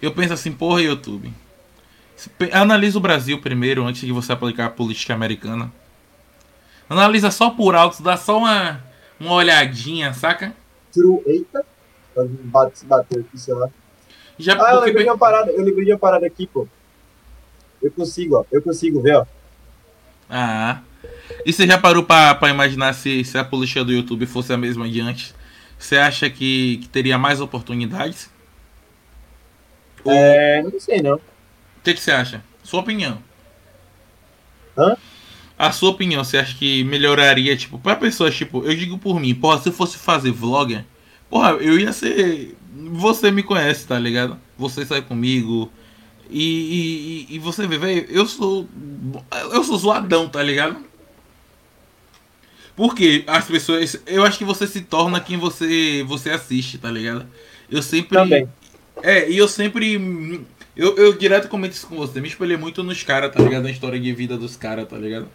Eu 0.02 0.12
penso 0.14 0.34
assim, 0.34 0.52
porra, 0.52 0.82
YouTube. 0.82 1.34
Analisa 2.52 2.98
o 2.98 3.02
Brasil 3.02 3.40
primeiro, 3.42 3.86
antes 3.86 4.02
de 4.02 4.12
você 4.12 4.32
aplicar 4.32 4.66
a 4.66 4.70
política 4.70 5.14
americana. 5.14 5.72
Analisa 6.90 7.32
só 7.32 7.50
por 7.50 7.76
alto, 7.76 8.04
dá 8.04 8.16
só 8.16 8.38
uma, 8.38 8.84
uma 9.20 9.34
olhadinha, 9.34 10.14
saca? 10.14 10.54
True, 10.92 11.22
eita. 11.26 11.66
Bate, 12.16 12.86
bateu 12.86 13.22
aqui, 13.22 13.38
sei 13.38 13.54
lá. 13.54 13.70
Já, 14.38 14.54
ah, 14.54 14.74
eu 14.74 14.82
lembrei 14.82 15.04
de 15.04 15.10
uma 15.10 15.18
parada, 15.18 15.52
eu 15.52 15.64
lembrei 15.64 15.86
de 15.86 15.92
uma 15.92 16.00
parada 16.00 16.26
aqui, 16.26 16.48
pô. 16.48 16.68
Eu 17.82 17.92
consigo, 17.92 18.38
ó. 18.38 18.46
Eu 18.52 18.62
consigo 18.62 19.02
ver, 19.02 19.16
ó. 19.16 19.26
Ah. 20.30 20.82
E 21.46 21.54
você 21.54 21.68
já 21.68 21.78
parou 21.78 22.04
pra, 22.04 22.36
pra 22.36 22.50
imaginar 22.50 22.94
se, 22.94 23.24
se 23.24 23.38
a 23.38 23.44
política 23.44 23.84
do 23.84 23.92
YouTube 23.92 24.26
fosse 24.26 24.52
a 24.52 24.58
mesma 24.58 24.90
de 24.90 25.02
antes? 25.02 25.34
Você 25.78 25.98
acha 25.98 26.30
que, 26.30 26.78
que 26.78 26.90
teria 26.90 27.18
mais 27.18 27.42
oportunidades? 27.42 28.30
É, 30.06 30.62
não 30.62 30.80
sei 30.80 31.02
não. 31.02 31.16
O 31.16 31.22
que, 31.84 31.94
que 31.94 32.00
você 32.00 32.12
acha? 32.12 32.44
Sua 32.64 32.80
opinião. 32.80 33.20
Hã? 34.78 34.96
A 35.58 35.72
sua 35.72 35.92
opinião, 35.92 36.24
você 36.24 36.38
acha 36.38 36.56
que 36.56 36.84
melhoraria, 36.84 37.56
tipo, 37.56 37.80
pra 37.80 37.96
pessoas, 37.96 38.36
tipo, 38.36 38.64
eu 38.64 38.76
digo 38.76 38.98
por 38.98 39.20
mim, 39.20 39.34
porra, 39.34 39.62
se 39.62 39.70
eu 39.70 39.74
fosse 39.74 39.98
fazer 39.98 40.32
vlogger, 40.32 40.84
porra, 41.30 41.52
eu 41.52 41.80
ia 41.80 41.94
ser. 41.94 42.56
Você 42.92 43.32
me 43.32 43.42
conhece, 43.42 43.88
tá 43.88 43.98
ligado? 43.98 44.38
Você 44.58 44.86
sai 44.86 45.02
comigo. 45.02 45.72
E, 46.30 47.28
e, 47.30 47.36
e 47.36 47.40
você 47.40 47.68
vê, 47.68 47.78
velho, 47.78 48.06
eu 48.10 48.26
sou. 48.26 48.68
Eu 49.52 49.64
sou 49.64 49.78
zoadão, 49.78 50.28
tá 50.28 50.42
ligado? 50.42 50.78
Porque 52.76 53.24
as 53.28 53.46
pessoas. 53.46 54.02
Eu 54.06 54.24
acho 54.24 54.38
que 54.38 54.46
você 54.46 54.68
se 54.68 54.82
torna 54.82 55.20
quem 55.20 55.38
você, 55.38 56.04
você 56.08 56.30
assiste, 56.30 56.78
tá 56.78 56.92
ligado? 56.92 57.26
Eu 57.70 57.82
sempre. 57.82 58.18
Também. 58.18 58.50
É, 59.02 59.30
e 59.30 59.38
eu 59.38 59.48
sempre. 59.48 60.46
Eu, 60.76 60.98
eu 60.98 61.14
direto 61.14 61.48
comento 61.48 61.74
isso 61.74 61.88
com 61.88 61.96
você. 61.96 62.20
Me 62.20 62.28
espelhei 62.28 62.58
muito 62.58 62.84
nos 62.84 63.02
caras, 63.04 63.34
tá 63.34 63.42
ligado? 63.42 63.64
Na 63.64 63.72
história 63.72 64.00
de 64.00 64.12
vida 64.14 64.38
dos 64.38 64.58
caras, 64.58 64.88
tá 64.88 64.98
ligado? 64.98 65.28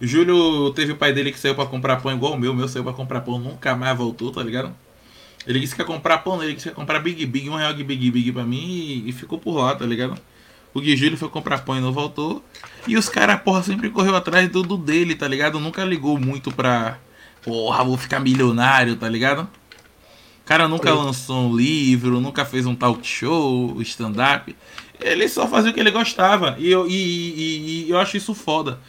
Júlio 0.00 0.72
teve 0.72 0.92
o 0.92 0.96
pai 0.96 1.12
dele 1.12 1.30
que 1.30 1.38
saiu 1.38 1.54
pra 1.54 1.66
comprar 1.66 2.02
pão 2.02 2.12
igual 2.12 2.32
o 2.32 2.38
meu. 2.38 2.50
O 2.50 2.54
meu 2.54 2.66
saiu 2.66 2.82
pra 2.82 2.92
comprar 2.92 3.20
pão, 3.20 3.38
nunca 3.38 3.76
mais 3.76 3.96
voltou, 3.96 4.32
tá 4.32 4.42
ligado? 4.42 4.74
Ele 5.46 5.60
disse 5.60 5.74
que 5.74 5.80
ia 5.80 5.86
comprar 5.86 6.18
pão, 6.18 6.42
ele 6.42 6.54
disse 6.54 6.64
que 6.64 6.68
ia 6.70 6.74
comprar 6.74 7.00
Big 7.00 7.24
Big, 7.26 7.48
um 7.50 7.56
real 7.56 7.74
de 7.74 7.82
Big 7.82 8.10
Big 8.10 8.32
pra 8.32 8.44
mim 8.44 8.64
e, 8.64 9.08
e 9.08 9.12
ficou 9.12 9.38
por 9.38 9.56
lá, 9.56 9.74
tá 9.74 9.84
ligado? 9.84 10.14
O 10.74 10.80
Gui 10.80 10.96
Júlio 10.96 11.18
foi 11.18 11.28
comprar 11.28 11.58
pão 11.58 11.76
e 11.76 11.80
não 11.80 11.92
voltou. 11.92 12.42
E 12.86 12.96
os 12.96 13.08
caras, 13.08 13.40
porra, 13.42 13.62
sempre 13.62 13.90
correu 13.90 14.16
atrás 14.16 14.48
do, 14.48 14.62
do 14.62 14.76
dele, 14.76 15.14
tá 15.14 15.28
ligado? 15.28 15.60
Nunca 15.60 15.84
ligou 15.84 16.18
muito 16.18 16.50
pra. 16.50 16.98
Porra, 17.42 17.84
vou 17.84 17.98
ficar 17.98 18.20
milionário, 18.20 18.96
tá 18.96 19.08
ligado? 19.08 19.42
O 19.42 20.44
cara 20.44 20.66
nunca 20.66 20.92
lançou 20.92 21.50
um 21.50 21.56
livro, 21.56 22.20
nunca 22.20 22.44
fez 22.44 22.66
um 22.66 22.74
talk 22.74 23.06
show, 23.06 23.80
stand-up. 23.82 24.56
Ele 25.00 25.28
só 25.28 25.46
fazia 25.46 25.70
o 25.70 25.74
que 25.74 25.80
ele 25.80 25.90
gostava. 25.90 26.56
E 26.58 26.70
eu, 26.70 26.86
e, 26.86 26.92
e, 26.92 27.84
e 27.86 27.90
eu 27.90 27.98
acho 27.98 28.16
isso 28.16 28.34
foda. 28.34 28.80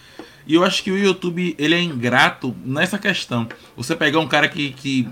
E 0.48 0.56
eu 0.56 0.64
acho 0.64 0.84
que 0.84 0.92
o 0.92 0.98
YouTube, 0.98 1.56
ele 1.58 1.76
é 1.76 1.82
ingrato 1.82 2.56
nessa 2.64 2.98
questão. 2.98 3.48
Você 3.76 3.96
pegar 3.96 4.20
um 4.20 4.28
cara 4.28 4.48
que, 4.48 4.72
que 4.72 5.08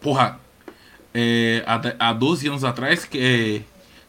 porra, 0.00 0.38
é, 1.14 1.62
há, 1.66 2.08
há 2.10 2.12
12 2.12 2.48
anos 2.48 2.64
atrás, 2.64 3.04
que 3.04 3.18
é, 3.18 3.62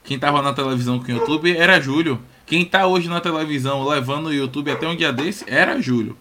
quem 0.04 0.18
tava 0.18 0.42
na 0.42 0.54
televisão 0.54 1.00
com 1.00 1.12
o 1.12 1.16
YouTube 1.16 1.56
era 1.56 1.80
Júlio. 1.80 2.20
Quem 2.46 2.66
tá 2.66 2.86
hoje 2.86 3.08
na 3.08 3.22
televisão 3.22 3.88
levando 3.88 4.28
o 4.28 4.34
YouTube 4.34 4.72
até 4.72 4.88
um 4.88 4.96
dia 4.96 5.14
desse 5.14 5.46
era 5.48 5.82
Júlio. 5.82 6.18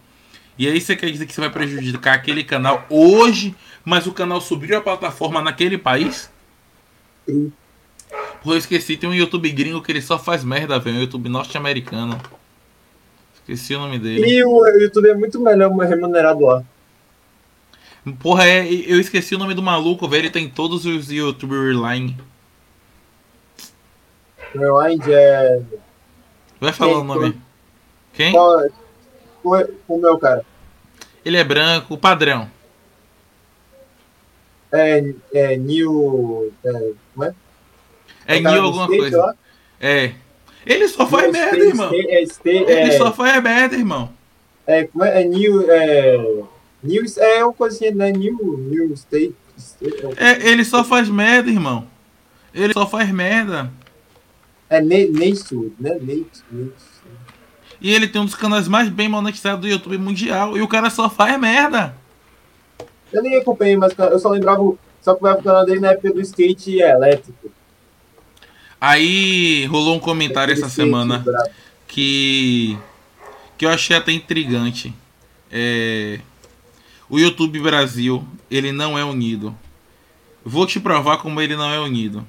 E 0.57 0.67
aí 0.67 0.79
você 0.79 0.95
quer 0.95 1.09
dizer 1.09 1.25
que 1.25 1.33
você 1.33 1.41
vai 1.41 1.49
prejudicar 1.49 2.13
aquele 2.13 2.43
canal 2.43 2.85
hoje, 2.89 3.55
mas 3.83 4.05
o 4.05 4.13
canal 4.13 4.39
subiu 4.39 4.77
a 4.77 4.81
plataforma 4.81 5.41
naquele 5.41 5.77
país? 5.77 6.29
Sim. 7.25 7.51
Pô, 8.43 8.53
eu 8.53 8.57
esqueci, 8.57 8.97
tem 8.97 9.09
um 9.09 9.13
YouTube 9.13 9.49
gringo 9.51 9.81
que 9.81 9.91
ele 9.91 10.01
só 10.01 10.17
faz 10.17 10.43
merda, 10.43 10.79
velho. 10.79 10.97
Um 10.97 11.01
YouTube 11.01 11.29
norte-americano. 11.29 12.19
Esqueci 13.35 13.75
o 13.75 13.79
nome 13.79 13.97
dele. 13.99 14.25
E 14.27 14.43
o 14.43 14.67
YouTube 14.67 15.09
é 15.09 15.13
muito 15.13 15.39
melhor 15.39 15.71
remunerado 15.71 16.45
lá. 16.45 16.63
Porra, 18.19 18.47
é, 18.47 18.65
eu 18.67 18.99
esqueci 18.99 19.35
o 19.35 19.37
nome 19.37 19.53
do 19.53 19.61
maluco, 19.61 20.07
velho. 20.07 20.23
Ele 20.23 20.29
tem 20.31 20.49
todos 20.49 20.85
os 20.85 21.11
YouTube 21.11 21.53
Reline. 21.53 22.17
Rewind 24.53 25.07
é. 25.07 25.61
Vai 26.59 26.73
falar 26.73 26.99
o 26.99 27.03
nome. 27.03 27.39
Quem? 28.13 28.33
O, 28.35 29.97
meu 29.97 30.17
cara. 30.17 30.43
Ele 31.23 31.37
é 31.37 31.43
branco, 31.43 31.97
padrão. 31.97 32.49
É, 34.71 35.13
é 35.33 35.57
New. 35.57 36.51
É, 36.63 36.91
como 37.13 37.25
é? 37.25 37.35
É, 38.25 38.37
é 38.37 38.39
New 38.39 38.61
alguma 38.61 38.87
coisa. 38.87 39.17
Lá? 39.17 39.35
É. 39.79 40.13
Ele 40.65 40.87
só 40.87 41.05
faz 41.07 41.23
New 41.23 41.31
merda, 41.33 41.57
state, 41.57 41.69
irmão. 41.69 41.91
É, 41.93 42.21
state, 42.23 42.71
Ele 42.71 42.89
é, 42.89 42.97
só 42.97 43.11
faz 43.11 43.43
merda, 43.43 43.75
irmão. 43.75 44.09
É, 44.65 44.83
como 44.85 45.03
é? 45.03 45.21
É 45.21 45.23
New. 45.23 45.71
É, 45.71 46.17
new 46.83 47.03
é 47.17 47.43
uma 47.43 47.53
coisinha, 47.53 47.91
né? 47.91 48.11
New, 48.11 48.57
new 48.57 48.93
State. 48.93 49.35
é, 50.17 50.49
ele 50.49 50.65
só 50.65 50.83
faz 50.83 51.09
merda, 51.09 51.49
irmão. 51.49 51.87
Ele 52.53 52.73
só 52.73 52.85
faz 52.85 53.09
merda. 53.11 53.71
É 54.69 54.81
Nate, 54.81 55.73
né? 55.79 55.99
E 57.81 57.91
ele 57.93 58.07
tem 58.07 58.21
um 58.21 58.25
dos 58.25 58.35
canais 58.35 58.67
mais 58.67 58.89
bem 58.89 59.09
monetizados 59.09 59.61
do 59.61 59.67
YouTube 59.67 59.97
mundial. 59.97 60.57
E 60.57 60.61
o 60.61 60.67
cara 60.67 60.89
só 60.89 61.09
faz 61.09 61.37
merda. 61.39 61.95
Eu 63.11 63.21
nem 63.21 63.37
acompanhei, 63.37 63.75
mas 63.75 63.93
eu 63.97 64.19
só 64.19 64.29
lembrava. 64.29 64.75
Só 65.01 65.11
acompanhava 65.11 65.39
o 65.41 65.43
canal 65.43 65.65
dele 65.65 65.79
na 65.79 65.91
época 65.91 66.13
do 66.13 66.21
skate 66.21 66.79
elétrico. 66.79 67.51
Aí 68.79 69.65
rolou 69.65 69.95
um 69.95 69.99
comentário 69.99 70.53
essa 70.53 70.69
semana 70.69 71.23
que 71.87 72.77
que 73.57 73.65
eu 73.65 73.69
achei 73.69 73.95
até 73.95 74.11
intrigante. 74.11 74.93
É, 75.51 76.19
o 77.11 77.19
YouTube 77.19 77.59
Brasil, 77.59 78.25
ele 78.49 78.71
não 78.71 78.97
é 78.97 79.05
unido. 79.05 79.55
Vou 80.43 80.65
te 80.65 80.79
provar 80.79 81.17
como 81.17 81.39
ele 81.39 81.55
não 81.55 81.69
é 81.69 81.79
unido. 81.79 82.25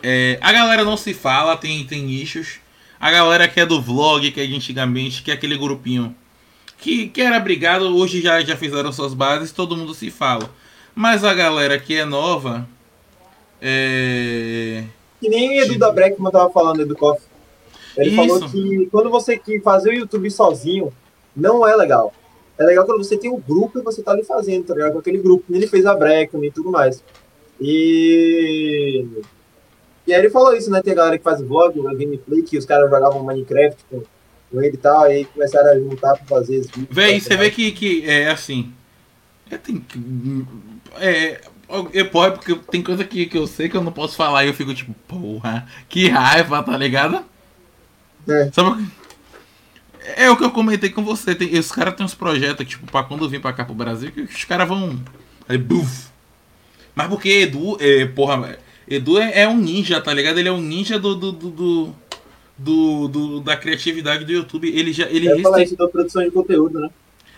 É, 0.00 0.38
a 0.40 0.52
galera 0.52 0.84
não 0.84 0.96
se 0.96 1.12
fala, 1.12 1.56
tem, 1.56 1.84
tem 1.84 2.04
nichos. 2.04 2.60
A 3.00 3.10
galera 3.10 3.48
que 3.48 3.58
é 3.58 3.66
do 3.66 3.82
vlog, 3.82 4.30
que 4.30 4.40
é 4.40 4.46
de 4.46 4.54
antigamente, 4.54 5.22
que 5.22 5.32
é 5.32 5.34
aquele 5.34 5.56
grupinho 5.56 6.14
que, 6.78 7.08
que 7.08 7.20
era 7.20 7.40
brigado, 7.40 7.96
hoje 7.96 8.20
já, 8.20 8.40
já 8.40 8.56
fizeram 8.56 8.92
suas 8.92 9.12
bases, 9.12 9.50
todo 9.50 9.76
mundo 9.76 9.94
se 9.94 10.10
fala. 10.10 10.48
Mas 10.94 11.24
a 11.24 11.34
galera 11.34 11.78
que 11.78 11.96
é 11.96 12.04
nova. 12.04 12.68
É 13.60 14.84
que 15.20 15.28
nem 15.28 15.58
Edu 15.58 15.78
da 15.78 15.90
Breckman 15.90 16.30
tava 16.30 16.50
falando, 16.50 16.82
Edu 16.82 16.94
Koff. 16.94 17.20
Ele 17.96 18.10
Isso. 18.10 18.16
falou 18.16 18.48
que 18.48 18.88
quando 18.90 19.10
você 19.10 19.36
que 19.36 19.60
fazer 19.60 19.90
o 19.90 19.94
YouTube 19.94 20.30
sozinho, 20.30 20.92
não 21.34 21.66
é 21.66 21.74
legal. 21.74 22.12
É 22.58 22.64
legal 22.64 22.84
quando 22.84 23.04
você 23.04 23.16
tem 23.16 23.30
um 23.30 23.40
grupo 23.40 23.78
e 23.78 23.82
você 23.82 24.02
tá 24.02 24.10
ali 24.10 24.24
fazendo, 24.24 24.64
tá 24.64 24.74
ligado? 24.74 24.92
Com 24.92 24.98
aquele 24.98 25.18
grupo. 25.18 25.44
Ele 25.48 25.66
fez 25.66 25.86
a 25.86 25.94
Breckman 25.94 26.48
e 26.48 26.50
tudo 26.50 26.70
mais. 26.70 27.02
E. 27.60 29.06
E 30.06 30.12
aí 30.12 30.20
ele 30.20 30.30
falou 30.30 30.56
isso, 30.56 30.70
né? 30.70 30.82
Tem 30.82 30.92
a 30.92 30.96
galera 30.96 31.18
que 31.18 31.24
faz 31.24 31.40
vlog, 31.40 31.80
gameplay, 31.80 32.42
que 32.42 32.58
os 32.58 32.64
caras 32.64 32.90
jogavam 32.90 33.22
Minecraft 33.22 33.84
com, 33.90 34.02
com 34.50 34.62
ele 34.62 34.74
e 34.74 34.78
tal, 34.78 35.02
aí 35.02 35.24
começaram 35.26 35.70
a 35.70 35.78
juntar 35.78 36.16
pra 36.16 36.26
fazer 36.26 36.56
esse 36.56 36.70
vídeo. 36.70 36.88
Véi, 36.90 37.20
você 37.20 37.36
vê 37.36 37.50
que, 37.50 37.70
que 37.72 38.08
é 38.08 38.30
assim. 38.30 38.72
É, 39.50 39.56
tem 39.56 39.78
que. 39.78 39.98
É. 40.98 41.40
É, 41.92 42.02
porra, 42.04 42.30
porque 42.30 42.54
tem 42.70 42.82
coisa 42.82 43.04
que, 43.04 43.26
que 43.26 43.36
eu 43.36 43.46
sei 43.46 43.68
que 43.68 43.76
eu 43.76 43.84
não 43.84 43.92
posso 43.92 44.16
falar 44.16 44.42
e 44.42 44.48
eu 44.48 44.54
fico 44.54 44.74
tipo, 44.74 44.94
porra, 45.06 45.68
que 45.86 46.08
raiva, 46.08 46.62
tá 46.62 46.74
ligado? 46.74 47.22
É. 48.26 48.50
Sabe? 48.50 48.86
É 50.16 50.30
o 50.30 50.36
que 50.36 50.44
eu 50.44 50.50
comentei 50.50 50.90
com 50.90 51.04
você. 51.04 51.34
Tem, 51.34 51.58
os 51.58 51.70
caras 51.70 51.94
têm 51.94 52.06
uns 52.06 52.14
projetos, 52.14 52.66
tipo, 52.66 52.90
pra 52.90 53.02
quando 53.02 53.28
vim 53.28 53.40
pra 53.40 53.52
cá 53.52 53.64
pro 53.64 53.74
Brasil, 53.74 54.10
que 54.10 54.22
os 54.22 54.44
caras 54.44 54.68
vão. 54.68 54.98
Aí, 55.48 55.58
buf. 55.58 56.08
Mas 56.94 57.08
porque 57.08 57.28
Edu, 57.28 57.76
é, 57.80 58.06
porra, 58.06 58.58
Edu 58.88 59.18
é, 59.18 59.42
é, 59.42 59.48
um 59.48 59.56
ninja, 59.56 60.00
tá 60.00 60.12
ligado? 60.12 60.38
Ele 60.38 60.48
é 60.48 60.52
um 60.52 60.60
ninja 60.60 60.98
do. 60.98 61.14
do, 61.14 61.32
do, 61.32 61.94
do, 62.58 63.08
do, 63.08 63.40
da 63.40 63.56
criatividade 63.56 64.24
do 64.24 64.32
YouTube. 64.32 64.68
Ele 64.68 64.92
já. 64.92 65.06
Ele 65.06 65.28
reciclou... 65.28 65.42
falar 65.42 65.62
isso 65.62 65.76
da 65.76 65.86
produção 65.86 66.24
de 66.24 66.30
conteúdo, 66.30 66.80
né? 66.80 66.90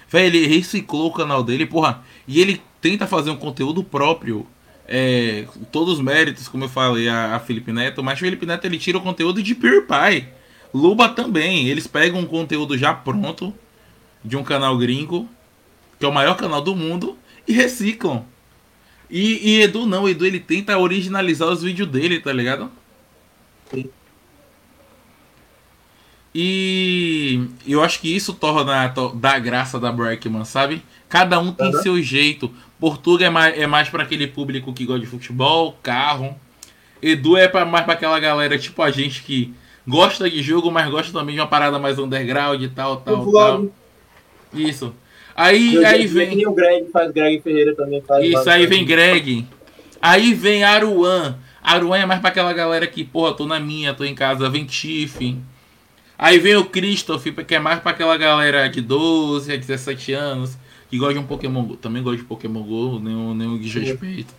Véi, 0.08 0.26
ele 0.26 0.46
reciclou 0.46 1.08
o 1.08 1.12
canal 1.12 1.42
dele, 1.42 1.66
porra. 1.66 2.02
E 2.26 2.40
ele 2.40 2.60
tenta 2.80 3.06
fazer 3.06 3.30
um 3.30 3.36
conteúdo 3.36 3.84
próprio. 3.84 4.46
É, 4.88 5.44
todos 5.70 5.94
os 5.94 6.00
méritos, 6.00 6.48
como 6.48 6.64
eu 6.64 6.68
falei, 6.68 7.08
a, 7.08 7.36
a 7.36 7.40
Felipe 7.40 7.70
Neto, 7.70 8.02
mas 8.02 8.18
o 8.18 8.22
Felipe 8.22 8.44
Neto 8.44 8.64
ele 8.64 8.76
tira 8.78 8.98
o 8.98 9.02
conteúdo 9.02 9.42
de 9.42 9.54
PewDiePie. 9.54 10.26
Luba 10.72 11.08
também, 11.08 11.68
eles 11.68 11.86
pegam 11.86 12.20
um 12.20 12.26
conteúdo 12.26 12.78
já 12.78 12.94
pronto 12.94 13.52
de 14.24 14.36
um 14.36 14.44
canal 14.44 14.76
gringo, 14.78 15.28
que 15.98 16.04
é 16.04 16.08
o 16.08 16.12
maior 16.12 16.36
canal 16.36 16.60
do 16.60 16.76
mundo, 16.76 17.18
e 17.46 17.52
reciclam. 17.52 18.24
E, 19.10 19.50
e 19.50 19.62
Edu 19.62 19.86
não, 19.86 20.08
Edu 20.08 20.24
ele 20.24 20.38
tenta 20.38 20.78
originalizar 20.78 21.48
os 21.48 21.62
vídeos 21.62 21.88
dele, 21.88 22.20
tá 22.20 22.32
ligado? 22.32 22.70
Sim. 23.72 23.90
E 26.32 27.48
eu 27.66 27.82
acho 27.82 28.00
que 28.00 28.14
isso 28.14 28.32
torna 28.32 28.86
da 29.14 29.38
graça 29.38 29.80
da 29.80 29.90
Brackman, 29.90 30.44
sabe? 30.44 30.80
Cada 31.08 31.40
um 31.40 31.52
tem 31.52 31.74
uhum. 31.74 31.82
seu 31.82 32.02
jeito. 32.02 32.54
Portuga 32.78 33.26
é 33.26 33.30
mais, 33.30 33.58
é 33.58 33.66
mais 33.66 33.88
para 33.88 34.04
aquele 34.04 34.28
público 34.28 34.72
que 34.72 34.84
gosta 34.84 35.00
de 35.00 35.06
futebol, 35.06 35.76
carro. 35.82 36.38
Edu 37.02 37.36
é 37.36 37.48
pra, 37.48 37.64
mais 37.64 37.84
para 37.84 37.94
aquela 37.94 38.20
galera 38.20 38.56
tipo 38.56 38.80
a 38.80 38.90
gente 38.92 39.22
que 39.22 39.52
gosta 39.86 40.28
de 40.28 40.42
jogo, 40.42 40.70
mas 40.70 40.90
gosta 40.90 41.12
também 41.12 41.34
de 41.34 41.40
uma 41.40 41.46
parada 41.46 41.78
mais 41.78 41.98
underground 41.98 42.62
e 42.62 42.68
tal, 42.68 42.98
tal, 42.98 43.30
tal. 43.30 43.66
Isso. 44.52 44.94
Aí, 45.34 45.74
eu 45.74 45.86
aí 45.86 46.06
vem. 46.06 46.46
O 46.46 46.52
Greg 46.52 46.90
faz 46.90 47.10
Greg 47.12 47.40
Ferreira 47.40 47.74
também 47.74 48.02
faz. 48.02 48.24
Isso, 48.24 48.50
aí 48.50 48.66
vem 48.66 48.84
Greg. 48.84 49.46
Aí 50.00 50.34
vem 50.34 50.64
Aruan. 50.64 51.36
Aruan 51.62 51.98
é 51.98 52.06
mais 52.06 52.20
pra 52.20 52.30
aquela 52.30 52.52
galera 52.52 52.86
que, 52.86 53.04
porra, 53.04 53.34
tô 53.34 53.46
na 53.46 53.60
minha, 53.60 53.94
tô 53.94 54.04
em 54.04 54.14
casa, 54.14 54.48
vem 54.48 54.64
Tiff. 54.64 55.36
Aí 56.18 56.38
vem 56.38 56.56
o 56.56 56.64
Christoph, 56.64 57.24
que 57.46 57.54
é 57.54 57.58
mais 57.58 57.80
pra 57.80 57.92
aquela 57.92 58.16
galera 58.16 58.68
de 58.68 58.80
12 58.80 59.52
a 59.52 59.56
17 59.56 60.12
anos, 60.12 60.58
que 60.90 60.98
gosta 60.98 61.14
de 61.14 61.20
um 61.20 61.24
Pokémon 61.24 61.64
Go. 61.64 61.76
Também 61.76 62.02
gosta 62.02 62.18
de 62.18 62.24
Pokémon 62.24 62.62
Go, 62.62 62.98
nenhum, 62.98 63.34
nenhum 63.34 63.58
desrespeito. 63.58 64.34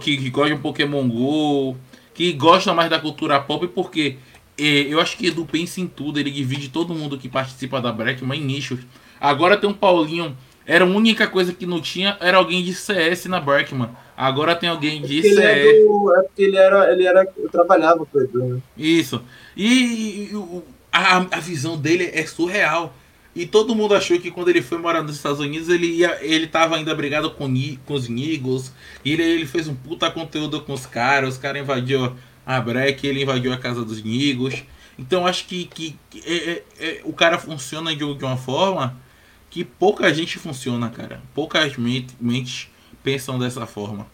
Que, 0.00 0.16
que 0.16 0.30
gosta 0.30 0.50
de 0.50 0.54
um 0.58 0.62
Pokémon 0.62 1.08
Go, 1.08 1.76
que 2.12 2.32
gosta 2.32 2.74
mais 2.74 2.90
da 2.90 2.98
cultura 2.98 3.40
pop, 3.40 3.66
porque 3.68 4.16
eu 4.64 5.00
acho 5.00 5.16
que 5.16 5.26
Edu 5.26 5.44
pensa 5.44 5.80
em 5.80 5.86
tudo, 5.86 6.20
ele 6.20 6.30
divide 6.30 6.68
todo 6.68 6.94
mundo 6.94 7.18
que 7.18 7.28
participa 7.28 7.80
da 7.80 7.92
Breckman 7.92 8.40
em 8.40 8.44
nichos. 8.44 8.80
Agora 9.20 9.56
tem 9.56 9.68
um 9.68 9.74
Paulinho. 9.74 10.36
Era 10.64 10.84
a 10.84 10.88
única 10.88 11.26
coisa 11.26 11.52
que 11.52 11.66
não 11.66 11.80
tinha, 11.80 12.16
era 12.20 12.36
alguém 12.36 12.62
de 12.62 12.72
CS 12.72 13.26
na 13.26 13.40
Breckman. 13.40 13.90
Agora 14.16 14.54
tem 14.54 14.68
alguém 14.68 15.02
de 15.02 15.18
é 15.18 15.22
CS. 15.22 15.38
É, 15.38 15.84
do, 15.84 16.14
é 16.16 16.22
porque 16.22 16.42
ele 16.42 16.56
era, 16.56 16.92
ele 16.92 17.04
era. 17.04 17.26
Eu 17.36 17.48
trabalhava 17.48 18.06
com 18.06 18.20
Edu, 18.20 18.44
né? 18.44 18.60
Isso. 18.76 19.22
E, 19.56 20.30
e 20.30 20.62
a, 20.92 21.16
a 21.16 21.40
visão 21.40 21.76
dele 21.76 22.10
é 22.12 22.24
surreal. 22.26 22.94
E 23.34 23.46
todo 23.46 23.74
mundo 23.74 23.94
achou 23.94 24.20
que 24.20 24.30
quando 24.30 24.50
ele 24.50 24.60
foi 24.60 24.76
morar 24.76 25.02
nos 25.02 25.16
Estados 25.16 25.40
Unidos, 25.40 25.70
ele 25.70 25.86
ia, 25.86 26.18
ele 26.20 26.46
tava 26.46 26.76
ainda 26.76 26.94
brigado 26.94 27.30
com, 27.30 27.48
com 27.86 27.94
os 27.94 28.08
Eagles. 28.08 28.72
E 29.02 29.12
ele, 29.12 29.22
ele 29.22 29.46
fez 29.46 29.66
um 29.66 29.74
puta 29.74 30.10
conteúdo 30.10 30.60
com 30.60 30.74
os 30.74 30.84
caras. 30.84 31.34
Os 31.34 31.38
caras 31.38 31.62
invadiu 31.62 32.12
a 32.44 32.60
Breck, 32.60 33.06
ele 33.06 33.22
invadiu 33.22 33.52
a 33.52 33.58
casa 33.58 33.84
dos 33.84 34.02
Nigos. 34.02 34.64
Então 34.98 35.26
acho 35.26 35.46
que, 35.46 35.64
que, 35.64 35.96
que 36.10 36.20
é, 36.26 36.50
é, 36.50 36.64
é, 36.78 37.00
o 37.04 37.12
cara 37.12 37.38
funciona 37.38 37.94
de, 37.94 37.98
de, 37.98 38.24
uma 38.24 38.36
forma 38.36 39.00
que 39.48 39.64
pouca 39.64 40.12
gente 40.12 40.38
funciona, 40.38 40.90
cara. 40.90 41.22
Poucas 41.34 41.76
mentes, 41.76 42.14
mentes 42.20 42.68
pensam 43.02 43.38
dessa 43.38 43.66
forma. 43.66 44.06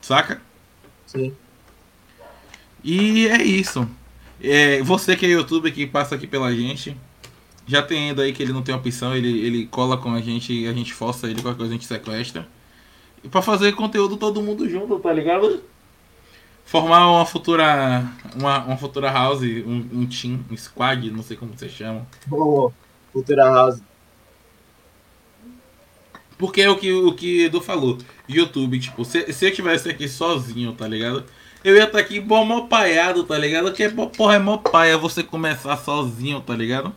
Saca? 0.00 0.40
Sim. 1.06 1.34
E 2.82 3.28
é 3.28 3.42
isso. 3.42 3.88
É, 4.42 4.82
você 4.82 5.16
que 5.16 5.26
é 5.26 5.30
youtuber 5.30 5.72
que 5.72 5.86
passa 5.86 6.14
aqui 6.14 6.26
pela 6.26 6.54
gente, 6.54 6.96
já 7.66 7.82
tem 7.82 8.08
ainda 8.08 8.22
aí 8.22 8.32
que 8.32 8.42
ele 8.42 8.52
não 8.52 8.62
tem 8.62 8.74
opção, 8.74 9.14
ele, 9.14 9.28
ele 9.46 9.66
cola 9.66 9.98
com 9.98 10.12
a 10.14 10.20
gente 10.20 10.52
e 10.52 10.66
a 10.66 10.72
gente 10.72 10.94
força 10.94 11.28
ele, 11.28 11.42
qualquer 11.42 11.58
coisa 11.58 11.72
a 11.72 11.76
gente 11.76 11.86
sequestra. 11.86 12.48
E 13.22 13.28
pra 13.28 13.42
fazer 13.42 13.72
conteúdo 13.72 14.16
todo 14.16 14.42
mundo 14.42 14.68
junto, 14.68 14.98
tá 14.98 15.12
ligado? 15.12 15.62
Formar 16.70 17.10
uma 17.10 17.26
futura 17.26 18.04
uma, 18.36 18.64
uma 18.64 18.76
futura 18.76 19.10
house, 19.10 19.42
um, 19.42 19.88
um 19.92 20.06
team, 20.06 20.38
um 20.48 20.56
squad, 20.56 21.10
não 21.10 21.20
sei 21.20 21.36
como 21.36 21.52
você 21.52 21.68
chama. 21.68 22.06
Oh, 22.30 22.70
futura 23.12 23.44
house. 23.44 23.82
Porque 26.38 26.62
é 26.62 26.70
o 26.70 26.76
que 26.76 26.92
o 26.92 27.12
que 27.12 27.46
Edu 27.46 27.60
falou, 27.60 27.98
YouTube, 28.28 28.78
tipo, 28.78 29.04
se, 29.04 29.32
se 29.32 29.46
eu 29.46 29.52
tivesse 29.52 29.90
aqui 29.90 30.08
sozinho, 30.08 30.72
tá 30.72 30.86
ligado? 30.86 31.24
Eu 31.64 31.74
ia 31.74 31.82
estar 31.82 31.98
tá 31.98 31.98
aqui 31.98 32.20
bom 32.20 32.44
mó 32.44 32.62
paiado, 32.62 33.24
tá 33.24 33.36
ligado? 33.36 33.72
Que 33.72 33.88
porra 33.88 34.36
é 34.36 34.38
mó 34.38 34.56
paia 34.56 34.96
você 34.96 35.24
começar 35.24 35.76
sozinho, 35.76 36.40
tá 36.40 36.54
ligado? 36.54 36.94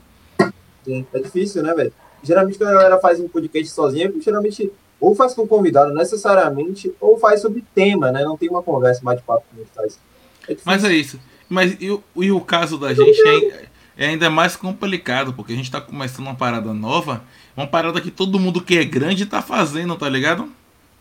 É 0.88 1.20
difícil, 1.20 1.64
né, 1.64 1.74
velho? 1.74 1.92
Geralmente 2.22 2.60
quando 2.60 2.70
a 2.70 2.74
galera 2.74 3.00
faz 3.00 3.20
um 3.20 3.28
podcast 3.28 3.74
sozinha, 3.74 4.14
geralmente 4.22 4.72
ou 5.04 5.14
faz 5.14 5.34
com 5.34 5.46
convidado 5.46 5.94
necessariamente, 5.94 6.90
ou 7.02 7.20
faz 7.20 7.42
sobre 7.42 7.62
tema, 7.76 8.10
né? 8.10 8.24
Não 8.24 8.38
tem 8.38 8.50
uma 8.50 8.64
conversa, 8.64 9.02
bate-papo 9.04 9.44
como 9.54 9.68
faz. 9.76 10.00
É 10.48 10.56
Mas 10.64 10.86
é 10.86 10.94
isso. 10.94 11.20
Mas 11.50 11.74
e, 11.74 12.00
e 12.16 12.32
o 12.32 12.40
caso 12.40 12.78
da 12.78 12.94
gente 12.94 13.22
é, 13.22 13.68
é, 13.98 14.08
ainda 14.08 14.30
mais 14.30 14.56
complicado, 14.56 15.34
porque 15.34 15.52
a 15.52 15.56
gente 15.58 15.70
tá 15.70 15.82
começando 15.82 16.28
uma 16.28 16.36
parada 16.36 16.74
nova, 16.74 17.22
uma 17.56 17.68
parada 17.68 18.00
que 18.00 18.10
todo 18.10 18.40
mundo 18.40 18.62
que 18.62 18.78
é 18.78 18.86
grande 18.86 19.26
tá 19.26 19.42
fazendo, 19.42 19.94
tá 19.98 20.08
ligado? 20.08 20.50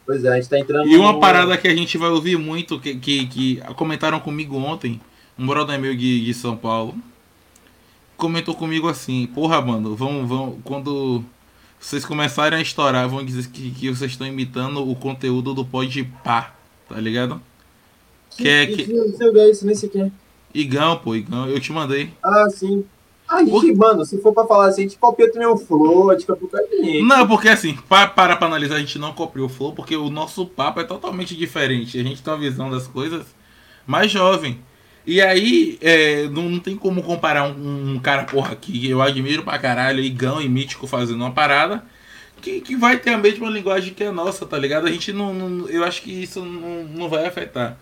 Pois 0.04 0.24
é, 0.24 0.30
a 0.30 0.34
gente 0.34 0.48
tá 0.48 0.58
entrando. 0.58 0.88
E 0.88 0.96
uma 0.96 1.12
no... 1.12 1.20
parada 1.20 1.56
que 1.56 1.68
a 1.68 1.76
gente 1.76 1.96
vai 1.96 2.10
ouvir 2.10 2.36
muito, 2.36 2.80
que, 2.80 2.96
que, 2.96 3.26
que 3.28 3.62
comentaram 3.76 4.18
comigo 4.18 4.56
ontem, 4.56 5.00
um 5.38 5.46
brother 5.46 5.78
meu 5.78 5.94
de, 5.94 6.24
de 6.24 6.34
São 6.34 6.56
Paulo, 6.56 6.96
comentou 8.16 8.56
comigo 8.56 8.88
assim, 8.88 9.28
porra, 9.28 9.60
mano, 9.60 9.94
vamos, 9.94 10.28
vamos, 10.28 10.58
quando 10.64 11.24
vocês 11.82 12.04
começarem 12.04 12.58
a 12.58 12.62
estourar, 12.62 13.08
vão 13.08 13.24
dizer 13.24 13.48
que, 13.48 13.70
que 13.72 13.90
vocês 13.90 14.12
estão 14.12 14.26
imitando 14.26 14.88
o 14.88 14.94
conteúdo 14.94 15.52
do 15.52 15.64
Pode 15.64 16.04
Pá, 16.22 16.54
tá 16.88 17.00
ligado? 17.00 17.42
Que, 18.30 18.44
que 18.44 18.48
é 18.48 18.66
que. 18.66 18.84
Gay, 19.32 19.50
isso 19.50 19.66
nem 19.66 19.74
sequer. 19.74 20.10
Igão, 20.54 20.96
pô, 20.98 21.16
Igão, 21.16 21.48
eu 21.48 21.58
te 21.58 21.72
mandei. 21.72 22.10
Ah, 22.22 22.46
sim. 22.50 22.84
A 23.28 23.44
gente, 23.44 23.74
mano, 23.74 24.04
se 24.04 24.20
for 24.20 24.32
pra 24.32 24.46
falar 24.46 24.66
assim, 24.66 24.82
a 24.82 24.84
gente 24.84 24.98
copia 24.98 25.30
também 25.30 25.48
o 25.48 25.56
Flow, 25.56 26.10
a 26.10 26.14
gente 26.14 26.26
copia 26.26 26.48
o 26.48 27.04
Não, 27.04 27.26
porque 27.26 27.48
assim, 27.48 27.74
para, 27.88 28.06
para 28.08 28.36
pra 28.36 28.46
analisar, 28.46 28.76
a 28.76 28.80
gente 28.80 28.98
não 28.98 29.12
copiou 29.12 29.46
o 29.46 29.48
Flow, 29.48 29.72
porque 29.72 29.96
o 29.96 30.10
nosso 30.10 30.46
papo 30.46 30.80
é 30.80 30.84
totalmente 30.84 31.34
diferente. 31.34 31.98
A 31.98 32.02
gente 32.02 32.22
tem 32.22 32.32
uma 32.32 32.38
visão 32.38 32.70
das 32.70 32.86
coisas 32.86 33.26
mais 33.86 34.10
jovem. 34.10 34.60
E 35.06 35.20
aí, 35.20 35.78
é, 35.80 36.28
não, 36.28 36.48
não, 36.48 36.58
tem 36.60 36.76
como 36.76 37.02
comparar 37.02 37.44
um, 37.44 37.94
um, 37.94 37.98
cara, 37.98 38.24
porra, 38.24 38.54
que 38.54 38.88
eu 38.88 39.02
admiro 39.02 39.42
pra 39.42 39.58
caralho, 39.58 40.00
Igão 40.00 40.40
e 40.40 40.48
Mítico 40.48 40.86
fazendo 40.86 41.16
uma 41.16 41.32
parada, 41.32 41.84
que, 42.40 42.60
que 42.60 42.76
vai 42.76 42.98
ter 42.98 43.10
a 43.10 43.18
mesma 43.18 43.48
linguagem 43.50 43.94
que 43.94 44.04
a 44.04 44.12
nossa, 44.12 44.46
tá 44.46 44.58
ligado? 44.58 44.86
A 44.86 44.90
gente 44.90 45.12
não. 45.12 45.34
não 45.34 45.68
eu 45.68 45.84
acho 45.84 46.02
que 46.02 46.10
isso 46.10 46.44
não, 46.44 46.84
não 46.84 47.08
vai 47.08 47.26
afetar. 47.26 47.78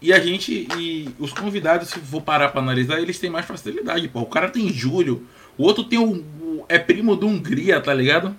E 0.00 0.12
a 0.12 0.20
gente, 0.20 0.68
e 0.78 1.08
os 1.18 1.32
convidados, 1.32 1.88
se 1.88 1.98
for 1.98 2.22
parar 2.22 2.50
pra 2.50 2.60
analisar, 2.60 3.00
eles 3.00 3.18
têm 3.18 3.30
mais 3.30 3.46
facilidade, 3.46 4.08
pô. 4.08 4.20
O 4.20 4.26
cara 4.26 4.48
tem 4.48 4.72
Júlio, 4.72 5.26
o 5.56 5.64
outro 5.64 5.84
tem 5.84 5.98
o. 5.98 6.24
É 6.68 6.78
primo 6.78 7.16
do 7.16 7.26
Hungria, 7.26 7.80
tá 7.80 7.94
ligado? 7.94 8.36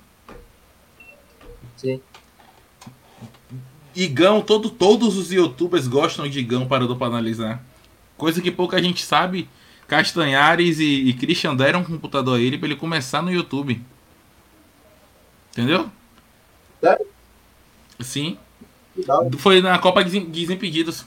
Sim. 1.75 2.01
Igão, 3.95 4.41
todo, 4.41 4.69
todos 4.69 5.17
os 5.17 5.31
youtubers 5.31 5.87
gostam 5.87 6.27
de 6.29 6.39
Igão 6.39 6.67
para 6.67 6.85
do 6.85 6.95
pra 6.95 7.07
analisar. 7.07 7.63
Coisa 8.19 8.41
que 8.41 8.51
pouca 8.51 8.83
gente 8.83 9.01
sabe. 9.01 9.47
Castanhares 9.87 10.77
e, 10.77 11.07
e 11.07 11.13
Christian 11.13 11.55
deram 11.55 11.79
um 11.79 11.83
computador 11.85 12.37
a 12.37 12.41
ele 12.41 12.57
para 12.57 12.67
ele 12.67 12.75
começar 12.75 13.21
no 13.21 13.31
YouTube. 13.31 13.81
Entendeu? 15.51 15.89
Sério? 16.81 17.05
Sim. 18.01 18.37
Foi 19.37 19.61
na 19.61 19.79
Copa 19.79 20.03
Desimpedidos. 20.03 21.05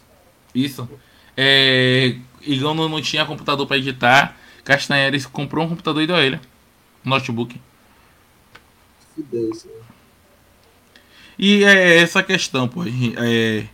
Isso. 0.54 0.88
É, 1.36 2.16
Igão 2.40 2.74
não, 2.74 2.88
não 2.88 3.02
tinha 3.02 3.26
computador 3.26 3.66
para 3.66 3.76
editar. 3.76 4.34
Castanhares 4.64 5.26
comprou 5.26 5.66
um 5.66 5.68
computador 5.68 6.02
e 6.02 6.06
deu 6.06 6.16
a 6.16 6.22
ele. 6.22 6.40
notebook. 7.04 7.60
Fudeu 9.14 9.50
isso. 9.50 9.68
E 11.38 11.62
é 11.62 11.98
essa 11.98 12.22
questão, 12.22 12.66
pô. 12.66 12.84
É, 12.84 13.66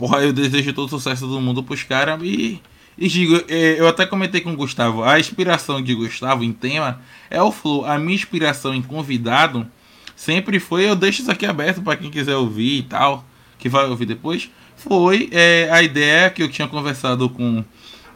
porra, 0.00 0.22
eu 0.22 0.32
desejo 0.32 0.72
todo 0.72 0.86
o 0.86 0.88
sucesso 0.88 1.26
do 1.26 1.38
mundo 1.38 1.62
pros 1.62 1.82
caras 1.82 2.18
e. 2.22 2.58
E 2.98 3.08
digo, 3.08 3.42
é, 3.48 3.80
eu 3.80 3.88
até 3.88 4.04
comentei 4.04 4.42
com 4.42 4.52
o 4.52 4.56
Gustavo, 4.56 5.02
a 5.02 5.18
inspiração 5.18 5.80
de 5.80 5.94
Gustavo 5.94 6.44
em 6.44 6.52
tema 6.52 7.00
é 7.30 7.40
o 7.40 7.50
flow. 7.50 7.86
A 7.86 7.98
minha 7.98 8.14
inspiração 8.14 8.74
em 8.74 8.82
convidado 8.82 9.66
sempre 10.14 10.58
foi, 10.60 10.86
eu 10.86 10.94
deixo 10.94 11.22
isso 11.22 11.30
aqui 11.30 11.46
aberto 11.46 11.80
para 11.80 11.96
quem 11.96 12.10
quiser 12.10 12.36
ouvir 12.36 12.78
e 12.78 12.82
tal, 12.82 13.24
que 13.58 13.70
vai 13.70 13.86
ouvir 13.86 14.04
depois, 14.04 14.50
foi 14.76 15.30
é, 15.32 15.70
a 15.70 15.82
ideia 15.82 16.28
que 16.28 16.42
eu 16.42 16.48
tinha 16.50 16.68
conversado 16.68 17.30
com, 17.30 17.64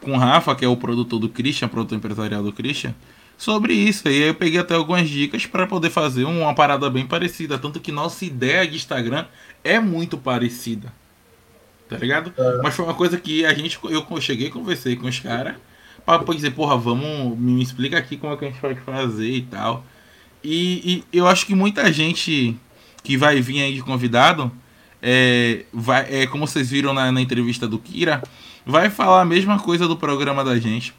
com 0.03 0.13
o 0.13 0.19
Rafa, 0.19 0.55
que 0.55 0.67
é 0.67 0.69
o 0.69 0.77
produtor 0.77 1.19
do 1.19 1.31
Christian, 1.31 1.69
produtor 1.69 1.97
empresarial 1.97 2.43
do 2.43 2.53
Christian, 2.53 2.95
sobre 3.39 3.73
isso. 3.73 4.07
E 4.07 4.11
aí 4.11 4.29
eu 4.29 4.35
peguei 4.35 4.61
até 4.61 4.75
algumas 4.75 5.09
dicas 5.09 5.47
para 5.47 5.67
poder 5.67 5.89
fazer 5.89 6.25
uma 6.25 6.55
parada 6.55 6.91
bem 6.91 7.07
parecida. 7.07 7.59
Tanto 7.59 7.81
que 7.81 7.93
nossa 7.93 8.25
ideia 8.25 8.67
de 8.67 8.77
Instagram 8.77 9.25
é 9.63 9.81
muito 9.81 10.19
parecida. 10.19 10.93
Tá 11.89 11.97
ligado? 11.97 12.33
É. 12.37 12.63
Mas 12.63 12.75
foi 12.75 12.85
uma 12.85 12.95
coisa 12.95 13.19
que 13.19 13.45
a 13.45 13.53
gente. 13.55 13.79
Eu 13.83 14.05
cheguei 14.21 14.51
conversei 14.51 14.97
com 14.97 15.07
os 15.07 15.19
caras. 15.19 15.55
Pra 16.05 16.19
dizer, 16.35 16.51
porra, 16.51 16.77
vamos. 16.77 17.39
Me 17.39 17.63
explica 17.63 17.99
aqui 17.99 18.17
como 18.17 18.33
é 18.33 18.37
que 18.37 18.45
a 18.45 18.49
gente 18.49 18.61
pode 18.61 18.81
fazer 18.81 19.31
e 19.31 19.43
tal. 19.43 19.85
E, 20.43 21.05
e 21.13 21.19
eu 21.19 21.27
acho 21.27 21.47
que 21.47 21.55
muita 21.55 21.91
gente 21.93 22.57
que 23.03 23.17
vai 23.17 23.41
vir 23.41 23.63
aí 23.63 23.75
de 23.75 23.83
convidado. 23.83 24.51
É, 25.07 25.67
vai, 25.71 26.23
é, 26.23 26.27
como 26.27 26.47
vocês 26.47 26.71
viram 26.71 26.95
na, 26.95 27.13
na 27.13 27.21
entrevista 27.21 27.69
do 27.69 27.79
Kira, 27.79 28.23
vai 28.65 28.89
falar 28.89 29.21
a 29.21 29.25
mesma 29.25 29.59
coisa 29.59 29.87
do 29.87 29.99
programa 29.99 30.43
da 30.43 30.59
gente 30.59 30.95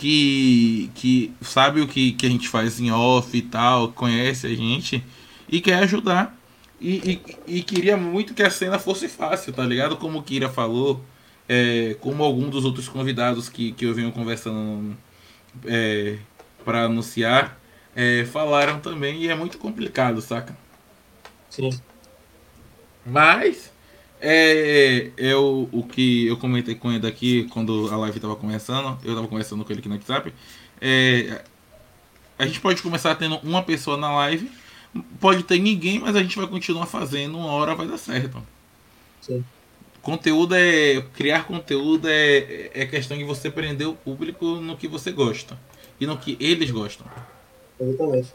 que, 0.00 0.90
que 0.94 1.32
sabe 1.42 1.82
o 1.82 1.86
que, 1.86 2.12
que 2.12 2.24
a 2.24 2.30
gente 2.30 2.48
faz 2.48 2.80
em 2.80 2.90
off 2.90 3.36
e 3.36 3.42
tal, 3.42 3.88
conhece 3.92 4.46
a 4.46 4.54
gente 4.54 5.04
e 5.46 5.60
quer 5.60 5.82
ajudar. 5.82 6.34
E, 6.80 7.22
e, 7.46 7.58
e 7.58 7.62
queria 7.62 7.96
muito 7.96 8.32
que 8.32 8.42
a 8.42 8.50
cena 8.50 8.78
fosse 8.78 9.08
fácil, 9.08 9.52
tá 9.52 9.64
ligado? 9.64 9.96
Como 9.96 10.18
o 10.18 10.22
Kira 10.22 10.48
falou, 10.48 11.04
é, 11.48 11.96
como 12.00 12.24
algum 12.24 12.48
dos 12.48 12.64
outros 12.64 12.88
convidados 12.88 13.48
que, 13.48 13.72
que 13.72 13.84
eu 13.84 13.94
venho 13.94 14.10
conversando 14.12 14.96
é, 15.66 16.16
para 16.64 16.84
anunciar, 16.84 17.60
é, 17.94 18.24
falaram 18.24 18.80
também, 18.80 19.22
e 19.22 19.28
é 19.28 19.34
muito 19.34 19.58
complicado, 19.58 20.20
saca? 20.22 20.56
Sim. 21.50 21.70
Mas 23.04 23.70
é, 24.20 25.10
é 25.16 25.34
o, 25.34 25.82
que 25.90 26.26
eu 26.26 26.36
comentei 26.36 26.74
com 26.74 26.92
ele 26.92 27.06
aqui 27.06 27.48
quando 27.50 27.88
a 27.92 27.96
live 27.96 28.16
estava 28.16 28.36
começando. 28.36 28.98
Eu 29.02 29.10
estava 29.10 29.26
conversando 29.26 29.64
com 29.64 29.72
ele 29.72 29.80
aqui 29.80 29.88
no 29.88 29.94
WhatsApp. 29.96 30.32
É, 30.80 31.42
a 32.38 32.46
gente 32.46 32.60
pode 32.60 32.82
começar 32.82 33.14
tendo 33.14 33.36
uma 33.38 33.62
pessoa 33.62 33.96
na 33.96 34.12
live. 34.16 34.50
Pode 35.20 35.44
ter 35.44 35.58
ninguém, 35.58 35.98
mas 35.98 36.16
a 36.16 36.22
gente 36.22 36.36
vai 36.36 36.46
continuar 36.46 36.86
fazendo. 36.86 37.38
Uma 37.38 37.52
hora 37.52 37.74
vai 37.74 37.86
dar 37.86 37.98
certo. 37.98 38.42
Sim. 39.20 39.44
Conteúdo 40.02 40.54
é. 40.54 41.02
Criar 41.14 41.46
conteúdo 41.46 42.08
é, 42.08 42.70
é 42.74 42.86
questão 42.86 43.16
de 43.16 43.24
você 43.24 43.50
prender 43.50 43.86
o 43.86 43.94
público 43.94 44.56
no 44.56 44.76
que 44.76 44.88
você 44.88 45.12
gosta. 45.12 45.58
E 46.00 46.06
no 46.06 46.16
que 46.16 46.36
eles 46.40 46.70
gostam. 46.70 47.06
Exatamente. 47.78 48.34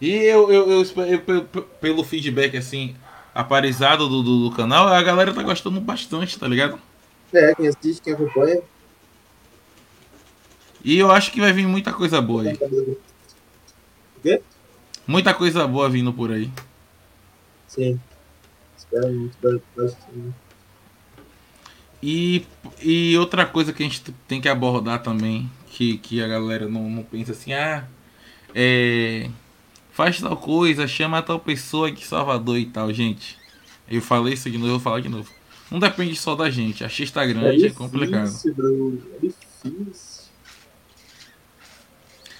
E 0.00 0.10
eu, 0.10 0.50
eu, 0.50 0.70
eu, 0.70 0.84
eu 1.04 1.44
pelo 1.78 2.02
feedback 2.02 2.56
assim, 2.56 2.96
aparelhado 3.34 4.08
do, 4.08 4.22
do, 4.22 4.48
do, 4.48 4.56
canal, 4.56 4.88
a 4.88 5.02
galera 5.02 5.34
tá 5.34 5.42
gostando 5.42 5.78
bastante, 5.78 6.38
tá 6.38 6.48
ligado? 6.48 6.80
É, 7.32 7.54
quem 7.54 7.68
assiste, 7.68 8.02
quem 8.02 8.14
acompanha. 8.14 8.62
E 10.82 10.98
eu 10.98 11.10
acho 11.10 11.30
que 11.30 11.40
vai 11.40 11.52
vir 11.52 11.66
muita 11.66 11.92
coisa 11.92 12.20
boa 12.22 12.42
aí. 12.42 12.54
O 12.54 12.96
quê? 14.22 14.40
Muita 15.10 15.34
coisa 15.34 15.66
boa 15.66 15.90
vindo 15.90 16.12
por 16.12 16.30
aí. 16.30 16.48
Sim. 17.66 17.98
Espero 18.78 19.12
muito. 19.12 19.36
E, 22.00 22.46
e 22.80 23.18
outra 23.18 23.44
coisa 23.44 23.72
que 23.72 23.82
a 23.82 23.86
gente 23.86 24.02
tem 24.28 24.40
que 24.40 24.48
abordar 24.48 25.02
também, 25.02 25.50
que, 25.66 25.98
que 25.98 26.22
a 26.22 26.28
galera 26.28 26.68
não, 26.68 26.88
não 26.88 27.02
pensa 27.02 27.32
assim, 27.32 27.52
ah, 27.52 27.88
é 28.54 29.28
faz 29.92 30.20
tal 30.20 30.36
coisa, 30.36 30.86
chama 30.86 31.20
tal 31.20 31.40
pessoa 31.40 31.90
de 31.90 32.04
Salvador 32.06 32.56
e 32.56 32.66
tal, 32.66 32.92
gente. 32.92 33.36
Eu 33.90 34.00
falei 34.00 34.34
isso 34.34 34.48
de 34.48 34.58
novo, 34.58 34.68
eu 34.68 34.72
vou 34.74 34.80
falar 34.80 35.00
de 35.00 35.08
novo. 35.08 35.28
Não 35.72 35.80
depende 35.80 36.14
só 36.14 36.36
da 36.36 36.48
gente. 36.48 36.84
A 36.84 36.88
X 36.88 37.10
tá 37.10 37.26
grande, 37.26 37.46
é, 37.46 37.52
difícil, 37.52 37.68
é 37.68 37.74
complicado. 37.74 38.54
Bro. 38.54 39.02
É 39.16 39.26
difícil. 39.26 40.09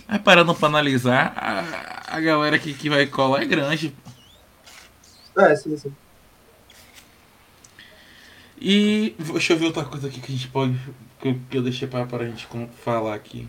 Mas 0.07 0.23
parando 0.23 0.55
pra 0.55 0.69
analisar, 0.69 1.33
a, 1.37 2.17
a 2.17 2.21
galera 2.21 2.59
que, 2.59 2.75
que 2.75 2.91
vai 2.91 3.07
colar 3.07 3.43
é 3.43 3.47
grande. 3.47 3.95
É, 5.37 5.55
sim, 5.57 5.77
sim. 5.77 5.93
E 8.61 9.15
deixa 9.19 9.55
eu 9.55 9.59
ver 9.59 9.67
outra 9.67 9.85
coisa 9.85 10.09
aqui 10.09 10.21
que 10.21 10.33
a 10.33 10.35
gente 10.35 10.49
pode. 10.49 10.79
que, 11.21 11.35
que 11.49 11.57
eu 11.57 11.63
deixei 11.63 11.89
para, 11.89 12.07
para 12.07 12.25
a 12.25 12.27
gente 12.27 12.47
falar 12.85 13.15
aqui. 13.15 13.49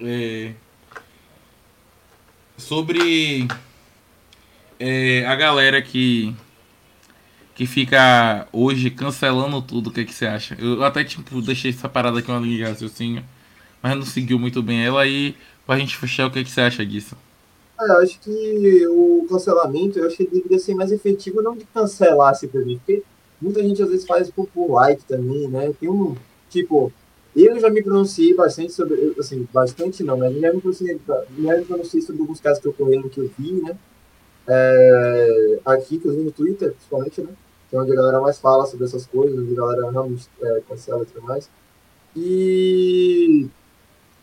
É 0.00 0.52
sobre 2.58 3.46
é, 4.78 5.24
a 5.26 5.34
galera 5.36 5.80
que 5.80 6.34
que 7.54 7.66
fica 7.66 8.46
hoje 8.52 8.88
cancelando 8.88 9.60
tudo, 9.60 9.90
o 9.90 9.92
que, 9.92 10.04
que 10.04 10.14
você 10.14 10.26
acha? 10.26 10.56
Eu 10.60 10.84
até 10.84 11.02
tipo 11.02 11.40
deixei 11.42 11.72
essa 11.72 11.88
parada 11.88 12.20
aqui 12.20 12.30
uma 12.30 12.38
linha 12.38 12.56
de 12.58 12.62
raciocínio, 12.62 13.24
mas 13.82 13.96
não 13.96 14.04
seguiu 14.04 14.38
muito 14.38 14.62
bem 14.62 14.84
ela 14.84 15.02
aí 15.02 15.36
pra 15.68 15.78
gente 15.78 15.98
fechar 15.98 16.26
o 16.26 16.30
que, 16.30 16.42
que 16.42 16.50
você 16.50 16.62
acha 16.62 16.84
disso? 16.84 17.14
Eu 17.78 17.98
acho 17.98 18.18
que 18.20 18.86
o 18.86 19.26
cancelamento, 19.28 19.98
eu 19.98 20.06
acho 20.06 20.16
que 20.16 20.26
deveria 20.26 20.58
ser 20.58 20.74
mais 20.74 20.90
efetivo 20.90 21.42
não 21.42 21.54
de 21.54 21.66
cancelar 21.66 22.34
simplesmente, 22.34 22.78
porque 22.78 23.02
muita 23.38 23.62
gente 23.62 23.82
às 23.82 23.90
vezes 23.90 24.06
faz 24.06 24.30
por, 24.30 24.48
por 24.48 24.72
like 24.72 25.04
também, 25.04 25.46
né? 25.46 25.70
Tem 25.78 25.90
um, 25.90 26.16
tipo, 26.48 26.90
eu 27.36 27.60
já 27.60 27.68
me 27.68 27.82
pronunciei 27.82 28.34
bastante 28.34 28.72
sobre, 28.72 29.14
assim, 29.20 29.46
bastante 29.52 30.02
não, 30.02 30.16
mas 30.16 30.34
já 30.40 30.52
me 30.54 30.60
pronunciei, 30.60 30.98
já 31.06 31.56
me 31.58 31.64
pronunciei 31.66 32.00
sobre 32.00 32.22
alguns 32.22 32.40
casos 32.40 32.62
que 32.62 32.68
ocorreram 32.68 33.08
que 33.10 33.20
eu 33.20 33.30
vi, 33.38 33.52
né? 33.52 33.76
É, 34.48 35.58
aqui, 35.66 35.96
inclusive 35.96 36.24
no 36.24 36.32
Twitter, 36.32 36.72
principalmente, 36.72 37.20
né? 37.20 37.28
Que 37.68 37.76
é 37.76 37.78
onde 37.78 37.92
a 37.92 37.94
galera 37.94 38.22
mais 38.22 38.38
fala 38.38 38.64
sobre 38.64 38.86
essas 38.86 39.06
coisas, 39.06 39.38
onde 39.38 39.52
a 39.52 39.56
galera 39.56 39.90
realmente 39.90 40.26
é, 40.42 40.62
cancela 40.66 41.02
e 41.02 41.06
tudo 41.06 41.22
mais. 41.26 41.50
E 42.16 43.50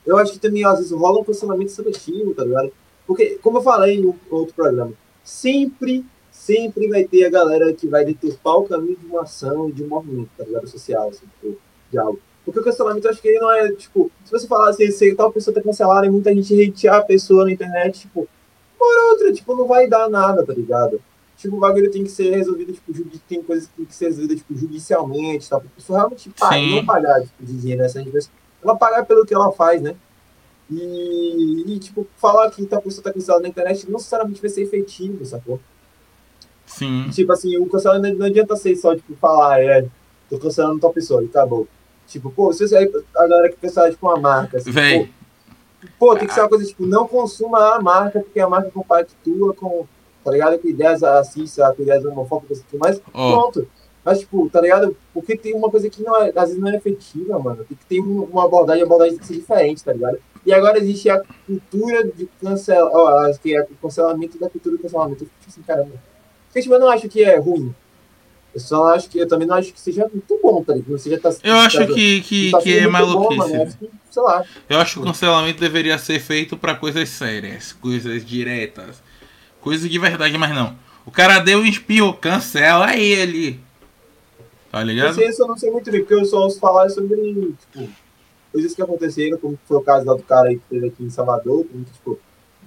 eu 0.05 0.17
acho 0.17 0.33
que 0.33 0.39
também, 0.39 0.63
às 0.63 0.77
vezes, 0.77 0.91
rola 0.91 1.19
um 1.19 1.23
cancelamento 1.23 1.71
seletivo, 1.71 2.33
tá 2.33 2.43
ligado? 2.43 2.71
Porque, 3.07 3.37
como 3.41 3.57
eu 3.57 3.61
falei 3.61 3.99
no 3.99 4.15
outro 4.29 4.53
programa, 4.53 4.93
sempre, 5.23 6.05
sempre 6.31 6.87
vai 6.87 7.03
ter 7.03 7.25
a 7.25 7.29
galera 7.29 7.73
que 7.73 7.87
vai 7.87 8.05
deturpar 8.05 8.57
o 8.57 8.67
caminho 8.67 8.97
de 8.97 9.05
uma 9.05 9.23
ação 9.23 9.69
e 9.69 9.71
de 9.71 9.83
um 9.83 9.87
movimento, 9.87 10.29
tá 10.37 10.43
ligado? 10.43 10.67
Social, 10.67 11.09
assim, 11.09 11.25
tipo, 11.41 11.57
de 11.91 11.97
algo. 11.97 12.19
Porque 12.43 12.59
o 12.59 12.63
cancelamento, 12.63 13.07
eu 13.07 13.11
acho 13.11 13.21
que 13.21 13.27
ele 13.27 13.39
não 13.39 13.51
é, 13.51 13.71
tipo, 13.71 14.11
se 14.23 14.31
você 14.31 14.47
falar 14.47 14.69
assim, 14.69 14.91
se 14.91 15.15
tal 15.15 15.31
pessoa 15.31 15.53
tá 15.53 15.61
cancelada 15.61 16.05
e 16.05 16.09
muita 16.09 16.33
gente 16.33 16.53
hatear 16.61 16.97
a 16.97 17.01
pessoa 17.01 17.43
na 17.43 17.51
internet, 17.51 18.01
tipo, 18.01 18.27
por 18.77 19.11
outra, 19.11 19.33
tipo, 19.33 19.55
não 19.55 19.67
vai 19.67 19.87
dar 19.87 20.07
nada, 20.09 20.45
tá 20.45 20.53
ligado? 20.53 21.01
Tipo, 21.37 21.57
o 21.57 21.59
bagulho 21.59 21.91
tem 21.91 22.03
que 22.03 22.11
ser 22.11 22.35
resolvido, 22.35 22.71
tipo, 22.71 22.93
tem 23.27 23.41
coisas 23.41 23.67
que 23.67 23.73
tem 23.77 23.85
que 23.85 23.95
ser 23.95 24.05
resolvidas, 24.05 24.37
tipo, 24.37 24.55
judicialmente, 24.55 25.49
tá? 25.49 25.59
Pra 25.59 25.69
pessoa 25.75 25.99
realmente 25.99 26.29
pagar, 26.29 26.61
não 26.61 26.85
pagar, 26.85 27.21
tipo, 27.21 27.43
de 27.43 27.57
dinheiro 27.57 27.81
nessa 27.81 28.01
gente, 28.01 28.29
ela 28.65 28.77
pagar 28.77 29.05
pelo 29.05 29.25
que 29.25 29.33
ela 29.33 29.51
faz, 29.51 29.81
né? 29.81 29.95
E, 30.69 31.63
e, 31.67 31.79
tipo, 31.79 32.07
falar 32.17 32.49
que 32.49 32.65
tal 32.65 32.81
pessoa 32.81 33.03
tá 33.03 33.13
cancelada 33.13 33.43
na 33.43 33.49
internet 33.49 33.85
não 33.85 33.93
necessariamente 33.93 34.41
vai 34.41 34.49
ser 34.49 34.63
efetivo, 34.63 35.23
sacou? 35.25 35.59
Sim. 36.65 37.09
Tipo 37.11 37.31
assim, 37.31 37.57
o 37.57 37.67
cancelamento 37.67 38.17
não 38.17 38.25
adianta 38.25 38.55
ser 38.55 38.75
só, 38.75 38.95
tipo, 38.95 39.15
falar, 39.15 39.61
é, 39.61 39.87
tô 40.29 40.39
cancelando 40.39 40.79
tal 40.79 40.91
pessoa 40.91 41.21
e 41.21 41.27
acabou. 41.27 41.67
Tipo, 42.07 42.31
pô, 42.31 42.51
se 42.51 42.67
você, 42.67 42.91
a 43.15 43.27
galera 43.27 43.49
que 43.49 43.57
pensa, 43.57 43.89
tipo, 43.89 44.07
uma 44.07 44.19
marca. 44.19 44.57
Assim, 44.57 44.71
Véi. 44.71 45.11
Pô, 45.99 46.07
pô, 46.07 46.15
tem 46.15 46.27
que 46.27 46.33
ser 46.33 46.41
uma 46.41 46.49
coisa, 46.49 46.65
tipo, 46.65 46.85
não 46.85 47.07
consuma 47.07 47.75
a 47.75 47.81
marca, 47.81 48.19
porque 48.19 48.39
a 48.39 48.49
marca 48.49 48.71
compactua 48.71 49.53
com, 49.53 49.85
tá 50.23 50.31
ligado? 50.31 50.57
Com 50.57 50.67
ideias 50.67 51.01
racistas, 51.01 51.75
com 51.75 51.83
ideias 51.83 52.03
homofóbicas 52.03 52.59
e 52.59 52.63
tudo 52.63 52.79
mais. 52.79 52.99
Oh. 53.13 53.31
Pronto. 53.31 53.67
Mas, 54.05 54.19
tipo, 54.19 54.47
tá 54.51 54.61
ligado? 54.61 54.95
Porque 55.11 55.35
tem 55.35 55.55
uma 55.55 55.71
coisa 55.71 55.89
que 55.89 56.03
não 56.03 56.15
é, 56.21 56.31
às 56.35 56.49
vezes 56.49 56.59
não 56.59 56.69
é 56.69 56.75
efetiva, 56.75 57.39
mano. 57.39 57.65
Tem 57.65 57.75
que 57.75 57.85
ter 57.85 57.99
uma 57.99 58.45
abordagem, 58.45 58.83
a 58.83 58.85
abordagem 58.85 59.13
tem 59.13 59.21
que 59.21 59.25
ser 59.25 59.39
diferente, 59.39 59.83
tá 59.83 59.91
ligado? 59.91 60.19
E 60.45 60.53
agora 60.53 60.77
existe 60.77 61.09
a 61.09 61.19
cultura 61.47 62.03
de 62.05 62.29
cancelar, 62.39 62.91
ó, 62.93 63.33
que 63.33 63.55
é 63.55 63.61
o 63.63 63.75
cancelamento 63.81 64.37
da 64.37 64.47
cultura 64.47 64.77
do 64.77 64.83
cancelamento. 64.83 65.23
Eu 65.23 65.27
fico 65.27 65.49
assim, 65.49 65.61
caramba. 65.63 65.93
Porque, 66.45 66.61
tipo, 66.61 66.75
eu 66.75 66.79
não 66.79 66.89
acho 66.89 67.09
que 67.09 67.23
é 67.23 67.39
ruim. 67.39 67.73
Eu 68.53 68.61
só 68.61 68.93
acho 68.93 69.09
que 69.09 69.17
eu 69.17 69.27
também 69.27 69.47
não 69.47 69.55
acho 69.55 69.73
que 69.73 69.81
seja 69.81 70.07
muito 70.07 70.39
bom, 70.41 70.63
tá 70.63 70.75
ligado? 70.75 70.99
Seja, 70.99 71.19
tá, 71.19 71.35
eu 71.43 71.55
acho 71.55 71.79
tá, 71.79 71.87
que, 71.87 72.21
que, 72.21 72.51
tá 72.51 72.61
que 72.61 72.77
é 72.77 72.87
maluquice. 72.87 73.49
Bom, 73.49 73.63
acho 73.63 73.77
que, 73.77 73.89
sei 74.11 74.23
lá. 74.23 74.45
Eu 74.69 74.77
acho 74.77 74.93
que 74.93 74.99
o 74.99 75.03
cancelamento 75.03 75.59
deveria 75.59 75.97
ser 75.97 76.19
feito 76.19 76.55
para 76.55 76.75
coisas 76.75 77.09
sérias, 77.09 77.73
coisas 77.73 78.23
diretas, 78.23 79.01
coisas 79.59 79.89
de 79.89 79.97
verdade, 79.97 80.37
mas 80.37 80.53
não. 80.53 80.77
O 81.05 81.11
cara 81.11 81.39
deu 81.39 81.59
um 81.59 81.65
espirro, 81.65 82.13
cancela 82.13 82.95
ele. 82.95 83.64
Tá 84.75 84.83
ligado? 84.83 85.17
Isso 85.21 85.41
eu 85.41 85.47
não 85.47 85.57
sei 85.57 85.71
muito 85.71 85.89
bem, 85.89 86.01
porque 86.01 86.13
eu 86.13 86.25
só 86.25 86.41
ouço 86.41 86.59
falar 86.59 86.89
sobre 86.89 87.15
tipo, 87.15 87.89
coisas 88.51 88.75
que 88.75 88.81
aconteceram, 88.81 89.37
como 89.37 89.57
foi 89.63 89.77
o 89.77 89.81
caso 89.81 90.05
lá 90.05 90.13
do 90.13 90.23
cara 90.23 90.49
aí 90.49 90.57
que 90.57 90.65
teve 90.69 90.87
aqui 90.87 91.01
em 91.01 91.09
Salvador, 91.09 91.63
como, 91.63 91.85
tipo, 91.85 92.19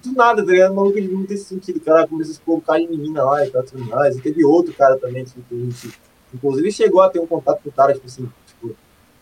do 0.03 0.11
nada, 0.13 0.43
tá 0.43 0.51
ligado? 0.51 0.71
O 0.71 0.75
maluco 0.77 0.99
não 0.99 1.23
tem 1.27 1.37
sentido. 1.37 1.77
O 1.77 1.81
cara 1.81 2.07
começou 2.07 2.31
a 2.31 2.35
se 2.35 2.41
colocar 2.41 2.79
em 2.79 2.87
menina 2.87 3.23
lá 3.23 3.45
e 3.45 3.51
tal, 3.51 3.61
tudo 3.61 3.85
mais. 3.85 4.17
E 4.17 4.21
teve 4.21 4.43
outro 4.43 4.73
cara 4.73 4.97
também, 4.97 5.23
tipo, 5.23 5.39
que 5.43 5.53
a 5.53 5.57
gente. 5.59 5.99
Inclusive 6.33 6.71
chegou 6.71 7.03
a 7.03 7.09
ter 7.11 7.19
um 7.19 7.27
contato 7.27 7.61
com 7.61 7.69
o 7.69 7.73
cara, 7.73 7.93
tipo 7.93 8.07
assim, 8.07 8.27
tipo. 8.47 8.75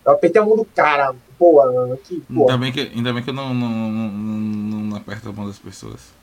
Eu 0.05 0.11
apertei 0.13 0.41
a 0.41 0.45
mão 0.45 0.55
do 0.55 0.63
cara, 0.63 1.13
pô, 1.37 1.55
mano, 1.55 1.97
que. 1.97 2.23
Ainda 2.29 2.57
bem 2.57 2.71
que, 2.71 2.79
ainda 2.79 3.11
bem 3.11 3.21
que 3.21 3.31
eu 3.31 3.33
não, 3.33 3.53
não, 3.53 3.69
não, 3.69 4.09
não, 4.09 4.79
não 4.85 4.95
aperto 4.95 5.27
a 5.27 5.33
mão 5.33 5.45
das 5.45 5.59
pessoas. 5.59 6.13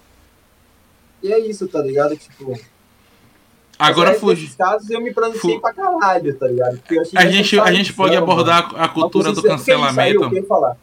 E 1.22 1.30
é 1.30 1.38
isso, 1.38 1.68
tá 1.68 1.82
ligado? 1.82 2.16
Tipo. 2.16 2.58
Agora 3.84 4.14
fugi. 4.14 4.54
casos 4.56 4.90
eu 4.90 5.00
me 5.00 5.12
pronunciei 5.12 5.60
pra 5.60 5.72
caralho, 5.72 6.36
tá 6.36 6.46
ligado? 6.46 6.80
a 7.14 7.26
gente, 7.26 7.60
a 7.60 7.72
gente 7.72 7.92
pode 7.92 8.16
abordar 8.16 8.72
a 8.76 8.88
cultura 8.88 9.32
do 9.32 9.42
cancelamento. 9.42 10.22
eu 10.22 10.28
queria 10.28 10.46
falar. 10.46 10.76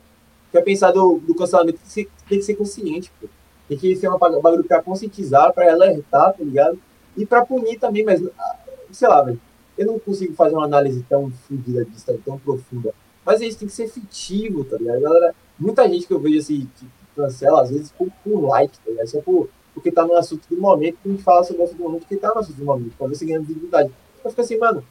Eu 0.54 0.62
pensar 0.64 0.92
do, 0.92 1.20
do 1.26 1.34
cancelamento 1.34 1.80
tem 1.80 1.86
que, 1.86 1.92
ser, 1.92 2.10
tem 2.28 2.40
que 2.40 2.46
ser 2.46 2.56
consciente, 2.56 3.12
pô. 3.20 3.28
Tem 3.70 3.78
que 3.78 3.96
ser 3.96 4.10
uma 4.10 4.18
bagulho 4.18 4.66
pra 4.66 4.82
conscientizar, 4.82 5.54
pra 5.54 5.72
alertar, 5.72 6.34
tá 6.34 6.44
ligado? 6.44 6.78
E 7.16 7.26
pra 7.26 7.46
punir 7.46 7.80
também, 7.80 8.04
mas, 8.04 8.22
ah, 8.38 8.56
sei 8.92 9.08
lá, 9.08 9.22
velho. 9.22 9.40
Eu 9.78 9.88
não 9.88 9.98
consigo 9.98 10.34
fazer 10.34 10.56
uma 10.56 10.66
análise 10.66 11.04
tão 11.08 11.32
fodida 11.48 11.86
disso, 11.86 12.06
tão 12.26 12.38
profunda. 12.38 12.94
Mas 13.26 13.40
isso 13.40 13.60
tem 13.60 13.68
que 13.68 13.74
ser 13.74 13.86
efetivo, 13.86 14.66
tá 14.66 14.78
ligado? 14.78 15.00
Galera, 15.00 15.34
muita 15.58 15.88
gente 15.88 16.06
que 16.06 16.14
eu 16.14 16.20
vejo 16.20 16.40
assim, 16.40 16.68
que 16.78 16.86
cancela, 17.16 17.62
às 17.62 17.70
vezes, 17.70 17.92
por, 17.92 18.10
por 18.24 18.42
like, 18.50 18.78
tá 18.78 18.92
ligado? 18.92 19.08
Só 19.08 19.22
por 19.22 19.50
porque 19.74 19.92
tá 19.92 20.06
no 20.06 20.16
assunto 20.16 20.44
do 20.50 20.60
momento, 20.60 20.98
gente 21.06 21.24
fala 21.24 21.44
sobre 21.44 21.62
o 21.62 21.66
assunto 21.66 21.78
do 21.78 21.84
momento, 21.84 22.02
porque 22.02 22.18
tá 22.18 22.30
no 22.34 22.40
assunto 22.40 22.58
do 22.58 22.66
momento, 22.66 22.96
pra 22.98 23.08
ver 23.08 23.16
se 23.16 23.26
ganha 23.26 23.40
visibilidade. 23.40 23.92
Eu 24.24 24.30
fico 24.30 24.42
assim, 24.42 24.58
mano, 24.58 24.84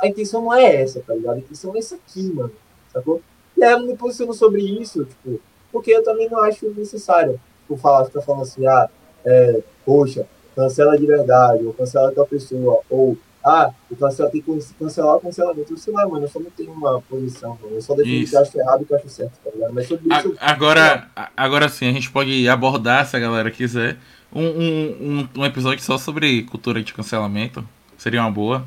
a 0.00 0.06
intenção 0.06 0.42
não 0.42 0.54
é 0.54 0.82
essa, 0.82 1.00
tá 1.00 1.14
ligado? 1.14 1.36
A 1.36 1.38
intenção 1.38 1.74
é 1.74 1.78
essa 1.78 1.94
aqui, 1.96 2.32
mano, 2.32 2.52
sacou? 2.92 3.20
E 3.56 3.64
aí 3.64 3.72
eu 3.72 3.80
me 3.80 3.96
posiciono 3.96 4.34
sobre 4.34 4.62
isso, 4.62 5.04
tipo, 5.04 5.40
porque 5.72 5.90
eu 5.90 6.02
também 6.02 6.28
não 6.28 6.40
acho 6.40 6.68
necessário, 6.70 7.40
tipo, 7.62 7.76
falar, 7.76 8.04
ficar 8.06 8.22
falando 8.22 8.42
assim, 8.42 8.66
ah, 8.66 8.88
é, 9.24 9.62
poxa, 9.84 10.26
cancela 10.54 10.96
de 10.98 11.06
verdade, 11.06 11.66
ou 11.66 11.72
cancela 11.72 12.12
tal 12.12 12.26
pessoa, 12.26 12.80
ou 12.88 13.16
ah, 13.46 13.72
o 13.88 13.94
cancela, 13.94 14.28
tem 14.28 14.42
que 14.42 14.60
cancelar 14.76 15.14
o 15.14 15.20
cancelamento. 15.20 15.72
Eu 15.72 15.76
sei 15.76 15.94
lá, 15.94 16.08
mano, 16.08 16.24
eu 16.24 16.28
só 16.28 16.40
não 16.40 16.50
tenho 16.50 16.72
uma 16.72 17.00
posição, 17.02 17.56
mano. 17.62 17.76
Eu 17.76 17.80
só 17.80 17.94
defino 17.94 18.24
o 18.24 18.28
que 18.28 18.34
eu 18.34 18.40
acho 18.40 18.58
errado 18.58 18.80
e 18.80 18.82
o 18.82 18.86
que 18.86 18.92
eu 18.92 18.96
acho 18.96 19.08
certo, 19.08 19.38
tá 19.44 19.50
ligado? 19.54 19.72
Mas 19.72 19.86
sobre 19.86 20.12
isso. 20.12 20.36
Agora, 20.40 21.08
agora 21.36 21.68
sim, 21.68 21.88
a 21.88 21.92
gente 21.92 22.10
pode 22.10 22.48
abordar, 22.48 23.06
se 23.06 23.16
a 23.16 23.20
galera 23.20 23.48
quiser, 23.48 23.98
um, 24.32 24.42
um, 24.42 25.28
um, 25.36 25.44
episódio 25.44 25.84
só 25.84 25.96
sobre 25.96 26.42
cultura 26.42 26.82
de 26.82 26.92
cancelamento. 26.92 27.64
Seria 27.96 28.20
uma 28.20 28.32
boa. 28.32 28.66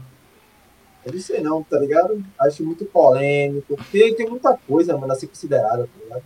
Eu 1.06 1.12
não 1.12 1.20
sei 1.20 1.42
não, 1.42 1.62
tá 1.62 1.78
ligado? 1.78 2.24
Acho 2.40 2.64
muito 2.64 2.86
polêmico. 2.86 3.76
Porque 3.76 4.14
tem 4.14 4.30
muita 4.30 4.58
coisa, 4.66 4.98
mano, 4.98 5.12
a 5.12 5.16
ser 5.18 5.28
considerada, 5.28 5.84
tá 5.84 6.04
ligado? 6.06 6.24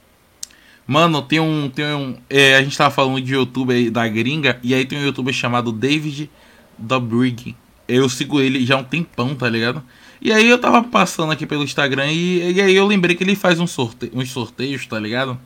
Mano, 0.86 1.24
tem 1.24 1.40
um. 1.40 1.72
Tem 1.72 1.86
um 1.86 2.18
é, 2.30 2.56
a 2.56 2.62
gente 2.62 2.78
tava 2.78 2.92
falando 2.92 3.20
de 3.20 3.34
YouTube 3.34 3.90
da 3.90 4.08
gringa, 4.08 4.60
e 4.62 4.76
aí 4.76 4.86
tem 4.86 5.00
um 5.00 5.06
youtuber 5.06 5.34
chamado 5.34 5.72
David 5.72 6.30
Dobrik 6.78 7.56
eu 7.88 8.08
sigo 8.10 8.40
ele 8.40 8.66
já 8.66 8.76
há 8.76 8.80
um 8.80 8.84
tempão, 8.84 9.36
tá 9.36 9.50
ligado? 9.50 9.84
E 10.22 10.32
aí 10.32 10.50
eu 10.50 10.60
tava 10.60 10.84
passando 10.84 11.32
aqui 11.32 11.46
pelo 11.46 11.64
Instagram 11.64 12.12
e, 12.12 12.54
e 12.54 12.62
aí 12.62 12.76
eu 12.76 12.88
lembrei 12.88 13.16
que 13.16 13.24
ele 13.24 13.36
faz 13.36 13.60
um 13.60 13.68
sorte, 13.68 14.10
uns 14.14 14.32
sorteios, 14.32 14.86
tá 14.88 15.00
ligado? 15.00 15.38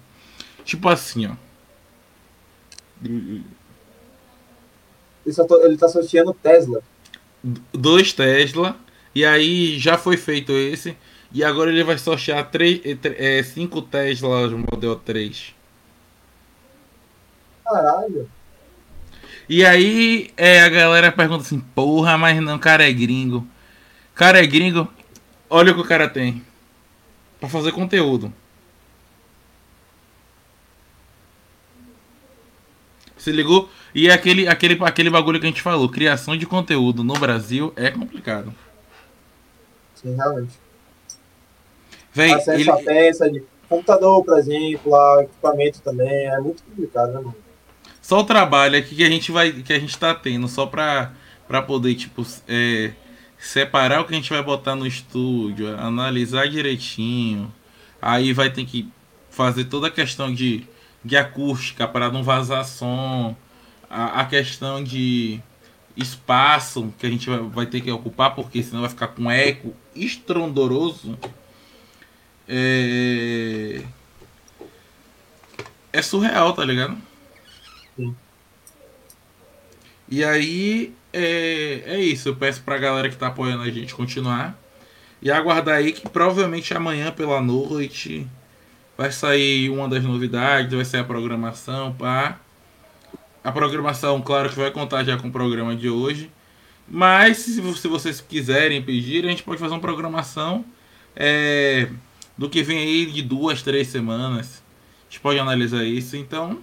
Tipo 0.63 0.89
assim, 0.89 1.25
ó. 1.27 1.31
Ele, 3.03 3.43
tô, 5.47 5.65
ele 5.65 5.77
tá 5.77 5.87
sorteando 5.87 6.33
Tesla. 6.33 6.81
Dois 7.73 8.13
Tesla. 8.13 8.77
E 9.15 9.25
aí 9.25 9.79
já 9.79 9.97
foi 9.97 10.17
feito 10.17 10.51
esse. 10.51 10.95
E 11.33 11.43
agora 11.43 11.71
ele 11.71 11.83
vai 11.83 11.97
sortear 11.97 12.49
três, 12.49 12.81
é, 13.03 13.41
cinco 13.43 13.81
Teslas 13.81 14.51
Model 14.51 14.95
3. 14.95 15.55
Caralho. 17.63 18.29
E 19.49 19.65
aí 19.65 20.31
é, 20.35 20.61
a 20.61 20.69
galera 20.69 21.11
pergunta 21.11 21.43
assim, 21.43 21.59
porra, 21.59 22.17
mas 22.17 22.39
não, 22.41 22.59
cara 22.59 22.87
é 22.87 22.91
gringo. 22.91 23.47
Cara 24.13 24.43
é 24.43 24.45
gringo, 24.45 24.87
olha 25.49 25.71
o 25.71 25.75
que 25.75 25.81
o 25.81 25.87
cara 25.87 26.09
tem. 26.09 26.43
Pra 27.39 27.47
fazer 27.47 27.71
conteúdo. 27.71 28.33
Se 33.17 33.31
ligou? 33.31 33.69
E 33.93 34.09
aquele, 34.09 34.47
aquele, 34.47 34.77
aquele 34.83 35.09
bagulho 35.09 35.39
que 35.39 35.45
a 35.45 35.49
gente 35.49 35.61
falou, 35.61 35.89
criação 35.89 36.35
de 36.35 36.45
conteúdo 36.45 37.03
no 37.03 37.13
Brasil 37.13 37.71
é 37.75 37.89
complicado. 37.89 38.53
Sim, 39.95 40.15
realmente. 40.15 40.53
Vem, 42.13 42.33
Acesso 42.33 42.59
ele... 42.59 42.69
a 42.69 42.77
peça 42.77 43.29
de 43.29 43.43
computador, 43.69 44.23
por 44.23 44.37
exemplo, 44.37 45.21
equipamento 45.21 45.81
também, 45.81 46.25
é 46.27 46.39
muito 46.39 46.63
complicado, 46.63 47.13
né, 47.13 47.19
mano? 47.19 47.46
Só 48.07 48.21
o 48.21 48.23
trabalho 48.23 48.79
aqui 48.79 48.95
que 48.95 49.03
a 49.03 49.09
gente 49.09 49.33
vai 49.33 49.51
que 49.51 49.73
a 49.73 49.77
gente 49.77 49.97
tá 49.97 50.15
tendo 50.15 50.47
só 50.47 50.65
pra, 50.65 51.11
pra 51.45 51.61
poder 51.61 51.93
tipo 51.93 52.25
é, 52.47 52.93
separar 53.37 53.99
o 53.99 54.05
que 54.05 54.13
a 54.13 54.15
gente 54.15 54.29
vai 54.29 54.41
botar 54.41 54.77
no 54.77 54.87
estúdio, 54.87 55.77
analisar 55.77 56.47
direitinho. 56.47 57.53
Aí 58.01 58.31
vai 58.31 58.49
ter 58.49 58.63
que 58.63 58.89
fazer 59.29 59.65
toda 59.65 59.87
a 59.87 59.91
questão 59.91 60.33
de, 60.33 60.63
de 61.03 61.17
acústica 61.17 61.85
para 61.85 62.09
não 62.09 62.23
vazar 62.23 62.63
som, 62.63 63.35
a, 63.89 64.21
a, 64.21 64.25
questão 64.25 64.81
de 64.81 65.41
espaço 65.97 66.93
que 66.97 67.05
a 67.05 67.09
gente 67.09 67.29
vai, 67.29 67.39
vai 67.39 67.65
ter 67.65 67.81
que 67.81 67.91
ocupar, 67.91 68.33
porque 68.33 68.63
senão 68.63 68.83
vai 68.83 68.89
ficar 68.89 69.07
com 69.07 69.29
eco 69.29 69.75
estrondoroso. 69.93 71.19
É, 72.47 73.81
é 75.91 76.01
surreal, 76.01 76.53
tá 76.53 76.63
ligado? 76.63 77.06
E 80.09 80.23
aí 80.23 80.93
é, 81.11 81.83
é 81.85 81.99
isso. 81.99 82.29
Eu 82.29 82.35
peço 82.35 82.61
pra 82.61 82.77
galera 82.77 83.09
que 83.09 83.15
tá 83.15 83.27
apoiando 83.27 83.63
a 83.63 83.69
gente 83.69 83.93
continuar. 83.93 84.57
E 85.21 85.31
aguardar 85.31 85.75
aí 85.75 85.91
que 85.91 86.07
provavelmente 86.07 86.73
amanhã 86.73 87.11
pela 87.11 87.41
noite 87.41 88.27
vai 88.97 89.11
sair 89.11 89.69
uma 89.69 89.87
das 89.87 90.03
novidades, 90.03 90.73
vai 90.73 90.85
sair 90.85 91.01
a 91.01 91.03
programação, 91.03 91.93
pá. 91.93 92.39
A 93.43 93.51
programação, 93.51 94.21
claro 94.21 94.49
que 94.49 94.55
vai 94.55 94.71
contar 94.71 95.03
já 95.03 95.17
com 95.17 95.29
o 95.29 95.31
programa 95.31 95.75
de 95.75 95.89
hoje. 95.89 96.31
Mas 96.87 97.37
se, 97.37 97.61
se 97.75 97.87
vocês 97.87 98.21
quiserem 98.21 98.81
pedir, 98.81 99.25
a 99.25 99.29
gente 99.29 99.43
pode 99.43 99.59
fazer 99.59 99.73
uma 99.73 99.79
programação 99.79 100.63
é, 101.15 101.89
do 102.37 102.49
que 102.49 102.63
vem 102.63 102.77
aí 102.77 103.05
de 103.07 103.21
duas, 103.21 103.61
três 103.61 103.87
semanas. 103.87 104.63
A 105.01 105.09
gente 105.09 105.19
pode 105.19 105.39
analisar 105.39 105.83
isso. 105.83 106.15
Então, 106.15 106.59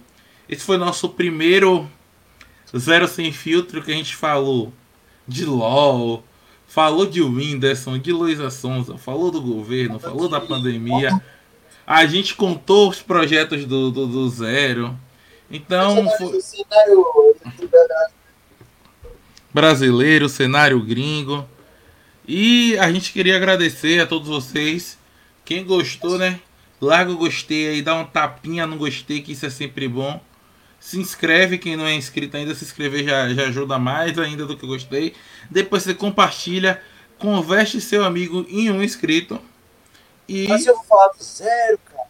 esse 0.47 0.63
foi 0.63 0.77
nosso 0.77 1.09
primeiro 1.09 1.89
Zero 2.77 3.07
Sem 3.07 3.31
Filtro 3.31 3.81
que 3.81 3.91
a 3.91 3.95
gente 3.95 4.15
falou 4.15 4.71
de 5.27 5.45
LOL, 5.45 6.23
falou 6.67 7.05
de 7.05 7.21
Whindersson, 7.21 7.97
de 7.97 8.11
Luísa 8.11 8.49
Sonza, 8.49 8.97
falou 8.97 9.31
do 9.31 9.41
governo, 9.41 9.99
falou 9.99 10.27
da 10.27 10.39
pandemia. 10.41 11.21
A 11.87 12.05
gente 12.05 12.35
contou 12.35 12.89
os 12.89 13.01
projetos 13.01 13.65
do, 13.65 13.91
do, 13.91 14.07
do 14.07 14.29
Zero. 14.29 14.97
Então. 15.49 16.07
Foi... 16.17 16.39
Brasileiro, 19.53 20.27
cenário 20.27 20.81
gringo. 20.81 21.47
E 22.27 22.77
a 22.79 22.91
gente 22.91 23.13
queria 23.13 23.35
agradecer 23.35 23.99
a 23.99 24.07
todos 24.07 24.27
vocês. 24.27 24.97
Quem 25.43 25.63
gostou, 25.63 26.17
né? 26.17 26.39
Larga 26.81 27.11
o 27.11 27.17
gostei 27.17 27.69
aí, 27.69 27.81
dá 27.81 27.95
um 27.95 28.05
tapinha 28.05 28.65
no 28.65 28.77
gostei, 28.77 29.21
que 29.21 29.31
isso 29.31 29.45
é 29.45 29.49
sempre 29.49 29.87
bom. 29.87 30.19
Se 30.85 30.99
inscreve, 30.99 31.57
quem 31.57 31.75
não 31.75 31.87
é 31.87 31.95
inscrito 31.95 32.37
ainda, 32.37 32.53
se 32.53 32.63
inscrever 32.63 33.03
já, 33.03 33.33
já 33.33 33.47
ajuda 33.47 33.79
mais 33.79 34.19
ainda 34.19 34.45
do 34.45 34.55
que 34.55 34.65
eu 34.65 34.69
gostei. 34.69 35.15
Depois 35.49 35.81
você 35.81 35.95
compartilha, 35.95 36.79
converte 37.17 37.81
seu 37.81 38.05
amigo 38.05 38.45
em 38.47 38.69
um 38.69 38.83
inscrito. 38.83 39.41
E... 40.29 40.47
Mas 40.47 40.63
eu 40.67 40.75
vou 40.75 40.83
falar 40.83 41.07
do 41.07 41.23
zero, 41.23 41.79
cara. 41.85 42.07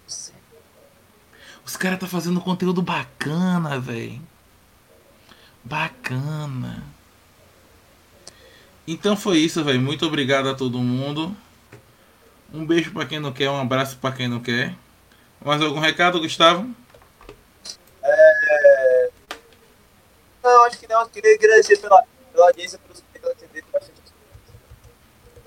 Os 1.65 1.77
caras 1.77 1.99
tá 1.99 2.05
fazendo 2.05 2.41
conteúdo 2.41 2.81
bacana, 2.81 3.79
velho. 3.79 4.21
Bacana. 5.63 6.83
Então 8.85 9.15
foi 9.15 9.37
isso, 9.37 9.63
velho. 9.63 9.79
Muito 9.79 10.05
obrigado 10.05 10.49
a 10.49 10.53
todo 10.53 10.79
mundo. 10.79 11.33
Um 12.53 12.65
beijo 12.65 12.91
para 12.91 13.05
quem 13.05 13.21
não 13.21 13.31
quer, 13.31 13.49
um 13.49 13.61
abraço 13.61 13.95
para 13.99 14.13
quem 14.13 14.27
não 14.27 14.41
quer. 14.41 14.75
Mais 15.43 15.61
algum 15.61 15.79
recado, 15.79 16.19
Gustavo? 16.19 16.69
É... 18.05 19.09
Não, 20.43 20.65
acho 20.65 20.77
que 20.77 20.87
não. 20.87 21.01
Eu 21.01 21.09
queria 21.09 21.33
agradecer 21.33 21.77
pela, 21.77 22.03
pela 22.31 22.47
audiência, 22.47 22.77
pelos 22.79 23.01
pela 23.01 23.33
TV, 23.35 23.63
bastante. 23.71 24.01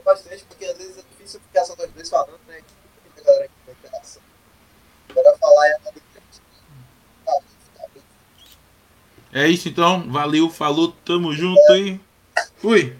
Bastante, 0.04 0.44
porque 0.44 0.64
às 0.64 0.76
vezes 0.76 0.98
é 0.98 1.02
difícil 1.10 1.40
ficar 1.40 1.64
só 1.64 1.76
nós 1.76 1.90
dois 1.92 2.08
falando, 2.08 2.40
né? 2.48 2.60
A 3.16 3.20
galera 3.20 3.44
aqui 3.44 3.54
na 3.66 3.72
interação. 3.72 4.22
Agora 5.10 5.38
falar 5.38 5.66
é 5.68 5.78
É 9.30 9.46
isso 9.46 9.68
então, 9.68 10.10
valeu, 10.10 10.50
falou, 10.50 10.92
tamo 11.04 11.32
junto 11.32 11.60
e 11.76 12.00
fui! 12.56 12.96